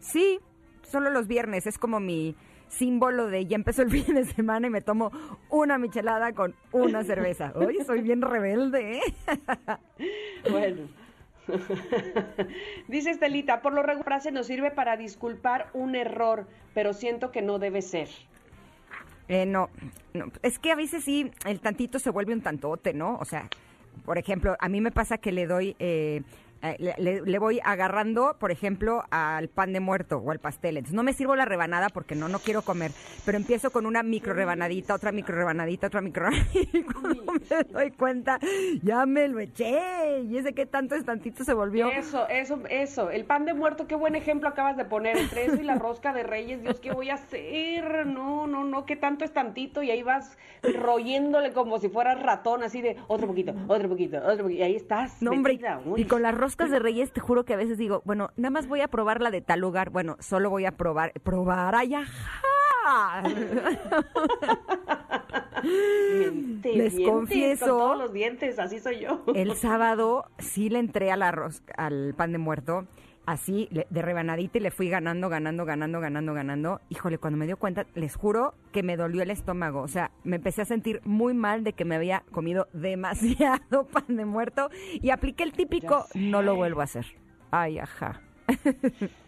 Sí, 0.00 0.38
solo 0.82 1.10
los 1.10 1.26
viernes. 1.26 1.66
Es 1.66 1.78
como 1.78 2.00
mi 2.00 2.36
símbolo 2.68 3.28
de 3.28 3.46
ya 3.46 3.56
empezó 3.56 3.82
el 3.82 3.90
fin 4.04 4.14
de 4.14 4.24
semana 4.24 4.66
y 4.66 4.70
me 4.70 4.80
tomo 4.80 5.10
una 5.50 5.78
michelada 5.78 6.32
con 6.32 6.54
una 6.72 7.04
cerveza. 7.04 7.52
Hoy 7.56 7.78
soy 7.84 8.00
bien 8.02 8.22
rebelde, 8.22 8.98
¿eh? 8.98 9.02
Bueno. 10.50 10.88
Dice 12.88 13.10
Estelita, 13.10 13.60
por 13.60 13.74
lo 13.74 13.82
regular 13.82 14.04
frase 14.04 14.32
nos 14.32 14.46
sirve 14.46 14.70
para 14.70 14.96
disculpar 14.96 15.68
un 15.74 15.94
error, 15.94 16.46
pero 16.72 16.94
siento 16.94 17.30
que 17.30 17.42
no 17.42 17.58
debe 17.58 17.82
ser. 17.82 18.08
Eh, 19.28 19.44
no, 19.44 19.68
no, 20.14 20.26
es 20.42 20.58
que 20.58 20.72
a 20.72 20.74
veces 20.74 21.04
sí, 21.04 21.30
el 21.46 21.60
tantito 21.60 21.98
se 21.98 22.10
vuelve 22.10 22.32
un 22.32 22.40
tantote, 22.40 22.94
¿no? 22.94 23.16
O 23.16 23.24
sea, 23.24 23.48
por 24.04 24.18
ejemplo, 24.18 24.56
a 24.60 24.68
mí 24.68 24.80
me 24.80 24.90
pasa 24.90 25.18
que 25.18 25.32
le 25.32 25.46
doy, 25.46 25.76
eh, 25.78 26.22
eh, 26.64 26.94
le, 26.98 27.38
voy 27.38 27.60
agarrando, 27.62 28.36
por 28.38 28.50
ejemplo, 28.50 29.04
al 29.10 29.48
pan 29.48 29.72
de 29.72 29.80
muerto 29.80 30.18
o 30.18 30.30
al 30.30 30.38
pastel. 30.38 30.78
Entonces 30.78 30.94
no 30.94 31.02
me 31.02 31.12
sirvo 31.12 31.36
la 31.36 31.44
rebanada 31.44 31.90
porque 31.90 32.14
no, 32.14 32.28
no 32.28 32.38
quiero 32.38 32.62
comer, 32.62 32.90
pero 33.26 33.36
empiezo 33.36 33.70
con 33.70 33.84
una 33.84 34.02
micro 34.02 34.32
rebanadita, 34.32 34.94
otra 34.94 35.12
micro 35.12 35.36
rebanadita, 35.36 35.88
otra 35.88 36.00
micro 36.00 36.30
rebanadita, 36.30 36.78
y 36.78 36.82
cuando 36.92 37.24
me 37.32 37.64
doy 37.70 37.90
cuenta, 37.90 38.38
ya 38.82 39.04
me 39.06 39.28
lo 39.28 39.40
eché, 39.40 40.22
y 40.22 40.38
ese 40.38 40.54
que 40.54 40.66
tanto 40.66 40.94
es 40.94 41.04
tantito 41.04 41.44
se 41.44 41.52
volvió. 41.52 41.90
Eso, 41.90 42.26
eso, 42.28 42.60
eso. 42.70 43.10
El 43.10 43.24
pan 43.24 43.44
de 43.44 43.54
muerto, 43.54 43.86
qué 43.86 43.94
buen 43.94 44.14
ejemplo 44.14 44.48
acabas 44.48 44.76
de 44.76 44.84
poner. 44.84 45.16
Entre 45.16 45.46
eso 45.46 45.56
y 45.56 45.64
la 45.64 45.74
rosca 45.74 46.12
de 46.12 46.22
reyes, 46.22 46.62
Dios, 46.62 46.80
¿qué 46.80 46.92
voy 46.92 47.10
a 47.10 47.14
hacer? 47.14 48.06
No, 48.06 48.46
no, 48.46 48.64
no, 48.64 48.86
qué 48.86 48.96
tanto 48.96 49.24
es 49.24 49.32
tantito. 49.32 49.82
Y 49.82 49.90
ahí 49.90 50.02
vas 50.02 50.38
royéndole 50.62 51.52
como 51.52 51.78
si 51.78 51.88
fueras 51.88 52.22
ratón, 52.22 52.62
así 52.62 52.80
de 52.80 52.96
otro 53.08 53.26
poquito, 53.26 53.54
otro 53.68 53.88
poquito, 53.88 54.18
otro 54.18 54.44
poquito. 54.44 54.60
Y 54.60 54.62
ahí 54.62 54.76
estás. 54.76 55.20
No, 55.20 55.32
hombre, 55.32 55.54
metida. 55.54 55.80
Y 55.96 56.04
con 56.04 56.22
las 56.22 56.36
roscas 56.54 56.70
de 56.70 56.78
reyes 56.78 57.12
te 57.12 57.20
juro 57.20 57.44
que 57.44 57.52
a 57.54 57.56
veces 57.56 57.78
digo, 57.78 58.00
bueno, 58.04 58.30
nada 58.36 58.50
más 58.50 58.68
voy 58.68 58.80
a 58.80 58.86
probar 58.86 59.20
la 59.20 59.32
de 59.32 59.40
tal 59.40 59.58
lugar. 59.58 59.90
Bueno, 59.90 60.16
solo 60.20 60.50
voy 60.50 60.66
a 60.66 60.72
probar, 60.76 61.12
probar 61.24 61.74
allá. 61.74 62.04
Miente, 65.64 66.76
Les 66.76 66.94
miente, 66.94 67.10
confieso- 67.12 67.66
Con 67.66 67.78
todos 67.78 67.98
los 67.98 68.12
dientes, 68.12 68.58
así 68.60 68.78
soy 68.78 69.00
yo. 69.00 69.24
El 69.34 69.56
sábado 69.56 70.26
sí 70.38 70.68
le 70.68 70.78
entré 70.78 71.10
al 71.10 71.22
arroz, 71.22 71.62
al 71.76 72.14
pan 72.16 72.30
de 72.32 72.38
muerto, 72.38 72.86
así 73.26 73.68
de 73.70 74.02
rebanadita 74.02 74.58
y 74.58 74.60
le 74.60 74.70
fui 74.70 74.88
ganando, 74.88 75.28
ganando, 75.28 75.64
ganando, 75.64 76.00
ganando, 76.00 76.34
ganando. 76.34 76.80
Híjole, 76.88 77.18
cuando 77.18 77.38
me 77.38 77.46
dio 77.46 77.56
cuenta, 77.56 77.86
les 77.94 78.16
juro 78.16 78.54
que 78.72 78.82
me 78.82 78.96
dolió 78.96 79.22
el 79.22 79.30
estómago. 79.30 79.80
O 79.80 79.88
sea, 79.88 80.10
me 80.24 80.36
empecé 80.36 80.62
a 80.62 80.66
sentir 80.66 81.00
muy 81.04 81.34
mal 81.34 81.64
de 81.64 81.72
que 81.72 81.84
me 81.84 81.94
había 81.94 82.24
comido 82.32 82.68
demasiado 82.72 83.86
pan 83.86 84.16
de 84.16 84.24
muerto 84.24 84.70
y 84.92 85.10
apliqué 85.10 85.44
el 85.44 85.52
típico, 85.52 86.06
no 86.14 86.42
lo 86.42 86.56
vuelvo 86.56 86.80
a 86.80 86.84
hacer. 86.84 87.06
Ay, 87.50 87.78
ajá. 87.78 88.20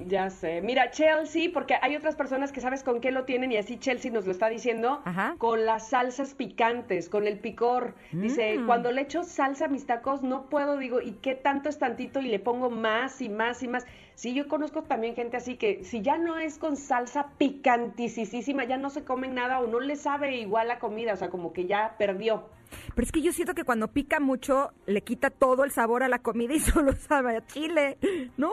Ya 0.00 0.30
sé. 0.30 0.60
Mira, 0.62 0.90
Chelsea, 0.90 1.50
porque 1.52 1.74
hay 1.80 1.96
otras 1.96 2.16
personas 2.16 2.52
que 2.52 2.60
sabes 2.60 2.82
con 2.82 3.00
qué 3.00 3.10
lo 3.10 3.24
tienen 3.24 3.52
y 3.52 3.56
así 3.56 3.78
Chelsea 3.78 4.10
nos 4.10 4.26
lo 4.26 4.32
está 4.32 4.48
diciendo, 4.48 5.00
Ajá. 5.04 5.34
con 5.38 5.64
las 5.66 5.88
salsas 5.88 6.34
picantes, 6.34 7.08
con 7.08 7.26
el 7.26 7.38
picor. 7.38 7.94
Dice, 8.12 8.58
Mm. 8.58 8.66
cuando 8.66 8.90
le 8.92 9.02
echo 9.02 9.22
salsa 9.24 9.66
a 9.66 9.68
mis 9.68 9.86
tacos, 9.86 10.22
no 10.22 10.46
puedo, 10.48 10.76
digo, 10.78 11.00
¿y 11.00 11.12
qué 11.12 11.34
tanto 11.34 11.68
es 11.68 11.78
tantito? 11.78 12.20
Y 12.20 12.28
le 12.28 12.38
pongo 12.38 12.70
más 12.70 13.20
y 13.20 13.28
más 13.28 13.62
y 13.62 13.68
más. 13.68 13.86
Sí, 14.14 14.34
yo 14.34 14.48
conozco 14.48 14.82
también 14.82 15.14
gente 15.14 15.36
así 15.36 15.56
que 15.56 15.84
si 15.84 16.02
ya 16.02 16.18
no 16.18 16.38
es 16.38 16.58
con 16.58 16.76
salsa 16.76 17.28
picantisísima, 17.38 18.64
ya 18.64 18.76
no 18.76 18.90
se 18.90 19.04
comen 19.04 19.34
nada 19.34 19.60
o 19.60 19.66
no 19.66 19.78
le 19.80 19.94
sabe 19.96 20.36
igual 20.36 20.68
la 20.68 20.78
comida, 20.78 21.12
o 21.12 21.16
sea, 21.16 21.30
como 21.30 21.52
que 21.52 21.66
ya 21.66 21.94
perdió. 21.98 22.48
Pero 22.94 23.04
es 23.06 23.12
que 23.12 23.22
yo 23.22 23.32
siento 23.32 23.54
que 23.54 23.64
cuando 23.64 23.88
pica 23.88 24.20
mucho, 24.20 24.72
le 24.86 25.02
quita 25.02 25.30
todo 25.30 25.64
el 25.64 25.70
sabor 25.70 26.02
a 26.02 26.08
la 26.08 26.18
comida 26.18 26.52
y 26.54 26.58
solo 26.60 26.92
sabe 26.96 27.36
a 27.36 27.46
chile, 27.46 27.96
¿no? 28.36 28.50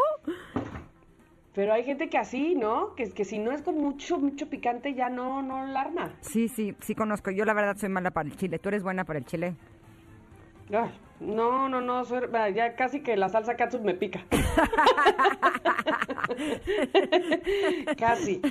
Pero 1.56 1.72
hay 1.74 1.84
gente 1.86 2.10
que 2.10 2.18
así, 2.18 2.54
¿no? 2.56 2.94
Que, 2.96 3.10
que 3.12 3.24
si 3.24 3.40
no 3.40 3.52
es 3.54 3.62
con 3.62 3.78
mucho, 3.78 4.18
mucho 4.20 4.50
picante 4.50 4.94
ya 4.94 5.10
no, 5.10 5.42
no 5.42 5.66
la 5.66 5.82
arma. 5.82 6.12
Sí, 6.20 6.50
sí, 6.50 6.76
sí 6.82 6.96
conozco. 6.96 7.32
Yo 7.32 7.46
la 7.46 7.54
verdad 7.54 7.78
soy 7.78 7.88
mala 7.90 8.12
para 8.12 8.28
el 8.28 8.36
chile. 8.36 8.60
¿Tú 8.60 8.68
eres 8.70 8.84
buena 8.84 9.06
para 9.06 9.20
el 9.20 9.26
chile? 9.26 9.56
Ay, 10.74 10.90
no, 11.22 11.70
no, 11.70 11.80
no, 11.80 12.04
soy- 12.04 12.28
bah, 12.28 12.50
ya 12.50 12.76
casi 12.76 13.00
que 13.02 13.16
la 13.16 13.30
salsa 13.30 13.56
katsup 13.56 13.84
me 13.86 13.94
pica. 13.94 14.20
casi. 17.98 18.42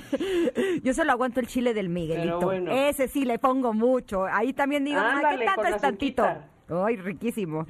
Yo 0.83 0.95
solo 0.95 1.13
aguanto 1.13 1.41
el 1.41 1.47
chile 1.47 1.75
del 1.75 1.89
Miguelito. 1.89 2.39
Pero 2.39 2.41
bueno. 2.41 2.73
Ese 2.73 3.09
sí 3.09 3.25
le 3.25 3.39
pongo 3.39 3.73
mucho. 3.75 4.25
Ahí 4.25 4.53
también 4.53 4.85
digo, 4.85 5.01
"Ay, 5.01 5.17
Ándale, 5.17 5.39
¿qué 5.41 5.45
tanto 5.45 5.65
es 5.75 5.81
tantito? 5.81 6.27
Ay, 6.71 6.97
riquísimo. 6.97 7.67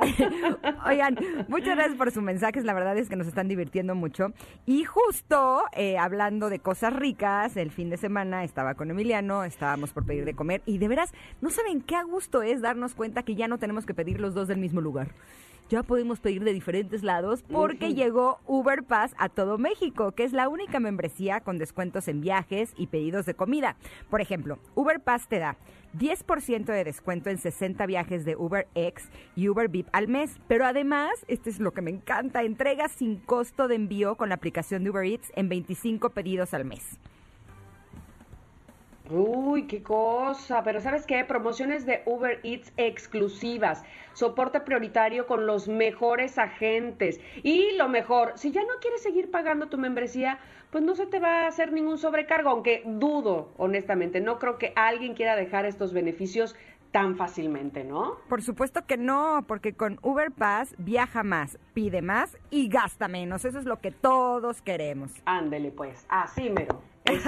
Oigan, 0.86 1.18
muchas 1.48 1.76
gracias 1.76 1.96
por 1.96 2.10
sus 2.10 2.22
mensajes, 2.22 2.64
la 2.64 2.72
verdad 2.72 2.96
es 2.96 3.08
que 3.08 3.16
nos 3.16 3.26
están 3.26 3.48
divirtiendo 3.48 3.94
mucho. 3.94 4.32
Y 4.66 4.84
justo 4.84 5.62
eh, 5.72 5.98
hablando 5.98 6.50
de 6.50 6.58
cosas 6.58 6.92
ricas, 6.94 7.56
el 7.56 7.70
fin 7.70 7.90
de 7.90 7.96
semana 7.96 8.44
estaba 8.44 8.74
con 8.74 8.90
Emiliano, 8.90 9.44
estábamos 9.44 9.92
por 9.92 10.06
pedir 10.06 10.24
de 10.24 10.34
comer 10.34 10.62
y 10.66 10.78
de 10.78 10.88
veras, 10.88 11.12
no 11.40 11.50
saben 11.50 11.80
qué 11.82 11.96
a 11.96 12.02
gusto 12.02 12.42
es 12.42 12.60
darnos 12.62 12.94
cuenta 12.94 13.22
que 13.22 13.34
ya 13.34 13.48
no 13.48 13.58
tenemos 13.58 13.86
que 13.86 13.94
pedir 13.94 14.20
los 14.20 14.34
dos 14.34 14.48
del 14.48 14.58
mismo 14.58 14.80
lugar. 14.80 15.08
Ya 15.70 15.84
podemos 15.84 16.18
pedir 16.18 16.42
de 16.42 16.52
diferentes 16.52 17.04
lados 17.04 17.44
porque 17.48 17.94
llegó 17.94 18.40
Uber 18.48 18.82
Pass 18.82 19.14
a 19.18 19.28
todo 19.28 19.56
México, 19.56 20.10
que 20.10 20.24
es 20.24 20.32
la 20.32 20.48
única 20.48 20.80
membresía 20.80 21.42
con 21.42 21.58
descuentos 21.58 22.08
en 22.08 22.20
viajes 22.20 22.72
y 22.76 22.88
pedidos 22.88 23.24
de 23.24 23.34
comida. 23.34 23.76
Por 24.10 24.20
ejemplo, 24.20 24.58
Uber 24.74 24.98
Pass 24.98 25.28
te 25.28 25.38
da 25.38 25.56
10% 25.96 26.64
de 26.64 26.82
descuento 26.82 27.30
en 27.30 27.38
60 27.38 27.86
viajes 27.86 28.24
de 28.24 28.34
UberX 28.34 29.10
y 29.36 29.48
Uber 29.48 29.68
VIP 29.68 29.86
al 29.92 30.08
mes. 30.08 30.40
Pero 30.48 30.66
además, 30.66 31.10
este 31.28 31.50
es 31.50 31.60
lo 31.60 31.72
que 31.72 31.82
me 31.82 31.92
encanta, 31.92 32.42
entregas 32.42 32.90
sin 32.90 33.18
costo 33.18 33.68
de 33.68 33.76
envío 33.76 34.16
con 34.16 34.30
la 34.30 34.34
aplicación 34.34 34.82
de 34.82 34.90
Uber 34.90 35.04
Eats 35.04 35.30
en 35.36 35.48
25 35.48 36.10
pedidos 36.10 36.52
al 36.52 36.64
mes. 36.64 36.98
Uy, 39.10 39.66
qué 39.66 39.82
cosa. 39.82 40.62
Pero 40.62 40.80
¿sabes 40.80 41.06
qué? 41.06 41.24
Promociones 41.24 41.86
de 41.86 42.02
Uber 42.06 42.40
Eats 42.42 42.72
exclusivas. 42.76 43.82
Soporte 44.12 44.60
prioritario 44.60 45.26
con 45.26 45.46
los 45.46 45.68
mejores 45.68 46.38
agentes. 46.38 47.20
Y 47.42 47.76
lo 47.76 47.88
mejor, 47.88 48.32
si 48.36 48.50
ya 48.52 48.62
no 48.62 48.78
quieres 48.80 49.02
seguir 49.02 49.30
pagando 49.30 49.68
tu 49.68 49.78
membresía, 49.78 50.38
pues 50.70 50.84
no 50.84 50.94
se 50.94 51.06
te 51.06 51.18
va 51.18 51.44
a 51.44 51.46
hacer 51.48 51.72
ningún 51.72 51.98
sobrecargo, 51.98 52.50
aunque 52.50 52.82
dudo, 52.86 53.52
honestamente. 53.56 54.20
No 54.20 54.38
creo 54.38 54.58
que 54.58 54.72
alguien 54.76 55.14
quiera 55.14 55.36
dejar 55.36 55.66
estos 55.66 55.92
beneficios 55.92 56.54
tan 56.92 57.16
fácilmente, 57.16 57.84
¿no? 57.84 58.16
Por 58.28 58.42
supuesto 58.42 58.84
que 58.86 58.96
no, 58.96 59.44
porque 59.46 59.74
con 59.74 59.98
Uber 60.02 60.30
Pass 60.32 60.74
viaja 60.78 61.22
más, 61.22 61.58
pide 61.72 62.02
más 62.02 62.36
y 62.50 62.68
gasta 62.68 63.08
menos. 63.08 63.44
Eso 63.44 63.58
es 63.58 63.64
lo 63.64 63.80
que 63.80 63.90
todos 63.90 64.60
queremos. 64.62 65.12
Ándele, 65.24 65.70
pues. 65.70 66.04
Así 66.08 66.50
mero. 66.50 66.82
Es- 67.04 67.26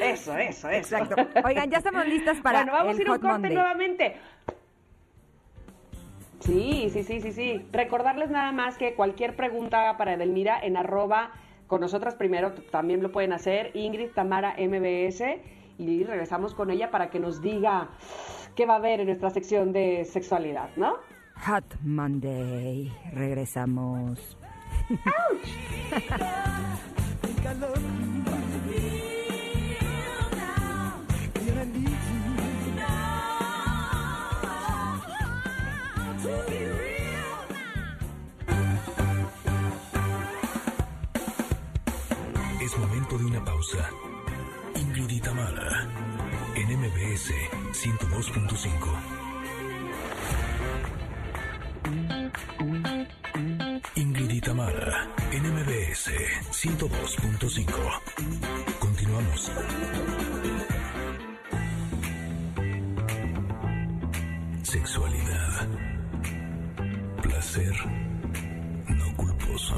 eso, 0.00 0.36
eso. 0.36 0.68
Exacto. 0.70 1.16
Oigan, 1.44 1.70
ya 1.70 1.78
estamos 1.78 2.06
listas 2.06 2.38
para 2.40 2.58
Bueno, 2.60 2.72
vamos 2.72 2.94
el 2.94 2.98
a 2.98 3.02
ir 3.02 3.08
a 3.08 3.12
un 3.12 3.18
corte 3.18 3.32
Monday. 3.32 3.54
nuevamente. 3.54 4.16
Sí, 6.40 6.90
sí, 6.92 7.02
sí, 7.04 7.20
sí, 7.20 7.32
sí. 7.32 7.66
Recordarles 7.72 8.30
nada 8.30 8.52
más 8.52 8.76
que 8.76 8.94
cualquier 8.94 9.34
pregunta 9.34 9.96
para 9.96 10.14
Edelmira 10.14 10.58
en 10.62 10.76
arroba 10.76 11.30
con 11.66 11.80
nosotras 11.80 12.14
primero 12.14 12.52
también 12.70 13.02
lo 13.02 13.10
pueden 13.10 13.32
hacer, 13.32 13.70
Ingrid 13.74 14.10
Tamara 14.10 14.54
MBS, 14.58 15.40
y 15.78 16.04
regresamos 16.04 16.54
con 16.54 16.70
ella 16.70 16.90
para 16.90 17.08
que 17.08 17.18
nos 17.18 17.40
diga 17.40 17.88
qué 18.54 18.66
va 18.66 18.74
a 18.74 18.76
haber 18.76 19.00
en 19.00 19.06
nuestra 19.06 19.30
sección 19.30 19.72
de 19.72 20.04
sexualidad, 20.04 20.68
¿no? 20.76 20.96
Hot 21.46 21.64
Monday. 21.82 22.92
Regresamos. 23.12 24.36
Es 42.60 42.76
momento 42.78 43.16
de 43.16 43.24
una 43.24 43.42
pausa. 43.44 43.88
Ingrid 44.74 45.22
Tamara, 45.22 45.88
en 46.54 46.78
MBS 46.78 47.32
102.5. 47.72 49.24
Ingrid 53.96 54.30
y 54.30 54.40
Tamara, 54.40 55.08
en 55.32 55.54
MBS 55.54 56.10
102.5. 56.50 58.78
Continuamos. 58.78 59.50
Sexualidad. 64.74 65.68
Placer. 67.22 67.76
No 68.88 69.16
culposo. 69.16 69.76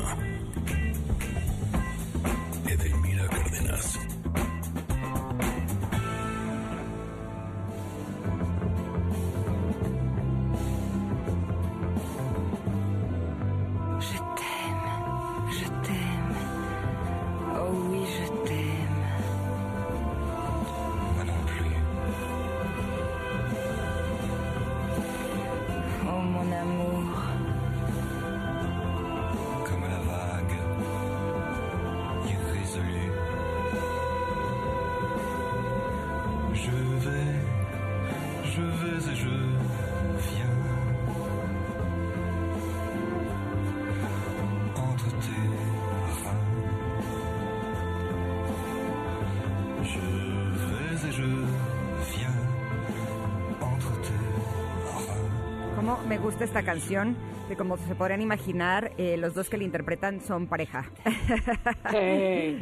Me 56.08 56.18
gusta 56.18 56.44
esta 56.44 56.62
canción, 56.62 57.16
que 57.48 57.56
como 57.56 57.76
se 57.76 57.94
podrían 57.94 58.20
imaginar, 58.20 58.92
eh, 58.98 59.16
los 59.16 59.34
dos 59.34 59.48
que 59.48 59.56
la 59.56 59.64
interpretan 59.64 60.20
son 60.20 60.46
pareja. 60.46 60.84
Sí. 61.90 61.96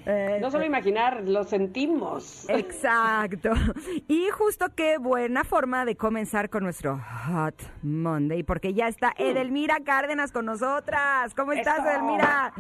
Eh, 0.07 0.39
No 0.41 0.51
solo 0.51 0.65
imaginar, 0.65 1.23
lo 1.27 1.45
sentimos. 1.45 2.49
Exacto. 2.49 3.51
Y 4.09 4.29
justo 4.31 4.67
qué 4.77 4.99
buena 4.99 5.45
forma 5.45 5.85
de 5.85 5.97
comenzar 5.97 6.51
con 6.51 6.63
nuestro 6.65 6.99
Hot 7.27 7.55
Monday, 7.83 8.43
porque 8.43 8.75
ya 8.75 8.87
está 8.89 9.13
Edelmira 9.17 9.77
Cárdenas 9.85 10.31
con 10.33 10.45
nosotras. 10.47 11.35
¿Cómo 11.35 11.53
estás, 11.53 11.79
Eso. 11.79 11.89
Edelmira? 11.89 12.53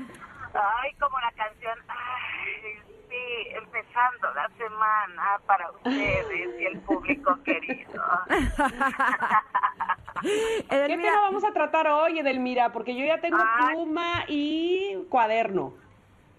Ay, 0.54 0.92
como 1.00 1.18
la 1.20 1.32
canción. 1.32 1.78
Ay, 1.88 2.78
sí, 3.08 3.48
empezando 3.56 4.32
la 4.34 4.48
semana 4.56 5.40
para 5.46 5.70
ustedes 5.72 6.60
y 6.60 6.64
el 6.66 6.78
público 6.80 7.38
querido. 7.44 8.02
¿Qué 10.24 10.66
Edelmira, 10.70 11.10
tema 11.10 11.20
vamos 11.22 11.44
a 11.44 11.52
tratar 11.52 11.86
hoy, 11.88 12.18
Edelmira? 12.18 12.72
Porque 12.72 12.96
yo 12.96 13.04
ya 13.04 13.20
tengo 13.20 13.38
Ay. 13.38 13.74
pluma 13.74 14.24
y 14.28 14.96
cuaderno. 15.10 15.74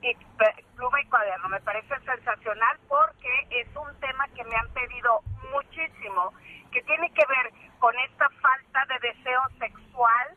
Y 0.02 0.14
pe- 0.38 0.66
pluma 0.76 1.02
y 1.02 1.06
cuaderno, 1.06 1.49
me 1.49 1.60
parece 1.62 1.94
sensacional 2.06 2.78
porque 2.88 3.48
es 3.52 3.68
un 3.76 3.99
tema 3.99 4.28
que 4.30 4.44
me 4.44 4.56
han 4.56 4.70
pedido 4.70 5.22
muchísimo, 5.53 6.34
que 6.72 6.82
tiene 6.84 7.12
que 7.12 7.24
ver 7.28 7.52
con 7.80 7.94
esta 7.99 8.28
falta 8.41 8.86
de 8.88 9.07
deseo 9.07 9.41
sexual. 9.60 10.28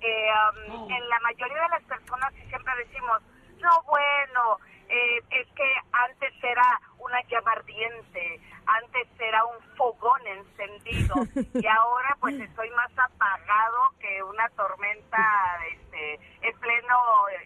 Eh, 0.00 0.30
um, 0.68 0.90
En 0.90 1.08
la 1.08 1.18
mayoría 1.20 1.62
de 1.62 1.68
las 1.70 1.82
personas 1.84 2.32
y 2.36 2.48
siempre 2.48 2.72
decimos, 2.76 3.22
no, 3.60 3.70
bueno, 3.86 4.58
eh, 4.94 5.20
es 5.30 5.48
que 5.56 5.74
antes 5.90 6.32
era 6.40 6.80
una 6.98 7.20
llama 7.22 7.50
ardiente, 7.50 8.40
antes 8.64 9.08
era 9.18 9.44
un 9.44 9.60
fogón 9.76 10.20
encendido 10.24 11.14
y 11.60 11.66
ahora 11.66 12.16
pues 12.20 12.38
estoy 12.38 12.70
más 12.70 12.92
apagado 12.96 13.90
que 13.98 14.22
una 14.22 14.48
tormenta 14.50 15.58
este, 15.72 16.20
en 16.42 16.58
pleno 16.60 16.96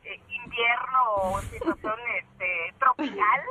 eh, 0.04 0.20
invierno 0.28 1.12
o 1.14 1.40
situación 1.40 1.98
este, 2.18 2.74
tropical. 2.78 3.42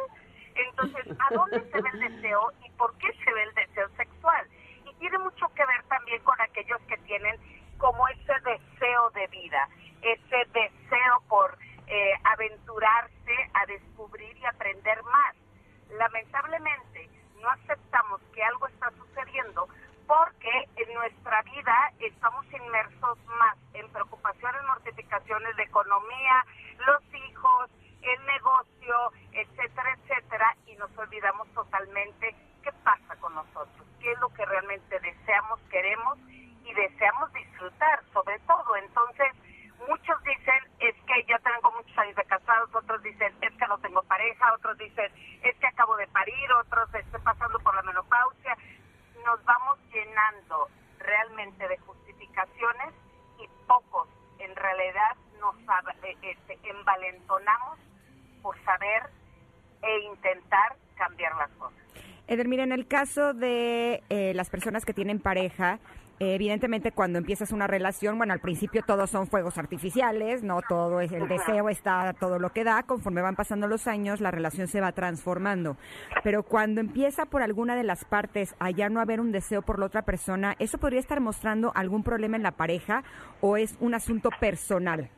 Entonces, 0.54 1.06
¿a 1.20 1.34
dónde 1.34 1.62
se 1.72 1.82
ve 1.82 1.90
el 1.94 2.00
deseo 2.00 2.52
y 2.66 2.70
por 2.72 2.96
qué 3.00 3.12
se 3.24 3.34
ve 3.34 3.44
el 3.44 3.54
deseo 3.56 3.90
sexual? 3.98 4.48
Y 4.86 4.94
tiene 4.96 5.18
mucho 5.20 5.48
que 5.56 5.66
ver 5.66 5.84
también 5.88 6.22
con 6.24 6.40
aquellos 6.42 6.82
que 6.88 6.98
tienen 6.98 7.36
como 7.78 8.08
ese 8.10 8.34
deseo 8.44 9.10
de 9.12 9.28
vida, 9.28 9.68
ese 10.02 10.46
deseo 10.54 11.22
por 11.28 11.58
eh, 11.88 12.14
aventurarse 12.24 13.18
lamentablemente 15.98 17.10
no 17.42 17.50
aceptamos 17.50 18.22
que 18.34 18.44
algo 18.44 18.68
está 18.68 18.92
sucediendo 18.92 19.68
porque 20.08 20.70
en 20.78 20.94
nuestra 20.94 21.42
vida 21.44 21.92
estamos 22.00 22.46
inmersos 22.52 23.18
más 23.40 23.58
en 23.74 23.90
preocupaciones, 23.90 24.64
mortificaciones 24.64 25.56
de 25.58 25.64
economía, 25.64 26.46
los 26.86 27.04
hijos, 27.14 27.70
el 28.02 28.26
negocio, 28.26 29.12
etcétera, 29.34 29.98
etcétera, 30.00 30.56
y 30.66 30.76
nos 30.78 30.96
olvidamos 30.98 31.48
totalmente 31.54 32.36
qué 32.64 32.72
pasa 32.84 33.16
con 33.18 33.36
nosotros, 33.36 33.86
qué 34.00 34.14
es 34.14 34.20
lo 34.20 34.30
que 34.30 34.46
realmente 34.46 35.00
deseamos, 35.00 35.60
queremos 35.70 36.18
y 36.30 36.74
deseamos 36.74 37.32
disfrutar, 37.34 38.02
sobre 38.14 38.40
todo. 38.40 38.78
Entonces, 38.78 39.34
muchos 39.88 40.24
dicen, 40.24 40.62
es 40.80 40.96
que 41.06 41.24
ya 41.28 41.40
tengo 41.40 41.72
muchos 41.72 41.98
años 41.98 42.16
de 42.16 42.24
casados, 42.26 42.70
otros 42.74 43.02
dicen, 43.04 43.34
es 43.42 43.54
que 43.54 43.68
no 43.68 43.78
tengo 43.80 44.04
pareja, 44.04 44.54
otros 44.54 44.78
dicen, 44.78 45.12
es 45.44 45.56
que 45.58 45.68
acabo 45.68 45.96
de 45.98 46.08
parir, 46.08 46.52
otros 46.54 46.94
estoy 46.94 47.22
pasando 47.22 47.60
por 47.60 47.76
la 47.76 47.82
menopausia. 47.84 48.58
Nos 49.26 49.44
vamos 49.46 49.80
llenando 49.92 50.70
realmente 51.00 51.68
de 51.68 51.78
justificaciones 51.80 52.94
y 53.40 53.48
pocos 53.68 54.08
en 54.40 54.56
realidad 54.56 55.16
nos 55.40 55.56
eh, 56.04 56.18
este, 56.22 56.60
envalentonamos 56.64 57.80
por 58.42 58.62
saber 58.64 59.04
e 59.82 60.00
intentar 60.12 60.76
cambiar 60.96 61.36
las 61.36 61.50
cosas. 61.52 61.80
Eder, 62.28 62.48
mira, 62.48 62.64
en 62.64 62.72
el 62.72 62.88
caso 62.88 63.34
de 63.34 64.04
eh, 64.10 64.34
las 64.34 64.50
personas 64.50 64.84
que 64.84 64.94
tienen 64.94 65.20
pareja, 65.20 65.80
evidentemente 66.20 66.92
cuando 66.92 67.18
empiezas 67.18 67.52
una 67.52 67.68
relación, 67.68 68.18
bueno, 68.18 68.34
al 68.34 68.40
principio 68.40 68.82
todos 68.86 69.10
son 69.10 69.28
fuegos 69.28 69.58
artificiales, 69.58 70.44
no 70.44 70.62
todo 70.68 71.00
es 71.02 71.12
el 71.12 71.28
deseo 71.28 71.70
está 71.70 72.14
todo 72.14 72.40
lo 72.40 72.52
que 72.52 72.64
da, 72.64 72.84
conforme 72.84 73.22
van 73.22 73.36
pasando 73.36 73.68
los 73.68 73.88
años 73.88 74.22
la 74.22 74.32
relación 74.32 74.68
se 74.68 74.82
va 74.82 74.92
transformando. 74.92 75.78
Pero 76.24 76.44
cuando 76.44 76.82
empieza 76.82 77.26
por 77.26 77.42
alguna 77.42 77.76
de 77.76 77.84
las 77.84 78.06
partes 78.06 78.56
a 78.60 78.72
ya 78.72 78.90
no 78.90 79.02
haber 79.02 79.20
un 79.20 79.32
deseo 79.32 79.62
por 79.62 79.80
la 79.80 79.86
otra 79.86 80.02
persona, 80.04 80.56
¿eso 80.60 80.78
podría 80.78 81.00
estar 81.00 81.20
mostrando 81.20 81.72
algún 81.76 82.04
problema 82.04 82.38
en 82.38 82.44
la 82.44 82.52
pareja 82.52 83.04
o 83.42 83.58
es 83.58 83.78
un 83.80 83.94
asunto 83.94 84.30
personal? 84.40 85.10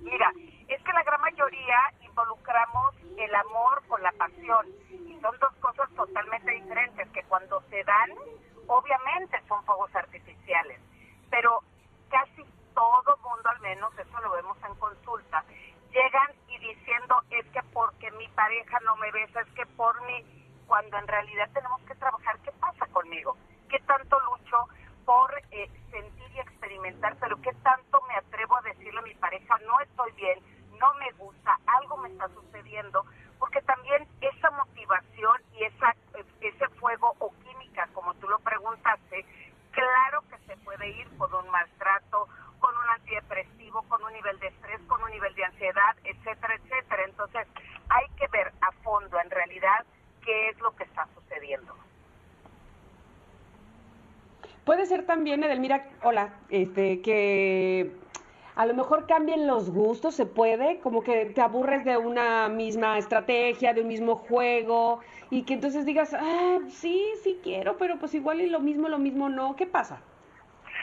Mira, 0.00 0.32
es 0.68 0.82
que 0.82 0.92
la 0.92 1.02
gran 1.02 1.20
mayoría 1.20 1.76
involucramos 2.02 2.94
el 3.18 3.34
amor 3.34 3.82
con 3.88 4.02
la 4.02 4.12
pasión 4.12 4.66
y 4.90 5.18
son 5.20 5.36
dos 5.40 5.52
cosas 5.60 5.90
totalmente 5.94 6.50
diferentes 6.52 7.08
que 7.10 7.22
cuando 7.24 7.62
se 7.68 7.84
dan, 7.84 8.10
obviamente 8.70 9.36
son 9.48 9.64
fuegos 9.64 9.94
artificiales, 9.96 10.80
pero 11.28 11.60
casi 12.08 12.44
todo 12.72 13.16
mundo, 13.18 13.48
al 13.48 13.60
menos 13.60 13.92
eso 13.98 14.20
lo 14.20 14.30
vemos 14.30 14.56
en 14.64 14.74
consulta, 14.76 15.44
llegan 15.90 16.30
y 16.46 16.58
diciendo 16.58 17.20
es 17.30 17.44
que 17.46 17.62
porque 17.72 18.12
mi 18.12 18.28
pareja 18.28 18.78
no 18.84 18.96
me 18.96 19.10
besa, 19.10 19.40
es 19.40 19.48
que 19.54 19.66
por 19.66 20.00
mí, 20.02 20.24
cuando 20.68 20.98
en 20.98 21.08
realidad 21.08 21.50
tenemos 21.52 21.80
que 21.82 21.96
trabajar 21.96 22.38
qué 22.44 22.52
pasa 22.52 22.86
conmigo, 22.86 23.36
qué 23.68 23.80
tanto 23.80 24.20
lucho 24.20 24.68
por 25.04 25.34
eh, 25.50 25.68
sentir 25.90 26.30
y 26.32 26.38
experimentar, 26.38 27.16
pero 27.18 27.40
qué 27.42 27.52
tanto 27.64 28.00
me 28.06 28.14
atrevo 28.14 28.56
a 28.56 28.62
decirle 28.62 29.00
a 29.00 29.02
mi 29.02 29.14
pareja, 29.14 29.58
no 29.66 29.80
estoy 29.80 30.12
bien, 30.12 30.38
no 30.78 30.94
me 30.94 31.10
gusta, 31.12 31.58
algo 31.66 31.96
me 31.96 32.08
está 32.08 32.28
sucediendo, 32.28 33.04
porque 33.40 33.60
también 33.62 34.06
esa 34.20 34.50
motivación 34.52 35.42
y 35.54 35.64
esa 35.64 35.90
eh, 36.14 36.24
ese 36.40 36.68
fuego 36.80 37.14
o 37.18 37.32
química, 37.42 37.88
como 37.92 38.14
tú 38.14 38.28
lo 38.28 38.38
preguntaste, 38.38 39.24
claro 39.70 40.22
que 40.28 40.38
se 40.46 40.56
puede 40.58 40.88
ir 40.88 41.08
con 41.16 41.32
un 41.34 41.50
maltrato, 41.50 42.28
con 42.58 42.76
un 42.76 42.90
antidepresivo, 42.90 43.82
con 43.82 44.02
un 44.02 44.12
nivel 44.12 44.38
de 44.38 44.48
estrés, 44.48 44.80
con 44.86 45.02
un 45.02 45.10
nivel 45.10 45.34
de 45.34 45.44
ansiedad, 45.44 45.96
etcétera, 46.04 46.54
etcétera. 46.54 47.04
Entonces, 47.04 47.46
hay 47.88 48.06
que 48.16 48.26
ver 48.28 48.52
a 48.60 48.72
fondo 48.82 49.18
en 49.20 49.30
realidad 49.30 49.84
qué 50.24 50.50
es 50.50 50.58
lo 50.60 50.74
que 50.76 50.84
está 50.84 51.06
sucediendo. 51.14 51.74
Puede 54.64 54.86
ser 54.86 55.06
también, 55.06 55.42
Edelmira, 55.42 55.88
hola, 56.02 56.34
este, 56.62 57.00
que 57.02 57.92
a 58.56 58.66
lo 58.66 58.74
mejor 58.74 59.06
cambien 59.06 59.46
los 59.46 59.70
gustos, 59.70 60.14
se 60.14 60.26
puede, 60.26 60.80
como 60.80 61.02
que 61.02 61.26
te 61.26 61.40
aburres 61.40 61.84
de 61.84 61.96
una 61.96 62.48
misma 62.48 62.98
estrategia, 62.98 63.72
de 63.72 63.80
un 63.82 63.88
mismo 63.88 64.16
juego, 64.16 65.00
y 65.30 65.44
que 65.44 65.54
entonces 65.54 65.86
digas, 65.86 66.12
ah, 66.14 66.58
sí, 66.68 67.12
sí 67.22 67.40
quiero, 67.42 67.76
pero 67.78 67.98
pues 67.98 68.12
igual 68.14 68.40
y 68.40 68.48
lo 68.50 68.60
mismo, 68.60 68.88
lo 68.88 68.98
mismo 68.98 69.28
no. 69.28 69.56
¿Qué 69.56 69.66
pasa? 69.66 70.00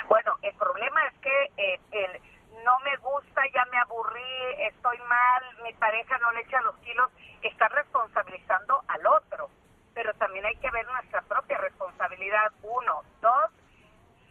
Bueno, 0.07 0.35
el 0.41 0.55
problema 0.55 1.05
es 1.07 1.13
que 1.19 1.51
eh, 1.57 1.79
el 1.91 2.21
no 2.63 2.79
me 2.79 2.95
gusta, 2.97 3.41
ya 3.53 3.65
me 3.71 3.77
aburrí, 3.77 4.21
estoy 4.59 4.97
mal, 5.07 5.43
mi 5.63 5.73
pareja 5.73 6.17
no 6.17 6.31
le 6.31 6.41
echa 6.41 6.59
los 6.61 6.75
kilos, 6.77 7.09
está 7.41 7.67
responsabilizando 7.69 8.81
al 8.87 9.05
otro. 9.07 9.49
Pero 9.93 10.13
también 10.15 10.45
hay 10.45 10.55
que 10.57 10.69
ver 10.71 10.85
nuestra 10.87 11.21
propia 11.23 11.57
responsabilidad. 11.59 12.51
Uno, 12.63 13.03
dos, 13.21 13.51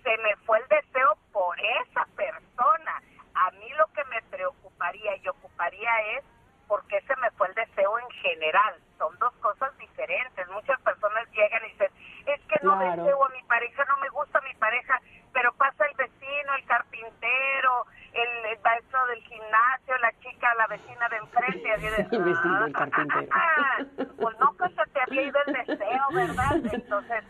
se 0.02 0.16
me 0.18 0.36
fue 0.44 0.58
el 0.58 0.68
deseo 0.68 1.16
por 1.32 1.56
esa 1.60 2.04
persona. 2.14 3.02
A 3.34 3.50
mí 3.52 3.68
lo 3.76 3.86
que 3.88 4.04
me 4.04 4.22
preocuparía 4.30 5.16
y 5.16 5.28
ocuparía 5.28 5.90
es 6.18 6.24
por 6.68 6.86
qué 6.88 7.00
se 7.02 7.16
me 7.16 7.30
fue 7.32 7.48
el 7.48 7.54
deseo 7.54 7.98
en 7.98 8.10
general. 8.22 8.74
Son 8.98 9.16
dos 9.18 9.32
cosas 9.40 9.76
diferentes. 9.78 10.46
Muchas 10.48 10.80
personas 10.82 11.26
llegan 11.32 11.64
y 11.64 11.72
dicen, 11.72 11.90
es 12.26 12.40
que 12.42 12.56
no 12.62 12.78
Claro. 12.78 13.02
deseo 13.02 13.24
a 13.24 13.28
mi 13.30 13.42
pareja, 13.44 13.84
no 13.86 13.96
me 13.98 14.08
gusta 14.10 14.40
mi 14.42 14.54
pareja, 14.54 15.00
pero 15.32 15.52
pasa 15.54 15.84
el 15.86 15.96
vecino, 15.96 16.54
el 16.54 16.64
carpintero, 16.66 17.86
el, 18.14 18.46
el 18.52 18.58
maestro 18.62 19.06
del 19.08 19.22
gimnasio, 19.24 19.98
la 19.98 20.12
chica, 20.20 20.54
la 20.54 20.66
vecina 20.68 21.08
de 21.10 21.16
enfrente. 21.18 21.72
Así 21.72 21.82
de, 21.86 22.16
El 22.16 22.24
vecino, 22.24 22.64
el 22.64 22.72
carpintero. 22.72 23.28
"Ah, 23.32 23.78
pues 24.18 24.38
no 24.38 24.56
que 24.56 24.68
se 24.70 24.90
te 24.92 25.00
había 25.02 25.22
ido 25.22 25.38
el 25.46 25.52
deseo, 25.52 26.02
¿verdad? 26.14 26.56
Entonces, 26.72 27.24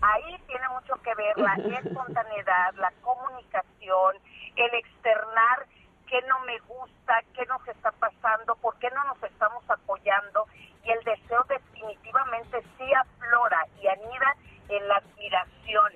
ahí 0.00 0.38
tiene 0.46 0.68
mucho 0.70 0.94
que 1.02 1.14
ver 1.14 1.36
la 1.36 1.54
espontaneidad, 1.54 2.72
la 2.76 2.90
comunicación, 3.02 4.16
el 4.56 4.74
externar 4.74 5.66
qué 6.08 6.20
no 6.22 6.40
me 6.40 6.58
gusta, 6.60 7.22
qué 7.34 7.44
nos 7.46 7.66
está 7.68 7.92
pasando, 7.92 8.56
por 8.56 8.76
qué 8.78 8.90
no 8.90 9.04
nos 9.04 9.22
estamos 9.22 9.62
apoyando 9.68 10.46
y 10.84 10.90
el 10.90 11.04
deseo 11.04 11.44
definitivamente 11.44 12.62
sí 12.78 12.92
aflora 12.94 13.66
y 13.80 13.86
anida 13.86 14.34
en 14.70 14.88
la 14.88 14.96
admiración, 14.96 15.92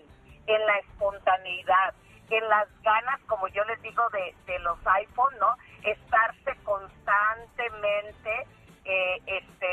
en 0.47 0.67
la 0.67 0.79
espontaneidad, 0.79 1.95
en 2.31 2.49
las 2.49 2.69
ganas, 2.83 3.21
como 3.27 3.49
yo 3.49 3.65
les 3.65 3.81
digo, 3.83 4.09
de, 4.11 4.35
de 4.47 4.59
los 4.61 4.79
iPhone, 4.87 5.35
¿no? 5.41 5.57
Estarse 5.83 6.55
constantemente, 6.63 8.47
eh, 8.85 9.21
este, 9.27 9.67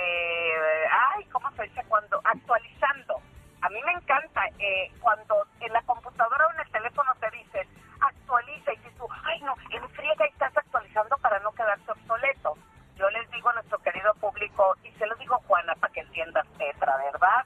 ay, 0.91 1.25
¿cómo 1.25 1.51
se 1.51 1.63
dice? 1.63 1.83
Cuando 1.87 2.19
actualizando. 2.23 3.21
A 3.61 3.69
mí 3.69 3.79
me 3.85 3.91
encanta 3.91 4.45
eh, 4.59 4.91
cuando 5.01 5.35
en 5.59 5.71
la 5.73 5.81
computadora 5.83 6.47
o 6.47 6.51
en 6.53 6.59
el 6.61 6.71
teléfono 6.71 7.11
te 7.19 7.29
dicen 7.31 7.67
actualiza 7.99 8.73
y 8.73 8.77
dices 8.77 8.93
tú, 8.97 9.07
ay 9.25 9.39
no, 9.41 9.53
en 9.69 9.87
friega 9.89 10.25
y 10.25 10.29
estás 10.31 10.57
actualizando 10.57 11.15
para 11.17 11.39
no 11.39 11.51
quedarse 11.51 11.91
obsoleto. 11.91 12.57
Yo 12.95 13.07
les 13.11 13.29
digo 13.31 13.49
a 13.49 13.53
nuestro 13.53 13.77
querido 13.79 14.13
público, 14.15 14.75
y 14.83 14.91
se 14.93 15.05
lo 15.05 15.15
digo 15.15 15.37
Juana 15.47 15.75
para 15.75 15.93
que 15.93 15.99
entiendas 16.01 16.45
Petra, 16.57 16.97
¿verdad? 16.97 17.45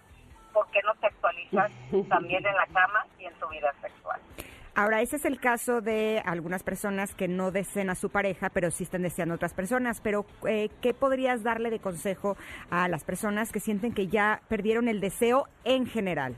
¿Por 0.54 0.66
qué 0.72 0.82
no 0.84 0.96
te 0.96 1.08
actualizas 1.08 1.72
también 2.10 2.46
en 2.46 2.56
la 2.56 2.66
cama 2.68 3.06
y 3.20 3.26
en 3.26 3.34
tu 3.36 3.48
vida 3.50 3.74
sexual? 3.82 4.20
Ahora, 4.76 4.95
ese 5.06 5.18
es 5.18 5.26
el 5.26 5.40
caso 5.40 5.82
de 5.82 6.20
algunas 6.26 6.64
personas 6.64 7.14
que 7.14 7.28
no 7.28 7.52
deseen 7.52 7.92
a 7.92 7.96
su 7.96 8.10
pareja, 8.10 8.50
pero 8.50 8.72
sí 8.72 8.86
están 8.86 9.04
deseando 9.04 9.34
a 9.34 9.36
otras 9.36 9.54
personas. 9.54 10.02
Pero, 10.02 10.26
eh, 10.48 10.70
¿qué 10.82 10.96
podrías 10.96 11.44
darle 11.44 11.70
de 11.70 11.78
consejo 11.78 12.38
a 12.72 12.88
las 12.88 13.04
personas 13.04 13.52
que 13.52 13.60
sienten 13.60 13.94
que 13.94 14.08
ya 14.08 14.42
perdieron 14.50 14.88
el 14.88 15.02
deseo 15.02 15.48
en 15.64 15.86
general? 15.86 16.36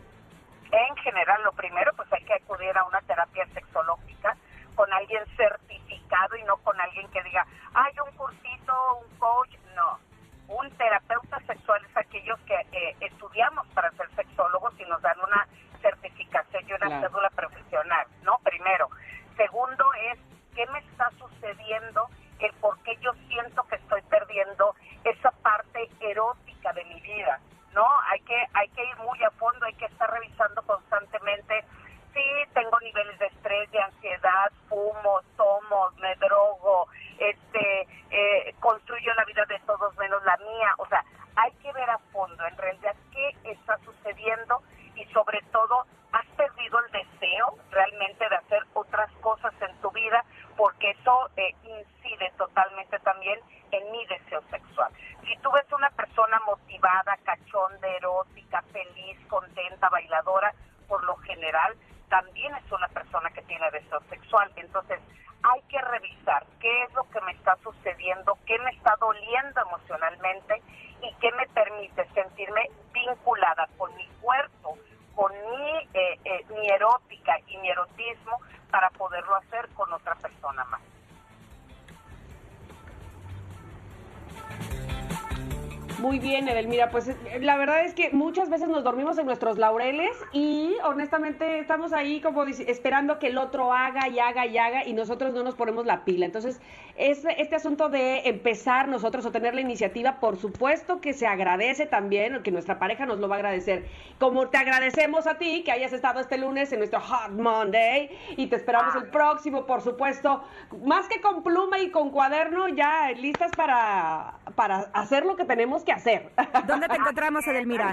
Nuestros 89.48 89.58
laureles 89.60 90.18
y 90.34 90.76
honestamente 90.84 91.60
estamos 91.60 91.94
ahí 91.94 92.20
como 92.20 92.44
esperando 92.44 93.18
que 93.18 93.28
el 93.28 93.38
otro 93.38 93.74
haga 93.74 94.10
y 94.10 94.20
haga 94.20 94.46
y 94.46 94.58
haga 94.58 94.86
y 94.86 94.92
nosotros 94.92 95.34
no 95.34 95.44
nos 95.44 95.56
ponemos 95.56 95.86
la 95.86 96.04
pila. 96.04 96.26
Entonces, 96.26 96.60
es, 96.98 97.24
este 97.38 97.56
asunto 97.56 97.88
de 97.88 98.28
empezar 98.28 98.90
nosotros 98.90 99.26
o 99.26 99.32
tener 99.32 99.56
la 99.56 99.62
iniciativa, 99.62 100.20
por 100.20 100.36
supuesto 100.36 101.00
que 101.00 101.14
se 101.14 101.28
agradece 101.28 101.86
también, 101.86 102.44
que 102.44 102.52
nuestra 102.52 102.78
pareja 102.78 103.06
nos 103.06 103.20
lo 103.20 103.30
va 103.30 103.36
a 103.36 103.38
agradecer. 103.38 103.86
Como 104.20 104.50
te 104.50 104.58
agradecemos 104.58 105.28
a 105.28 105.38
ti 105.38 105.64
que 105.64 105.72
hayas 105.72 105.94
estado 105.94 106.20
este 106.20 106.38
lunes 106.38 106.72
en 106.74 106.80
nuestro 106.80 107.00
Hot 107.00 107.32
Monday 107.32 108.10
y 108.36 108.48
te 108.48 108.58
esperamos 108.58 108.96
el 108.96 109.10
próximo, 109.10 109.66
por 109.66 109.82
supuesto, 109.82 110.44
más 110.84 111.08
que 111.08 111.22
con 111.22 111.42
pluma 111.44 111.80
y 111.80 111.90
con 111.90 112.10
cuaderno, 112.10 112.68
ya 112.68 113.12
listas 113.12 113.52
para, 113.56 114.40
para 114.56 114.90
hacer 114.94 115.26
lo 115.26 115.38
que 115.38 115.46
tenemos 115.46 115.84
que 115.84 115.94
hacer. 115.94 116.32
¿Dónde 116.66 116.90
te 116.90 116.96
encontramos, 116.98 117.48
Edelmira? 117.48 117.92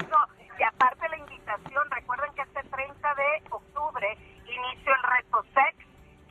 Y 0.58 0.62
aparte 0.62 1.08
la 1.08 1.18
invitación, 1.18 1.90
recuerden 1.90 2.32
que 2.34 2.42
este 2.42 2.62
30 2.62 3.14
de 3.14 3.42
octubre 3.50 4.18
inicio 4.46 4.94
el 4.94 5.02
reto 5.02 5.42
sex, 5.52 5.76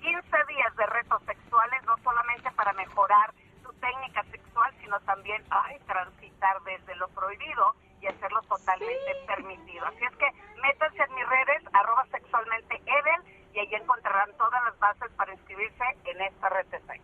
15 0.02 0.38
días 0.48 0.76
de 0.78 0.86
retos 0.86 1.22
sexuales, 1.26 1.84
no 1.84 1.98
solamente 2.04 2.50
para 2.52 2.72
mejorar 2.74 3.34
tu 3.64 3.74
técnica 3.74 4.24
sexual, 4.32 4.74
sino 4.80 5.00
también 5.02 5.44
ay, 5.50 5.78
transitar 5.88 6.62
desde 6.64 6.96
lo 6.96 7.10
prohibido 7.10 7.76
y 8.02 8.08
hacerlo 8.08 8.42
totalmente 8.44 9.16
permitido. 9.28 9.86
Así 9.88 10.06
es 10.06 10.16
que 10.16 10.32
métanse 10.62 11.04
en 11.04 11.16
mis 11.16 11.28
redes, 11.28 11.64
arroba 11.74 12.06
sexualmente 12.12 12.76
Edel, 12.86 13.44
y 13.54 13.60
ahí 13.60 13.76
encontrarán 13.76 14.32
todas 14.38 14.64
las 14.64 14.80
bases 14.80 15.12
para 15.12 15.34
inscribirse 15.34 15.84
en 16.06 16.22
esta 16.22 16.50
red 16.50 16.66
de 16.68 16.80
sex. 16.82 17.04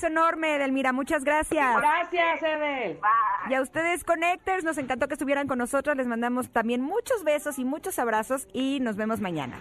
Abrazo 0.00 0.06
enorme, 0.06 0.56
Edelmira. 0.56 0.92
Muchas 0.92 1.24
gracias. 1.24 1.76
Gracias, 1.76 2.42
Edel. 2.42 2.98
Bye. 3.00 3.50
Y 3.50 3.54
a 3.54 3.60
ustedes, 3.60 4.04
Connectors, 4.04 4.64
nos 4.64 4.78
encantó 4.78 5.08
que 5.08 5.14
estuvieran 5.14 5.46
con 5.46 5.58
nosotros. 5.58 5.96
Les 5.96 6.06
mandamos 6.06 6.50
también 6.50 6.80
muchos 6.80 7.24
besos 7.24 7.58
y 7.58 7.64
muchos 7.64 7.98
abrazos 7.98 8.48
y 8.52 8.80
nos 8.80 8.96
vemos 8.96 9.20
mañana. 9.20 9.56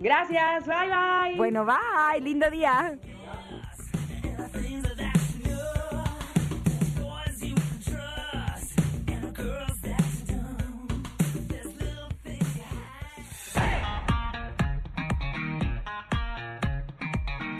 Gracias, 0.00 0.66
bye 0.66 0.88
bye. 0.88 1.36
Bueno, 1.36 1.66
bye. 1.66 2.20
Lindo 2.20 2.50
día. 2.50 2.96